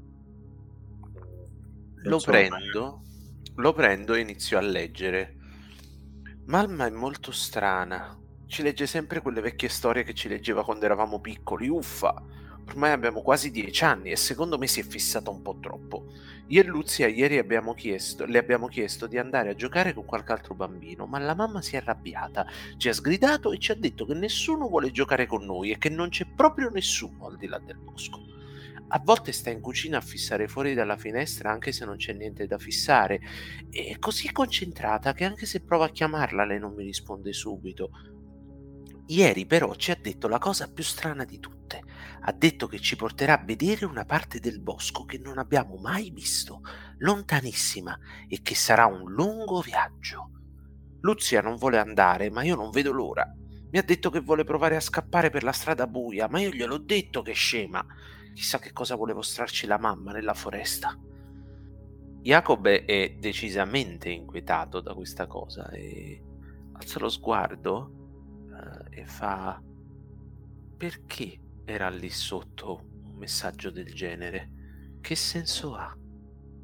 Lo 2.05 2.19
prendo, 2.19 3.01
lo 3.55 3.73
prendo 3.73 4.13
e 4.13 4.19
inizio 4.19 4.57
a 4.57 4.61
leggere. 4.61 5.38
Mamma 6.45 6.88
è 6.88 6.89
molto 6.89 7.31
strana. 7.31 8.19
Ci 8.45 8.61
legge 8.61 8.85
sempre 8.85 9.21
quelle 9.21 9.39
vecchie 9.39 9.69
storie 9.69 10.03
che 10.03 10.13
ci 10.13 10.27
leggeva 10.27 10.65
quando 10.65 10.84
eravamo 10.84 11.21
piccoli. 11.21 11.69
Uffa! 11.69 12.13
Ormai 12.65 12.91
abbiamo 12.91 13.22
quasi 13.22 13.52
dieci 13.52 13.84
anni 13.84 14.11
e 14.11 14.15
secondo 14.15 14.57
me 14.57 14.68
si 14.68 14.80
è 14.80 14.84
fissata 14.84 15.30
un 15.30 15.41
po' 15.41 15.57
troppo. 15.60 16.11
Io 16.48 16.61
e 16.61 16.65
Luzia 16.65 17.07
ieri 17.07 17.38
abbiamo 17.38 17.73
chiesto, 17.73 18.26
le 18.26 18.38
abbiamo 18.38 18.68
chiesto 18.68 19.06
di 19.07 19.18
andare 19.18 19.49
a 19.49 19.56
giocare 19.56 19.94
con 19.94 20.06
qualche 20.06 20.31
altro 20.31 20.56
bambino, 20.56 21.06
ma 21.06 21.19
la 21.19 21.35
mamma 21.35 21.61
si 21.61 21.76
è 21.76 21.80
arrabbiata, 21.80 22.45
ci 22.77 22.90
ha 22.90 22.94
sgridato 22.94 23.52
e 23.52 23.60
ci 23.60 23.72
ha 23.72 23.76
detto 23.76 24.06
che 24.06 24.14
nessuno 24.14 24.68
vuole 24.68 24.91
giocare 24.91 25.26
con 25.26 25.45
noi 25.45 25.72
e 25.72 25.77
che 25.77 25.90
non 25.90 26.10
c'è 26.10 26.26
proprio 26.26 26.69
nessuno 26.69 27.27
al 27.27 27.38
di 27.38 27.48
là 27.48 27.60
del 27.60 27.77
bosco. 27.77 28.19
A 28.88 29.02
volte 29.03 29.31
sta 29.31 29.49
in 29.49 29.60
cucina 29.60 29.98
a 29.98 30.02
fissare 30.02 30.48
fuori 30.48 30.73
dalla 30.76 30.98
finestra 30.98 31.52
anche 31.52 31.72
se 31.72 31.85
non 31.85 31.95
c'è 31.95 32.14
niente 32.14 32.45
da 32.45 32.60
fissare. 32.60 33.19
È 33.69 33.98
così 33.98 34.31
concentrata 34.31 35.14
che 35.14 35.23
anche 35.23 35.45
se 35.48 35.61
provo 35.61 35.84
a 35.84 35.90
chiamarla 35.90 36.45
lei 36.45 36.60
non 36.60 36.73
mi 36.76 36.84
risponde 36.84 37.34
subito. 37.34 37.90
Ieri 39.07 39.45
però 39.45 39.73
ci 39.76 39.91
ha 39.91 39.98
detto 39.99 40.27
la 40.27 40.38
cosa 40.38 40.72
più 40.72 40.84
strana 40.84 41.26
di 41.26 41.40
tutte. 41.40 41.62
Ha 42.25 42.31
detto 42.31 42.67
che 42.67 42.79
ci 42.79 42.95
porterà 42.95 43.39
a 43.39 43.43
vedere 43.43 43.85
una 43.85 44.05
parte 44.05 44.39
del 44.39 44.61
bosco 44.61 45.03
che 45.03 45.17
non 45.17 45.37
abbiamo 45.37 45.75
mai 45.75 46.09
visto, 46.09 46.61
lontanissima, 46.99 47.97
e 48.29 48.41
che 48.41 48.55
sarà 48.55 48.85
un 48.85 49.11
lungo 49.11 49.59
viaggio. 49.59 50.31
Luzia 51.01 51.41
non 51.41 51.57
vuole 51.57 51.79
andare, 51.79 52.29
ma 52.29 52.43
io 52.43 52.55
non 52.55 52.71
vedo 52.71 52.93
l'ora. 52.93 53.29
Mi 53.71 53.77
ha 53.77 53.83
detto 53.83 54.09
che 54.09 54.21
vuole 54.21 54.45
provare 54.45 54.77
a 54.77 54.79
scappare 54.79 55.31
per 55.31 55.43
la 55.43 55.51
strada 55.51 55.85
buia, 55.85 56.29
ma 56.29 56.39
io 56.39 56.51
gliel'ho 56.51 56.77
detto 56.77 57.21
che 57.21 57.31
è 57.31 57.35
scema. 57.35 57.85
Chissà 58.33 58.57
che 58.57 58.71
cosa 58.71 58.95
vuole 58.95 59.13
mostrarci 59.13 59.67
la 59.67 59.77
mamma 59.77 60.11
nella 60.13 60.33
foresta. 60.33 60.97
Jacob 62.21 62.65
è 62.67 63.17
decisamente 63.19 64.09
inquietato 64.09 64.79
da 64.79 64.93
questa 64.93 65.27
cosa 65.27 65.69
e 65.71 66.23
alza 66.71 66.99
lo 66.99 67.09
sguardo 67.09 67.91
e 68.89 69.05
fa 69.05 69.61
perché 70.77 71.43
era 71.65 71.90
lì 71.90 72.10
sotto 72.10 72.81
un 73.03 73.18
messaggio 73.18 73.69
del 73.69 73.94
genere? 73.94 74.49
Che 75.02 75.15
senso 75.15 75.76
ha? 75.76 75.95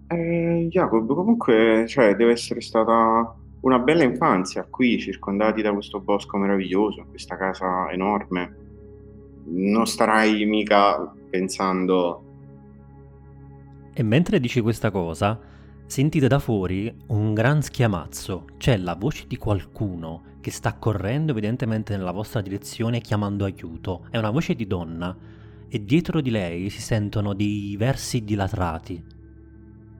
Eh, 0.07 0.67
Jacob, 0.69 1.13
comunque, 1.13 1.85
cioè, 1.87 2.15
deve 2.15 2.31
essere 2.31 2.61
stata 2.61 3.35
una 3.61 3.79
bella 3.79 4.03
infanzia 4.03 4.65
qui, 4.69 4.99
circondati 4.99 5.61
da 5.61 5.73
questo 5.73 5.99
bosco 5.99 6.37
meraviglioso, 6.37 7.05
questa 7.09 7.35
casa 7.37 7.91
enorme. 7.91 8.55
non 9.45 9.85
starai 9.85 10.45
mica 10.45 11.13
pensando... 11.29 12.23
E 13.93 14.03
mentre 14.03 14.39
dici 14.39 14.61
questa 14.61 14.91
cosa, 14.91 15.39
sentite 15.85 16.27
da 16.27 16.39
fuori 16.39 16.93
un 17.07 17.33
gran 17.33 17.61
schiamazzo. 17.61 18.45
C'è 18.57 18.77
la 18.77 18.95
voce 18.95 19.25
di 19.27 19.35
qualcuno 19.37 20.23
che 20.41 20.51
sta 20.51 20.73
correndo 20.73 21.31
evidentemente 21.31 21.95
nella 21.95 22.11
vostra 22.11 22.41
direzione 22.41 23.01
chiamando 23.01 23.45
aiuto. 23.45 24.07
È 24.09 24.17
una 24.17 24.29
voce 24.29 24.55
di 24.55 24.67
donna 24.67 25.15
e 25.67 25.83
dietro 25.83 26.21
di 26.21 26.31
lei 26.31 26.69
si 26.69 26.81
sentono 26.81 27.33
dei 27.33 27.75
versi 27.77 28.23
dilatrati. 28.23 29.03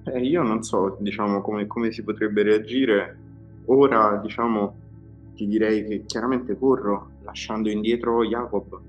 Eh, 0.06 0.20
io 0.22 0.42
non 0.42 0.64
so, 0.64 0.98
diciamo, 1.00 1.42
come, 1.42 1.68
come 1.68 1.92
si 1.92 2.04
potrebbe 2.04 2.44
reagire. 2.44 3.18
Ora, 3.66 4.20
diciamo, 4.24 4.76
ti 5.36 5.46
direi 5.46 5.86
che 5.86 6.06
chiaramente 6.06 6.58
corro, 6.58 7.12
lasciando 7.24 7.70
indietro 7.70 8.24
Jacob. 8.24 8.82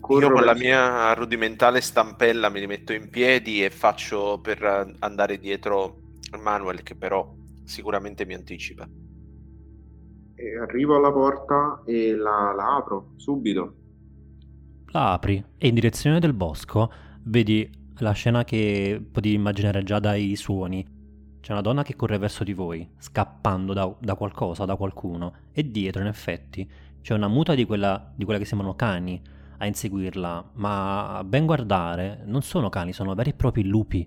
Corro 0.00 0.26
Io 0.28 0.32
con 0.32 0.44
la 0.44 0.54
mia 0.54 1.12
rudimentale 1.12 1.80
stampella 1.82 2.48
mi 2.48 2.60
rimetto 2.60 2.94
in 2.94 3.10
piedi 3.10 3.62
e 3.62 3.70
faccio 3.70 4.38
per 4.42 4.94
andare 5.00 5.38
dietro 5.38 5.98
Manuel, 6.40 6.82
che 6.82 6.94
però 6.94 7.30
sicuramente 7.64 8.24
mi 8.24 8.34
anticipa. 8.34 8.88
Arrivo 10.60 10.96
alla 10.96 11.12
porta 11.12 11.82
e 11.84 12.14
la, 12.14 12.52
la 12.54 12.76
apro 12.76 13.12
subito. 13.16 13.74
La 14.88 15.12
apri 15.12 15.44
e 15.56 15.68
in 15.68 15.74
direzione 15.74 16.18
del 16.20 16.32
bosco 16.32 16.90
vedi 17.22 17.68
la 17.98 18.12
scena 18.12 18.44
che 18.44 19.02
potevi 19.10 19.34
immaginare 19.34 19.82
già 19.82 19.98
dai 19.98 20.34
suoni 20.36 20.98
c'è 21.40 21.52
una 21.52 21.62
donna 21.62 21.82
che 21.82 21.96
corre 21.96 22.18
verso 22.18 22.44
di 22.44 22.52
voi, 22.52 22.86
scappando 22.98 23.72
da, 23.72 23.92
da 23.98 24.14
qualcosa, 24.14 24.66
da 24.66 24.76
qualcuno, 24.76 25.32
e 25.52 25.70
dietro, 25.70 26.02
in 26.02 26.06
effetti, 26.06 26.70
c'è 27.00 27.14
una 27.14 27.28
muta 27.28 27.54
di 27.54 27.64
quella, 27.64 28.12
di 28.14 28.24
quella 28.24 28.38
che 28.38 28.44
sembrano 28.44 28.74
cani 28.76 29.20
a 29.58 29.66
inseguirla, 29.66 30.50
ma 30.54 31.16
a 31.16 31.24
ben 31.24 31.46
guardare 31.46 32.22
non 32.26 32.42
sono 32.42 32.68
cani, 32.68 32.92
sono 32.92 33.14
veri 33.14 33.30
e 33.30 33.34
propri 33.34 33.64
lupi. 33.64 34.06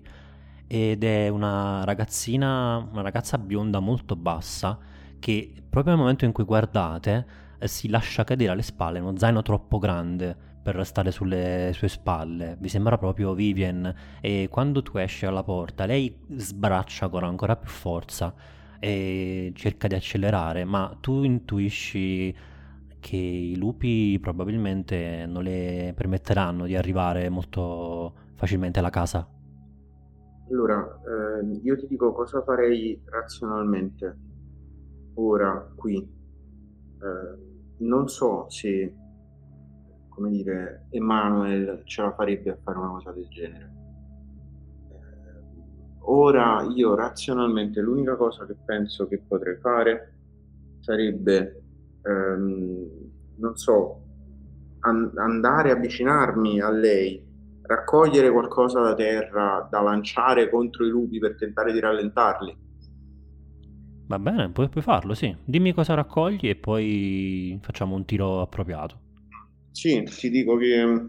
Ed 0.66 1.02
è 1.02 1.28
una 1.28 1.84
ragazzina, 1.84 2.76
una 2.90 3.02
ragazza 3.02 3.36
bionda 3.36 3.80
molto 3.80 4.14
bassa, 4.14 4.78
che 5.24 5.54
proprio 5.70 5.94
nel 5.94 6.02
momento 6.02 6.26
in 6.26 6.32
cui 6.32 6.44
guardate 6.44 7.26
eh, 7.58 7.66
si 7.66 7.88
lascia 7.88 8.24
cadere 8.24 8.52
alle 8.52 8.60
spalle 8.60 8.98
uno 8.98 9.16
zaino 9.16 9.40
troppo 9.40 9.78
grande 9.78 10.36
per 10.62 10.84
stare 10.84 11.10
sulle 11.12 11.70
sue 11.72 11.88
spalle. 11.88 12.58
Vi 12.60 12.68
sembra 12.68 12.98
proprio 12.98 13.32
Vivian 13.32 13.90
e 14.20 14.48
quando 14.50 14.82
tu 14.82 14.98
esci 14.98 15.24
alla 15.24 15.42
porta 15.42 15.86
lei 15.86 16.14
sbraccia 16.28 17.08
con 17.08 17.24
ancora 17.24 17.56
più 17.56 17.70
forza 17.70 18.34
e 18.78 19.50
cerca 19.54 19.88
di 19.88 19.94
accelerare, 19.94 20.66
ma 20.66 20.94
tu 21.00 21.22
intuisci 21.22 22.36
che 23.00 23.16
i 23.16 23.56
lupi 23.56 24.18
probabilmente 24.20 25.24
non 25.26 25.42
le 25.42 25.94
permetteranno 25.96 26.66
di 26.66 26.76
arrivare 26.76 27.30
molto 27.30 28.12
facilmente 28.34 28.78
alla 28.78 28.90
casa. 28.90 29.26
Allora, 30.50 31.00
eh, 31.00 31.60
io 31.62 31.76
ti 31.78 31.86
dico 31.86 32.12
cosa 32.12 32.42
farei 32.42 33.00
razionalmente 33.06 34.32
ora 35.14 35.72
qui. 35.74 35.96
Eh, 35.96 37.52
non 37.78 38.08
so 38.08 38.46
se 38.48 38.94
come 40.14 40.30
dire, 40.30 40.86
Emanuel 40.90 41.82
ce 41.84 42.02
la 42.02 42.12
farebbe 42.12 42.50
a 42.50 42.58
fare 42.62 42.78
una 42.78 42.88
cosa 42.88 43.10
del 43.10 43.26
genere. 43.28 43.72
Eh, 44.90 45.98
ora 46.02 46.62
io 46.74 46.94
razionalmente 46.94 47.80
l'unica 47.80 48.14
cosa 48.14 48.46
che 48.46 48.54
penso 48.64 49.08
che 49.08 49.20
potrei 49.26 49.56
fare 49.56 50.14
sarebbe, 50.80 51.62
ehm, 52.02 52.88
non 53.36 53.56
so, 53.56 54.02
an- 54.80 55.12
andare 55.16 55.70
a 55.70 55.74
avvicinarmi 55.74 56.60
a 56.60 56.70
lei, 56.70 57.22
raccogliere 57.62 58.30
qualcosa 58.30 58.80
da 58.80 58.94
terra 58.94 59.66
da 59.68 59.80
lanciare 59.80 60.48
contro 60.48 60.84
i 60.84 60.90
lupi 60.90 61.18
per 61.18 61.34
tentare 61.34 61.72
di 61.72 61.80
rallentarli. 61.80 62.56
Va 64.06 64.18
bene, 64.18 64.50
puoi, 64.50 64.68
puoi 64.68 64.82
farlo, 64.82 65.14
sì. 65.14 65.34
Dimmi 65.44 65.72
cosa 65.72 65.94
raccogli 65.94 66.48
e 66.48 66.56
poi 66.56 67.58
facciamo 67.62 67.94
un 67.94 68.04
tiro 68.04 68.40
appropriato. 68.40 69.00
Sì, 69.70 70.02
ti 70.02 70.30
dico 70.30 70.56
che 70.56 70.84
mm, 70.84 71.08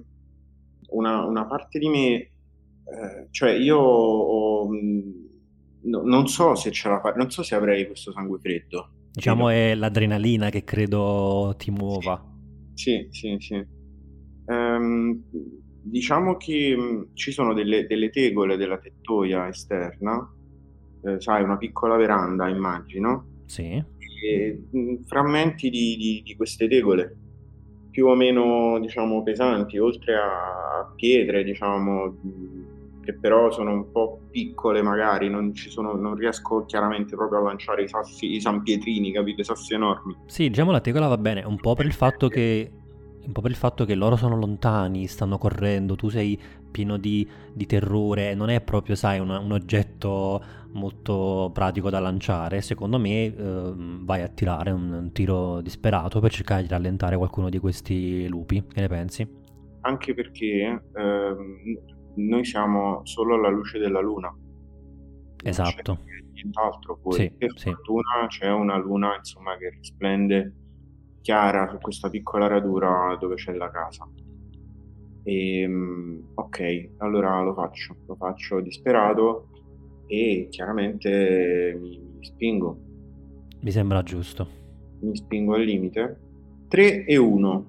una, 0.89 1.25
una 1.25 1.45
parte 1.45 1.77
di 1.77 1.89
me, 1.89 2.13
eh, 2.13 3.27
cioè 3.31 3.51
io 3.51 3.77
ho, 3.77 4.67
mm, 4.69 4.99
no, 5.83 6.01
non 6.03 6.27
so 6.27 6.55
se 6.55 6.71
ce 6.71 6.89
la 6.89 6.99
fa, 6.99 7.11
non 7.11 7.29
so 7.29 7.43
se 7.43 7.55
avrei 7.55 7.85
questo 7.85 8.11
sangue 8.11 8.39
freddo. 8.39 8.89
Diciamo 9.11 9.47
credo. 9.47 9.59
è 9.59 9.75
l'adrenalina 9.75 10.49
che 10.49 10.63
credo 10.63 11.53
ti 11.57 11.71
muova. 11.71 12.23
Sì, 12.73 13.07
sì, 13.11 13.35
sì. 13.37 13.37
sì. 13.39 13.65
Ehm, 14.47 15.23
diciamo 15.83 16.37
che 16.37 16.75
mm, 16.77 17.01
ci 17.13 17.31
sono 17.31 17.53
delle, 17.53 17.85
delle, 17.85 18.09
tegole 18.09 18.57
della 18.57 18.77
tettoia 18.77 19.47
esterna, 19.47 20.27
eh, 21.05 21.21
sai, 21.21 21.43
una 21.43 21.57
piccola 21.57 21.95
veranda, 21.95 22.47
immagino. 22.47 23.25
Sì. 23.45 23.83
E, 24.23 24.63
mh, 24.69 25.03
frammenti 25.05 25.69
di, 25.69 25.95
di, 25.97 26.21
di 26.23 26.35
queste 26.35 26.67
tegole 26.67 27.17
più 27.95 28.07
o 28.07 28.15
meno 28.15 28.77
diciamo, 28.79 29.23
pesanti, 29.23 29.77
oltre 29.77 30.15
a 30.15 30.91
pietre, 30.97 31.45
diciamo, 31.45 32.17
che 33.01 33.13
però 33.13 33.49
sono 33.51 33.71
un 33.71 33.89
po' 33.89 34.19
piccole 34.29 34.81
magari, 34.81 35.29
non, 35.29 35.55
sono, 35.55 35.93
non 35.93 36.15
riesco 36.15 36.65
chiaramente 36.65 37.15
proprio 37.15 37.39
a 37.39 37.43
lanciare 37.43 37.83
i 37.83 37.87
sassi, 37.87 38.33
i 38.33 38.41
sanpietrini, 38.41 39.13
capite, 39.13 39.41
i 39.41 39.43
sassi 39.45 39.75
enormi. 39.75 40.13
Sì, 40.25 40.49
diciamo 40.49 40.71
la 40.71 40.81
tegola 40.81 41.07
va 41.07 41.17
bene, 41.17 41.43
un 41.43 41.55
po' 41.55 41.73
per 41.73 41.85
il 41.85 41.93
fatto 41.93 42.27
che 42.27 42.69
un 43.25 43.31
po' 43.31 43.41
per 43.41 43.51
il 43.51 43.57
fatto 43.57 43.85
che 43.85 43.95
loro 43.95 44.15
sono 44.15 44.35
lontani, 44.35 45.07
stanno 45.07 45.37
correndo, 45.37 45.95
tu 45.95 46.09
sei 46.09 46.39
pieno 46.71 46.97
di, 46.97 47.27
di 47.53 47.65
terrore, 47.65 48.33
non 48.33 48.49
è 48.49 48.61
proprio, 48.61 48.95
sai, 48.95 49.19
un, 49.19 49.29
un, 49.29 49.51
oggetto 49.51 50.43
molto 50.73 51.49
pratico 51.53 51.89
da 51.89 51.99
lanciare. 51.99 52.61
Secondo 52.61 52.99
me 52.99 53.25
eh, 53.25 53.73
vai 53.75 54.21
a 54.21 54.27
tirare 54.27 54.71
un, 54.71 54.91
un, 54.91 55.11
tiro 55.13 55.61
disperato 55.61 56.19
per 56.19 56.31
cercare 56.31 56.63
di 56.63 56.67
rallentare 56.67 57.15
qualcuno 57.15 57.49
di 57.49 57.59
questi 57.59 58.27
lupi. 58.27 58.65
Che 58.67 58.81
ne 58.81 58.87
pensi? 58.87 59.43
Anche 59.81 60.13
perché 60.13 60.83
eh, 60.93 61.35
noi 62.15 62.45
siamo 62.45 63.01
solo 63.05 63.35
alla 63.35 63.49
luce 63.49 63.79
della 63.79 64.01
luna. 64.01 64.35
Esatto. 65.43 65.99
nient'altro. 66.33 66.99
Poi 67.01 67.13
sì, 67.13 67.31
per 67.31 67.51
sì. 67.55 67.71
fortuna 67.71 68.25
c'è 68.27 68.51
una 68.51 68.77
luna 68.77 69.15
insomma, 69.15 69.55
che 69.57 69.69
risplende 69.69 70.53
chiara 71.25 71.67
su 71.71 71.79
questa 71.79 72.07
piccola 72.07 72.45
radura 72.45 73.17
dove 73.19 73.33
c'è 73.33 73.51
la 73.53 73.71
casa. 73.71 74.07
E, 75.23 75.59
ehm, 75.61 76.33
ok, 76.35 76.89
allora 76.97 77.41
lo 77.41 77.55
faccio, 77.55 77.95
lo 78.05 78.13
faccio 78.13 78.59
disperato 78.59 79.47
e 80.05 80.45
chiaramente 80.51 81.75
mi, 81.81 81.99
mi 81.99 82.23
spingo. 82.23 82.77
Mi 83.59 83.71
sembra 83.71 84.03
giusto. 84.03 84.47
Mi 84.99 85.15
spingo 85.15 85.55
al 85.55 85.63
limite. 85.63 86.19
3 86.67 87.05
e 87.05 87.17
1. 87.17 87.65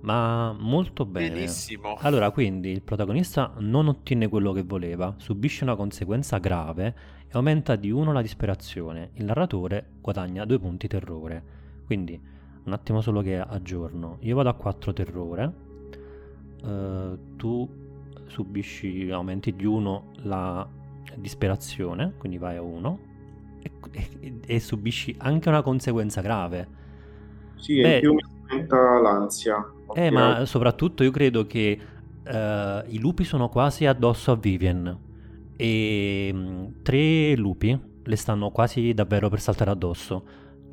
Ma 0.00 0.52
molto 0.58 1.06
bene. 1.06 1.30
Benissimo. 1.30 1.94
Allora, 2.00 2.32
quindi 2.32 2.70
il 2.70 2.82
protagonista 2.82 3.54
non 3.58 3.86
ottiene 3.86 4.26
quello 4.26 4.50
che 4.50 4.64
voleva, 4.64 5.14
subisce 5.18 5.62
una 5.62 5.76
conseguenza 5.76 6.38
grave 6.38 6.94
e 7.28 7.30
aumenta 7.30 7.76
di 7.76 7.92
1 7.92 8.12
la 8.12 8.20
disperazione. 8.20 9.10
Il 9.14 9.26
narratore 9.26 9.90
guadagna 10.00 10.44
2 10.44 10.58
punti 10.58 10.88
terrore. 10.88 11.62
Quindi 11.86 12.32
un 12.64 12.72
attimo 12.72 13.00
solo 13.00 13.20
che 13.20 13.38
aggiorno. 13.38 14.18
Io 14.20 14.36
vado 14.36 14.48
a 14.48 14.54
4 14.54 14.92
terrore. 14.92 15.52
Uh, 16.62 17.36
tu 17.36 17.68
subisci 18.26 19.10
aumenti 19.10 19.54
di 19.54 19.66
1 19.66 20.12
la 20.22 20.66
disperazione, 21.16 22.14
quindi 22.16 22.38
vai 22.38 22.56
a 22.56 22.62
1 22.62 22.98
e, 23.60 23.70
e, 24.20 24.40
e, 24.46 24.60
subisci 24.60 25.14
anche 25.18 25.48
una 25.48 25.62
conseguenza 25.62 26.20
grave. 26.20 26.68
Sì, 27.56 27.80
Beh, 27.80 27.94
in 27.94 28.00
più 28.00 28.14
mi 28.14 28.22
aumenta 28.48 29.00
l'ansia. 29.00 29.72
Eh, 29.94 30.10
ma 30.10 30.44
soprattutto 30.46 31.02
io 31.02 31.10
credo 31.10 31.46
che 31.46 31.78
uh, 32.26 32.90
i 32.90 32.98
lupi 32.98 33.24
sono 33.24 33.48
quasi 33.48 33.86
addosso 33.86 34.32
a 34.32 34.36
Vivian 34.36 34.98
e 35.56 36.30
um, 36.32 36.82
tre 36.82 37.36
lupi 37.36 37.78
le 38.02 38.16
stanno 38.16 38.50
quasi 38.50 38.92
davvero 38.92 39.28
per 39.28 39.40
saltare 39.40 39.70
addosso 39.70 40.24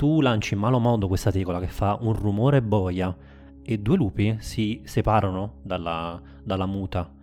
tu 0.01 0.19
lanci 0.19 0.55
in 0.55 0.59
malo 0.59 0.79
modo 0.79 1.07
questa 1.07 1.29
tegola 1.29 1.59
che 1.59 1.67
fa 1.67 1.95
un 2.01 2.13
rumore 2.13 2.63
boia 2.63 3.15
e 3.61 3.77
due 3.77 3.95
lupi 3.95 4.35
si 4.39 4.81
separano 4.83 5.59
dalla, 5.61 6.19
dalla 6.41 6.65
muta 6.65 7.13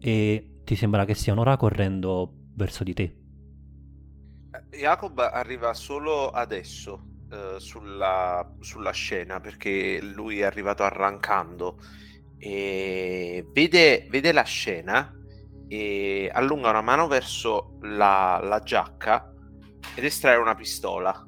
e 0.00 0.60
ti 0.64 0.74
sembra 0.74 1.04
che 1.04 1.12
stiano 1.12 1.42
ora 1.42 1.58
correndo 1.58 2.32
verso 2.54 2.84
di 2.84 2.94
te. 2.94 3.02
Eh, 3.02 4.78
Jacob 4.78 5.18
arriva 5.18 5.74
solo 5.74 6.30
adesso 6.30 7.02
eh, 7.30 7.56
sulla, 7.58 8.50
sulla, 8.60 8.92
scena 8.92 9.38
perché 9.38 10.00
lui 10.00 10.40
è 10.40 10.44
arrivato 10.44 10.84
arrancando 10.84 11.76
e 12.38 13.46
vede, 13.52 14.06
vede 14.08 14.32
la 14.32 14.44
scena 14.44 15.14
e 15.68 16.30
allunga 16.32 16.70
una 16.70 16.80
mano 16.80 17.08
verso 17.08 17.76
la, 17.82 18.40
la 18.42 18.60
giacca 18.60 19.34
ed 19.94 20.04
estrae 20.04 20.36
una 20.36 20.54
pistola 20.54 21.26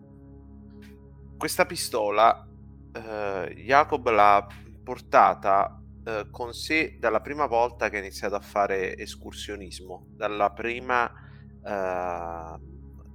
questa 1.44 1.66
pistola 1.66 2.48
eh, 2.90 3.54
Jacob 3.66 4.08
l'ha 4.08 4.46
portata 4.82 5.78
eh, 6.02 6.28
con 6.30 6.54
sé 6.54 6.96
dalla 6.98 7.20
prima 7.20 7.44
volta 7.44 7.90
che 7.90 7.98
ha 7.98 8.00
iniziato 8.00 8.34
a 8.34 8.40
fare 8.40 8.96
escursionismo, 8.96 10.06
dalla 10.16 10.52
prima, 10.52 11.06
eh, 11.62 12.58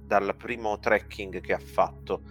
dal 0.06 0.34
primo 0.36 0.78
trekking 0.78 1.40
che 1.40 1.52
ha 1.52 1.58
fatto, 1.58 2.22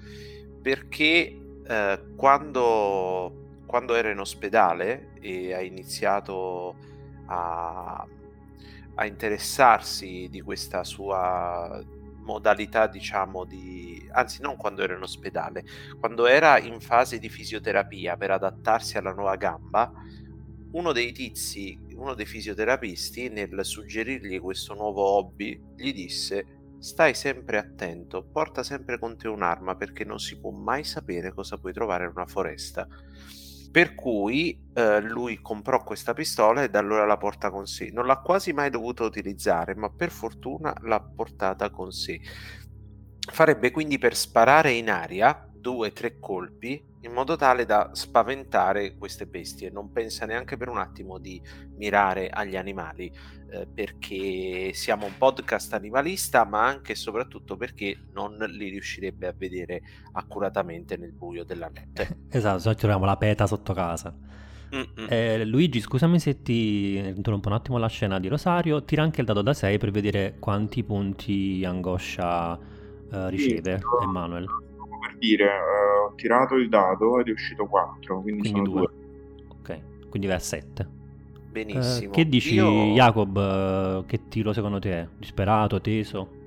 perché 0.61 1.37
eh, 1.67 2.03
quando, 2.15 3.59
quando 3.65 3.93
era 3.93 4.09
in 4.09 4.19
ospedale 4.19 5.15
e 5.19 5.53
ha 5.53 5.59
iniziato 5.59 6.77
a, 7.25 8.07
a 8.95 9.05
interessarsi 9.05 10.29
di 10.29 10.39
questa 10.39 10.85
sua 10.85 11.83
modalità, 12.29 12.87
diciamo, 12.87 13.45
di... 13.45 14.07
anzi 14.11 14.41
non 14.41 14.55
quando 14.55 14.83
era 14.83 14.95
in 14.95 15.01
ospedale, 15.01 15.63
quando 15.99 16.27
era 16.27 16.59
in 16.59 16.79
fase 16.79 17.17
di 17.17 17.29
fisioterapia 17.29 18.15
per 18.17 18.31
adattarsi 18.31 18.97
alla 18.97 19.13
nuova 19.13 19.35
gamba, 19.35 19.91
uno 20.71 20.91
dei 20.91 21.11
tizi, 21.11 21.77
uno 21.95 22.13
dei 22.13 22.27
fisioterapisti, 22.27 23.29
nel 23.29 23.65
suggerirgli 23.65 24.39
questo 24.39 24.75
nuovo 24.75 25.03
hobby, 25.03 25.59
gli 25.75 25.91
disse 25.93 26.57
stai 26.79 27.13
sempre 27.13 27.57
attento, 27.57 28.23
porta 28.23 28.63
sempre 28.63 28.97
con 28.97 29.17
te 29.17 29.27
un'arma 29.27 29.75
perché 29.75 30.05
non 30.05 30.17
si 30.17 30.39
può 30.39 30.51
mai 30.51 30.85
sapere 30.85 31.33
cosa 31.33 31.57
puoi 31.57 31.73
trovare 31.73 32.05
in 32.05 32.11
una 32.15 32.25
foresta. 32.25 32.87
Per 33.71 33.95
cui 33.95 34.59
eh, 34.73 35.01
lui 35.01 35.39
comprò 35.41 35.83
questa 35.83 36.13
pistola 36.13 36.63
e 36.63 36.69
da 36.69 36.79
allora 36.79 37.05
la 37.05 37.17
porta 37.17 37.51
con 37.51 37.65
sé. 37.65 37.89
Non 37.91 38.05
l'ha 38.05 38.17
quasi 38.17 38.53
mai 38.53 38.69
dovuta 38.69 39.03
utilizzare, 39.03 39.75
ma 39.75 39.89
per 39.89 40.09
fortuna 40.09 40.73
l'ha 40.81 40.99
portata 40.99 41.69
con 41.69 41.91
sé. 41.91 42.19
Farebbe 43.31 43.71
quindi 43.71 43.97
per 43.97 44.15
sparare 44.15 44.71
in 44.71 44.89
aria 44.89 45.48
due 45.59 45.87
o 45.87 45.91
tre 45.91 46.19
colpi 46.19 46.83
in 47.01 47.13
modo 47.13 47.35
tale 47.35 47.65
da 47.65 47.91
spaventare 47.93 48.95
queste 48.97 49.25
bestie. 49.25 49.69
Non 49.69 49.91
pensa 49.91 50.25
neanche 50.25 50.57
per 50.57 50.67
un 50.69 50.77
attimo 50.77 51.17
di 51.17 51.41
mirare 51.77 52.29
agli 52.29 52.55
animali, 52.55 53.11
eh, 53.51 53.67
perché 53.67 54.71
siamo 54.73 55.05
un 55.05 55.13
podcast 55.17 55.73
animalista, 55.73 56.43
ma 56.45 56.65
anche 56.65 56.93
e 56.93 56.95
soprattutto 56.95 57.55
perché 57.55 58.07
non 58.13 58.35
li 58.37 58.69
riuscirebbe 58.69 59.27
a 59.27 59.33
vedere 59.35 59.81
accuratamente 60.13 60.97
nel 60.97 61.13
buio 61.13 61.43
della 61.43 61.71
notte. 61.73 62.17
esatto, 62.29 62.59
se 62.59 62.69
no 62.69 62.75
troviamo 62.75 63.05
la 63.05 63.17
peta 63.17 63.47
sotto 63.47 63.73
casa. 63.73 64.13
Eh, 65.07 65.45
Luigi, 65.45 65.79
scusami 65.79 66.19
se 66.19 66.43
ti 66.43 66.95
interrompo 66.95 67.47
un 67.47 67.55
attimo 67.55 67.79
la 67.79 67.87
scena 67.87 68.19
di 68.19 68.27
Rosario. 68.27 68.83
Tira 68.83 69.01
anche 69.01 69.21
il 69.21 69.25
dado 69.25 69.41
da 69.41 69.53
6 69.53 69.79
per 69.79 69.89
vedere 69.89 70.35
quanti 70.37 70.83
punti 70.83 71.63
angoscia 71.65 72.55
eh, 73.11 73.29
riceve 73.31 73.79
sì, 73.79 74.03
Emanuele 74.03 74.45
per 74.45 74.68
dire, 75.19 75.45
uh, 75.45 76.11
ho 76.11 76.15
tirato 76.15 76.55
il 76.55 76.69
dado 76.69 77.19
ed 77.19 77.27
è 77.27 77.31
uscito 77.31 77.65
4, 77.65 78.21
quindi, 78.21 78.49
quindi 78.49 78.69
sono 78.71 78.79
2. 78.79 78.89
Ok, 79.49 79.79
quindi 80.09 80.27
vai 80.27 80.37
a 80.37 80.39
7. 80.39 80.87
Benissimo. 81.51 82.09
Uh, 82.09 82.13
che 82.13 82.27
dici, 82.27 82.53
Io... 82.55 82.93
Jacob? 82.93 83.35
Uh, 83.35 84.05
che 84.05 84.27
tiro 84.27 84.53
secondo 84.53 84.79
te 84.79 84.91
è? 84.91 85.07
Disperato, 85.17 85.79
teso? 85.81 86.37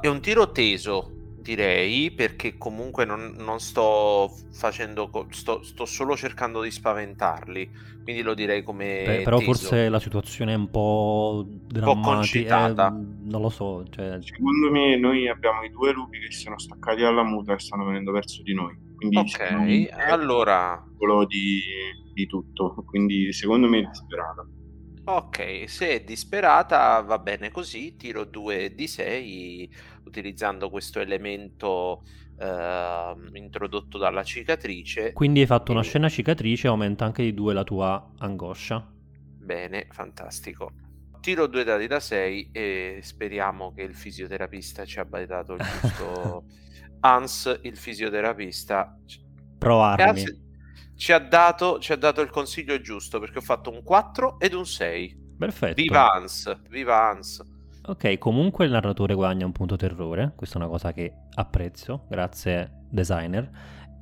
è 0.00 0.06
un 0.06 0.20
tiro 0.22 0.50
teso, 0.50 1.10
direi, 1.48 2.10
perché 2.10 2.58
comunque 2.58 3.06
non, 3.06 3.34
non 3.38 3.58
sto 3.58 4.30
facendo, 4.52 5.10
sto, 5.30 5.62
sto, 5.62 5.86
solo 5.86 6.14
cercando 6.14 6.60
di 6.60 6.70
spaventarli, 6.70 7.70
quindi 8.02 8.20
lo 8.20 8.34
direi 8.34 8.62
come... 8.62 9.02
Beh, 9.06 9.22
però 9.22 9.38
teso. 9.38 9.52
forse 9.52 9.88
la 9.88 9.98
situazione 9.98 10.52
è 10.52 10.56
un 10.56 10.68
po' 10.68 11.46
drammatica, 11.48 12.68
eh, 12.68 12.74
non 12.74 13.40
lo 13.40 13.48
so. 13.48 13.82
Cioè... 13.88 14.18
Secondo 14.20 14.70
me 14.70 14.98
noi 14.98 15.26
abbiamo 15.26 15.62
i 15.62 15.70
due 15.70 15.92
lupi 15.92 16.18
che 16.18 16.30
si 16.30 16.40
sono 16.40 16.58
staccati 16.58 17.00
dalla 17.00 17.24
muta 17.24 17.54
e 17.54 17.58
stanno 17.58 17.86
venendo 17.86 18.12
verso 18.12 18.42
di 18.42 18.52
noi. 18.52 18.76
Quindi 18.94 19.16
ok, 19.16 19.88
allora... 20.10 20.84
Di, 21.26 21.60
di 22.12 22.26
tutto, 22.26 22.84
quindi 22.84 23.32
secondo 23.32 23.68
me 23.68 23.78
è 23.78 23.82
disperata. 23.84 24.46
Ok, 25.04 25.64
se 25.66 25.88
è 25.88 26.04
disperata 26.04 27.00
va 27.00 27.18
bene 27.18 27.50
così, 27.50 27.96
tiro 27.96 28.24
2 28.24 28.74
di 28.74 28.86
6 28.86 29.70
utilizzando 30.08 30.68
questo 30.68 31.00
elemento 31.00 32.02
eh, 32.38 33.14
introdotto 33.34 33.98
dalla 33.98 34.24
cicatrice. 34.24 35.12
Quindi 35.12 35.40
hai 35.40 35.46
fatto 35.46 35.72
una 35.72 35.82
scena 35.82 36.08
cicatrice 36.08 36.66
aumenta 36.66 37.04
anche 37.04 37.22
di 37.22 37.32
2 37.32 37.54
la 37.54 37.64
tua 37.64 38.12
angoscia. 38.18 38.86
Bene, 39.38 39.86
fantastico. 39.90 40.72
Tiro 41.20 41.46
due 41.46 41.64
dati 41.64 41.86
da 41.86 42.00
6 42.00 42.50
e 42.52 43.00
speriamo 43.02 43.72
che 43.72 43.82
il 43.82 43.94
fisioterapista 43.94 44.84
ci 44.84 44.98
abbia 44.98 45.24
dato 45.26 45.54
il 45.54 45.60
giusto... 45.80 46.44
Hans, 47.00 47.60
il 47.62 47.76
fisioterapista... 47.76 48.98
Provarmi 49.56 50.46
ci 50.98 51.12
ha, 51.12 51.20
dato, 51.20 51.78
ci 51.78 51.92
ha 51.92 51.96
dato 51.96 52.20
il 52.20 52.28
consiglio 52.28 52.80
giusto 52.80 53.20
perché 53.20 53.38
ho 53.38 53.42
fatto 53.42 53.70
un 53.70 53.84
4 53.84 54.40
ed 54.40 54.52
un 54.52 54.66
6. 54.66 55.26
Perfetto. 55.38 55.80
Viva 55.80 56.12
Hans, 56.12 56.60
viva 56.68 57.08
Hans. 57.08 57.40
Ok, 57.88 58.18
comunque 58.18 58.66
il 58.66 58.70
narratore 58.70 59.14
guadagna 59.14 59.46
un 59.46 59.52
punto 59.52 59.76
terrore, 59.76 60.32
questa 60.36 60.58
è 60.58 60.60
una 60.60 60.68
cosa 60.68 60.92
che 60.92 61.10
apprezzo, 61.34 62.04
grazie 62.06 62.82
designer. 62.90 63.50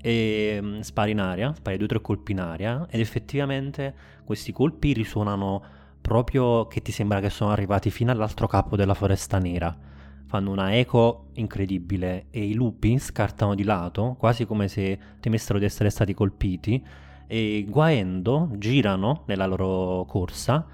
E 0.02 0.58
um, 0.60 0.80
spari 0.80 1.12
in 1.12 1.20
aria, 1.20 1.54
spari 1.54 1.76
due 1.76 1.86
o 1.86 1.88
tre 1.88 2.00
colpi 2.00 2.32
in 2.32 2.40
aria 2.40 2.84
ed 2.90 2.98
effettivamente 2.98 3.94
questi 4.24 4.50
colpi 4.50 4.92
risuonano 4.92 5.62
proprio 6.00 6.66
che 6.66 6.82
ti 6.82 6.90
sembra 6.90 7.20
che 7.20 7.30
sono 7.30 7.52
arrivati 7.52 7.90
fino 7.90 8.10
all'altro 8.10 8.48
capo 8.48 8.74
della 8.74 8.94
foresta 8.94 9.38
nera 9.38 9.94
fanno 10.26 10.50
una 10.50 10.76
eco 10.76 11.28
incredibile 11.34 12.26
e 12.30 12.44
i 12.44 12.54
lupi 12.54 12.98
scartano 12.98 13.54
di 13.54 13.62
lato, 13.62 14.16
quasi 14.18 14.44
come 14.44 14.66
se 14.66 14.98
temessero 15.20 15.58
di 15.60 15.64
essere 15.64 15.90
stati 15.90 16.12
colpiti, 16.14 16.84
e 17.28 17.64
guaendo 17.68 18.50
girano 18.56 19.22
nella 19.26 19.46
loro 19.46 20.04
corsa, 20.06 20.66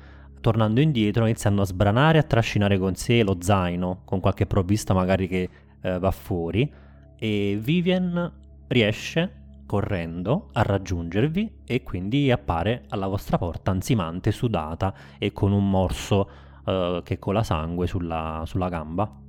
tornando 0.42 0.80
indietro 0.80 1.24
iniziando 1.24 1.62
a 1.62 1.64
sbranare 1.64 2.18
e 2.18 2.20
a 2.20 2.24
trascinare 2.24 2.78
con 2.78 2.94
sé 2.94 3.22
lo 3.22 3.38
zaino, 3.40 4.02
con 4.04 4.20
qualche 4.20 4.44
provvista 4.44 4.92
magari 4.92 5.26
che 5.26 5.48
eh, 5.80 5.98
va 5.98 6.10
fuori, 6.10 6.70
e 7.16 7.58
Vivian 7.58 8.30
riesce 8.66 9.40
correndo 9.64 10.50
a 10.52 10.62
raggiungervi 10.62 11.60
e 11.64 11.82
quindi 11.82 12.30
appare 12.30 12.84
alla 12.90 13.06
vostra 13.06 13.38
porta 13.38 13.70
ansimante, 13.70 14.30
sudata 14.30 14.92
e 15.18 15.32
con 15.32 15.52
un 15.52 15.70
morso 15.70 16.28
eh, 16.66 17.00
che 17.02 17.18
cola 17.18 17.42
sangue 17.42 17.86
sulla, 17.86 18.42
sulla 18.44 18.68
gamba 18.68 19.20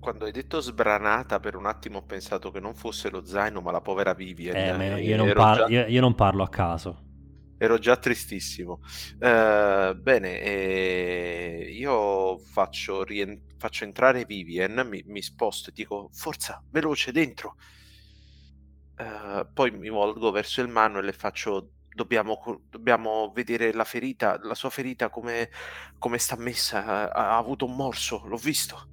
quando 0.00 0.24
hai 0.24 0.32
detto 0.32 0.60
sbranata 0.60 1.38
per 1.40 1.54
un 1.54 1.66
attimo 1.66 1.98
ho 1.98 2.02
pensato 2.02 2.50
che 2.50 2.58
non 2.58 2.74
fosse 2.74 3.10
lo 3.10 3.24
zaino 3.24 3.60
ma 3.60 3.70
la 3.70 3.82
povera 3.82 4.14
Vivian. 4.14 4.56
Eh, 4.56 5.02
io, 5.02 5.16
non 5.16 5.32
par- 5.34 5.56
già... 5.58 5.66
io, 5.68 5.86
io, 5.86 6.00
non 6.00 6.14
parlo 6.14 6.42
a 6.42 6.48
caso. 6.48 7.08
Ero 7.62 7.76
già 7.76 7.98
tristissimo. 7.98 8.80
Uh, 9.18 9.94
bene, 9.94 10.40
eh, 10.40 11.70
io 11.70 12.38
faccio, 12.38 13.04
rien- 13.04 13.38
faccio, 13.58 13.84
entrare 13.84 14.24
Vivian, 14.24 14.88
mi, 14.88 15.04
mi, 15.06 15.20
sposto 15.20 15.68
e 15.68 15.72
dico 15.74 16.08
forza, 16.10 16.64
veloce, 16.70 17.12
dentro. 17.12 17.56
Uh, 18.96 19.46
poi 19.52 19.72
mi 19.72 19.90
volgo 19.90 20.30
verso 20.30 20.62
il 20.62 20.68
Manuel 20.68 21.08
e 21.08 21.12
faccio 21.12 21.72
Dobbiamo, 21.92 22.62
dobbiamo, 22.70 23.32
vedere 23.34 23.74
la 23.74 23.84
ferita, 23.84 24.38
la 24.44 24.54
sua 24.54 24.70
ferita 24.70 25.10
come, 25.10 25.50
come 25.98 26.16
sta 26.16 26.36
messa. 26.38 27.12
Ha, 27.12 27.32
ha, 27.32 27.36
avuto 27.36 27.66
un 27.66 27.76
morso, 27.76 28.22
l'ho 28.26 28.36
visto. 28.36 28.88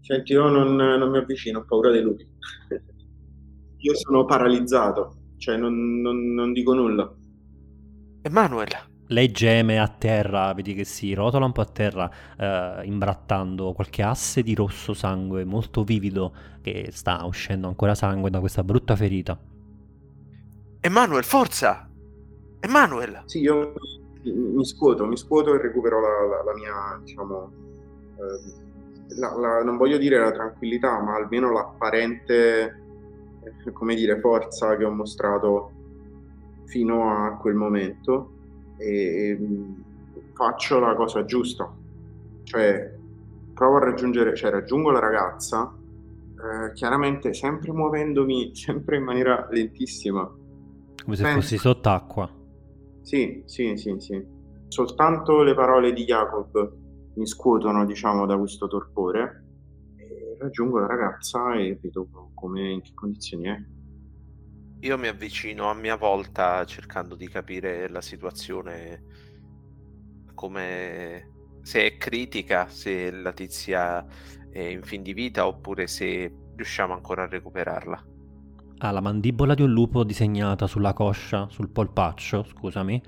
Senti, 0.00 0.34
io 0.34 0.48
non, 0.48 0.76
non 0.76 1.10
mi 1.10 1.18
avvicino, 1.18 1.60
ho 1.60 1.64
paura 1.64 1.90
dei 1.90 2.02
lupi. 2.02 2.24
io 3.78 3.96
sono 3.96 4.26
paralizzato, 4.26 5.32
cioè 5.38 5.56
non, 5.56 6.00
non, 6.00 6.34
non 6.34 6.52
dico 6.52 6.74
nulla. 6.74 7.12
Emanuele. 8.22 8.88
Lei 9.06 9.32
geme 9.32 9.80
a 9.80 9.88
terra, 9.88 10.52
vedi 10.52 10.74
che 10.74 10.84
si 10.84 11.14
rotola 11.14 11.44
un 11.46 11.52
po' 11.52 11.62
a 11.62 11.64
terra, 11.64 12.08
eh, 12.36 12.84
imbrattando 12.84 13.72
qualche 13.72 14.02
asse 14.02 14.42
di 14.42 14.54
rosso 14.54 14.94
sangue 14.94 15.44
molto 15.44 15.82
vivido 15.82 16.32
che 16.60 16.90
sta 16.92 17.24
uscendo 17.24 17.66
ancora 17.66 17.94
sangue 17.94 18.30
da 18.30 18.38
questa 18.38 18.62
brutta 18.62 18.94
ferita. 18.94 19.36
Emanuele, 20.80 21.22
forza! 21.24 21.88
Emanuele! 22.60 23.22
Sì, 23.24 23.40
io 23.40 23.72
mi 24.22 24.64
scuoto, 24.64 25.06
mi 25.06 25.16
scuoto 25.16 25.54
e 25.54 25.62
recupero 25.62 26.00
la, 26.00 26.36
la, 26.36 26.44
la 26.44 26.54
mia, 26.54 27.00
diciamo, 27.02 27.52
eh, 28.16 29.18
la, 29.18 29.34
la, 29.36 29.64
non 29.64 29.76
voglio 29.76 29.98
dire 29.98 30.18
la 30.18 30.30
tranquillità, 30.30 31.00
ma 31.00 31.16
almeno 31.16 31.50
l'apparente, 31.50 32.82
eh, 33.64 33.72
come 33.72 33.96
dire, 33.96 34.20
forza 34.20 34.76
che 34.76 34.84
ho 34.84 34.90
mostrato 34.90 35.72
fino 36.70 37.12
a 37.12 37.36
quel 37.36 37.54
momento 37.54 38.30
e, 38.78 38.86
e 38.86 39.38
faccio 40.32 40.78
la 40.78 40.94
cosa 40.94 41.24
giusta, 41.24 41.70
cioè 42.44 42.94
provo 43.52 43.76
a 43.76 43.84
raggiungere, 43.84 44.34
cioè 44.36 44.50
raggiungo 44.50 44.90
la 44.90 45.00
ragazza, 45.00 45.70
eh, 45.74 46.72
chiaramente 46.72 47.34
sempre 47.34 47.72
muovendomi, 47.72 48.54
sempre 48.56 48.96
in 48.96 49.04
maniera 49.04 49.48
lentissima. 49.50 50.22
Come 51.04 51.16
se 51.16 51.22
Penso... 51.22 51.40
fossi 51.40 51.58
sott'acqua. 51.58 52.30
Sì, 53.02 53.42
sì, 53.46 53.76
sì, 53.76 53.96
sì. 53.98 54.24
Soltanto 54.68 55.42
le 55.42 55.54
parole 55.54 55.92
di 55.92 56.04
Jacob 56.04 56.72
mi 57.14 57.26
scuotono 57.26 57.84
diciamo 57.84 58.24
da 58.24 58.38
questo 58.38 58.68
torpore 58.68 59.44
e 59.96 60.36
raggiungo 60.38 60.78
la 60.78 60.86
ragazza 60.86 61.54
e 61.54 61.76
vedo 61.80 62.06
come 62.34 62.70
in 62.70 62.80
che 62.80 62.92
condizioni 62.94 63.48
è 63.48 63.60
io 64.80 64.96
mi 64.96 65.08
avvicino 65.08 65.68
a 65.68 65.74
mia 65.74 65.96
volta 65.96 66.64
cercando 66.64 67.14
di 67.14 67.28
capire 67.28 67.88
la 67.88 68.00
situazione 68.00 69.02
come 70.34 71.28
se 71.62 71.86
è 71.86 71.96
critica, 71.98 72.68
se 72.68 73.10
la 73.10 73.32
tizia 73.32 74.04
è 74.50 74.60
in 74.60 74.82
fin 74.82 75.02
di 75.02 75.12
vita 75.12 75.46
oppure 75.46 75.86
se 75.86 76.32
riusciamo 76.56 76.94
ancora 76.94 77.24
a 77.24 77.28
recuperarla. 77.28 78.04
Ha 78.78 78.90
la 78.90 79.00
mandibola 79.00 79.52
di 79.54 79.60
un 79.60 79.70
lupo 79.70 80.02
disegnata 80.04 80.66
sulla 80.66 80.94
coscia, 80.94 81.46
sul 81.50 81.68
polpaccio, 81.68 82.44
scusami, 82.44 83.02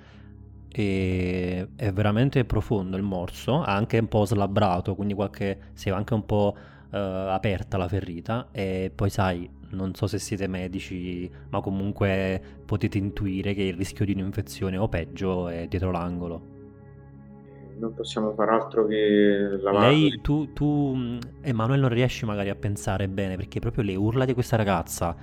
e 0.69 1.69
è 1.75 1.93
veramente 1.93 2.45
profondo 2.45 2.99
il 2.99 3.03
morso, 3.03 3.63
ha 3.63 3.75
anche 3.75 3.97
un 3.99 4.09
po' 4.09 4.27
slabbrato, 4.27 4.95
quindi 4.95 5.15
qualche, 5.15 5.71
si 5.73 5.89
è 5.89 5.93
anche 5.93 6.13
un 6.13 6.27
po' 6.27 6.55
eh, 6.93 6.99
aperta 6.99 7.79
la 7.79 7.89
ferita 7.89 8.49
e 8.53 8.93
poi 8.95 9.09
sai, 9.09 9.51
non 9.73 9.95
so 9.95 10.07
se 10.07 10.19
siete 10.19 10.47
medici, 10.47 11.31
ma 11.51 11.61
comunque 11.61 12.41
potete 12.65 12.99
intuire 12.99 13.55
che 13.55 13.63
il 13.63 13.75
rischio 13.75 14.05
di 14.05 14.13
un'infezione 14.13 14.77
o 14.77 14.89
peggio 14.89 15.49
è 15.49 15.67
dietro 15.67 15.91
l'angolo 15.91 16.53
non 17.83 17.95
possiamo 17.95 18.33
fare 18.35 18.53
altro 18.53 18.87
che 18.87 19.59
lavare. 19.61 19.91
Lei, 19.91 20.21
tu, 20.21 20.53
tu, 20.53 21.19
Emanuele, 21.41 21.83
non 21.83 21.91
riesci 21.91 22.25
magari 22.25 22.49
a 22.49 22.55
pensare 22.55 23.09
bene 23.09 23.37
perché 23.37 23.59
proprio 23.59 23.83
le 23.83 23.97
urla 23.97 24.25
di 24.25 24.35
questa 24.35 24.57
ragazza 24.57 25.17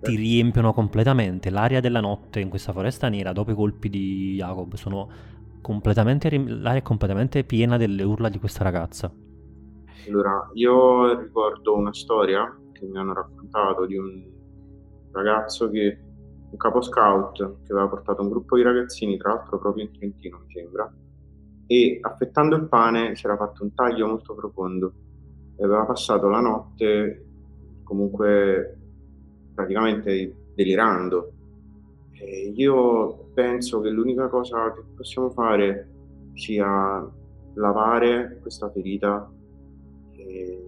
ti 0.00 0.16
riempiono 0.16 0.72
completamente. 0.72 1.50
L'aria 1.50 1.80
della 1.80 2.00
notte 2.00 2.40
in 2.40 2.48
questa 2.48 2.72
foresta 2.72 3.08
nera 3.08 3.32
dopo 3.32 3.52
i 3.52 3.54
colpi 3.54 3.88
di 3.88 4.34
Jacob 4.36 4.74
sono 4.74 5.08
completamente. 5.60 6.30
l'aria 6.30 6.80
è 6.80 6.82
completamente 6.82 7.44
piena 7.44 7.76
delle 7.76 8.02
urla 8.02 8.28
di 8.28 8.38
questa 8.38 8.64
ragazza. 8.64 9.12
Allora, 10.08 10.50
io 10.54 11.18
ricordo 11.18 11.76
una 11.76 11.92
storia 11.92 12.56
che 12.78 12.86
mi 12.86 12.98
hanno 12.98 13.14
raccontato 13.14 13.86
di 13.86 13.96
un 13.96 14.24
ragazzo 15.12 15.70
che 15.70 15.98
un 16.50 16.56
capo 16.56 16.80
scout 16.80 17.62
che 17.64 17.72
aveva 17.72 17.88
portato 17.88 18.22
un 18.22 18.28
gruppo 18.28 18.56
di 18.56 18.62
ragazzini, 18.62 19.16
tra 19.16 19.34
l'altro 19.34 19.58
proprio 19.58 19.84
in 19.84 19.92
Trentino, 19.92 20.38
mi 20.44 20.52
sembra, 20.52 20.92
e 21.66 21.98
affettando 22.00 22.56
il 22.56 22.68
pane 22.68 23.16
si 23.16 23.26
era 23.26 23.36
fatto 23.36 23.64
un 23.64 23.74
taglio 23.74 24.06
molto 24.06 24.34
profondo 24.34 24.92
e 25.56 25.64
aveva 25.64 25.84
passato 25.84 26.28
la 26.28 26.40
notte 26.40 27.24
comunque 27.82 28.78
praticamente 29.54 30.50
delirando. 30.54 31.32
E 32.12 32.52
io 32.54 33.30
penso 33.34 33.80
che 33.80 33.90
l'unica 33.90 34.28
cosa 34.28 34.72
che 34.72 34.82
possiamo 34.94 35.30
fare 35.30 35.88
sia 36.34 37.06
lavare 37.54 38.38
questa 38.40 38.70
ferita 38.70 39.30
e 40.12 40.65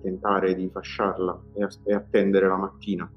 tentare 0.00 0.54
di 0.54 0.68
fasciarla 0.72 1.40
e, 1.84 1.94
attendere 1.94 2.48
la 2.48 2.56
mattina. 2.56 3.10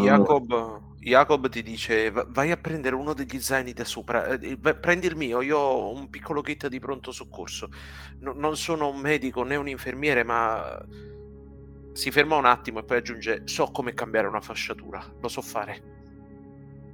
Jacob, 0.00 0.80
Jacob 1.00 1.48
ti 1.50 1.62
dice 1.62 2.10
vai 2.10 2.50
a 2.50 2.56
prendere 2.56 2.94
uno 2.94 3.12
degli 3.12 3.38
zaini 3.38 3.74
da 3.74 3.84
sopra, 3.84 4.26
eh, 4.38 4.56
prendi 4.56 5.06
il 5.06 5.16
mio, 5.16 5.42
io 5.42 5.58
ho 5.58 5.94
un 5.94 6.08
piccolo 6.08 6.40
kit 6.40 6.66
di 6.68 6.80
pronto 6.80 7.12
soccorso. 7.12 7.68
No, 8.20 8.32
non 8.32 8.56
sono 8.56 8.88
un 8.88 9.00
medico 9.00 9.42
né 9.42 9.56
un 9.56 9.68
infermiere, 9.68 10.24
ma 10.24 10.82
si 11.92 12.10
ferma 12.10 12.36
un 12.36 12.46
attimo 12.46 12.80
e 12.80 12.84
poi 12.84 12.96
aggiunge 12.96 13.42
so 13.44 13.66
come 13.70 13.92
cambiare 13.92 14.26
una 14.26 14.40
fasciatura, 14.40 15.04
lo 15.20 15.28
so 15.28 15.42
fare. 15.42 15.92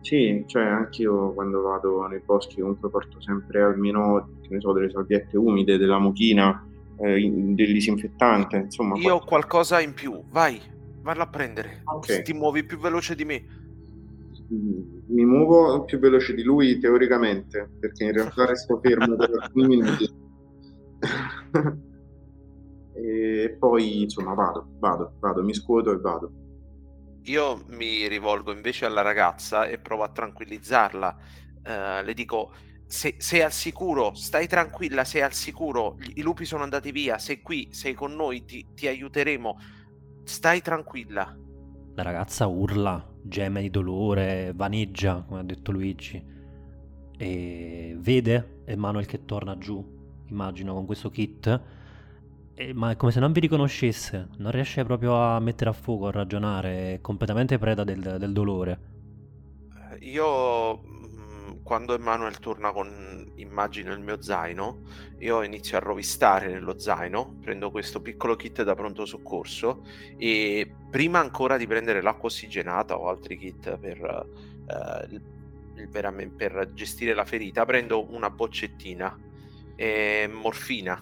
Sì, 0.01 0.44
cioè 0.47 0.65
anch'io 0.65 1.32
quando 1.32 1.61
vado 1.61 2.07
nei 2.07 2.20
boschi 2.24 2.61
comunque 2.61 2.90
porto 2.90 3.20
sempre 3.20 3.62
almeno, 3.62 4.31
che 4.40 4.48
ne 4.51 4.61
so, 4.61 4.73
delle 4.73 4.90
salviette 4.90 5.36
umide, 5.36 5.77
della 5.77 5.98
mucchina, 5.98 6.66
eh, 7.02 7.31
del 7.31 7.72
disinfettante, 7.72 8.56
insomma. 8.56 8.97
Io 8.98 9.16
ho 9.16 9.24
qualcosa 9.24 9.81
in 9.81 9.94
più, 9.94 10.22
vai, 10.31 10.60
valla 11.02 11.24
a 11.24 11.28
prendere. 11.28 11.82
Okay. 11.85 12.22
Ti 12.22 12.32
muovi 12.32 12.64
più 12.64 12.78
veloce 12.78 13.14
di 13.14 13.24
me 13.24 13.44
mi 14.51 15.24
muovo 15.24 15.85
più 15.85 15.98
veloce 15.98 16.35
di 16.35 16.43
lui 16.43 16.78
teoricamente, 16.78 17.70
perché 17.78 18.05
in 18.05 18.12
realtà 18.12 18.47
resto 18.47 18.81
fermo 18.81 19.16
per 19.16 19.31
alcuni 19.40 19.77
minuti. 19.77 20.18
e 22.94 23.56
poi 23.59 24.02
insomma 24.02 24.35
vado, 24.35 24.66
vado, 24.78 25.14
vado, 25.20 25.43
mi 25.43 25.55
scuoto 25.55 25.93
e 25.93 25.98
vado. 25.98 26.32
Io 27.24 27.62
mi 27.68 28.09
rivolgo 28.09 28.52
invece 28.52 28.86
alla 28.86 29.02
ragazza 29.02 29.66
e 29.66 29.78
provo 29.78 30.02
a 30.02 30.09
tranquillizzarla. 30.09 31.16
Uh, 31.62 32.05
le 32.05 32.14
dico: 32.14 32.52
se, 32.91 33.15
sei 33.19 33.41
al 33.41 33.53
sicuro, 33.53 34.15
stai 34.15 34.49
tranquilla, 34.49 35.05
sei 35.05 35.23
al 35.23 35.33
sicuro. 35.33 35.97
I 36.15 36.23
lupi 36.23 36.45
sono 36.45 36.65
andati 36.65 36.91
via, 36.91 37.19
sei 37.19 37.41
qui, 37.41 37.69
sei 37.71 37.95
con 37.95 38.17
noi, 38.17 38.45
ti, 38.45 38.67
ti 38.75 38.89
aiuteremo. 38.89 39.59
Stai 40.25 40.61
tranquilla. 40.61 41.39
La 41.95 42.03
ragazza 42.03 42.49
urla, 42.49 43.09
geme 43.23 43.62
di 43.62 43.71
dolore, 43.71 44.53
vaneggia, 44.57 45.23
come 45.23 45.39
ha 45.39 45.45
detto 45.45 45.71
Luigi, 45.71 46.21
e 47.17 47.95
vede 47.97 48.62
Emanuel 48.65 49.07
che 49.07 49.25
torna 49.25 49.57
giù, 49.57 49.85
immagino, 50.27 50.75
con 50.75 50.85
questo 50.85 51.11
kit, 51.11 51.61
e, 52.55 52.73
ma 52.73 52.91
è 52.91 52.97
come 52.97 53.12
se 53.12 53.21
non 53.21 53.31
vi 53.31 53.39
riconoscesse, 53.39 54.31
non 54.39 54.51
riesce 54.51 54.83
proprio 54.83 55.15
a 55.15 55.39
mettere 55.39 55.71
a 55.71 55.75
fuoco, 55.75 56.09
a 56.09 56.11
ragionare, 56.11 56.95
è 56.95 57.01
completamente 57.01 57.57
preda 57.57 57.85
del, 57.85 58.17
del 58.19 58.33
dolore. 58.33 58.81
Io 60.01 60.99
quando 61.71 61.95
Emanuel 61.95 62.41
torna 62.41 62.73
con, 62.73 63.31
immagino, 63.37 63.93
il 63.93 64.01
mio 64.01 64.21
zaino, 64.21 64.81
io 65.19 65.43
inizio 65.43 65.77
a 65.77 65.81
rovistare 65.81 66.49
nello 66.49 66.81
zaino, 66.81 67.37
prendo 67.41 67.71
questo 67.71 68.03
piccolo 68.03 68.35
kit 68.35 68.65
da 68.65 68.75
pronto 68.75 69.07
soccorso 69.07 69.87
e 70.17 70.69
prima 70.91 71.21
ancora 71.21 71.57
di 71.57 71.69
prendere 71.69 72.03
l'acqua 72.03 72.29
ossigenata 72.29 72.99
o 72.99 73.09
altri 73.09 73.39
kit 73.39 73.79
per, 73.79 73.99
eh, 74.67 75.15
il, 75.15 76.29
per 76.35 76.73
gestire 76.75 77.15
la 77.15 77.25
ferita, 77.25 77.65
prendo 77.65 78.13
una 78.13 78.31
boccettina, 78.31 79.17
eh, 79.77 80.29
morfina, 80.29 81.01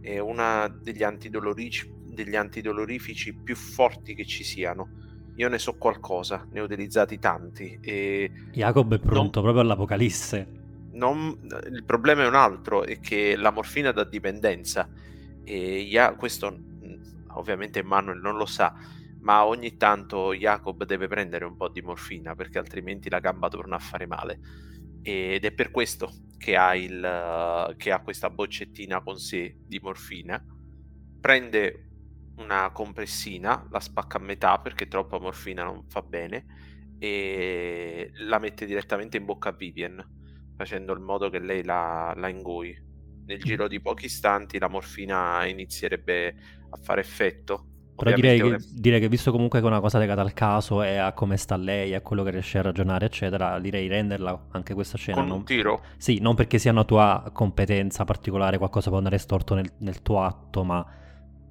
è 0.00 0.18
una 0.20 0.68
degli 0.68 1.04
degli 1.04 2.34
antidolorifici 2.34 3.34
più 3.34 3.54
forti 3.54 4.14
che 4.14 4.24
ci 4.24 4.42
siano 4.42 5.07
io 5.38 5.48
ne 5.48 5.58
so 5.58 5.74
qualcosa, 5.74 6.44
ne 6.50 6.60
ho 6.60 6.64
utilizzati 6.64 7.18
tanti. 7.20 7.78
E 7.80 8.30
Jacob 8.52 8.94
è 8.94 8.98
pronto 8.98 9.40
non, 9.40 9.42
proprio 9.44 9.60
all'apocalisse. 9.60 10.46
Non, 10.94 11.38
il 11.70 11.84
problema 11.84 12.24
è 12.24 12.26
un 12.26 12.34
altro, 12.34 12.82
è 12.82 12.98
che 12.98 13.36
la 13.36 13.52
morfina 13.52 13.92
dà 13.92 14.02
dipendenza. 14.02 14.88
E 15.44 15.80
ja, 15.82 16.14
questo 16.16 16.58
ovviamente 17.34 17.84
Manuel 17.84 18.18
non 18.18 18.36
lo 18.36 18.46
sa, 18.46 18.74
ma 19.20 19.46
ogni 19.46 19.76
tanto 19.76 20.34
Jacob 20.34 20.84
deve 20.84 21.06
prendere 21.06 21.44
un 21.44 21.56
po' 21.56 21.68
di 21.68 21.82
morfina 21.82 22.34
perché 22.34 22.58
altrimenti 22.58 23.08
la 23.08 23.20
gamba 23.20 23.48
torna 23.48 23.76
a 23.76 23.80
fare 23.80 24.08
male. 24.08 24.40
Ed 25.02 25.44
è 25.44 25.52
per 25.52 25.70
questo 25.70 26.12
che 26.36 26.56
ha, 26.56 26.74
il, 26.74 27.74
che 27.76 27.92
ha 27.92 28.00
questa 28.00 28.28
boccettina 28.28 29.02
con 29.02 29.18
sé 29.18 29.56
di 29.64 29.78
morfina. 29.80 30.44
Prende 31.20 31.87
una 32.38 32.70
compressina, 32.72 33.66
la 33.70 33.80
spacca 33.80 34.18
a 34.18 34.20
metà 34.20 34.58
perché 34.58 34.88
troppa 34.88 35.18
morfina 35.18 35.64
non 35.64 35.84
fa 35.88 36.02
bene 36.02 36.44
e 36.98 38.10
la 38.14 38.38
mette 38.38 38.66
direttamente 38.66 39.16
in 39.16 39.24
bocca 39.24 39.50
a 39.50 39.52
Vivian, 39.52 40.04
facendo 40.56 40.96
in 40.96 41.02
modo 41.02 41.30
che 41.30 41.38
lei 41.38 41.62
la, 41.62 42.12
la 42.16 42.28
ingoi. 42.28 42.86
Nel 43.26 43.42
giro 43.42 43.68
di 43.68 43.80
pochi 43.80 44.06
istanti 44.06 44.58
la 44.58 44.68
morfina 44.68 45.44
inizierebbe 45.44 46.34
a 46.70 46.78
fare 46.82 47.00
effetto. 47.00 47.66
Però 47.94 48.14
direi 48.14 48.40
che, 48.40 48.56
direi 48.74 49.00
che, 49.00 49.08
visto 49.08 49.32
comunque 49.32 49.58
che 49.58 49.66
è 49.66 49.68
una 49.68 49.80
cosa 49.80 49.98
legata 49.98 50.20
al 50.20 50.32
caso 50.32 50.82
e 50.84 50.96
a 50.96 51.12
come 51.12 51.36
sta 51.36 51.56
lei, 51.56 51.94
a 51.94 52.00
quello 52.00 52.22
che 52.22 52.30
riesce 52.30 52.58
a 52.58 52.62
ragionare, 52.62 53.06
eccetera, 53.06 53.58
direi 53.58 53.88
renderla 53.88 54.46
anche 54.52 54.72
questa 54.72 54.96
scena. 54.96 55.18
Con 55.18 55.26
non... 55.26 55.38
un 55.38 55.44
tiro? 55.44 55.82
Sì, 55.96 56.20
non 56.20 56.36
perché 56.36 56.58
sia 56.58 56.70
una 56.70 56.84
tua 56.84 57.28
competenza 57.32 58.04
particolare, 58.04 58.56
qualcosa 58.56 58.88
può 58.88 58.98
andare 58.98 59.18
storto 59.18 59.54
nel, 59.54 59.70
nel 59.78 60.00
tuo 60.00 60.22
atto, 60.22 60.62
ma 60.62 60.86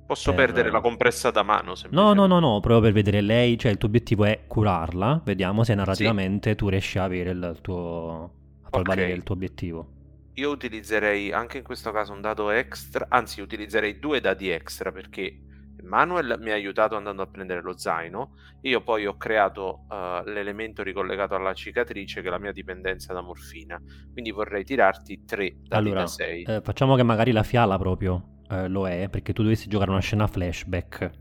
Posso 0.08 0.34
per... 0.34 0.46
perdere 0.46 0.72
la 0.72 0.80
compressa 0.80 1.32
da 1.32 1.44
mano? 1.44 1.74
No, 1.90 2.14
no, 2.14 2.28
no, 2.28 2.40
no, 2.40 2.62
proprio 2.62 2.80
per 2.80 2.94
vedere 2.94 3.20
lei, 3.20 3.58
cioè 3.60 3.72
il 3.72 3.78
tuo 3.78 3.90
obiettivo 3.90 4.24
è 4.24 4.46
curarla, 4.48 5.22
vediamo 5.26 5.66
se 5.66 5.76
narrativamente 5.76 6.52
sì. 6.52 6.56
tu 6.56 6.70
riesci 6.70 6.98
a 6.98 7.04
avere 7.04 7.32
il 7.32 7.58
tuo... 7.62 8.32
a 8.64 8.70
far 8.70 8.82
okay. 8.82 9.12
il 9.12 9.24
tuo 9.24 9.36
obiettivo. 9.36 9.92
Io 10.36 10.50
utilizzerei 10.50 11.34
anche 11.34 11.58
in 11.58 11.64
questo 11.64 11.92
caso 11.92 12.14
un 12.14 12.22
dado 12.22 12.52
extra, 12.52 13.08
anzi 13.10 13.42
utilizzerei 13.42 14.00
due 14.00 14.22
dadi 14.22 14.50
extra 14.50 14.94
perché 14.94 15.42
Manuel 15.84 16.38
mi 16.40 16.52
ha 16.52 16.54
aiutato 16.54 16.96
andando 16.96 17.22
a 17.22 17.28
prendere 17.28 17.62
lo 17.62 17.78
zaino, 17.78 18.36
io 18.62 18.82
poi 18.82 19.06
ho 19.06 19.18
creato 19.18 19.86
uh, 19.90 20.30
l'elemento 20.30 20.84
ricollegato 20.84 21.36
alla 21.36 21.54
cicatrice 21.54 22.22
che 22.22 22.28
è 22.28 22.30
la 22.30 22.40
mia 22.40 22.54
dipendenza 22.54 23.14
da 23.14 23.22
morfina, 23.22 23.82
quindi 24.14 24.32
vorrei 24.32 24.64
tirarti 24.64 25.26
tre 25.26 25.58
dadi 25.64 25.88
allora, 25.88 26.02
da 26.02 26.08
6. 26.08 26.44
Eh, 26.44 26.62
facciamo 26.62 26.96
che 26.96 27.04
magari 27.04 27.32
la 27.34 27.44
fiala 27.44 27.78
proprio 27.78 28.36
eh, 28.50 28.68
lo 28.68 28.88
è 28.88 29.10
perché 29.10 29.34
tu 29.34 29.44
dovessi 29.44 29.68
giocare 29.68 29.92
una 29.92 30.00
scena 30.00 30.28
flashback. 30.28 31.12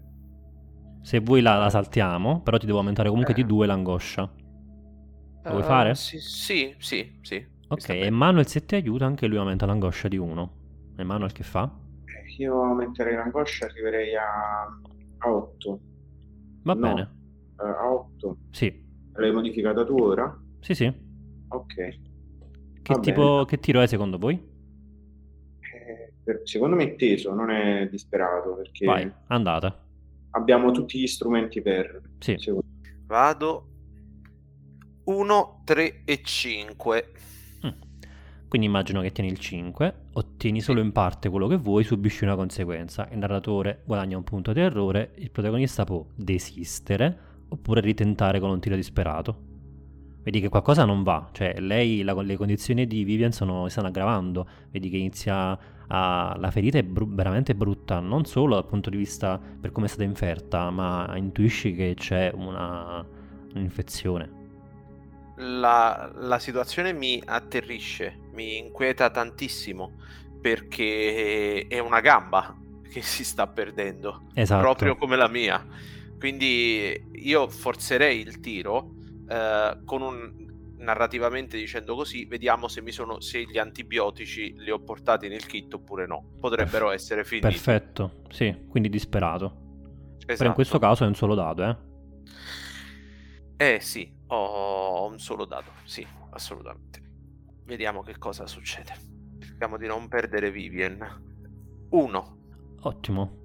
Se 1.03 1.20
vuoi 1.20 1.40
la, 1.40 1.57
la 1.57 1.70
saltiamo, 1.70 2.40
però 2.43 2.59
ti 2.59 2.66
devo 2.66 2.78
aumentare 2.78 3.09
comunque 3.09 3.32
eh. 3.32 3.36
di 3.36 3.47
due 3.47 3.66
l'angoscia. 3.66 4.23
Lo 4.23 5.51
vuoi 5.51 5.62
uh, 5.62 5.65
fare? 5.65 5.94
Sì, 5.94 6.19
sì, 6.19 6.74
sì. 6.78 7.19
sì 7.23 7.47
ok, 7.69 7.89
Emanuel 7.89 8.47
se 8.47 8.65
ti 8.65 8.74
aiuta 8.74 9.07
anche 9.07 9.27
lui 9.27 9.39
aumenta 9.39 9.66
l'angoscia 9.66 10.09
di 10.09 10.16
uno. 10.16 10.65
Emanuel 10.97 11.32
che 11.32 11.43
fa? 11.43 11.70
Io 12.39 12.62
aumenterei 12.62 13.15
l'angoscia, 13.15 13.66
arriverei 13.66 14.15
a, 14.16 14.65
a 15.19 15.31
8. 15.32 15.81
Va 16.62 16.74
no. 16.74 16.81
bene. 16.81 17.11
a 17.57 17.93
8. 17.93 18.36
Sì. 18.51 18.85
L'hai 19.15 19.32
modificata 19.32 19.85
tu 19.85 19.97
ora? 19.97 20.39
Sì, 20.61 20.74
sì. 20.74 20.93
Ok. 21.48 21.74
Che, 22.82 23.01
tipo, 23.01 23.44
che 23.47 23.59
tiro 23.59 23.81
è 23.81 23.86
secondo 23.86 24.19
voi? 24.19 24.55
Secondo 26.44 26.77
me 26.77 26.85
è 26.85 26.97
teso, 26.97 27.32
non 27.35 27.51
è 27.51 27.89
disperato, 27.89 28.55
perché 28.55 28.85
Vai, 28.86 29.11
andata. 29.28 29.78
abbiamo 30.31 30.70
tutti 30.73 30.98
gli 30.98 31.07
strumenti 31.07 31.62
per... 31.62 32.01
Sì. 32.19 32.36
Vado 33.07 33.69
1, 35.05 35.62
3 35.65 36.03
e 36.05 36.20
5. 36.23 37.12
Mm. 37.66 37.70
Quindi 38.48 38.66
immagino 38.66 39.01
che 39.01 39.12
tieni 39.12 39.31
il 39.31 39.39
5, 39.39 39.94
ottieni 40.15 40.61
solo 40.61 40.81
in 40.81 40.90
parte 40.93 41.28
quello 41.28 41.47
che 41.47 41.57
vuoi, 41.57 41.85
subisci 41.85 42.24
una 42.24 42.35
conseguenza. 42.35 43.09
Il 43.12 43.19
narratore 43.19 43.82
guadagna 43.85 44.16
un 44.16 44.24
punto 44.24 44.53
di 44.53 44.61
errore, 44.61 45.12
il 45.16 45.31
protagonista 45.31 45.85
può 45.85 46.05
desistere 46.15 47.19
oppure 47.48 47.81
ritentare 47.81 48.40
con 48.40 48.51
un 48.51 48.59
tiro 48.61 48.74
disperato. 48.74 49.55
Vedi 50.23 50.40
che 50.40 50.48
qualcosa 50.48 50.85
non 50.85 51.05
va, 51.05 51.28
cioè 51.31 51.61
lei, 51.61 52.03
la- 52.03 52.20
le 52.20 52.36
condizioni 52.36 52.89
di 52.89 53.05
Vivian 53.05 53.31
sono, 53.31 53.69
stanno 53.69 53.86
aggravando, 53.86 54.48
vedi 54.70 54.89
che 54.90 54.97
inizia 54.97 55.57
a... 55.89 56.37
la 56.39 56.51
ferita 56.51 56.79
è 56.79 56.83
bru- 56.83 57.15
veramente 57.15 57.55
brutta, 57.55 58.01
non 58.01 58.25
solo 58.25 58.55
dal 58.55 58.67
punto 58.67 58.91
di 58.91 58.97
vista 58.97 59.39
per 59.61 59.73
come 59.73 59.87
è 59.87 59.89
stata 59.89 60.05
inferta, 60.05 60.71
ma 60.71 61.13
intuisci 61.17 61.75
che 61.75 61.95
c'è 61.97 62.33
una, 62.35 63.05
un'infezione. 63.55 64.45
La, 65.37 66.11
la 66.15 66.39
situazione 66.39 66.93
mi 66.93 67.23
atterrisce, 67.25 68.19
mi 68.33 68.59
inquieta 68.59 69.11
tantissimo 69.11 69.93
perché 70.41 71.67
è 71.69 71.79
una 71.79 72.01
gamba 72.01 72.57
che 72.91 73.03
si 73.03 73.25
sta 73.25 73.47
perdendo, 73.47 74.23
Esatto. 74.35 74.63
proprio 74.63 74.97
come 74.97 75.17
la 75.17 75.29
mia. 75.29 75.65
Quindi 76.19 77.09
io 77.13 77.49
forzerei 77.49 78.21
il 78.21 78.41
tiro 78.41 78.95
eh, 79.29 79.79
con 79.85 80.01
un 80.01 80.45
narrativamente 80.87 81.59
dicendo 81.59 81.95
così, 81.95 82.25
vediamo 82.25 82.69
se, 82.69 82.81
mi 82.81 82.93
sono, 82.93 83.21
se 83.21 83.43
gli 83.43 83.59
antibiotici 83.59 84.55
li 84.57 84.71
ho 84.71 84.79
portati 84.79 85.29
nel 85.29 85.45
kit 85.45 85.75
oppure 85.75 86.07
no. 86.07 86.37
Potrebbero 86.41 86.87
Perf- 86.87 87.01
essere 87.01 87.25
finiti. 87.25 87.49
Perfetto, 87.49 88.23
sì, 88.31 88.65
quindi 88.69 88.89
disperato. 88.89 89.49
Però 89.49 89.65
in 90.19 90.31
Esatto. 90.31 90.53
questo 90.55 90.79
caso 90.79 91.05
è 91.05 91.07
un 91.07 91.15
solo 91.15 91.35
dado, 91.35 91.69
eh? 91.69 91.77
Eh 93.75 93.81
sì, 93.81 94.11
ho 94.29 95.07
un 95.07 95.19
solo 95.19 95.45
dato, 95.45 95.71
sì, 95.85 96.07
assolutamente. 96.31 97.03
Vediamo 97.65 98.03
che 98.03 98.17
cosa 98.19 98.47
succede. 98.47 98.93
Cerchiamo 99.41 99.77
di 99.77 99.87
non 99.87 100.09
perdere 100.09 100.51
Vivien. 100.51 101.87
Uno. 101.91 102.39
Ottimo. 102.81 103.45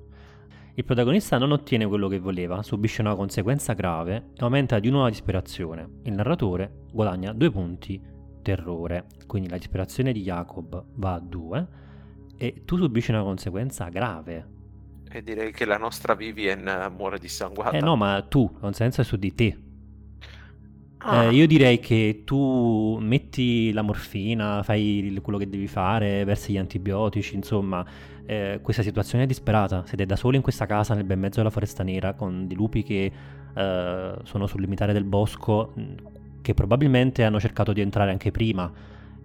Il 0.74 0.86
protagonista 0.86 1.38
non 1.38 1.52
ottiene 1.52 1.86
quello 1.86 2.08
che 2.08 2.20
voleva, 2.20 2.64
subisce 2.64 3.02
una 3.02 3.16
conseguenza 3.16 3.74
grave 3.74 4.30
e 4.34 4.44
aumenta 4.44 4.80
di 4.80 4.90
nuovo 4.90 5.04
la 5.06 5.10
disperazione. 5.12 6.00
Il 6.04 6.14
narratore 6.14 6.86
guadagna 6.92 7.34
due 7.34 7.52
punti 7.52 8.02
terrore, 8.42 9.06
quindi 9.28 9.50
la 9.50 9.58
disperazione 9.58 10.14
di 10.14 10.22
Jacob 10.22 10.86
va 10.96 11.14
a 11.16 11.20
2 11.20 11.68
e 12.38 12.64
tu 12.66 12.78
subisci 12.78 13.12
una 13.12 13.24
conseguenza 13.24 13.90
grave. 13.90 14.48
E 15.10 15.22
direi 15.24 15.52
che 15.52 15.66
la 15.66 15.78
nostra 15.78 16.16
Vivien 16.16 16.66
eh, 16.68 16.90
muore 16.90 17.20
dissanguata. 17.20 17.76
Eh 17.78 17.82
no, 17.82 17.96
ma 17.98 18.22
tu, 18.28 18.50
la 18.54 18.60
conseguenza 18.60 19.02
è 19.02 19.06
su 19.06 19.18
di 19.18 19.36
te. 19.36 19.58
Ah, 21.04 21.26
Eh, 21.26 21.34
io 21.34 21.48
direi 21.48 21.80
che 21.80 22.22
tu 22.26 22.98
metti 23.02 23.72
la 23.74 23.82
morfina, 23.82 24.62
fai 24.64 25.18
quello 25.22 25.40
che 25.40 25.50
devi 25.50 25.68
fare, 25.68 26.24
versi 26.26 26.54
gli 26.54 26.58
antibiotici, 26.58 27.36
insomma, 27.36 27.84
eh, 28.26 28.60
questa 28.62 28.82
situazione 28.82 29.24
è 29.24 29.28
disperata. 29.28 29.84
Siete 29.86 30.06
da 30.06 30.16
soli 30.16 30.38
in 30.38 30.42
questa 30.42 30.66
casa 30.66 30.94
nel 30.94 31.04
bel 31.04 31.18
mezzo 31.18 31.38
della 31.38 31.50
foresta 31.50 31.84
nera 31.84 32.14
con 32.14 32.48
dei 32.48 32.56
lupi 32.56 32.84
che 32.84 33.12
eh, 33.54 34.14
sono 34.24 34.48
sul 34.48 34.62
limitare 34.62 34.94
del 34.94 35.04
bosco, 35.04 35.74
che 36.42 36.54
probabilmente 36.54 37.24
hanno 37.24 37.40
cercato 37.40 37.74
di 37.74 37.82
entrare 37.82 38.12
anche 38.12 38.32
prima. 38.32 38.72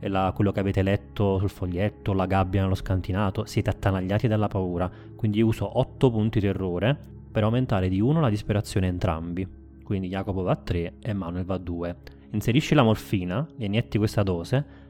La- 0.01 0.33
quello 0.35 0.53
che 0.53 0.61
avete 0.61 0.83
letto 0.83 1.39
sul 1.39 1.49
foglietto, 1.49 2.13
la 2.13 2.27
gabbia 2.27 2.63
nello 2.63 2.75
scantinato, 2.75 3.45
siete 3.47 3.71
attanagliati 3.71 4.29
dalla 4.29 4.49
paura. 4.49 4.91
Quindi 5.15 5.41
uso 5.41 5.79
8 5.79 6.11
punti 6.11 6.41
terrore 6.41 6.97
per 7.31 7.45
aumentare 7.45 7.89
di 7.89 8.01
1 8.01 8.21
la 8.21 8.29
disperazione 8.29 8.87
entrambi. 8.87 9.47
Quindi 9.83 10.09
Jacopo 10.09 10.43
va 10.43 10.53
a 10.53 10.57
3 10.57 10.95
e 11.01 11.13
Manuel 11.13 11.45
va 11.45 11.55
a 11.55 11.59
2. 11.59 11.97
Inserisci 12.31 12.75
la 12.75 12.83
morfina, 12.83 13.47
inietti 13.59 13.99
questa 13.99 14.23
dose, 14.23 14.85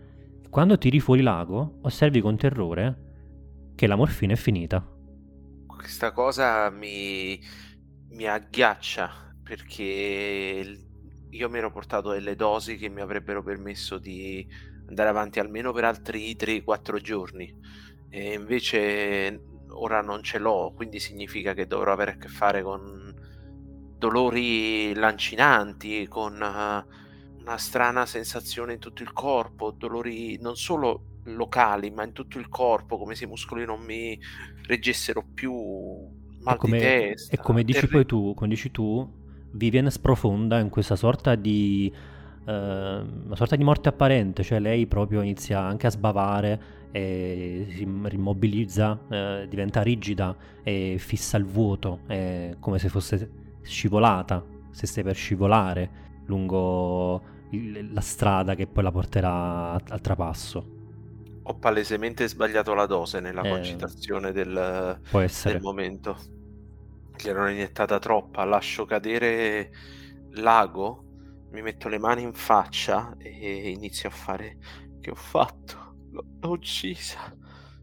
quando 0.49 0.79
tiri 0.79 1.01
fuori 1.01 1.21
l'ago, 1.21 1.79
osservi 1.83 2.21
con 2.23 2.37
terrore 2.37 3.06
che 3.77 3.87
la 3.87 3.95
morfina 3.95 4.33
è 4.33 4.37
finita. 4.37 4.85
questa 5.67 6.11
cosa 6.11 6.69
mi, 6.71 7.39
mi 8.09 8.27
agghiaccia 8.27 9.35
perché 9.43 10.81
io 11.29 11.49
mi 11.51 11.59
ero 11.59 11.71
portato 11.71 12.11
delle 12.11 12.35
dosi 12.35 12.77
che 12.77 12.89
mi 12.89 13.01
avrebbero 13.03 13.43
permesso 13.43 13.99
di 13.99 14.45
andare 14.89 15.11
avanti 15.11 15.39
almeno 15.39 15.73
per 15.73 15.85
altri 15.85 16.35
3-4 16.35 17.01
giorni 17.01 17.55
e 18.09 18.33
invece 18.33 19.41
ora 19.69 20.01
non 20.01 20.23
ce 20.23 20.39
l'ho, 20.39 20.73
quindi 20.75 20.99
significa 20.99 21.53
che 21.53 21.67
dovrò 21.67 21.93
avere 21.93 22.13
a 22.13 22.17
che 22.17 22.29
fare 22.29 22.63
con 22.63 23.15
dolori 23.99 24.95
lancinanti, 24.95 26.07
con 26.09 26.35
eh, 26.35 26.85
una 27.41 27.57
strana 27.59 28.07
sensazione 28.07 28.75
in 28.75 28.79
tutto 28.79 29.03
il 29.03 29.13
corpo, 29.13 29.71
dolori 29.71 30.39
non 30.41 30.57
solo 30.57 31.16
locali, 31.27 31.91
ma 31.91 32.05
in 32.05 32.13
tutto 32.13 32.39
il 32.39 32.49
corpo, 32.49 32.99
come 32.99 33.15
se 33.15 33.25
i 33.25 33.29
muscoli 33.29 33.65
non 33.65 33.81
mi 33.83 34.19
reggessero 34.67 35.23
più, 35.35 35.53
mal 36.41 36.55
E 36.55 36.57
come, 36.57 36.77
di 36.77 36.77
testa. 36.77 37.27
e 37.27 37.41
come 37.41 37.65
dici 37.65 37.89
terri- 37.89 37.89
poi 37.89 38.07
tu, 38.07 38.33
come 38.35 38.49
dici 38.49 38.71
tu, 38.71 39.09
Vivian 39.53 39.91
sprofonda 39.91 40.59
in 40.61 40.69
questa 40.69 40.95
sorta 40.97 41.35
di 41.35 41.93
eh, 42.47 42.53
una 42.53 43.35
sorta 43.37 43.57
di 43.57 43.65
morte 43.65 43.89
apparente, 43.89 44.43
cioè 44.45 44.61
lei 44.61 44.87
proprio 44.87 45.23
inizia 45.23 45.61
anche 45.61 45.87
a 45.89 45.91
sbavare, 45.91 46.75
e 46.93 47.67
si 47.71 47.85
rimmobilizza, 48.05 48.99
eh, 49.11 49.47
diventa 49.49 49.83
rigida 49.83 50.37
e 50.63 50.97
fissa 50.99 51.37
il 51.37 51.45
vuoto, 51.45 52.01
è 52.07 52.57
come 52.61 52.79
se 52.79 52.89
fosse 52.89 53.29
scivolata, 53.63 54.45
se 54.71 54.87
stai 54.87 55.03
per 55.03 55.17
scivolare 55.17 56.05
lungo 56.27 57.23
il- 57.51 57.93
la 57.93 58.01
strada 58.01 58.55
che 58.55 58.67
poi 58.69 58.85
la 58.85 58.93
porterà 58.93 59.73
al 59.73 60.01
trapasso. 60.01 60.75
Ho 61.49 61.59
palesemente 61.59 62.27
sbagliato 62.29 62.75
la 62.75 62.87
dose 62.87 63.21
nella 63.21 63.43
Eh. 63.43 63.49
concitazione 63.49 64.33
del, 64.33 65.01
del 65.45 65.59
momento. 65.61 66.17
Gliel'ho 67.17 67.49
iniettata 67.49 67.99
troppa, 67.99 68.45
lascio 68.45 68.85
cadere 68.85 69.71
l'ago, 70.33 71.05
mi 71.51 71.63
metto 71.63 71.89
le 71.89 71.99
mani 71.99 72.23
in 72.23 72.35
faccia 72.35 73.15
e 73.19 73.71
inizio 73.71 74.09
a 74.09 74.13
fare 74.13 74.59
che 75.01 75.11
ho 75.11 75.15
fatto? 75.15 75.97
L'ho, 76.11 76.25
l'ho 76.41 76.51
uccisa. 76.51 77.35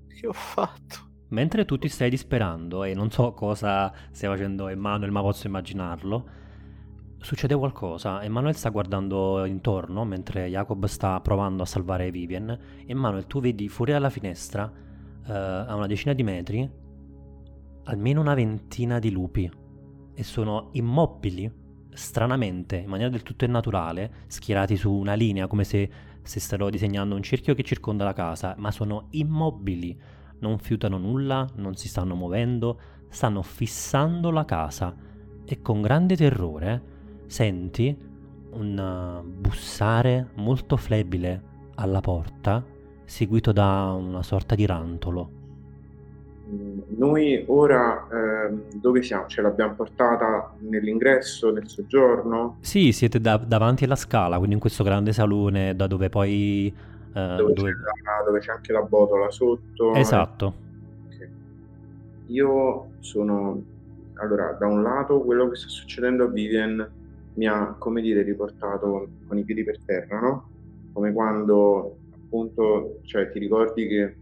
Che 0.07 0.27
ho 0.27 0.34
fatto? 0.34 1.11
Mentre 1.30 1.65
tu 1.65 1.77
ti 1.80 1.90
stai 1.90 2.10
disperando 2.10 2.84
e 2.84 2.94
non 2.94 3.10
so 3.11 3.34
cosa 3.34 3.91
stia 4.11 4.30
facendo 4.30 4.68
Emanuel, 4.68 5.11
ma 5.11 5.22
posso 5.22 5.48
immaginarlo, 5.48 6.30
succede 7.23 7.55
qualcosa. 7.55 8.21
Emanuel 8.21 8.55
sta 8.55 8.69
guardando 8.69 9.45
intorno 9.45 10.03
mentre 10.05 10.47
Jacob 10.49 10.85
sta 10.85 11.19
provando 11.21 11.63
a 11.63 11.65
salvare 11.65 12.11
Vivian. 12.11 12.57
Emanuel, 12.85 13.25
tu 13.25 13.39
vedi 13.39 13.69
fuori 13.69 13.93
dalla 13.93 14.09
finestra, 14.09 14.71
eh, 15.25 15.31
a 15.31 15.73
una 15.73 15.87
decina 15.87 16.13
di 16.13 16.23
metri, 16.23 16.69
almeno 17.85 18.21
una 18.21 18.33
ventina 18.33 18.99
di 18.99 19.09
lupi. 19.09 19.49
E 20.15 20.23
sono 20.23 20.69
immobili, 20.73 21.51
stranamente, 21.93 22.75
in 22.75 22.89
maniera 22.89 23.09
del 23.09 23.23
tutto 23.23 23.45
innaturale, 23.45 24.25
schierati 24.27 24.75
su 24.75 24.91
una 24.91 25.13
linea, 25.13 25.47
come 25.47 25.63
se 25.63 25.89
stessero 26.21 26.69
disegnando 26.69 27.15
un 27.15 27.23
cerchio 27.23 27.55
che 27.55 27.63
circonda 27.63 28.03
la 28.03 28.13
casa, 28.13 28.53
ma 28.57 28.69
sono 28.69 29.07
immobili 29.11 29.97
non 30.43 30.59
fiutano 30.59 30.97
nulla, 30.97 31.47
non 31.55 31.75
si 31.75 31.87
stanno 31.87 32.15
muovendo, 32.15 32.79
stanno 33.07 33.41
fissando 33.41 34.29
la 34.29 34.43
casa 34.43 34.93
e 35.45 35.61
con 35.61 35.81
grande 35.81 36.15
terrore 36.15 36.91
senti 37.27 37.95
un 38.51 38.77
uh, 38.77 39.23
bussare 39.27 40.29
molto 40.35 40.77
flebile 40.77 41.41
alla 41.75 42.01
porta, 42.01 42.63
seguito 43.05 43.51
da 43.51 43.91
una 43.97 44.23
sorta 44.23 44.55
di 44.55 44.65
rantolo. 44.65 45.31
Noi 46.97 47.43
ora 47.47 48.07
ehm, 48.11 48.69
dove 48.79 49.01
siamo? 49.01 49.27
Ce 49.27 49.41
l'abbiamo 49.41 49.75
portata 49.75 50.53
nell'ingresso, 50.59 51.51
nel 51.51 51.67
soggiorno? 51.69 52.57
Sì, 52.59 52.91
siete 52.93 53.19
da- 53.19 53.37
davanti 53.37 53.83
alla 53.83 53.95
scala, 53.95 54.37
quindi 54.37 54.55
in 54.55 54.61
questo 54.61 54.83
grande 54.83 55.11
salone 55.13 55.75
da 55.75 55.87
dove 55.87 56.09
poi... 56.09 56.67
eh, 57.13 57.35
Dove, 57.35 57.53
dove- 57.53 57.71
C'è 57.71 58.01
la- 58.03 58.23
dove 58.25 58.39
c'è 58.39 58.51
anche 58.51 58.71
la 58.73 58.81
botola 58.81 59.29
sotto? 59.31 59.91
Esatto. 59.95 60.53
Ok. 61.07 61.31
Io 62.27 62.95
sono... 62.99 63.63
Allora, 64.15 64.53
da 64.53 64.67
un 64.67 64.81
lato 64.83 65.21
quello 65.23 65.49
che 65.49 65.55
sta 65.55 65.67
succedendo 65.69 66.25
a 66.25 66.27
Vivian 66.29 66.77
mi 67.35 67.47
ha, 67.47 67.76
come 67.77 68.01
dire, 68.01 68.22
riportato 68.22 69.10
con 69.27 69.38
i 69.38 69.43
piedi 69.43 69.64
per 69.64 69.80
terra, 69.84 70.19
no? 70.19 70.49
Come 70.93 71.11
quando 71.11 71.97
appunto, 72.14 72.99
cioè 73.03 73.30
ti 73.30 73.39
ricordi 73.39 73.88
che 73.88 74.15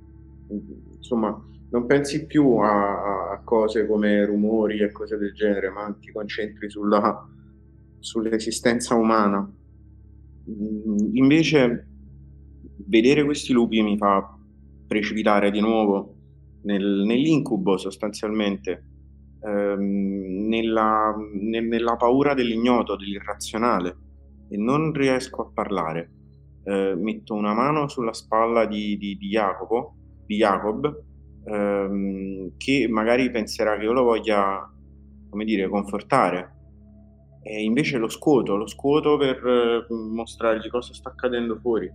insomma 0.97 1.41
non 1.69 1.85
pensi 1.85 2.25
più 2.25 2.57
a, 2.57 3.31
a 3.31 3.41
cose 3.43 3.87
come 3.87 4.25
rumori 4.25 4.79
e 4.79 4.91
cose 4.91 5.17
del 5.17 5.33
genere, 5.33 5.69
ma 5.69 5.95
ti 5.99 6.11
concentri 6.11 6.69
sulla, 6.69 7.25
sull'esistenza 7.99 8.95
umana. 8.95 9.39
Mm, 10.49 11.15
invece 11.15 11.87
vedere 12.85 13.23
questi 13.23 13.53
lupi 13.53 13.81
mi 13.81 13.97
fa 13.97 14.37
precipitare 14.85 15.51
di 15.51 15.61
nuovo 15.61 16.15
nel, 16.63 17.03
nell'incubo 17.05 17.77
sostanzialmente, 17.77 18.83
ehm, 19.43 20.47
nella, 20.47 21.15
ne, 21.33 21.61
nella, 21.61 21.95
paura 21.95 22.33
dell'ignoto, 22.33 22.95
dell'irrazionale 22.95 23.97
e 24.49 24.57
non 24.57 24.91
riesco 24.93 25.41
a 25.41 25.51
parlare. 25.53 26.11
Eh, 26.63 26.95
metto 26.95 27.33
una 27.33 27.53
mano 27.53 27.87
sulla 27.87 28.13
spalla 28.13 28.65
di, 28.65 28.97
di, 28.97 29.17
di 29.17 29.27
Jacopo, 29.29 29.95
di 30.25 30.37
Jacob, 30.37 31.03
ehm, 31.45 32.51
che 32.57 32.87
magari 32.87 33.31
penserà 33.31 33.77
che 33.77 33.83
io 33.83 33.93
lo 33.93 34.03
voglia, 34.03 34.69
come 35.29 35.45
dire, 35.45 35.67
confortare. 35.67 36.55
E 37.43 37.63
invece 37.63 37.97
lo 37.97 38.09
scuoto, 38.09 38.55
lo 38.55 38.67
scuoto 38.67 39.17
per 39.17 39.43
eh, 39.43 39.93
mostrargli 39.93 40.69
cosa 40.69 40.93
sta 40.93 41.09
accadendo 41.09 41.57
fuori. 41.57 41.91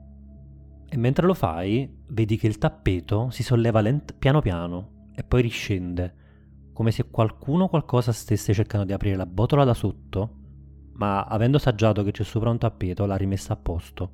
E 0.88 0.96
mentre 0.96 1.26
lo 1.26 1.34
fai, 1.34 1.88
vedi 2.08 2.36
che 2.36 2.46
il 2.46 2.58
tappeto 2.58 3.30
si 3.30 3.42
solleva 3.42 3.80
lent- 3.80 4.14
piano 4.18 4.40
piano 4.40 5.08
e 5.14 5.22
poi 5.22 5.42
riscende, 5.42 6.25
come 6.76 6.90
se 6.90 7.08
qualcuno 7.08 7.64
o 7.64 7.68
qualcosa 7.68 8.12
stesse 8.12 8.52
cercando 8.52 8.84
di 8.84 8.92
aprire 8.92 9.16
la 9.16 9.24
botola 9.24 9.64
da 9.64 9.72
sotto, 9.72 10.30
ma 10.92 11.24
avendo 11.24 11.56
assaggiato 11.56 12.02
che 12.02 12.10
c'è 12.10 12.22
sopra 12.22 12.50
un 12.50 12.58
tappeto 12.58 13.06
l'ha 13.06 13.16
rimessa 13.16 13.54
a 13.54 13.56
posto. 13.56 14.10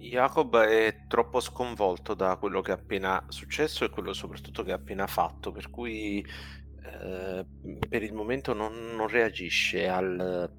Jacob 0.00 0.56
è 0.56 1.02
troppo 1.06 1.40
sconvolto 1.40 2.14
da 2.14 2.36
quello 2.36 2.62
che 2.62 2.72
è 2.72 2.74
appena 2.74 3.22
successo 3.28 3.84
e 3.84 3.90
quello 3.90 4.14
soprattutto 4.14 4.62
che 4.62 4.72
ha 4.72 4.76
appena 4.76 5.06
fatto, 5.06 5.52
per 5.52 5.68
cui 5.68 6.24
eh, 6.24 7.46
per 7.86 8.02
il 8.02 8.14
momento 8.14 8.54
non, 8.54 8.72
non 8.96 9.06
reagisce 9.06 9.88
al, 9.88 10.50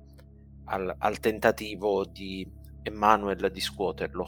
al, 0.66 0.96
al, 0.96 1.20
tentativo 1.20 2.06
di 2.06 2.48
Emanuel 2.84 3.50
di 3.52 3.60
scuoterlo. 3.60 4.28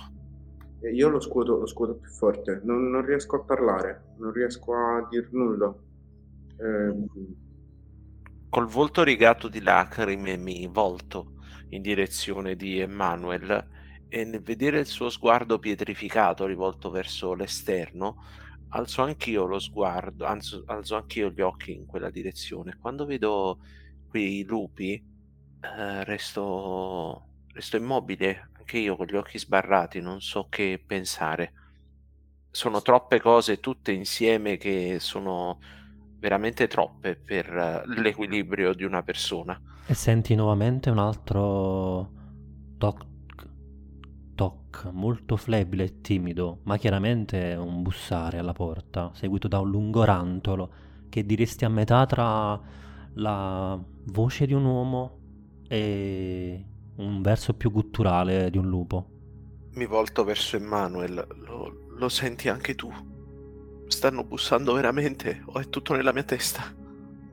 Io 0.92 1.10
lo 1.10 1.20
scuoto, 1.20 1.60
lo 1.60 1.68
scuoto 1.68 1.94
più 1.94 2.10
forte, 2.10 2.62
non, 2.64 2.90
non, 2.90 3.06
riesco 3.06 3.36
a 3.36 3.44
parlare, 3.44 4.16
non 4.18 4.32
riesco 4.32 4.74
a 4.74 5.08
dir 5.10 5.30
nulla. 5.32 5.74
Eh... 6.58 6.94
Col 8.50 8.68
volto 8.68 9.04
rigato 9.04 9.48
di 9.48 9.62
lacrime 9.62 10.38
mi 10.38 10.68
volto 10.68 11.34
in 11.70 11.82
direzione 11.82 12.56
di 12.56 12.80
Emanuel 12.80 13.68
e 14.08 14.24
nel 14.26 14.42
vedere 14.42 14.80
il 14.80 14.86
suo 14.86 15.10
sguardo 15.10 15.58
pietrificato 15.58 16.46
rivolto 16.46 16.92
verso 16.92 17.34
l'esterno, 17.34 18.24
alzo 18.70 19.02
anch'io 19.02 19.46
lo 19.46 19.58
sguardo, 19.58 20.26
alzo, 20.26 20.64
alzo 20.68 20.96
anch'io 20.96 21.32
gli 21.32 21.42
occhi 21.42 21.74
in 21.74 21.88
quella 21.88 22.12
direzione. 22.12 22.78
Quando 22.80 23.06
vedo 23.06 23.60
quei 24.08 24.44
lupi, 24.44 24.94
eh, 24.94 26.04
resto, 26.04 27.30
resto 27.54 27.78
immobile 27.78 28.50
anche 28.56 28.78
io 28.78 28.96
con 28.96 29.08
gli 29.08 29.16
occhi 29.16 29.40
sbarrati, 29.40 30.00
non 30.00 30.22
so 30.22 30.48
che 30.48 30.82
pensare. 30.86 31.54
Sono 32.52 32.82
troppe 32.84 33.20
cose 33.20 33.60
tutte 33.60 33.92
insieme 33.92 34.58
che 34.58 34.98
sono 35.00 35.60
veramente 36.24 36.68
troppe 36.68 37.18
per 37.18 37.46
eh, 37.54 37.84
l'equilibrio 38.00 38.74
di 38.74 38.86
una 38.86 39.04
persona. 39.04 39.60
E 39.86 39.94
senti 39.94 40.36
nuovamente 40.36 40.90
un 40.90 40.98
altro 40.98 42.12
toc 42.78 43.06
toc 44.34 44.90
molto 44.94 45.36
flebile 45.36 45.84
e 45.84 46.02
timido, 46.02 46.62
ma 46.64 46.78
chiaramente 46.78 47.56
un 47.56 47.82
bussare 47.82 48.38
alla 48.38 48.54
porta, 48.54 49.12
seguito 49.14 49.50
da 49.50 49.60
un 49.60 49.70
lungo 49.70 50.06
rantolo 50.06 50.72
che 51.10 51.26
diresti 51.26 51.66
a 51.66 51.70
metà 51.70 52.06
tra 52.06 52.60
la 53.16 53.78
voce 54.06 54.46
di 54.46 54.54
un 54.54 54.64
uomo 54.64 55.20
e 55.68 56.66
un 56.96 57.22
verso 57.22 57.54
più 57.54 57.70
gutturale 57.70 58.50
di 58.50 58.58
un 58.58 58.70
lupo. 58.70 59.10
Mi 59.74 59.86
volto 59.86 60.24
verso 60.24 60.56
Emanuel. 60.56 61.28
Lo, 61.46 61.90
lo 61.98 62.10
senti 62.10 62.48
anche 62.48 62.76
tu? 62.76 63.13
Stanno 63.94 64.24
bussando 64.24 64.74
veramente 64.74 65.44
o 65.46 65.60
è 65.60 65.70
tutto 65.70 65.94
nella 65.94 66.12
mia 66.12 66.24
testa? 66.24 66.64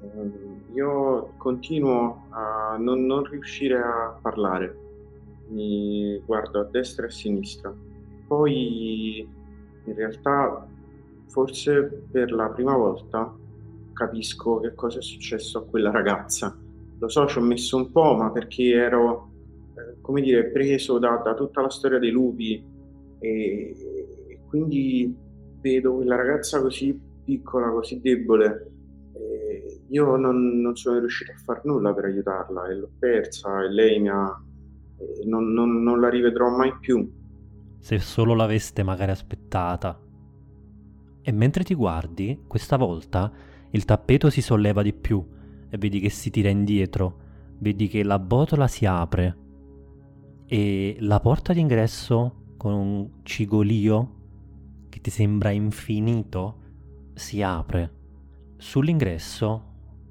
Eh, 0.02 0.72
io 0.74 1.32
continuo 1.38 2.26
a 2.28 2.76
non, 2.78 3.06
non 3.06 3.24
riuscire 3.24 3.78
a 3.78 4.18
parlare. 4.20 4.78
Mi 5.48 6.22
guardo 6.26 6.60
a 6.60 6.64
destra 6.64 7.06
e 7.06 7.08
a 7.08 7.10
sinistra. 7.10 7.74
Poi 8.26 9.26
in 9.84 9.94
realtà 9.94 10.66
forse 11.28 12.04
per 12.10 12.30
la 12.30 12.50
prima 12.50 12.76
volta 12.76 13.34
capisco 13.94 14.60
che 14.60 14.74
cosa 14.74 14.98
è 14.98 15.02
successo 15.02 15.58
a 15.60 15.64
quella 15.64 15.90
ragazza. 15.90 16.54
Lo 16.98 17.08
so, 17.08 17.26
ci 17.26 17.38
ho 17.38 17.40
messo 17.40 17.78
un 17.78 17.90
po', 17.90 18.14
ma 18.16 18.30
perché 18.30 18.70
ero 18.74 19.30
come 20.02 20.20
dire, 20.20 20.50
preso 20.50 20.98
da, 20.98 21.16
da, 21.24 21.32
tutta 21.32 21.62
la 21.62 21.70
storia 21.70 21.98
dei 21.98 22.10
lupi 22.10 22.62
e, 23.18 23.74
e, 24.28 24.40
quindi 24.46 25.28
vedo 25.60 25.94
quella 25.94 26.16
ragazza 26.16 26.60
così 26.60 26.98
piccola, 27.24 27.70
così 27.70 28.00
debole. 28.00 28.70
io 29.88 30.16
non, 30.16 30.60
non, 30.60 30.76
sono 30.76 30.98
riuscito 30.98 31.32
a 31.32 31.36
fare 31.44 31.60
nulla 31.64 31.92
per 31.92 32.04
aiutarla 32.04 32.68
e 32.68 32.74
l'ho 32.74 32.90
persa 32.98 33.62
e 33.62 33.72
lei 33.72 34.00
mi 34.00 34.08
ha... 34.08 34.42
Non, 35.24 35.52
non, 35.52 35.82
non 35.82 35.98
la 35.98 36.10
rivedrò 36.10 36.50
mai 36.54 36.76
più. 36.78 37.10
Se 37.78 37.98
solo 37.98 38.34
l'aveste 38.34 38.82
magari 38.82 39.10
aspettata. 39.10 39.98
E 41.22 41.32
mentre 41.32 41.64
ti 41.64 41.74
guardi, 41.74 42.44
questa 42.46 42.76
volta 42.76 43.32
il 43.70 43.84
tappeto 43.84 44.28
si 44.28 44.42
solleva 44.42 44.82
di 44.82 44.92
più 44.92 45.24
e 45.68 45.78
vedi 45.78 46.00
che 46.00 46.10
si 46.10 46.30
tira 46.30 46.48
indietro, 46.50 47.16
vedi 47.58 47.88
che 47.88 48.02
la 48.02 48.18
botola 48.18 48.66
si 48.66 48.84
apre 48.84 49.36
e 50.46 50.96
la 51.00 51.20
porta 51.20 51.52
d'ingresso 51.52 52.54
con 52.56 52.72
un 52.72 53.10
cigolio 53.22 54.19
che 54.90 55.00
ti 55.00 55.08
sembra 55.08 55.50
infinito 55.50 56.58
si 57.14 57.40
apre. 57.40 57.90
Sull'ingresso 58.58 59.68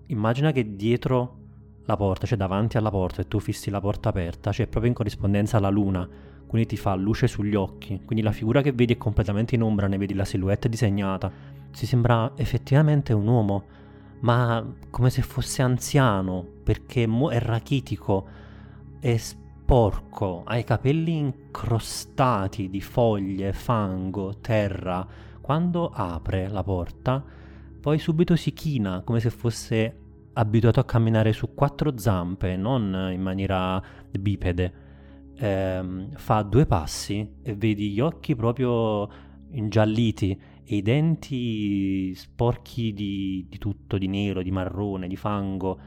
immagina 0.08 0.52
che 0.52 0.76
dietro 0.76 1.38
la 1.86 1.96
porta, 1.96 2.26
cioè 2.26 2.38
davanti 2.38 2.78
alla 2.78 2.90
porta 2.90 3.22
e 3.22 3.28
tu 3.28 3.40
fissi 3.40 3.70
la 3.70 3.80
porta 3.80 4.10
aperta, 4.10 4.52
c'è 4.52 4.66
proprio 4.66 4.90
in 4.90 4.96
corrispondenza 4.96 5.58
alla 5.58 5.70
luna, 5.70 6.08
quindi 6.48 6.68
ti 6.68 6.78
fa 6.78 6.96
luce 6.96 7.28
sugli 7.28 7.54
occhi, 7.54 8.02
quindi 8.06 8.24
la 8.24 8.32
figura 8.32 8.62
che 8.62 8.72
vedi 8.72 8.94
è 8.94 8.98
completamente 8.98 9.54
in 9.54 9.62
ombra, 9.62 9.88
ne 9.88 9.98
vedi 9.98 10.16
la 10.16 10.26
silhouette 10.26 10.70
disegnata. 10.70 11.32
Si 11.72 11.86
sembra 11.86 12.32
effettivamente 12.36 13.14
un 13.14 13.28
uomo, 13.28 13.64
ma 14.22 14.66
come 14.90 15.10
se 15.12 15.22
fosse 15.22 15.62
anziano, 15.62 16.44
perché 16.64 17.04
è 17.04 17.40
rachitico, 17.40 18.28
è 19.00 19.16
porco, 19.70 20.42
ha 20.46 20.58
i 20.58 20.64
capelli 20.64 21.16
incrostati 21.16 22.72
di 22.72 22.82
foglie, 22.82 23.54
fango, 23.54 24.40
terra. 24.42 25.08
Quando 25.40 25.92
apre 25.94 26.48
la 26.48 26.64
porta, 26.64 27.24
poi 27.80 28.00
subito 28.00 28.36
si 28.36 28.52
china 28.54 29.04
come 29.06 29.20
se 29.20 29.30
fosse 29.30 29.98
abituato 30.34 30.80
a 30.80 30.86
camminare 30.86 31.34
su 31.34 31.54
quattro 31.54 31.96
zampe, 32.00 32.58
non 32.58 33.12
in 33.14 33.22
maniera 33.22 33.80
bipede. 34.10 34.74
Eh, 35.36 36.08
fa 36.16 36.42
due 36.42 36.66
passi 36.66 37.36
e 37.44 37.54
vedi 37.54 37.92
gli 37.92 38.00
occhi 38.00 38.36
proprio 38.36 39.08
ingialliti 39.52 40.42
e 40.64 40.78
i 40.78 40.82
denti 40.82 42.16
sporchi 42.16 42.92
di, 42.92 43.46
di 43.48 43.58
tutto, 43.60 44.00
di 44.00 44.08
nero, 44.08 44.42
di 44.42 44.50
marrone, 44.50 45.08
di 45.08 45.16
fango 45.16 45.80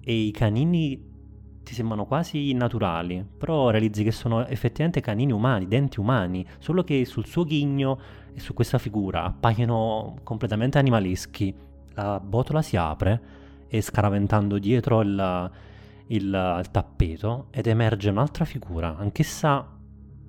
e 0.00 0.12
i 0.12 0.32
canini 0.32 1.05
ti 1.66 1.74
sembrano 1.74 2.06
quasi 2.06 2.52
naturali, 2.52 3.26
però 3.36 3.70
realizzi 3.70 4.04
che 4.04 4.12
sono 4.12 4.46
effettivamente 4.46 5.00
canini 5.00 5.32
umani, 5.32 5.66
denti 5.66 5.98
umani, 5.98 6.46
solo 6.58 6.84
che 6.84 7.04
sul 7.04 7.26
suo 7.26 7.42
ghigno 7.42 7.98
e 8.32 8.38
su 8.38 8.54
questa 8.54 8.78
figura 8.78 9.24
appaiono 9.24 10.14
completamente 10.22 10.78
animaleschi. 10.78 11.52
La 11.94 12.20
botola 12.20 12.62
si 12.62 12.76
apre 12.76 13.20
e 13.66 13.80
scaraventando 13.80 14.58
dietro 14.58 15.00
il, 15.00 15.50
il, 16.06 16.22
il 16.22 16.70
tappeto 16.70 17.48
ed 17.50 17.66
emerge 17.66 18.10
un'altra 18.10 18.44
figura, 18.44 18.96
anch'essa 18.96 19.68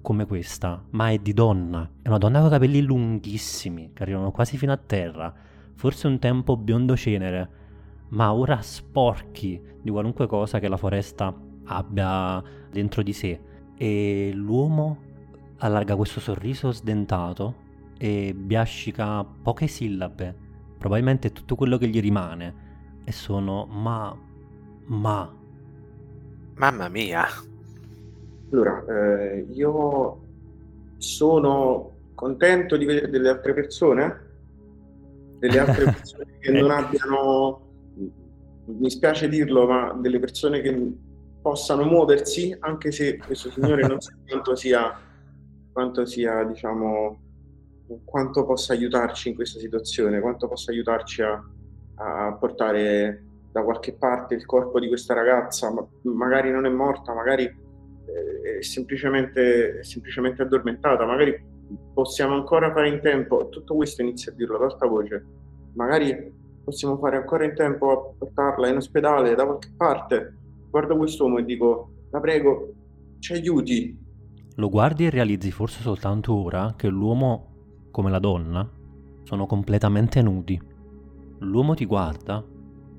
come 0.02 0.26
questa, 0.26 0.84
ma 0.90 1.12
è 1.12 1.20
di 1.20 1.34
donna. 1.34 1.88
È 2.02 2.08
una 2.08 2.18
donna 2.18 2.40
con 2.40 2.50
capelli 2.50 2.82
lunghissimi, 2.82 3.92
che 3.94 4.02
arrivano 4.02 4.32
quasi 4.32 4.58
fino 4.58 4.72
a 4.72 4.78
terra, 4.78 5.32
forse 5.76 6.08
un 6.08 6.18
tempo 6.18 6.58
biondo 6.58 6.98
cenere, 6.98 7.67
ma 8.10 8.34
ora 8.34 8.62
sporchi 8.62 9.62
di 9.82 9.90
qualunque 9.90 10.28
cosa 10.28 10.60
che 10.60 10.68
la 10.68 10.78
foresta 10.78 11.34
abbia 11.66 12.42
dentro 12.72 13.02
di 13.02 13.14
sé. 13.14 13.40
E 13.76 14.32
l'uomo 14.34 15.06
allarga 15.58 15.96
questo 15.96 16.20
sorriso 16.20 16.72
sdentato 16.72 17.66
e 17.98 18.34
biascica 18.36 19.24
poche 19.24 19.68
sillabe, 19.68 20.36
probabilmente 20.78 21.32
tutto 21.32 21.56
quello 21.56 21.78
che 21.78 21.88
gli 21.88 22.00
rimane, 22.00 22.66
e 23.04 23.12
sono 23.12 23.66
ma, 23.66 24.16
ma. 24.86 25.36
Mamma 26.56 26.90
mia. 26.90 27.26
Allora, 28.52 28.84
eh, 28.86 29.48
io 29.52 30.22
sono 30.98 31.92
contento 32.16 32.78
di 32.78 32.86
vedere 32.86 33.10
delle 33.10 33.30
altre 33.30 33.54
persone, 33.54 34.26
delle 35.40 35.60
altre 35.60 35.86
persone 35.94 36.38
che 36.40 36.52
non 36.52 36.72
abbiano 36.72 37.67
mi 38.68 38.90
spiace 38.90 39.30
dirlo, 39.30 39.66
ma 39.66 39.94
delle 39.94 40.20
persone 40.20 40.62
che 40.62 40.94
possano 41.42 41.86
muoversi, 41.86 42.56
anche 42.60 42.92
se 42.92 43.18
questo 43.18 43.50
signore 43.50 43.88
non 43.88 44.02
sa 44.02 44.14
quanto 44.28 44.56
sia, 44.56 45.00
quanto 45.72 46.06
sia, 46.06 46.44
diciamo, 46.44 47.20
quanto 48.04 48.46
possa 48.46 48.74
aiutarci 48.74 49.30
in 49.30 49.36
questa 49.36 49.60
situazione, 49.60 50.20
quanto 50.20 50.48
possa 50.48 50.72
aiutarci 50.72 51.22
a, 51.22 51.42
a 51.96 52.34
portare 52.34 53.24
da 53.52 53.64
qualche 53.64 53.94
parte 53.94 54.36
il 54.36 54.46
corpo 54.46 54.80
di 54.80 54.88
questa 54.88 55.14
ragazza, 55.14 55.72
ma 55.72 55.88
magari 56.14 56.52
non 56.52 56.66
è 56.66 56.70
morta, 56.70 57.14
magari 57.14 57.44
eh, 57.46 58.58
è 58.60 58.62
semplicemente, 58.62 59.84
semplicemente 59.84 60.42
addormentata, 60.42 61.06
magari 61.06 61.56
possiamo 61.94 62.36
ancora 62.36 62.72
fare 62.72 62.90
in 62.90 63.02
tempo, 63.02 63.50
tutto 63.50 63.76
questo 63.76 64.02
inizia 64.02 64.32
a 64.32 64.36
dirlo 64.36 64.58
ad 64.58 64.64
alta 64.64 64.86
voce, 64.86 65.26
magari 65.74 66.46
possiamo 66.68 66.98
fare 66.98 67.16
ancora 67.16 67.46
in 67.46 67.56
tempo 67.56 67.92
a 67.92 68.14
portarla 68.18 68.68
in 68.68 68.76
ospedale 68.76 69.36
da 69.36 69.46
qualche 69.46 69.72
parte. 69.78 70.36
Guardo 70.70 70.98
quest'uomo 70.98 71.38
e 71.38 71.46
dico, 71.46 71.92
la 72.12 72.20
prego, 72.20 72.74
ci 73.20 73.32
aiuti. 73.32 73.98
Lo 74.56 74.70
guardi 74.70 75.06
e 75.06 75.10
realizzi 75.10 75.50
forse 75.50 75.82
soltanto 75.82 76.34
ora 76.34 76.74
che 76.76 76.90
l'uomo, 76.90 77.88
come 77.90 78.10
la 78.10 78.20
donna, 78.20 78.70
sono 79.24 79.46
completamente 79.46 80.22
nudi. 80.22 80.62
L'uomo 81.40 81.74
ti 81.74 81.86
guarda, 81.86 82.44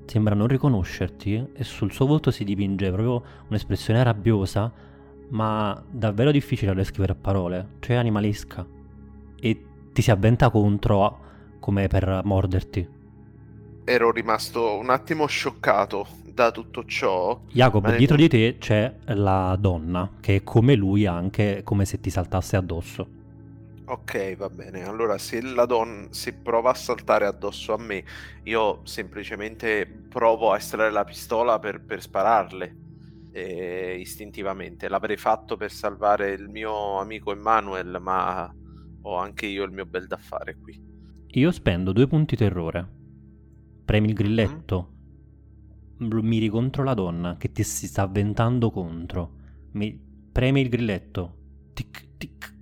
sembra 0.05 0.33
non 0.33 0.47
riconoscerti 0.47 1.49
e 1.53 1.63
sul 1.63 1.91
suo 1.91 2.07
volto 2.07 2.31
si 2.31 2.43
dipinge 2.43 2.87
proprio 2.87 3.21
un'espressione 3.49 4.01
rabbiosa, 4.01 4.73
ma 5.29 5.79
davvero 5.87 6.31
difficile 6.31 6.71
da 6.71 6.77
descrivere 6.77 7.13
a 7.13 7.21
parole, 7.21 7.67
cioè 7.81 7.97
animalesca. 7.97 8.65
E 9.39 9.65
ti 9.93 10.01
si 10.01 10.09
avventa 10.09 10.49
contro 10.49 11.19
come 11.59 11.85
per 11.85 12.21
morderti 12.23 12.97
ero 13.89 14.11
rimasto 14.11 14.77
un 14.77 14.91
attimo 14.91 15.25
scioccato 15.25 16.07
da 16.31 16.51
tutto 16.51 16.85
ciò. 16.85 17.41
Jacopo, 17.51 17.89
dietro 17.89 18.15
di 18.15 18.27
te 18.27 18.57
c'è 18.59 18.93
la 19.05 19.57
donna, 19.59 20.11
che 20.19 20.35
è 20.35 20.43
come 20.43 20.75
lui 20.75 21.07
anche, 21.07 21.61
come 21.63 21.85
se 21.85 21.99
ti 21.99 22.11
saltasse 22.11 22.55
addosso. 22.55 23.07
Ok, 23.85 24.35
va 24.37 24.47
bene. 24.51 24.83
Allora, 24.83 25.17
se 25.17 25.41
la 25.41 25.65
donna 25.65 26.05
se 26.11 26.33
prova 26.33 26.69
a 26.69 26.75
saltare 26.75 27.25
addosso 27.25 27.73
a 27.73 27.77
me, 27.79 28.03
io 28.43 28.81
semplicemente 28.83 29.87
provo 29.87 30.51
a 30.51 30.57
estrarre 30.57 30.91
la 30.91 31.03
pistola 31.03 31.57
per, 31.57 31.81
per 31.83 31.99
spararle 31.99 32.75
eh, 33.31 33.97
istintivamente. 33.99 34.87
L'avrei 34.87 35.17
fatto 35.17 35.57
per 35.57 35.71
salvare 35.71 36.29
il 36.29 36.47
mio 36.47 36.99
amico 36.99 37.31
Emanuel, 37.31 37.97
ma 37.99 38.53
ho 39.01 39.17
anche 39.17 39.47
io 39.47 39.63
il 39.63 39.71
mio 39.71 39.87
bel 39.87 40.05
da 40.05 40.17
fare 40.17 40.57
qui. 40.61 40.79
Io 41.31 41.51
spendo 41.51 41.91
due 41.91 42.05
punti 42.05 42.35
terrore 42.35 42.97
premi 43.89 44.09
il 44.09 44.13
grilletto, 44.13 44.91
mm. 46.03 46.19
miri 46.19 46.47
contro 46.47 46.83
la 46.83 46.93
donna 46.93 47.37
che 47.37 47.51
ti 47.51 47.63
si 47.63 47.87
sta 47.87 48.03
avventando 48.03 48.69
contro, 48.69 49.31
mi 49.71 49.99
premi 50.31 50.61
il 50.61 50.69
grilletto, 50.69 51.37
tic 51.73 52.09
tic, 52.17 52.55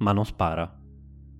ma 0.00 0.12
non 0.12 0.26
spara. 0.26 0.78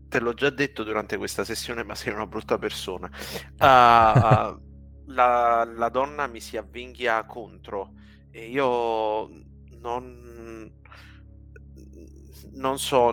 Te 0.08 0.20
l'ho 0.20 0.32
già 0.32 0.48
detto 0.48 0.84
durante 0.84 1.18
questa 1.18 1.44
sessione, 1.44 1.82
ma 1.82 1.94
sei 1.94 2.14
una 2.14 2.26
brutta 2.26 2.56
persona. 2.56 3.10
Uh, 3.58 4.58
la, 5.12 5.64
la, 5.64 5.88
donna 5.90 6.26
mi 6.26 6.40
si 6.40 6.56
avvinghia 6.56 7.22
contro 7.26 7.92
e 8.30 8.48
io 8.48 9.28
non, 9.82 10.72
non 12.52 12.78
so, 12.78 13.12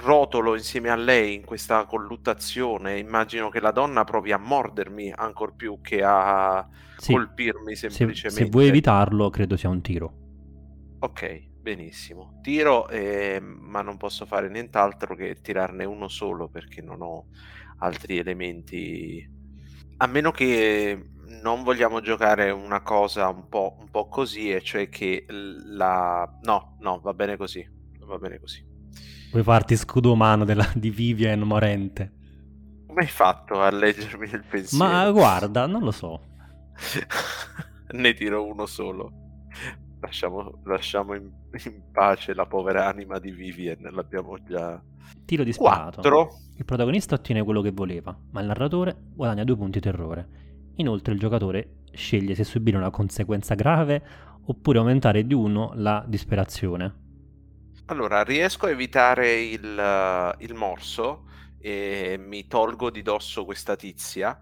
rotolo 0.00 0.56
insieme 0.56 0.90
a 0.90 0.96
lei 0.96 1.34
in 1.34 1.44
questa 1.44 1.84
colluttazione, 1.86 2.98
immagino 2.98 3.48
che 3.48 3.60
la 3.60 3.70
donna 3.70 4.04
provi 4.04 4.32
a 4.32 4.38
mordermi 4.38 5.12
ancor 5.14 5.54
più 5.54 5.80
che 5.80 6.02
a 6.02 6.66
sì. 6.96 7.12
colpirmi 7.12 7.74
semplicemente. 7.74 8.30
Se, 8.30 8.44
se, 8.44 8.50
vuoi 8.50 8.68
evitarlo, 8.68 9.30
credo 9.30 9.56
sia 9.56 9.68
un 9.68 9.80
tiro. 9.80 10.14
Ok, 11.00 11.48
benissimo. 11.60 12.38
Tiro, 12.42 12.88
eh, 12.88 13.40
ma 13.40 13.82
non 13.82 13.96
posso 13.96 14.26
fare 14.26 14.48
nient'altro 14.48 15.14
che 15.14 15.40
tirarne 15.40 15.84
uno 15.84 16.08
solo 16.08 16.48
perché 16.48 16.82
non 16.82 17.02
ho 17.02 17.26
altri 17.78 18.18
elementi. 18.18 19.38
A 19.98 20.06
meno 20.06 20.30
che 20.30 21.10
non 21.42 21.62
vogliamo 21.62 22.00
giocare 22.00 22.50
una 22.50 22.82
cosa 22.82 23.28
un 23.28 23.48
po', 23.48 23.76
un 23.78 23.88
po' 23.90 24.08
così, 24.08 24.50
e 24.50 24.60
cioè 24.60 24.88
che 24.88 25.24
la... 25.28 26.28
No, 26.42 26.76
no, 26.80 27.00
va 27.00 27.14
bene 27.14 27.36
così. 27.36 27.66
Va 28.00 28.18
bene 28.18 28.38
così. 28.38 28.69
Vuoi 29.30 29.44
farti 29.44 29.76
scudo 29.76 30.12
umano 30.12 30.44
della, 30.44 30.68
di 30.74 30.90
Vivian 30.90 31.40
morente? 31.40 32.12
Come 32.88 33.02
hai 33.02 33.08
fatto 33.08 33.60
a 33.60 33.70
leggermi 33.70 34.28
il 34.28 34.44
pensiero? 34.48 34.84
Ma 34.84 35.08
guarda, 35.12 35.66
non 35.66 35.82
lo 35.82 35.92
so. 35.92 36.20
ne 37.92 38.14
tiro 38.14 38.44
uno 38.44 38.66
solo. 38.66 39.12
Lasciamo, 40.00 40.60
lasciamo 40.64 41.14
in, 41.14 41.30
in, 41.64 41.82
pace 41.92 42.34
la 42.34 42.46
povera 42.46 42.88
anima 42.88 43.20
di 43.20 43.30
Vivian, 43.30 43.88
l'abbiamo 43.92 44.36
già... 44.42 44.82
Tiro 45.24 45.44
disparato. 45.44 46.00
4. 46.00 46.28
Il 46.56 46.64
protagonista 46.64 47.14
ottiene 47.14 47.44
quello 47.44 47.60
che 47.60 47.70
voleva, 47.70 48.16
ma 48.32 48.40
il 48.40 48.46
narratore 48.48 48.96
guadagna 49.14 49.44
due 49.44 49.56
punti 49.56 49.78
terrore. 49.78 50.28
Inoltre 50.76 51.12
il 51.12 51.20
giocatore 51.20 51.82
sceglie 51.92 52.34
se 52.34 52.42
subire 52.42 52.76
una 52.76 52.90
conseguenza 52.90 53.54
grave 53.54 54.02
oppure 54.46 54.78
aumentare 54.78 55.24
di 55.24 55.34
uno 55.34 55.70
la 55.76 56.04
disperazione. 56.04 57.09
Allora, 57.90 58.22
riesco 58.22 58.66
a 58.66 58.70
evitare 58.70 59.40
il, 59.42 59.64
uh, 59.64 60.40
il 60.44 60.54
morso 60.54 61.24
e 61.58 62.16
mi 62.24 62.46
tolgo 62.46 62.88
di 62.88 63.02
dosso 63.02 63.44
questa 63.44 63.74
tizia. 63.74 64.40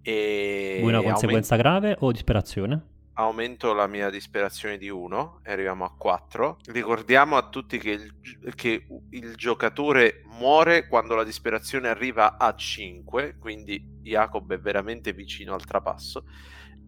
E 0.00 0.76
Vuoi 0.78 0.92
una 0.92 1.02
conseguenza 1.02 1.56
aumento, 1.56 1.68
grave 1.68 1.96
o 1.98 2.12
disperazione? 2.12 2.86
Aumento 3.14 3.74
la 3.74 3.88
mia 3.88 4.08
disperazione 4.08 4.78
di 4.78 4.88
1 4.88 5.40
e 5.42 5.50
arriviamo 5.50 5.84
a 5.84 5.92
4. 5.98 6.58
Ricordiamo 6.66 7.36
a 7.36 7.48
tutti 7.48 7.78
che 7.78 7.90
il, 7.90 8.54
che 8.54 8.86
il 9.10 9.34
giocatore 9.34 10.22
muore 10.38 10.86
quando 10.86 11.16
la 11.16 11.24
disperazione 11.24 11.88
arriva 11.88 12.38
a 12.38 12.54
5, 12.54 13.38
quindi 13.40 13.84
Jacob 14.00 14.52
è 14.52 14.60
veramente 14.60 15.12
vicino 15.12 15.54
al 15.54 15.64
trapasso. 15.64 16.24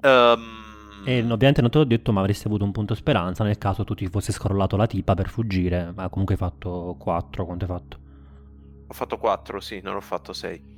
Um, 0.01 0.77
e 1.05 1.20
ovviamente 1.20 1.61
non 1.61 1.70
te 1.70 1.79
l'ho 1.79 1.85
detto, 1.85 2.12
ma 2.12 2.20
avresti 2.20 2.47
avuto 2.47 2.65
un 2.65 2.73
punto 2.73 2.95
speranza 2.95 3.45
nel 3.45 3.59
caso 3.59 3.85
tu 3.85 3.95
ti 3.95 4.07
fossi 4.09 4.33
scrollato 4.33 4.77
la 4.77 4.87
tipa 4.87 5.15
per 5.15 5.29
fuggire. 5.29 5.93
Ma 5.95 6.09
comunque 6.09 6.35
hai 6.35 6.41
fatto 6.41 6.97
4. 6.99 7.45
Quanto 7.45 7.65
hai 7.65 7.70
fatto? 7.70 7.99
Ho 8.87 8.95
fatto 8.95 9.19
4, 9.19 9.61
sì, 9.61 9.81
non 9.83 9.97
ho 9.97 10.01
fatto 10.01 10.33
6. 10.33 10.77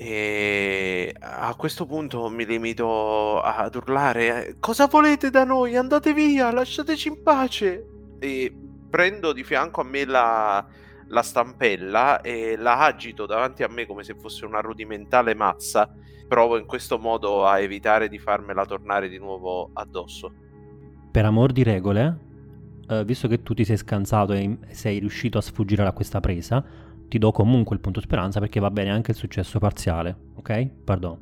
E 0.00 1.14
a 1.18 1.54
questo 1.56 1.84
punto 1.86 2.28
mi 2.28 2.46
limito 2.46 3.40
ad 3.40 3.74
urlare: 3.74 4.56
Cosa 4.60 4.86
volete 4.86 5.30
da 5.30 5.44
noi? 5.44 5.76
Andate 5.76 6.12
via, 6.12 6.52
lasciateci 6.52 7.08
in 7.08 7.22
pace. 7.22 7.84
E 8.20 8.54
prendo 8.88 9.32
di 9.32 9.42
fianco 9.42 9.80
a 9.80 9.84
me 9.84 10.04
la, 10.04 10.64
la 11.08 11.22
stampella 11.22 12.20
e 12.20 12.56
la 12.56 12.78
agito 12.84 13.26
davanti 13.26 13.62
a 13.62 13.68
me 13.68 13.86
come 13.86 14.02
se 14.04 14.14
fosse 14.14 14.44
una 14.44 14.60
rudimentale 14.60 15.34
mazza 15.34 15.92
provo 16.28 16.58
in 16.58 16.66
questo 16.66 16.98
modo 16.98 17.46
a 17.46 17.58
evitare 17.58 18.08
di 18.08 18.18
farmela 18.18 18.66
tornare 18.66 19.08
di 19.08 19.18
nuovo 19.18 19.70
addosso. 19.72 20.30
Per 21.10 21.24
amor 21.24 21.52
di 21.52 21.62
regole, 21.62 22.18
eh, 22.86 23.04
visto 23.04 23.26
che 23.26 23.42
tu 23.42 23.54
ti 23.54 23.64
sei 23.64 23.78
scansato 23.78 24.34
e 24.34 24.58
sei 24.70 24.98
riuscito 24.98 25.38
a 25.38 25.40
sfuggire 25.40 25.82
da 25.82 25.92
questa 25.92 26.20
presa, 26.20 26.62
ti 27.08 27.18
do 27.18 27.32
comunque 27.32 27.74
il 27.74 27.80
punto 27.80 28.00
speranza 28.00 28.38
perché 28.38 28.60
va 28.60 28.70
bene 28.70 28.90
anche 28.90 29.12
il 29.12 29.16
successo 29.16 29.58
parziale, 29.58 30.14
ok? 30.34 30.70
Pardon. 30.84 31.18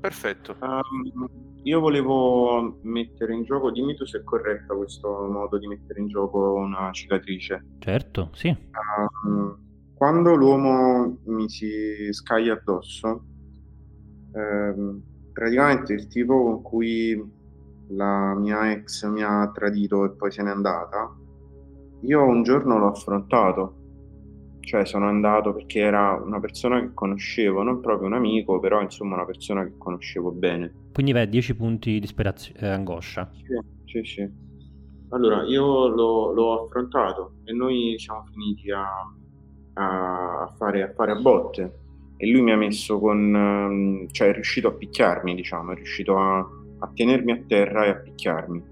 Perfetto. 0.00 0.56
Um, 0.60 1.51
io 1.64 1.80
volevo 1.80 2.78
mettere 2.82 3.34
in 3.34 3.44
gioco, 3.44 3.70
dimmi 3.70 3.94
tu 3.94 4.04
se 4.04 4.18
è 4.18 4.24
corretto 4.24 4.76
questo 4.76 5.28
modo 5.30 5.58
di 5.58 5.66
mettere 5.66 6.00
in 6.00 6.08
gioco 6.08 6.54
una 6.54 6.90
cicatrice. 6.92 7.64
Certo, 7.78 8.30
sì. 8.32 8.48
Um, 8.48 9.56
quando 9.94 10.34
l'uomo 10.34 11.18
mi 11.26 11.48
si 11.48 12.08
scaglia 12.10 12.54
addosso, 12.54 13.24
ehm, 14.34 15.02
praticamente 15.32 15.92
il 15.92 16.08
tipo 16.08 16.42
con 16.42 16.62
cui 16.62 17.40
la 17.90 18.34
mia 18.34 18.72
ex 18.72 19.06
mi 19.06 19.22
ha 19.22 19.48
tradito 19.52 20.04
e 20.04 20.10
poi 20.10 20.32
se 20.32 20.42
n'è 20.42 20.50
andata, 20.50 21.16
io 22.00 22.24
un 22.24 22.42
giorno 22.42 22.78
l'ho 22.78 22.88
affrontato, 22.88 23.81
cioè 24.62 24.86
sono 24.86 25.08
andato 25.08 25.52
perché 25.52 25.80
era 25.80 26.14
una 26.14 26.40
persona 26.40 26.80
che 26.80 26.94
conoscevo, 26.94 27.62
non 27.62 27.80
proprio 27.80 28.06
un 28.06 28.14
amico, 28.14 28.60
però 28.60 28.80
insomma 28.80 29.16
una 29.16 29.26
persona 29.26 29.64
che 29.64 29.72
conoscevo 29.76 30.30
bene. 30.30 30.72
Quindi 30.92 31.12
vai 31.12 31.22
a 31.22 31.26
10 31.26 31.56
punti 31.56 31.92
di 31.92 32.00
disperazione, 32.00 32.60
eh, 32.60 32.68
angoscia. 32.68 33.30
Sì, 33.34 34.02
sì, 34.02 34.04
sì. 34.04 34.30
Allora, 35.10 35.42
io 35.42 35.88
l'ho, 35.88 36.32
l'ho 36.32 36.64
affrontato 36.64 37.34
e 37.44 37.52
noi 37.52 37.96
siamo 37.98 38.24
finiti 38.30 38.70
a, 38.70 38.86
a, 39.74 40.54
fare, 40.56 40.82
a 40.82 40.92
fare 40.94 41.12
a 41.12 41.16
botte 41.16 41.80
e 42.16 42.30
lui 42.30 42.40
mi 42.40 42.52
ha 42.52 42.56
messo 42.56 42.98
con, 42.98 43.34
ehm, 43.34 44.08
cioè 44.10 44.28
è 44.28 44.32
riuscito 44.32 44.68
a 44.68 44.72
picchiarmi, 44.72 45.34
diciamo, 45.34 45.72
è 45.72 45.74
riuscito 45.74 46.16
a, 46.16 46.38
a 46.38 46.90
tenermi 46.94 47.32
a 47.32 47.42
terra 47.46 47.84
e 47.84 47.88
a 47.90 47.96
picchiarmi. 47.96 48.62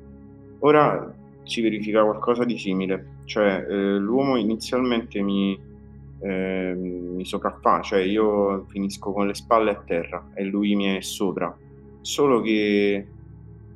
Ora 0.61 1.15
si 1.43 1.61
verifica 1.61 2.05
qualcosa 2.05 2.45
di 2.45 2.57
simile, 2.57 3.19
cioè 3.25 3.67
eh, 3.69 3.99
l'uomo 3.99 4.37
inizialmente 4.37 5.21
mi, 5.21 5.59
eh, 6.21 6.75
mi 6.77 7.25
sopraffa, 7.25 7.81
cioè 7.83 8.01
io 8.01 8.67
finisco 8.69 9.13
con 9.13 9.27
le 9.27 9.35
spalle 9.35 9.71
a 9.71 9.83
terra 9.85 10.31
e 10.35 10.45
lui 10.45 10.75
mi 10.77 10.97
è 10.97 11.01
sopra, 11.01 11.55
solo 12.01 12.41
che 12.41 13.07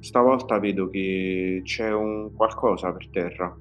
stavolta 0.01 0.59
vedo 0.59 0.89
che 0.89 1.63
c'è 1.65 1.93
un 1.93 2.33
qualcosa 2.35 2.93
per 2.93 3.09
terra, 3.11 3.57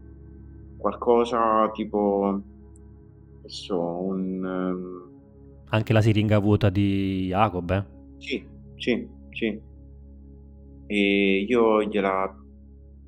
qualcosa 0.78 1.70
tipo, 1.72 2.42
che 3.42 3.50
so, 3.50 3.80
un... 4.04 4.44
ehm, 4.46 5.12
Anche 5.70 5.94
la 5.94 6.02
siringa 6.02 6.40
vuota 6.40 6.70
di 6.70 7.28
Jacob, 7.28 7.70
eh? 7.72 7.86
Sì, 8.18 8.48
sì, 8.76 9.08
sì. 9.32 9.62
E 10.88 11.46
io 11.48 11.84
gliela 11.84 12.34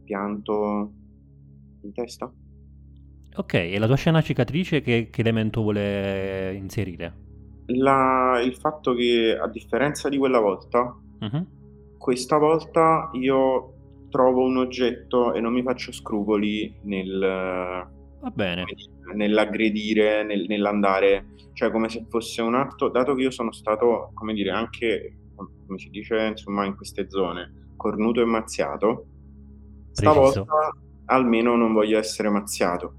pianto 0.03 0.91
in 1.81 1.91
testa? 1.93 2.31
Ok, 3.37 3.53
e 3.53 3.77
la 3.79 3.85
tua 3.87 3.95
scena 3.97 4.21
cicatrice 4.21 4.81
che, 4.81 5.09
che 5.11 5.21
elemento 5.21 5.61
vuole 5.61 6.53
inserire? 6.55 7.13
La- 7.67 8.39
il 8.43 8.55
fatto 8.55 8.93
che, 8.93 9.37
a 9.39 9.47
differenza 9.49 10.07
di 10.09 10.17
quella 10.17 10.39
volta, 10.39 10.95
Mhm. 11.19 11.47
questa 11.97 12.37
volta 12.37 13.09
io 13.13 13.73
trovo 14.09 14.43
un 14.45 14.57
oggetto 14.57 15.33
e 15.33 15.41
non 15.41 15.51
mi 15.53 15.63
faccio 15.63 15.91
scrupoli 15.91 16.73
nel, 16.83 17.19
Va 17.19 18.29
bene. 18.33 18.63
nell'aggredire, 19.15 20.23
nel- 20.23 20.45
nell'andare, 20.47 21.25
cioè 21.53 21.71
come 21.71 21.89
se 21.89 22.05
fosse 22.09 22.41
un 22.41 22.55
atto, 22.55 22.89
dato 22.89 23.15
che 23.15 23.23
io 23.23 23.31
sono 23.31 23.51
stato, 23.51 24.11
come 24.13 24.33
dire, 24.33 24.51
anche, 24.51 25.17
come 25.35 25.77
si 25.79 25.89
dice, 25.89 26.27
insomma, 26.27 26.65
in 26.65 26.75
queste 26.75 27.09
zone, 27.09 27.73
cornuto 27.75 28.21
e 28.21 28.25
mazziato, 28.25 29.05
stavolta 29.91 30.43
Preciso. 30.43 30.71
almeno 31.05 31.55
non 31.55 31.73
voglio 31.73 31.97
essere 31.97 32.29
mazziato. 32.29 32.93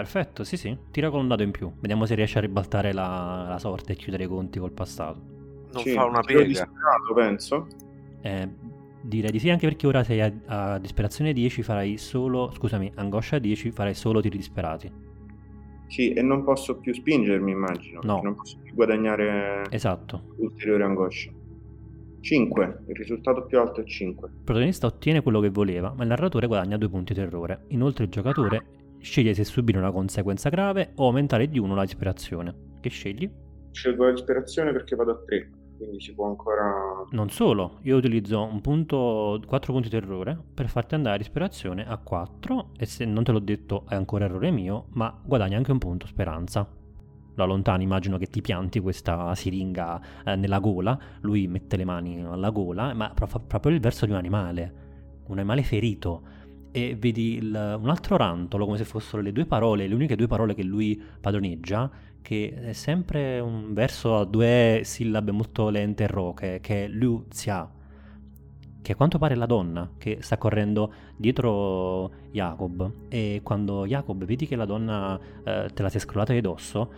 Perfetto, 0.00 0.44
sì 0.44 0.56
sì. 0.56 0.74
Tira 0.90 1.10
con 1.10 1.20
un 1.20 1.28
dado 1.28 1.42
in 1.42 1.50
più. 1.50 1.70
Vediamo 1.78 2.06
se 2.06 2.14
riesci 2.14 2.38
a 2.38 2.40
ribaltare 2.40 2.94
la, 2.94 3.44
la 3.46 3.58
sorte 3.58 3.92
e 3.92 3.96
chiudere 3.96 4.24
i 4.24 4.28
conti 4.28 4.58
col 4.58 4.72
passato. 4.72 5.20
Non 5.74 5.82
Sì, 5.82 5.92
fa 5.92 6.04
una 6.06 6.20
disperato, 6.22 7.12
penso. 7.14 7.66
Eh, 8.22 8.48
direi 9.02 9.30
di 9.30 9.38
sì, 9.38 9.50
anche 9.50 9.66
perché 9.66 9.86
ora 9.86 10.02
sei 10.02 10.22
a, 10.22 10.32
a 10.46 10.78
disperazione 10.78 11.34
10, 11.34 11.62
farai 11.62 11.98
solo... 11.98 12.50
Scusami, 12.50 12.90
angoscia 12.94 13.38
10, 13.38 13.72
farai 13.72 13.92
solo 13.92 14.22
tiri 14.22 14.38
disperati. 14.38 14.90
Sì, 15.88 16.14
e 16.14 16.22
non 16.22 16.44
posso 16.44 16.78
più 16.78 16.94
spingermi, 16.94 17.50
immagino. 17.50 18.00
No. 18.02 18.22
Non 18.22 18.36
posso 18.36 18.56
più 18.62 18.72
guadagnare 18.72 19.66
Esatto. 19.68 20.32
ulteriore 20.38 20.84
angoscia. 20.84 21.30
5, 22.20 22.84
il 22.88 22.96
risultato 22.96 23.44
più 23.44 23.58
alto 23.58 23.82
è 23.82 23.84
5. 23.84 24.28
Il 24.28 24.44
protagonista 24.44 24.86
ottiene 24.86 25.20
quello 25.20 25.40
che 25.40 25.50
voleva, 25.50 25.92
ma 25.94 26.04
il 26.04 26.08
narratore 26.08 26.46
guadagna 26.46 26.78
due 26.78 26.88
punti 26.88 27.12
terrore. 27.12 27.64
Inoltre 27.68 28.04
il 28.04 28.10
giocatore 28.10 28.78
sceglie 29.00 29.34
se 29.34 29.44
subire 29.44 29.78
una 29.78 29.92
conseguenza 29.92 30.48
grave 30.48 30.92
o 30.96 31.06
aumentare 31.06 31.48
di 31.48 31.58
uno 31.58 31.74
la 31.74 31.84
disperazione. 31.84 32.54
Che 32.80 32.88
scegli? 32.88 33.30
Scelgo 33.72 34.04
la 34.04 34.12
disperazione 34.12 34.72
perché 34.72 34.96
vado 34.96 35.12
a 35.12 35.22
3, 35.24 35.50
quindi 35.76 36.00
si 36.00 36.14
può 36.14 36.26
ancora... 36.26 37.06
Non 37.10 37.30
solo, 37.30 37.78
io 37.82 37.96
utilizzo 37.96 38.42
un 38.42 38.60
punto, 38.60 39.40
4 39.46 39.72
punti 39.72 39.88
terrore 39.88 40.38
per 40.54 40.68
farti 40.68 40.94
andare 40.94 41.14
a 41.14 41.18
disperazione 41.18 41.86
a 41.86 41.96
4 41.96 42.72
e 42.76 42.84
se 42.84 43.04
non 43.04 43.24
te 43.24 43.32
l'ho 43.32 43.38
detto 43.38 43.84
è 43.88 43.94
ancora 43.94 44.26
errore 44.26 44.50
mio, 44.50 44.86
ma 44.90 45.18
guadagni 45.24 45.54
anche 45.54 45.72
un 45.72 45.78
punto 45.78 46.06
speranza. 46.06 46.68
Lo 47.34 47.44
allontani, 47.44 47.84
immagino 47.84 48.18
che 48.18 48.26
ti 48.26 48.42
pianti 48.42 48.80
questa 48.80 49.34
siringa 49.34 50.00
eh, 50.24 50.36
nella 50.36 50.58
gola, 50.58 50.98
lui 51.20 51.46
mette 51.46 51.76
le 51.76 51.84
mani 51.84 52.22
alla 52.22 52.50
gola, 52.50 52.92
ma 52.92 53.12
fa 53.14 53.38
proprio 53.38 53.72
il 53.72 53.80
verso 53.80 54.04
di 54.04 54.10
un 54.10 54.18
animale, 54.18 54.74
un 55.28 55.38
animale 55.38 55.62
ferito. 55.62 56.38
E 56.72 56.96
vedi 56.98 57.34
il- 57.34 57.78
un 57.80 57.88
altro 57.88 58.16
rantolo 58.16 58.64
come 58.64 58.76
se 58.76 58.84
fossero 58.84 59.22
le 59.22 59.32
due 59.32 59.44
parole, 59.44 59.88
le 59.88 59.94
uniche 59.94 60.14
due 60.16 60.28
parole 60.28 60.54
che 60.54 60.62
lui 60.62 61.00
padroneggia, 61.20 61.90
che 62.22 62.54
è 62.54 62.72
sempre 62.72 63.40
un 63.40 63.72
verso 63.72 64.18
a 64.18 64.24
due 64.24 64.82
sillabe 64.84 65.32
molto 65.32 65.68
lente 65.68 66.04
e 66.04 66.06
roche, 66.06 66.58
che 66.60 66.84
è 66.84 66.88
Liu 66.88 67.26
Xia, 67.28 67.68
che 68.82 68.92
a 68.92 68.94
quanto 68.94 69.18
pare 69.18 69.34
è 69.34 69.36
la 69.36 69.46
donna 69.46 69.90
che 69.98 70.18
sta 70.20 70.38
correndo 70.38 70.92
dietro 71.16 72.10
Jacob. 72.30 72.92
E 73.08 73.40
quando 73.42 73.86
Jacob 73.86 74.24
vedi 74.24 74.46
che 74.46 74.56
la 74.56 74.64
donna 74.64 75.18
eh, 75.44 75.70
te 75.74 75.82
la 75.82 75.88
sei 75.88 76.00
scrollata 76.00 76.32
di 76.32 76.40
dosso, 76.40 76.92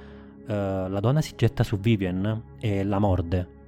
eh, 0.47 0.55
la 0.55 1.01
donna 1.01 1.21
si 1.21 1.33
getta 1.37 1.63
su 1.63 1.79
Vivian 1.79 2.43
e 2.61 2.85
la 2.85 2.99
morde. 2.99 3.61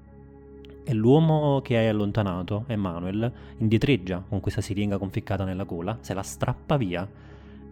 E 0.86 0.93
l'uomo 0.93 1.62
che 1.62 1.78
hai 1.78 1.89
allontanato, 1.89 2.65
Emmanuel, 2.66 3.32
indietreggia 3.59 4.23
con 4.28 4.40
questa 4.40 4.61
siringa 4.61 4.98
conficcata 4.98 5.44
nella 5.44 5.65
gola, 5.65 5.97
se 6.01 6.12
la 6.12 6.23
strappa 6.23 6.77
via 6.77 7.09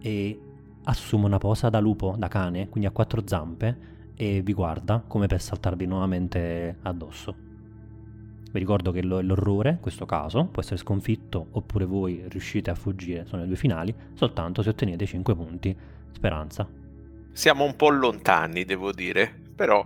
e 0.01 0.39
assume 0.85 1.25
una 1.25 1.37
posa 1.37 1.69
da 1.69 1.79
lupo, 1.79 2.15
da 2.17 2.27
cane, 2.27 2.69
quindi 2.69 2.89
a 2.89 2.91
quattro 2.91 3.21
zampe, 3.23 3.91
e 4.15 4.41
vi 4.41 4.53
guarda 4.53 5.03
come 5.05 5.27
per 5.27 5.41
saltarvi 5.41 5.85
nuovamente 5.85 6.77
addosso. 6.81 7.35
Vi 8.51 8.59
ricordo 8.59 8.91
che 8.91 9.01
lo- 9.01 9.21
l'orrore, 9.21 9.69
in 9.71 9.79
questo 9.79 10.05
caso, 10.05 10.45
può 10.45 10.61
essere 10.61 10.77
sconfitto 10.77 11.47
oppure 11.51 11.85
voi 11.85 12.23
riuscite 12.27 12.69
a 12.69 12.75
fuggire, 12.75 13.25
sono 13.25 13.41
le 13.41 13.47
due 13.47 13.57
finali, 13.57 13.93
soltanto 14.13 14.61
se 14.61 14.69
ottenete 14.69 15.05
5 15.05 15.35
punti. 15.35 15.75
Speranza. 16.11 16.67
Siamo 17.31 17.63
un 17.63 17.75
po' 17.75 17.89
lontani, 17.89 18.63
devo 18.63 18.91
dire, 18.91 19.33
però... 19.55 19.83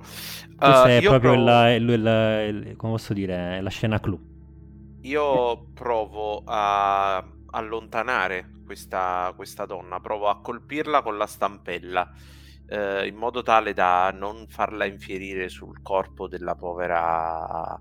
Eh, 0.60 0.74
sei 0.76 1.02
io 1.02 1.16
proprio 1.16 1.34
provo- 1.36 1.70
il- 1.76 1.90
il- 1.90 2.66
il- 2.68 2.76
come 2.76 2.94
posso 2.94 3.14
dire, 3.14 3.62
la 3.62 3.70
scena 3.70 4.00
clou. 4.00 4.20
Io 5.02 5.70
provo 5.74 6.44
a 6.46 7.18
allontanare 7.52 8.58
questa, 8.64 9.32
questa 9.36 9.66
donna, 9.66 10.00
provo 10.00 10.28
a 10.30 10.42
colpirla 10.42 11.02
con 11.02 11.18
la 11.18 11.26
stampella, 11.28 12.12
eh, 12.66 13.08
in 13.08 13.16
modo 13.16 13.42
tale 13.42 13.74
da 13.74 14.12
non 14.12 14.48
farla 14.48 14.86
infierire 14.86 15.50
sul 15.50 15.82
corpo 15.82 16.28
della 16.28 16.56
povera, 16.56 17.80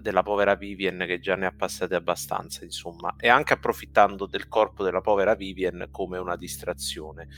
della 0.00 0.22
povera 0.22 0.54
Vivian 0.54 1.04
che 1.06 1.18
già 1.18 1.34
ne 1.36 1.46
ha 1.46 1.52
passate 1.56 1.94
abbastanza, 1.94 2.64
insomma, 2.64 3.14
e 3.18 3.28
anche 3.28 3.52
approfittando 3.52 4.26
del 4.26 4.48
corpo 4.48 4.82
della 4.82 5.00
povera 5.00 5.34
Vivian 5.34 5.88
come 5.90 6.18
una 6.18 6.36
distrazione. 6.36 7.28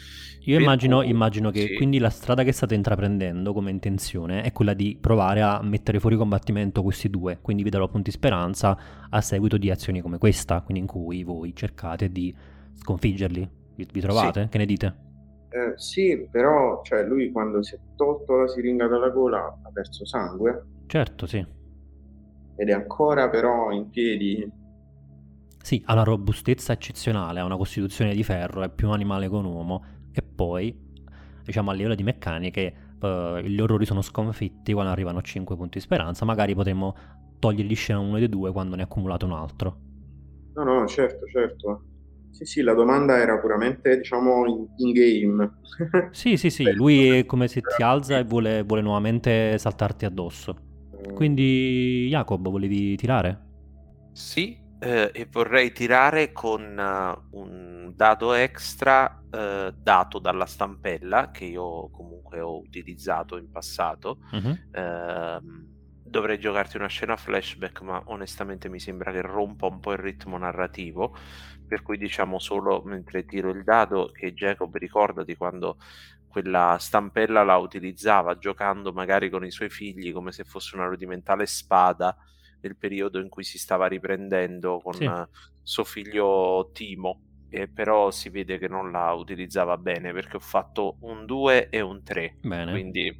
Io 0.45 0.59
immagino, 0.59 0.99
cui- 0.99 1.11
immagino 1.11 1.51
che 1.51 1.67
sì. 1.67 1.75
quindi 1.75 1.99
la 1.99 2.11
strada 2.11 2.43
che 2.43 2.53
state 2.53 2.75
intraprendendo 2.75 3.53
come 3.53 3.71
intenzione 3.71 4.43
è 4.43 4.53
quella 4.53 4.75
di 4.75 4.97
provare 5.01 5.43
a 5.43 5.61
mettere 5.63 6.01
fuori 6.01 6.17
combattimento 6.17 6.83
questi 6.83 7.11
due, 7.11 7.39
quindi 7.41 7.63
vi 7.63 7.71
darò 7.71 7.89
punti 7.89 8.11
speranza 8.11 8.79
a 9.09 9.21
seguito 9.21 9.57
di 9.57 9.71
azioni 9.71 10.01
come 10.01 10.19
questa, 10.19 10.61
quindi 10.63 10.81
in 10.81 10.89
cui 10.89 11.25
voi 11.25 11.55
cercate 11.55 12.11
di 12.11 12.35
sconfiggerli. 12.75 13.51
Vi, 13.75 13.87
vi 13.93 14.01
trovate? 14.01 14.49
Che 14.51 14.59
ne 14.59 14.67
dite? 14.67 15.05
Eh, 15.49 15.73
sì, 15.77 16.27
però 16.31 16.83
cioè, 16.83 17.05
lui 17.05 17.31
quando 17.31 17.63
si 17.63 17.75
è 17.75 17.79
tolto 17.97 18.37
la 18.37 18.49
siringa 18.49 18.87
dalla 18.87 19.09
gola 19.11 19.59
ha 19.63 19.71
perso 19.73 20.05
sangue 20.05 20.75
Certo, 20.87 21.27
sì. 21.27 21.45
Ed 22.57 22.69
è 22.69 22.73
ancora 22.73 23.29
però 23.29 23.71
in 23.71 23.91
piedi. 23.91 24.51
Sì, 25.63 25.83
ha 25.87 25.93
una 25.95 26.05
robustezza 26.05 26.73
eccezionale, 26.73 27.41
ha 27.41 27.45
una 27.45 27.57
costituzione 27.57 28.15
di 28.15 28.23
ferro, 28.23 28.63
è 28.63 28.71
più 28.71 28.87
un 28.89 28.95
animale 28.95 29.29
che 29.29 29.35
un 29.35 29.45
uomo 29.45 29.85
e 30.13 30.23
poi, 30.23 30.75
diciamo 31.43 31.71
a 31.71 31.75
livello 31.75 31.95
di 31.95 32.03
meccaniche, 32.05 32.75
eh, 33.01 33.43
gli 33.45 33.61
orrori 33.61 33.85
sono 33.85 34.01
sconfitti 34.01 34.73
quando 34.73 34.93
arrivano 34.93 35.19
a 35.19 35.23
5 35.23 35.57
punti 35.57 35.79
di 35.79 35.85
speranza, 35.85 36.25
magari 36.25 36.55
potremmo 36.55 36.95
togliergli 37.39 37.75
scena 37.75 37.99
uno 37.99 38.19
dei 38.19 38.29
due 38.29 38.53
quando 38.53 38.77
ne 38.77 38.83
ha 38.83 38.85
accumulato 38.85 39.27
un 39.27 39.33
altro. 39.33 39.79
No, 40.55 40.65
no, 40.65 40.87
certo, 40.87 41.27
certo. 41.27 41.85
Sì, 42.31 42.45
sì, 42.45 42.63
la 42.63 42.75
domanda 42.75 43.19
era 43.19 43.39
puramente, 43.39 43.97
diciamo, 43.97 44.47
in, 44.47 44.67
in 44.77 44.93
game. 44.93 45.51
Sì, 46.13 46.37
sì, 46.37 46.51
sì, 46.51 46.65
lui 46.73 47.19
è 47.19 47.27
come 47.27 47.49
se 47.49 47.61
ti 47.61 47.83
alza 47.83 48.19
e 48.19 48.25
vuole, 48.25 48.63
vuole 48.63 48.83
nuovamente 48.83 49.59
saltarti 49.59 50.05
addosso. 50.05 50.57
Eh, 51.09 51.13
Quindi, 51.13 52.09
Jacob, 52.11 52.49
volevi 52.49 52.97
tirare? 52.97 53.45
Sì, 54.13 54.59
eh, 54.79 55.11
e 55.13 55.27
vorrei 55.31 55.73
tirare 55.73 56.33
con 56.33 56.79
eh, 56.79 57.27
un 57.37 57.93
dado 57.95 58.33
extra 58.33 59.23
eh, 59.31 59.73
dato 59.77 60.19
dalla 60.19 60.47
stampella 60.47 61.31
che 61.31 61.45
io 61.45 61.91
comunque 61.91 62.41
ho 62.41 62.59
utilizzato 62.59 63.37
in 63.37 63.51
passato. 63.51 64.21
Mhm. 64.33 64.59
Ehm, 64.71 65.69
dovrei 66.03 66.39
giocarti 66.39 66.77
una 66.79 66.87
scena 66.89 67.17
flashback, 67.17 67.81
ma 67.83 68.03
onestamente 68.07 68.69
mi 68.71 68.81
sembra 68.81 69.13
che 69.13 69.21
rompa 69.21 69.67
un 69.67 69.81
po' 69.81 69.93
il 69.93 69.99
ritmo 69.99 70.39
narrativo. 70.39 71.15
Per 71.67 71.83
cui 71.83 71.99
diciamo 71.99 72.39
solo 72.39 72.83
mentre 72.85 73.25
tiro 73.27 73.51
il 73.51 73.65
dado 73.65 74.11
che 74.13 74.33
Jacob 74.33 74.75
ricorda 74.77 75.25
di 75.25 75.37
quando 75.37 75.79
quella 76.37 76.77
stampella 76.79 77.43
la 77.45 77.57
utilizzava 77.57 78.37
giocando 78.37 78.93
magari 78.93 79.31
con 79.31 79.43
i 79.43 79.51
suoi 79.51 79.71
figli 79.71 80.13
come 80.13 80.33
se 80.33 80.45
fosse 80.45 80.77
una 80.77 80.85
rudimentale 80.85 81.47
spada 81.47 82.15
nel 82.61 82.77
periodo 82.77 83.19
in 83.21 83.31
cui 83.31 83.43
si 83.43 83.57
stava 83.57 83.87
riprendendo 83.87 84.79
con 84.83 84.93
Sì. 84.93 85.11
suo 85.63 85.85
figlio 85.85 86.69
Timo. 86.75 87.23
E 87.49 87.69
però 87.69 88.11
si 88.11 88.29
vede 88.29 88.59
che 88.59 88.69
non 88.69 88.91
la 88.91 89.13
utilizzava 89.13 89.79
bene 89.79 90.13
perché 90.13 90.37
ho 90.37 90.41
fatto 90.41 90.99
un 91.01 91.25
2 91.25 91.71
e 91.71 91.81
un 91.81 92.03
3. 92.03 92.37
Bene. 92.43 92.71
Quindi 92.71 93.19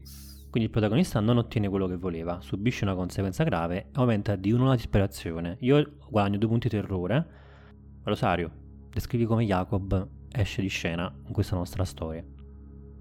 Quindi 0.51 0.65
il 0.65 0.71
protagonista 0.71 1.19
non 1.21 1.39
ottiene 1.39 1.71
quello 1.71 1.87
che 1.87 1.97
voleva, 1.97 2.41
subisce 2.43 2.85
una 2.85 2.95
conseguenza 2.95 3.45
grave 3.45 3.89
aumenta 3.93 4.37
di 4.37 4.53
uno 4.53 4.67
la 4.67 4.75
disperazione. 4.75 5.57
Io 5.61 5.97
guadagno 6.11 6.37
due 6.37 6.51
punti 6.51 6.69
terrore. 6.69 7.27
Rosario, 8.03 8.51
descrivi 8.91 9.25
come 9.25 9.47
Jacob 9.47 10.07
esce 10.33 10.61
di 10.61 10.69
scena 10.69 11.11
in 11.27 11.33
questa 11.33 11.57
nostra 11.57 11.83
storia. 11.85 12.23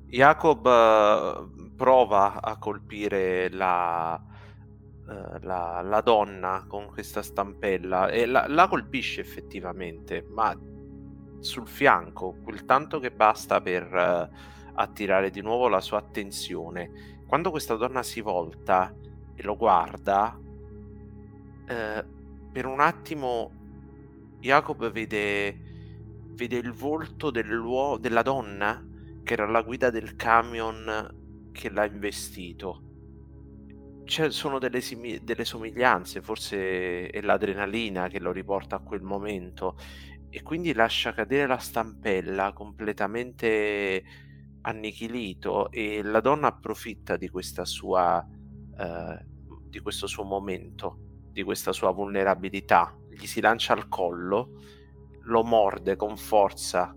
Jacob 0.08 0.66
eh, 0.66 1.70
prova 1.76 2.42
a 2.42 2.58
colpire 2.58 3.50
la, 3.50 4.22
uh, 5.08 5.38
la, 5.42 5.82
la, 5.82 6.02
donna 6.02 6.66
con 6.68 6.88
questa 6.88 7.22
stampella 7.22 8.10
e 8.10 8.26
la, 8.26 8.46
la 8.48 8.68
colpisce 8.68 9.22
effettivamente, 9.22 10.26
ma 10.30 10.58
sul 11.40 11.68
fianco, 11.68 12.38
quel 12.44 12.66
tanto 12.66 13.00
che 13.00 13.12
basta 13.12 13.62
per 13.62 13.92
uh, 13.92 14.36
attirare 14.76 15.30
di 15.32 15.42
nuovo 15.42 15.68
la 15.68 15.82
sua 15.82 15.98
attenzione. 15.98 17.24
Quando 17.28 17.52
questa 17.52 17.76
donna 17.76 18.04
si 18.04 18.22
volta 18.22 18.96
e 19.36 19.44
lo 19.44 19.58
guarda, 19.58 20.38
uh, 20.40 22.06
per 22.52 22.66
un 22.66 22.80
attimo 22.80 23.52
Jacob 24.40 24.90
vede, 24.92 25.60
vede 26.36 26.58
il 26.58 26.72
volto 26.72 27.32
della 27.32 28.22
donna 28.22 28.94
che 29.26 29.34
era 29.34 29.46
alla 29.46 29.64
guida 29.64 29.90
del 29.90 30.16
camion 30.16 31.50
che 31.52 31.70
l'ha 31.70 31.86
investito. 31.86 32.84
Ci 34.06 34.30
sono 34.30 34.60
delle, 34.60 34.82
simi- 34.82 35.24
delle 35.24 35.44
somiglianze, 35.44 36.22
forse 36.22 37.10
è 37.10 37.22
l'adrenalina 37.22 38.08
che 38.08 38.20
lo 38.20 38.32
riporta 38.32 38.76
a 38.76 38.80
quel 38.80 39.02
momento 39.02 39.78
e 40.30 40.44
quindi 40.44 40.74
lascia 40.74 41.12
cadere 41.12 41.48
la 41.48 41.58
stampella 41.58 42.54
completamente 42.54 44.04
annichilito 44.62 45.72
e 45.72 46.04
la 46.04 46.22
donna 46.22 46.48
approfitta 46.48 47.18
di 47.18 47.30
questa 47.30 47.66
sua 47.66 48.24
eh, 48.78 49.34
di 49.76 49.80
questo 49.82 50.08
suo 50.08 50.24
momento, 50.24 51.00
di 51.32 51.44
questa 51.44 51.74
sua 51.74 51.92
vulnerabilità, 51.92 52.96
gli 53.10 53.26
si 53.26 53.42
lancia 53.42 53.74
al 53.74 53.90
collo, 53.90 54.52
lo 55.24 55.44
morde 55.44 55.96
con 55.98 56.16
forza 56.16 56.96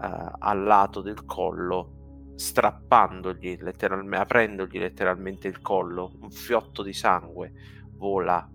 eh, 0.00 0.30
al 0.38 0.62
lato 0.62 1.00
del 1.00 1.24
collo, 1.24 2.32
strappandogli 2.34 3.58
letteralmente, 3.60 4.16
aprendogli 4.16 4.78
letteralmente 4.78 5.48
il 5.48 5.60
collo, 5.60 6.12
un 6.20 6.30
fiotto 6.30 6.82
di 6.82 6.92
sangue 6.92 7.52
vola 7.92 8.48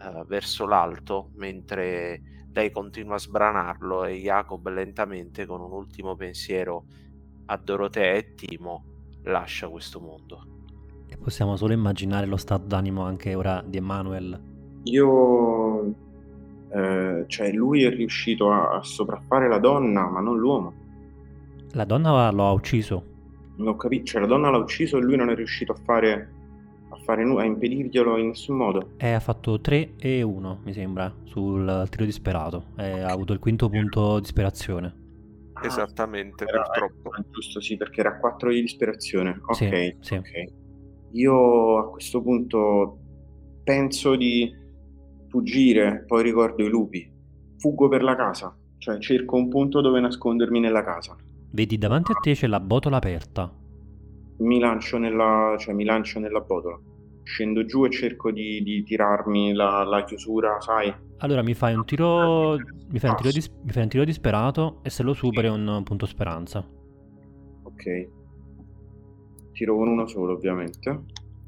eh, 0.00 0.24
verso 0.26 0.66
l'alto 0.66 1.30
mentre 1.34 2.22
lei 2.52 2.70
continua 2.70 3.16
a 3.16 3.18
sbranarlo 3.18 4.04
e 4.04 4.14
Jacob 4.14 4.66
lentamente 4.68 5.46
con 5.46 5.60
un 5.60 5.72
ultimo 5.72 6.16
pensiero 6.16 6.84
a 7.46 7.56
Dorotea 7.56 8.14
e 8.14 8.34
Timo 8.34 8.84
lascia 9.24 9.68
questo 9.68 10.00
mondo. 10.00 10.56
E 11.06 11.16
possiamo 11.16 11.56
solo 11.56 11.72
immaginare 11.72 12.26
lo 12.26 12.36
stato 12.36 12.66
d'animo 12.66 13.02
anche 13.02 13.34
ora 13.34 13.62
di 13.64 13.76
Emanuel. 13.76 14.40
Io... 14.84 16.06
Eh, 16.70 17.24
cioè 17.26 17.52
lui 17.52 17.84
è 17.84 17.90
riuscito 17.90 18.50
a, 18.50 18.76
a 18.76 18.82
sopraffare 18.82 19.48
la 19.48 19.58
donna, 19.58 20.08
ma 20.08 20.20
non 20.20 20.38
l'uomo. 20.38 20.74
La 21.72 21.84
donna 21.84 22.30
lo 22.30 22.46
ha 22.46 22.52
ucciso. 22.52 23.04
Non 23.56 23.68
ho 23.68 23.76
capito, 23.76 24.04
cioè 24.04 24.20
la 24.20 24.26
donna 24.26 24.50
l'ha 24.50 24.58
ucciso 24.58 24.98
e 24.98 25.00
lui 25.00 25.16
non 25.16 25.30
è 25.30 25.34
riuscito 25.34 25.72
a 25.72 25.76
fare 25.84 26.36
fare 27.08 27.24
nulla, 27.24 27.40
a 27.40 27.44
impedirglielo 27.46 28.18
in 28.18 28.28
nessun 28.28 28.56
modo. 28.56 28.90
E 28.98 29.12
ha 29.12 29.20
fatto 29.20 29.58
3 29.58 29.94
e 29.98 30.20
1, 30.20 30.60
mi 30.62 30.72
sembra, 30.74 31.10
sul 31.24 31.86
tiro 31.88 32.04
disperato. 32.04 32.66
E 32.76 33.00
ha 33.00 33.10
avuto 33.10 33.32
il 33.32 33.38
quinto 33.38 33.70
punto 33.70 34.16
di 34.16 34.20
disperazione. 34.20 34.94
Ah, 35.54 35.66
Esattamente, 35.66 36.44
era, 36.44 36.62
purtroppo. 36.62 37.14
Era 37.14 37.24
giusto, 37.30 37.62
sì, 37.62 37.78
perché 37.78 38.00
era 38.00 38.18
4 38.18 38.50
di 38.50 38.60
disperazione. 38.60 39.40
Ok, 39.42 39.56
sì, 39.56 39.96
sì. 40.00 40.14
ok. 40.16 40.28
Io 41.12 41.78
a 41.78 41.90
questo 41.90 42.20
punto 42.20 42.98
penso 43.64 44.14
di 44.14 44.54
fuggire, 45.28 46.04
poi 46.06 46.22
ricordo 46.22 46.64
i 46.64 46.68
lupi. 46.68 47.10
Fuggo 47.58 47.88
per 47.88 48.02
la 48.02 48.16
casa, 48.16 48.56
cioè 48.78 48.98
cerco 48.98 49.36
un 49.36 49.48
punto 49.48 49.80
dove 49.80 50.00
nascondermi 50.00 50.60
nella 50.60 50.82
casa. 50.82 51.16
Vedi 51.50 51.78
davanti 51.78 52.12
a 52.12 52.16
te 52.16 52.34
c'è 52.34 52.46
la 52.46 52.60
botola 52.60 52.96
aperta. 52.96 53.52
Mi 54.38 54.58
lancio 54.58 54.98
nella, 54.98 55.56
cioè, 55.58 55.74
mi 55.74 55.84
lancio 55.84 56.20
nella 56.20 56.40
botola 56.40 56.78
scendo 57.28 57.66
giù 57.66 57.84
e 57.84 57.90
cerco 57.90 58.30
di, 58.30 58.62
di 58.62 58.82
tirarmi 58.82 59.52
la, 59.52 59.84
la, 59.84 60.02
chiusura, 60.04 60.58
sai. 60.60 60.92
Allora 61.18 61.42
mi 61.42 61.52
fai 61.52 61.74
un 61.74 61.84
tiro. 61.84 62.56
Mi 62.90 62.98
fai 62.98 63.10
un 63.10 63.16
tiro, 63.16 63.30
dis, 63.30 63.48
mi 63.48 63.70
fai 63.70 63.82
un 63.82 63.88
tiro 63.90 64.04
disperato 64.04 64.80
e 64.82 64.88
se 64.88 65.02
lo 65.02 65.12
superi 65.12 65.46
è 65.46 65.50
un 65.50 65.82
punto 65.84 66.06
speranza. 66.06 66.66
Ok. 67.62 68.08
Tiro 69.52 69.76
con 69.76 69.88
uno 69.88 70.06
solo, 70.06 70.32
ovviamente. 70.32 71.02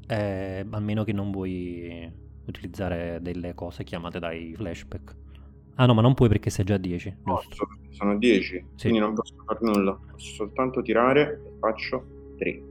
Eh, 0.07 0.65
a 0.69 0.79
meno 0.79 1.03
che 1.03 1.13
non 1.13 1.31
vuoi 1.31 2.11
utilizzare 2.45 3.19
delle 3.21 3.53
cose 3.53 3.83
chiamate 3.83 4.19
dai 4.19 4.53
flashback. 4.55 5.15
Ah 5.75 5.85
no, 5.85 5.93
ma 5.93 6.01
non 6.01 6.13
puoi 6.13 6.29
perché 6.29 6.49
sei 6.49 6.65
già 6.65 6.75
a 6.75 6.77
10. 6.77 7.17
Posso, 7.23 7.67
sono 7.89 8.17
10, 8.17 8.65
sì. 8.75 8.87
quindi 8.87 8.99
non 8.99 9.13
posso 9.13 9.33
fare 9.45 9.59
nulla. 9.61 9.97
Posso 10.11 10.33
soltanto 10.33 10.81
tirare 10.81 11.41
e 11.45 11.57
faccio 11.59 12.05
3. 12.37 12.63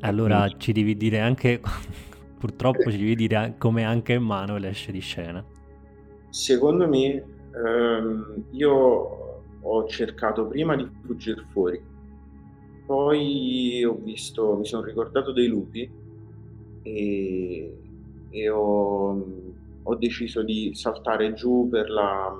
Allora 0.00 0.40
quindi... 0.40 0.58
ci 0.58 0.72
devi 0.72 0.96
dire 0.96 1.20
anche 1.20 1.60
purtroppo 2.38 2.90
ci 2.90 2.98
devi 2.98 3.16
dire 3.16 3.54
come 3.58 3.84
anche 3.84 4.14
Emanuel 4.14 4.64
esce 4.66 4.92
di 4.92 5.00
scena. 5.00 5.44
Secondo 6.30 6.88
me 6.88 7.24
ehm, 7.52 8.44
io 8.50 8.72
ho 9.60 9.86
cercato 9.88 10.46
prima 10.46 10.76
di 10.76 10.88
fuggire 11.04 11.44
fuori, 11.50 11.82
poi 12.86 13.84
ho 13.84 13.96
visto, 13.96 14.56
mi 14.56 14.64
sono 14.64 14.84
ricordato 14.84 15.32
dei 15.32 15.48
lupi 15.48 15.90
e, 16.82 17.78
e 18.40 18.48
ho, 18.48 19.24
ho, 19.82 19.94
deciso 19.96 20.42
di 20.42 20.74
saltare 20.74 21.32
giù 21.34 21.68
per 21.68 21.90
la, 21.90 22.32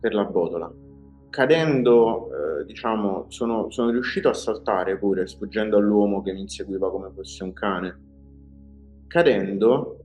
per 0.00 0.14
la 0.14 0.24
botola. 0.24 0.72
Cadendo, 1.30 2.28
eh, 2.60 2.64
diciamo, 2.66 3.26
sono, 3.28 3.70
sono 3.70 3.90
riuscito 3.90 4.28
a 4.28 4.34
saltare 4.34 4.98
pure, 4.98 5.26
sfuggendo 5.26 5.78
all'uomo 5.78 6.22
che 6.22 6.32
mi 6.32 6.40
inseguiva 6.40 6.90
come 6.90 7.10
fosse 7.14 7.42
un 7.44 7.52
cane 7.52 8.10
cadendo 9.12 9.98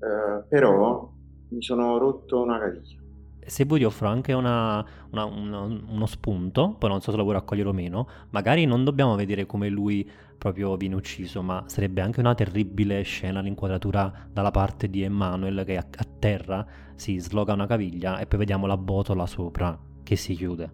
eh, 0.00 0.42
però 0.48 1.08
mi 1.50 1.62
sono 1.62 1.96
rotto 1.96 2.42
una 2.42 2.58
caviglia. 2.58 3.00
Se 3.46 3.64
vuoi 3.64 3.80
ti 3.80 3.84
offro 3.84 4.08
anche 4.08 4.32
una, 4.32 4.84
una, 5.10 5.24
una, 5.24 5.60
uno 5.60 6.06
spunto, 6.06 6.76
poi 6.78 6.90
non 6.90 7.00
so 7.00 7.10
se 7.10 7.16
lo 7.16 7.22
vuoi 7.22 7.34
raccogliere 7.34 7.68
o 7.68 7.72
meno, 7.72 8.08
magari 8.30 8.64
non 8.64 8.84
dobbiamo 8.84 9.14
vedere 9.14 9.46
come 9.46 9.68
lui 9.68 10.08
proprio 10.36 10.76
viene 10.76 10.94
ucciso, 10.94 11.42
ma 11.42 11.64
sarebbe 11.66 12.00
anche 12.00 12.20
una 12.20 12.34
terribile 12.34 13.02
scena 13.02 13.40
l'inquadratura 13.40 14.28
dalla 14.30 14.50
parte 14.50 14.88
di 14.88 15.02
Emanuel 15.02 15.64
che 15.64 15.76
a, 15.76 15.86
a 15.96 16.06
terra 16.18 16.66
si 16.94 17.18
sloga 17.18 17.52
una 17.52 17.66
caviglia 17.66 18.18
e 18.18 18.26
poi 18.26 18.40
vediamo 18.40 18.66
la 18.66 18.76
botola 18.76 19.26
sopra 19.26 19.78
che 20.02 20.16
si 20.16 20.34
chiude. 20.34 20.72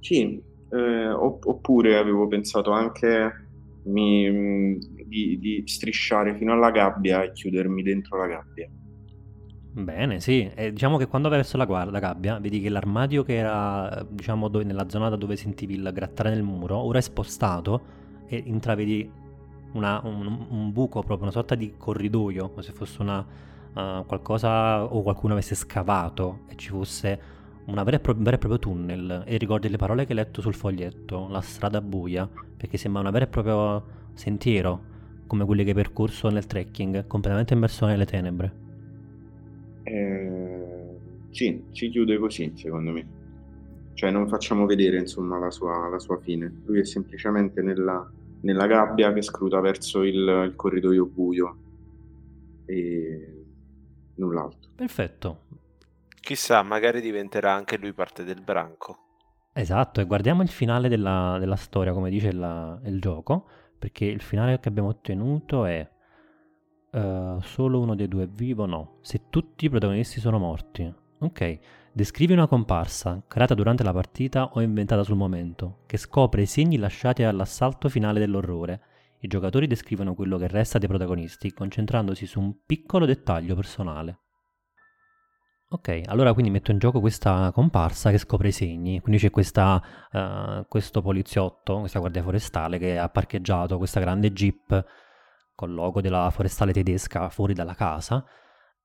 Sì, 0.00 0.40
eh, 0.70 1.08
oppure 1.08 1.96
avevo 1.96 2.28
pensato 2.28 2.70
anche 2.70 3.46
mi, 3.84 4.78
di, 5.06 5.38
di, 5.38 5.62
strisciare 5.64 6.36
fino 6.36 6.52
alla 6.52 6.70
gabbia 6.70 7.22
e 7.22 7.32
chiudermi 7.32 7.82
dentro 7.82 8.18
la 8.18 8.26
gabbia. 8.26 8.68
Bene, 9.78 10.20
sì. 10.20 10.50
E 10.54 10.72
diciamo 10.72 10.96
che 10.96 11.06
quando 11.06 11.28
vai 11.28 11.36
verso 11.36 11.58
la, 11.58 11.66
guarda, 11.66 11.98
gabbia, 11.98 12.38
vedi 12.38 12.62
che 12.62 12.70
l'armadio 12.70 13.22
che 13.22 13.34
era, 13.36 14.02
diciamo, 14.08 14.48
dove, 14.48 14.64
nella 14.64 14.88
zona 14.88 15.10
da 15.10 15.16
dove 15.16 15.36
sentivi 15.36 15.74
il 15.74 15.90
grattare 15.92 16.30
nel 16.30 16.42
muro, 16.42 16.78
ora 16.78 16.96
è 16.96 17.02
spostato 17.02 17.82
e 18.26 18.42
intravedi 18.46 19.10
una, 19.72 20.00
un, 20.02 20.46
un, 20.48 20.72
buco, 20.72 21.00
proprio 21.00 21.24
una 21.24 21.30
sorta 21.30 21.54
di 21.54 21.74
corridoio, 21.76 22.48
come 22.48 22.62
se 22.62 22.72
fosse 22.72 23.02
una, 23.02 23.18
uh, 23.18 24.06
qualcosa 24.06 24.82
o 24.82 25.02
qualcuno 25.02 25.34
avesse 25.34 25.54
scavato 25.54 26.44
e 26.48 26.56
ci 26.56 26.70
fosse 26.70 27.20
vera 27.66 27.98
pro- 27.98 28.14
un 28.14 28.22
vero 28.22 28.36
e 28.36 28.38
proprio 28.38 28.58
tunnel 28.58 29.24
e 29.26 29.36
ricordi 29.36 29.68
le 29.68 29.76
parole 29.76 30.06
che 30.06 30.12
hai 30.12 30.18
letto 30.18 30.40
sul 30.40 30.54
foglietto, 30.54 31.28
la 31.28 31.42
strada 31.42 31.82
buia, 31.82 32.26
perché 32.56 32.78
sembra 32.78 33.02
una 33.02 33.10
vera 33.10 33.26
e 33.26 33.28
proprio 33.28 33.84
sentiero, 34.14 34.80
come 35.26 35.44
quelli 35.44 35.64
che 35.64 35.70
hai 35.70 35.76
percorso 35.76 36.30
nel 36.30 36.46
trekking, 36.46 37.06
completamente 37.06 37.52
immerso 37.52 37.84
nelle 37.84 38.06
tenebre. 38.06 38.64
Eh, 39.86 40.98
sì, 41.30 41.64
si 41.70 41.88
chiude 41.88 42.18
così, 42.18 42.52
secondo 42.56 42.90
me. 42.92 43.06
Cioè 43.94 44.10
non 44.10 44.28
facciamo 44.28 44.66
vedere, 44.66 44.98
insomma, 44.98 45.38
la 45.38 45.50
sua, 45.50 45.88
la 45.88 45.98
sua 45.98 46.18
fine. 46.18 46.62
Lui 46.64 46.80
è 46.80 46.84
semplicemente 46.84 47.62
nella, 47.62 48.10
nella 48.40 48.66
gabbia 48.66 49.12
che 49.12 49.22
scruta 49.22 49.60
verso 49.60 50.02
il, 50.02 50.44
il 50.46 50.52
corridoio 50.56 51.06
buio 51.06 51.56
e 52.66 53.44
null'altro. 54.16 54.70
Perfetto, 54.74 55.44
Chissà, 56.26 56.60
magari 56.64 57.00
diventerà 57.00 57.52
anche 57.52 57.78
lui 57.78 57.92
parte 57.92 58.24
del 58.24 58.40
branco. 58.42 58.98
Esatto, 59.52 60.00
e 60.00 60.06
guardiamo 60.06 60.42
il 60.42 60.48
finale 60.48 60.88
della, 60.88 61.36
della 61.38 61.54
storia, 61.54 61.92
come 61.92 62.10
dice 62.10 62.32
la, 62.32 62.76
il 62.84 63.00
gioco, 63.00 63.48
perché 63.78 64.06
il 64.06 64.20
finale 64.20 64.58
che 64.58 64.68
abbiamo 64.68 64.88
ottenuto 64.88 65.64
è 65.66 65.88
uh, 66.96 67.40
solo 67.40 67.80
uno 67.80 67.94
dei 67.94 68.08
due 68.08 68.24
è 68.24 68.28
vivo, 68.28 68.66
no, 68.66 68.98
se 69.02 69.28
tutti 69.28 69.66
i 69.66 69.70
protagonisti 69.70 70.20
sono 70.20 70.38
morti. 70.38 70.92
Ok, 71.18 71.58
descrivi 71.92 72.32
una 72.32 72.46
comparsa, 72.46 73.22
creata 73.26 73.54
durante 73.54 73.82
la 73.82 73.92
partita 73.92 74.50
o 74.52 74.60
inventata 74.60 75.02
sul 75.02 75.16
momento, 75.16 75.78
che 75.86 75.96
scopre 75.96 76.42
i 76.42 76.46
segni 76.46 76.76
lasciati 76.76 77.22
all'assalto 77.22 77.88
finale 77.88 78.18
dell'orrore. 78.18 78.80
I 79.20 79.28
giocatori 79.28 79.66
descrivono 79.66 80.14
quello 80.14 80.38
che 80.38 80.48
resta 80.48 80.78
dei 80.78 80.88
protagonisti, 80.88 81.52
concentrandosi 81.52 82.26
su 82.26 82.40
un 82.40 82.54
piccolo 82.64 83.06
dettaglio 83.06 83.54
personale. 83.54 84.20
Ok, 85.68 86.02
allora 86.04 86.32
quindi 86.32 86.50
metto 86.50 86.70
in 86.70 86.78
gioco 86.78 87.00
questa 87.00 87.50
comparsa 87.52 88.10
che 88.10 88.18
scopre 88.18 88.48
i 88.48 88.52
segni, 88.52 89.00
quindi 89.00 89.20
c'è 89.20 89.30
questa, 89.30 89.82
uh, 90.12 90.64
questo 90.68 91.02
poliziotto, 91.02 91.80
questa 91.80 91.98
guardia 91.98 92.22
forestale 92.22 92.78
che 92.78 92.98
ha 92.98 93.08
parcheggiato 93.08 93.76
questa 93.76 93.98
grande 93.98 94.32
jeep 94.32 94.84
col 95.56 95.74
logo 95.74 96.00
della 96.00 96.30
forestale 96.30 96.72
tedesca 96.72 97.28
fuori 97.30 97.54
dalla 97.54 97.74
casa 97.74 98.24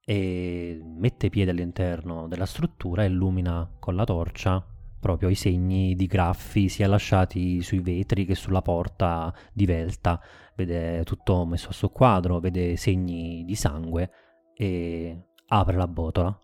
e 0.03 0.81
mette 0.84 1.30
piede 1.30 1.52
all'interno 1.52 2.27
della 2.27 2.48
struttura 2.48 3.03
e 3.03 3.07
illumina 3.07 3.69
con 3.80 3.95
la 3.95 4.03
torcia 4.03 4.65
proprio 5.02 5.30
i 5.30 5.35
segni 5.35 5.95
di 5.95 6.06
graffi 6.06 6.69
sia 6.69 6.88
lasciati 6.88 7.61
sui 7.64 7.80
vetri 7.80 8.23
che 8.23 8.35
sulla 8.35 8.61
porta 8.61 9.34
divelta. 9.52 10.22
Vede 10.56 11.03
tutto 11.03 11.43
messo 11.45 11.69
a 11.69 11.73
suo 11.73 11.89
quadro, 11.89 12.39
vede 12.39 12.77
segni 12.77 13.43
di 13.43 13.56
sangue 13.56 14.11
e 14.53 15.26
apre 15.48 15.76
la 15.76 15.88
botola. 15.88 16.39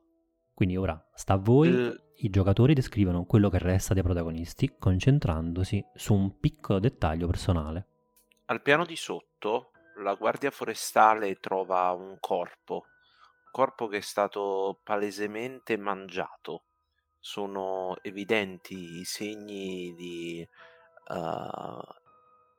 Quindi 0.54 0.76
ora 0.76 1.00
sta 1.14 1.34
a 1.34 1.38
voi. 1.38 1.72
Uh. 1.72 1.94
I 2.20 2.32
giocatori 2.32 2.74
descrivono 2.74 3.26
quello 3.26 3.48
che 3.48 3.60
resta 3.60 3.94
dei 3.94 4.02
protagonisti 4.02 4.76
concentrandosi 4.80 5.86
su 5.94 6.16
un 6.16 6.40
piccolo 6.40 6.80
dettaglio 6.80 7.28
personale. 7.28 7.86
Al 8.46 8.64
piano 8.64 8.86
di 8.86 8.96
sotto 8.96 9.70
la 9.98 10.14
guardia 10.16 10.52
forestale 10.52 11.40
trova 11.40 11.92
un 11.92 12.18
corpo, 12.20 12.86
un 13.46 13.52
corpo 13.52 13.88
che 13.88 13.98
è 13.98 14.02
stato 14.02 14.80
palesemente 14.84 15.78
mangiato 15.78 16.64
sono 17.20 17.98
evidenti 18.04 19.00
i 19.00 19.04
segni 19.06 19.94
di, 19.96 20.48
uh, 21.10 21.80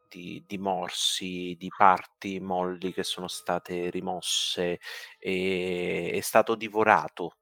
di, 0.09 0.45
di, 0.47 0.59
morsi, 0.59 1.57
di 1.59 1.71
parti 1.75 2.41
molli 2.41 2.93
che 2.93 3.03
sono 3.03 3.29
state 3.29 3.89
rimosse, 3.91 4.81
e 5.19 6.11
è 6.13 6.21
stato 6.21 6.55
divorato 6.55 7.37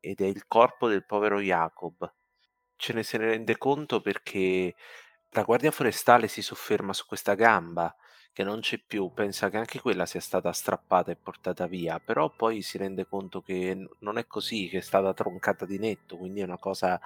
ed 0.00 0.20
è 0.20 0.26
il 0.26 0.46
corpo 0.46 0.88
del 0.88 1.04
povero 1.04 1.40
Jacob. 1.40 2.10
Ce 2.76 2.92
ne 2.94 3.02
se 3.02 3.18
ne 3.18 3.26
rende 3.26 3.58
conto 3.58 4.00
perché 4.00 4.74
la 5.30 5.42
guardia 5.42 5.70
forestale 5.70 6.28
si 6.28 6.40
sofferma 6.40 6.92
su 6.94 7.06
questa 7.06 7.34
gamba 7.34 7.94
che 8.32 8.44
non 8.44 8.60
c'è 8.60 8.78
più, 8.78 9.12
pensa 9.12 9.50
che 9.50 9.56
anche 9.56 9.80
quella 9.80 10.06
sia 10.06 10.20
stata 10.20 10.52
strappata 10.52 11.10
e 11.10 11.16
portata 11.16 11.66
via, 11.66 11.98
però 12.00 12.30
poi 12.30 12.62
si 12.62 12.78
rende 12.78 13.06
conto 13.06 13.40
che 13.42 13.88
non 14.00 14.18
è 14.18 14.26
così, 14.26 14.68
che 14.68 14.78
è 14.78 14.80
stata 14.80 15.12
troncata 15.12 15.66
di 15.66 15.78
netto, 15.78 16.16
quindi 16.16 16.40
è 16.40 16.44
una 16.44 16.58
cosa 16.58 17.00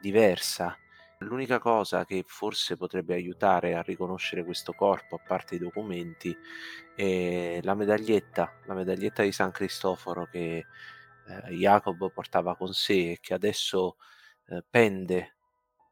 diversa. 0.00 0.76
L'unica 1.20 1.58
cosa 1.58 2.04
che 2.04 2.24
forse 2.26 2.76
potrebbe 2.76 3.14
aiutare 3.14 3.74
a 3.74 3.80
riconoscere 3.82 4.44
questo 4.44 4.72
corpo, 4.72 5.16
a 5.16 5.22
parte 5.26 5.54
i 5.54 5.58
documenti, 5.58 6.36
è 6.94 7.60
la 7.62 7.74
medaglietta, 7.74 8.60
la 8.66 8.74
medaglietta 8.74 9.22
di 9.22 9.32
San 9.32 9.50
Cristoforo 9.50 10.26
che 10.26 10.66
eh, 11.26 11.54
Jacob 11.54 12.12
portava 12.12 12.56
con 12.56 12.72
sé 12.74 13.12
e 13.12 13.18
che 13.20 13.34
adesso 13.34 13.96
eh, 14.48 14.62
pende 14.68 15.36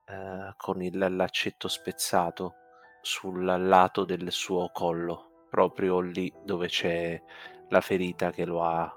eh, 0.06 0.52
con 0.56 0.82
il 0.82 0.98
laccetto 0.98 1.68
spezzato 1.68 2.56
sul 3.04 3.44
lato 3.44 4.04
del 4.04 4.32
suo 4.32 4.70
collo, 4.72 5.46
proprio 5.50 6.00
lì 6.00 6.32
dove 6.42 6.68
c'è 6.68 7.22
la 7.68 7.82
ferita 7.82 8.30
che 8.30 8.46
lo 8.46 8.62
ha 8.62 8.90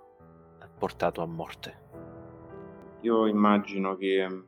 portato 0.80 1.22
a 1.22 1.26
morte. 1.26 1.86
Io 3.02 3.28
immagino 3.28 3.98
che 3.98 4.44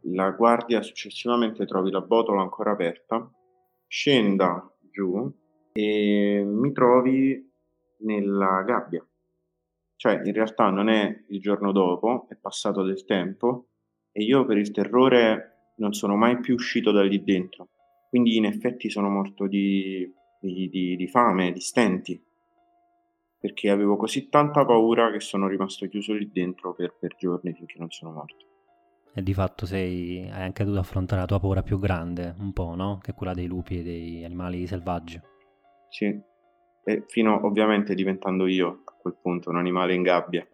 la 0.00 0.30
guardia 0.32 0.82
successivamente 0.82 1.64
trovi 1.64 1.92
la 1.92 2.00
botola 2.00 2.42
ancora 2.42 2.72
aperta, 2.72 3.30
scenda 3.86 4.68
giù 4.90 5.32
e 5.72 6.42
mi 6.44 6.72
trovi 6.72 7.50
nella 7.98 8.62
gabbia. 8.62 9.06
Cioè, 9.94 10.22
in 10.24 10.32
realtà 10.32 10.70
non 10.70 10.88
è 10.88 11.24
il 11.28 11.40
giorno 11.40 11.70
dopo, 11.70 12.26
è 12.28 12.34
passato 12.34 12.82
del 12.82 13.04
tempo 13.04 13.68
e 14.10 14.24
io 14.24 14.44
per 14.44 14.56
il 14.56 14.72
terrore 14.72 15.72
non 15.76 15.92
sono 15.92 16.16
mai 16.16 16.40
più 16.40 16.54
uscito 16.54 16.90
da 16.90 17.02
lì 17.02 17.22
dentro. 17.22 17.68
Quindi 18.08 18.36
in 18.36 18.46
effetti 18.46 18.88
sono 18.88 19.08
morto 19.08 19.46
di, 19.46 20.10
di, 20.40 20.68
di, 20.68 20.96
di 20.96 21.08
fame, 21.08 21.52
di 21.52 21.60
stenti, 21.60 22.20
perché 23.38 23.70
avevo 23.70 23.96
così 23.96 24.28
tanta 24.28 24.64
paura 24.64 25.12
che 25.12 25.20
sono 25.20 25.46
rimasto 25.46 25.86
chiuso 25.88 26.14
lì 26.14 26.30
dentro 26.32 26.74
per, 26.74 26.96
per 26.98 27.14
giorni 27.16 27.52
finché 27.52 27.78
non 27.78 27.90
sono 27.90 28.12
morto. 28.12 28.46
E 29.14 29.22
di 29.22 29.34
fatto 29.34 29.66
sei, 29.66 30.28
hai 30.30 30.42
anche 30.42 30.64
dovuto 30.64 30.80
affrontare 30.80 31.20
la 31.20 31.26
tua 31.26 31.40
paura 31.40 31.62
più 31.62 31.78
grande, 31.78 32.34
un 32.38 32.52
po', 32.52 32.74
no? 32.74 32.98
Che 33.02 33.12
è 33.12 33.14
quella 33.14 33.34
dei 33.34 33.46
lupi 33.46 33.78
e 33.78 33.82
degli 33.82 34.24
animali 34.24 34.66
selvaggi. 34.66 35.20
Sì, 35.88 36.20
e 36.84 37.04
fino 37.06 37.44
ovviamente 37.44 37.94
diventando 37.94 38.46
io 38.46 38.82
a 38.84 38.92
quel 38.92 39.16
punto 39.20 39.50
un 39.50 39.56
animale 39.56 39.94
in 39.94 40.02
gabbia. 40.02 40.46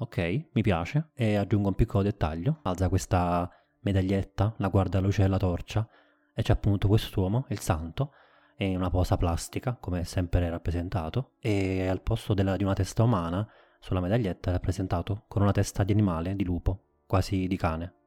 Ok, 0.00 0.46
mi 0.52 0.62
piace. 0.62 1.10
E 1.14 1.34
aggiungo 1.34 1.68
un 1.68 1.74
piccolo 1.74 2.04
dettaglio. 2.04 2.60
Alza 2.62 2.88
questa 2.88 3.50
medaglietta, 3.80 4.54
la 4.58 4.68
guarda 4.68 5.00
luce 5.00 5.22
della 5.22 5.38
torcia 5.38 5.88
e 6.34 6.42
c'è 6.42 6.52
appunto 6.52 6.88
quest'uomo, 6.88 7.46
il 7.48 7.60
santo, 7.60 8.12
in 8.58 8.76
una 8.76 8.90
posa 8.90 9.16
plastica, 9.16 9.76
come 9.78 10.00
è 10.00 10.04
sempre 10.04 10.48
rappresentato, 10.50 11.32
e 11.40 11.86
al 11.86 12.00
posto 12.00 12.34
della, 12.34 12.56
di 12.56 12.64
una 12.64 12.74
testa 12.74 13.02
umana, 13.02 13.46
sulla 13.80 14.00
medaglietta 14.00 14.50
è 14.50 14.52
rappresentato 14.52 15.24
con 15.28 15.42
una 15.42 15.52
testa 15.52 15.84
di 15.84 15.92
animale, 15.92 16.34
di 16.34 16.44
lupo, 16.44 17.02
quasi 17.06 17.46
di 17.46 17.56
cane. 17.56 17.97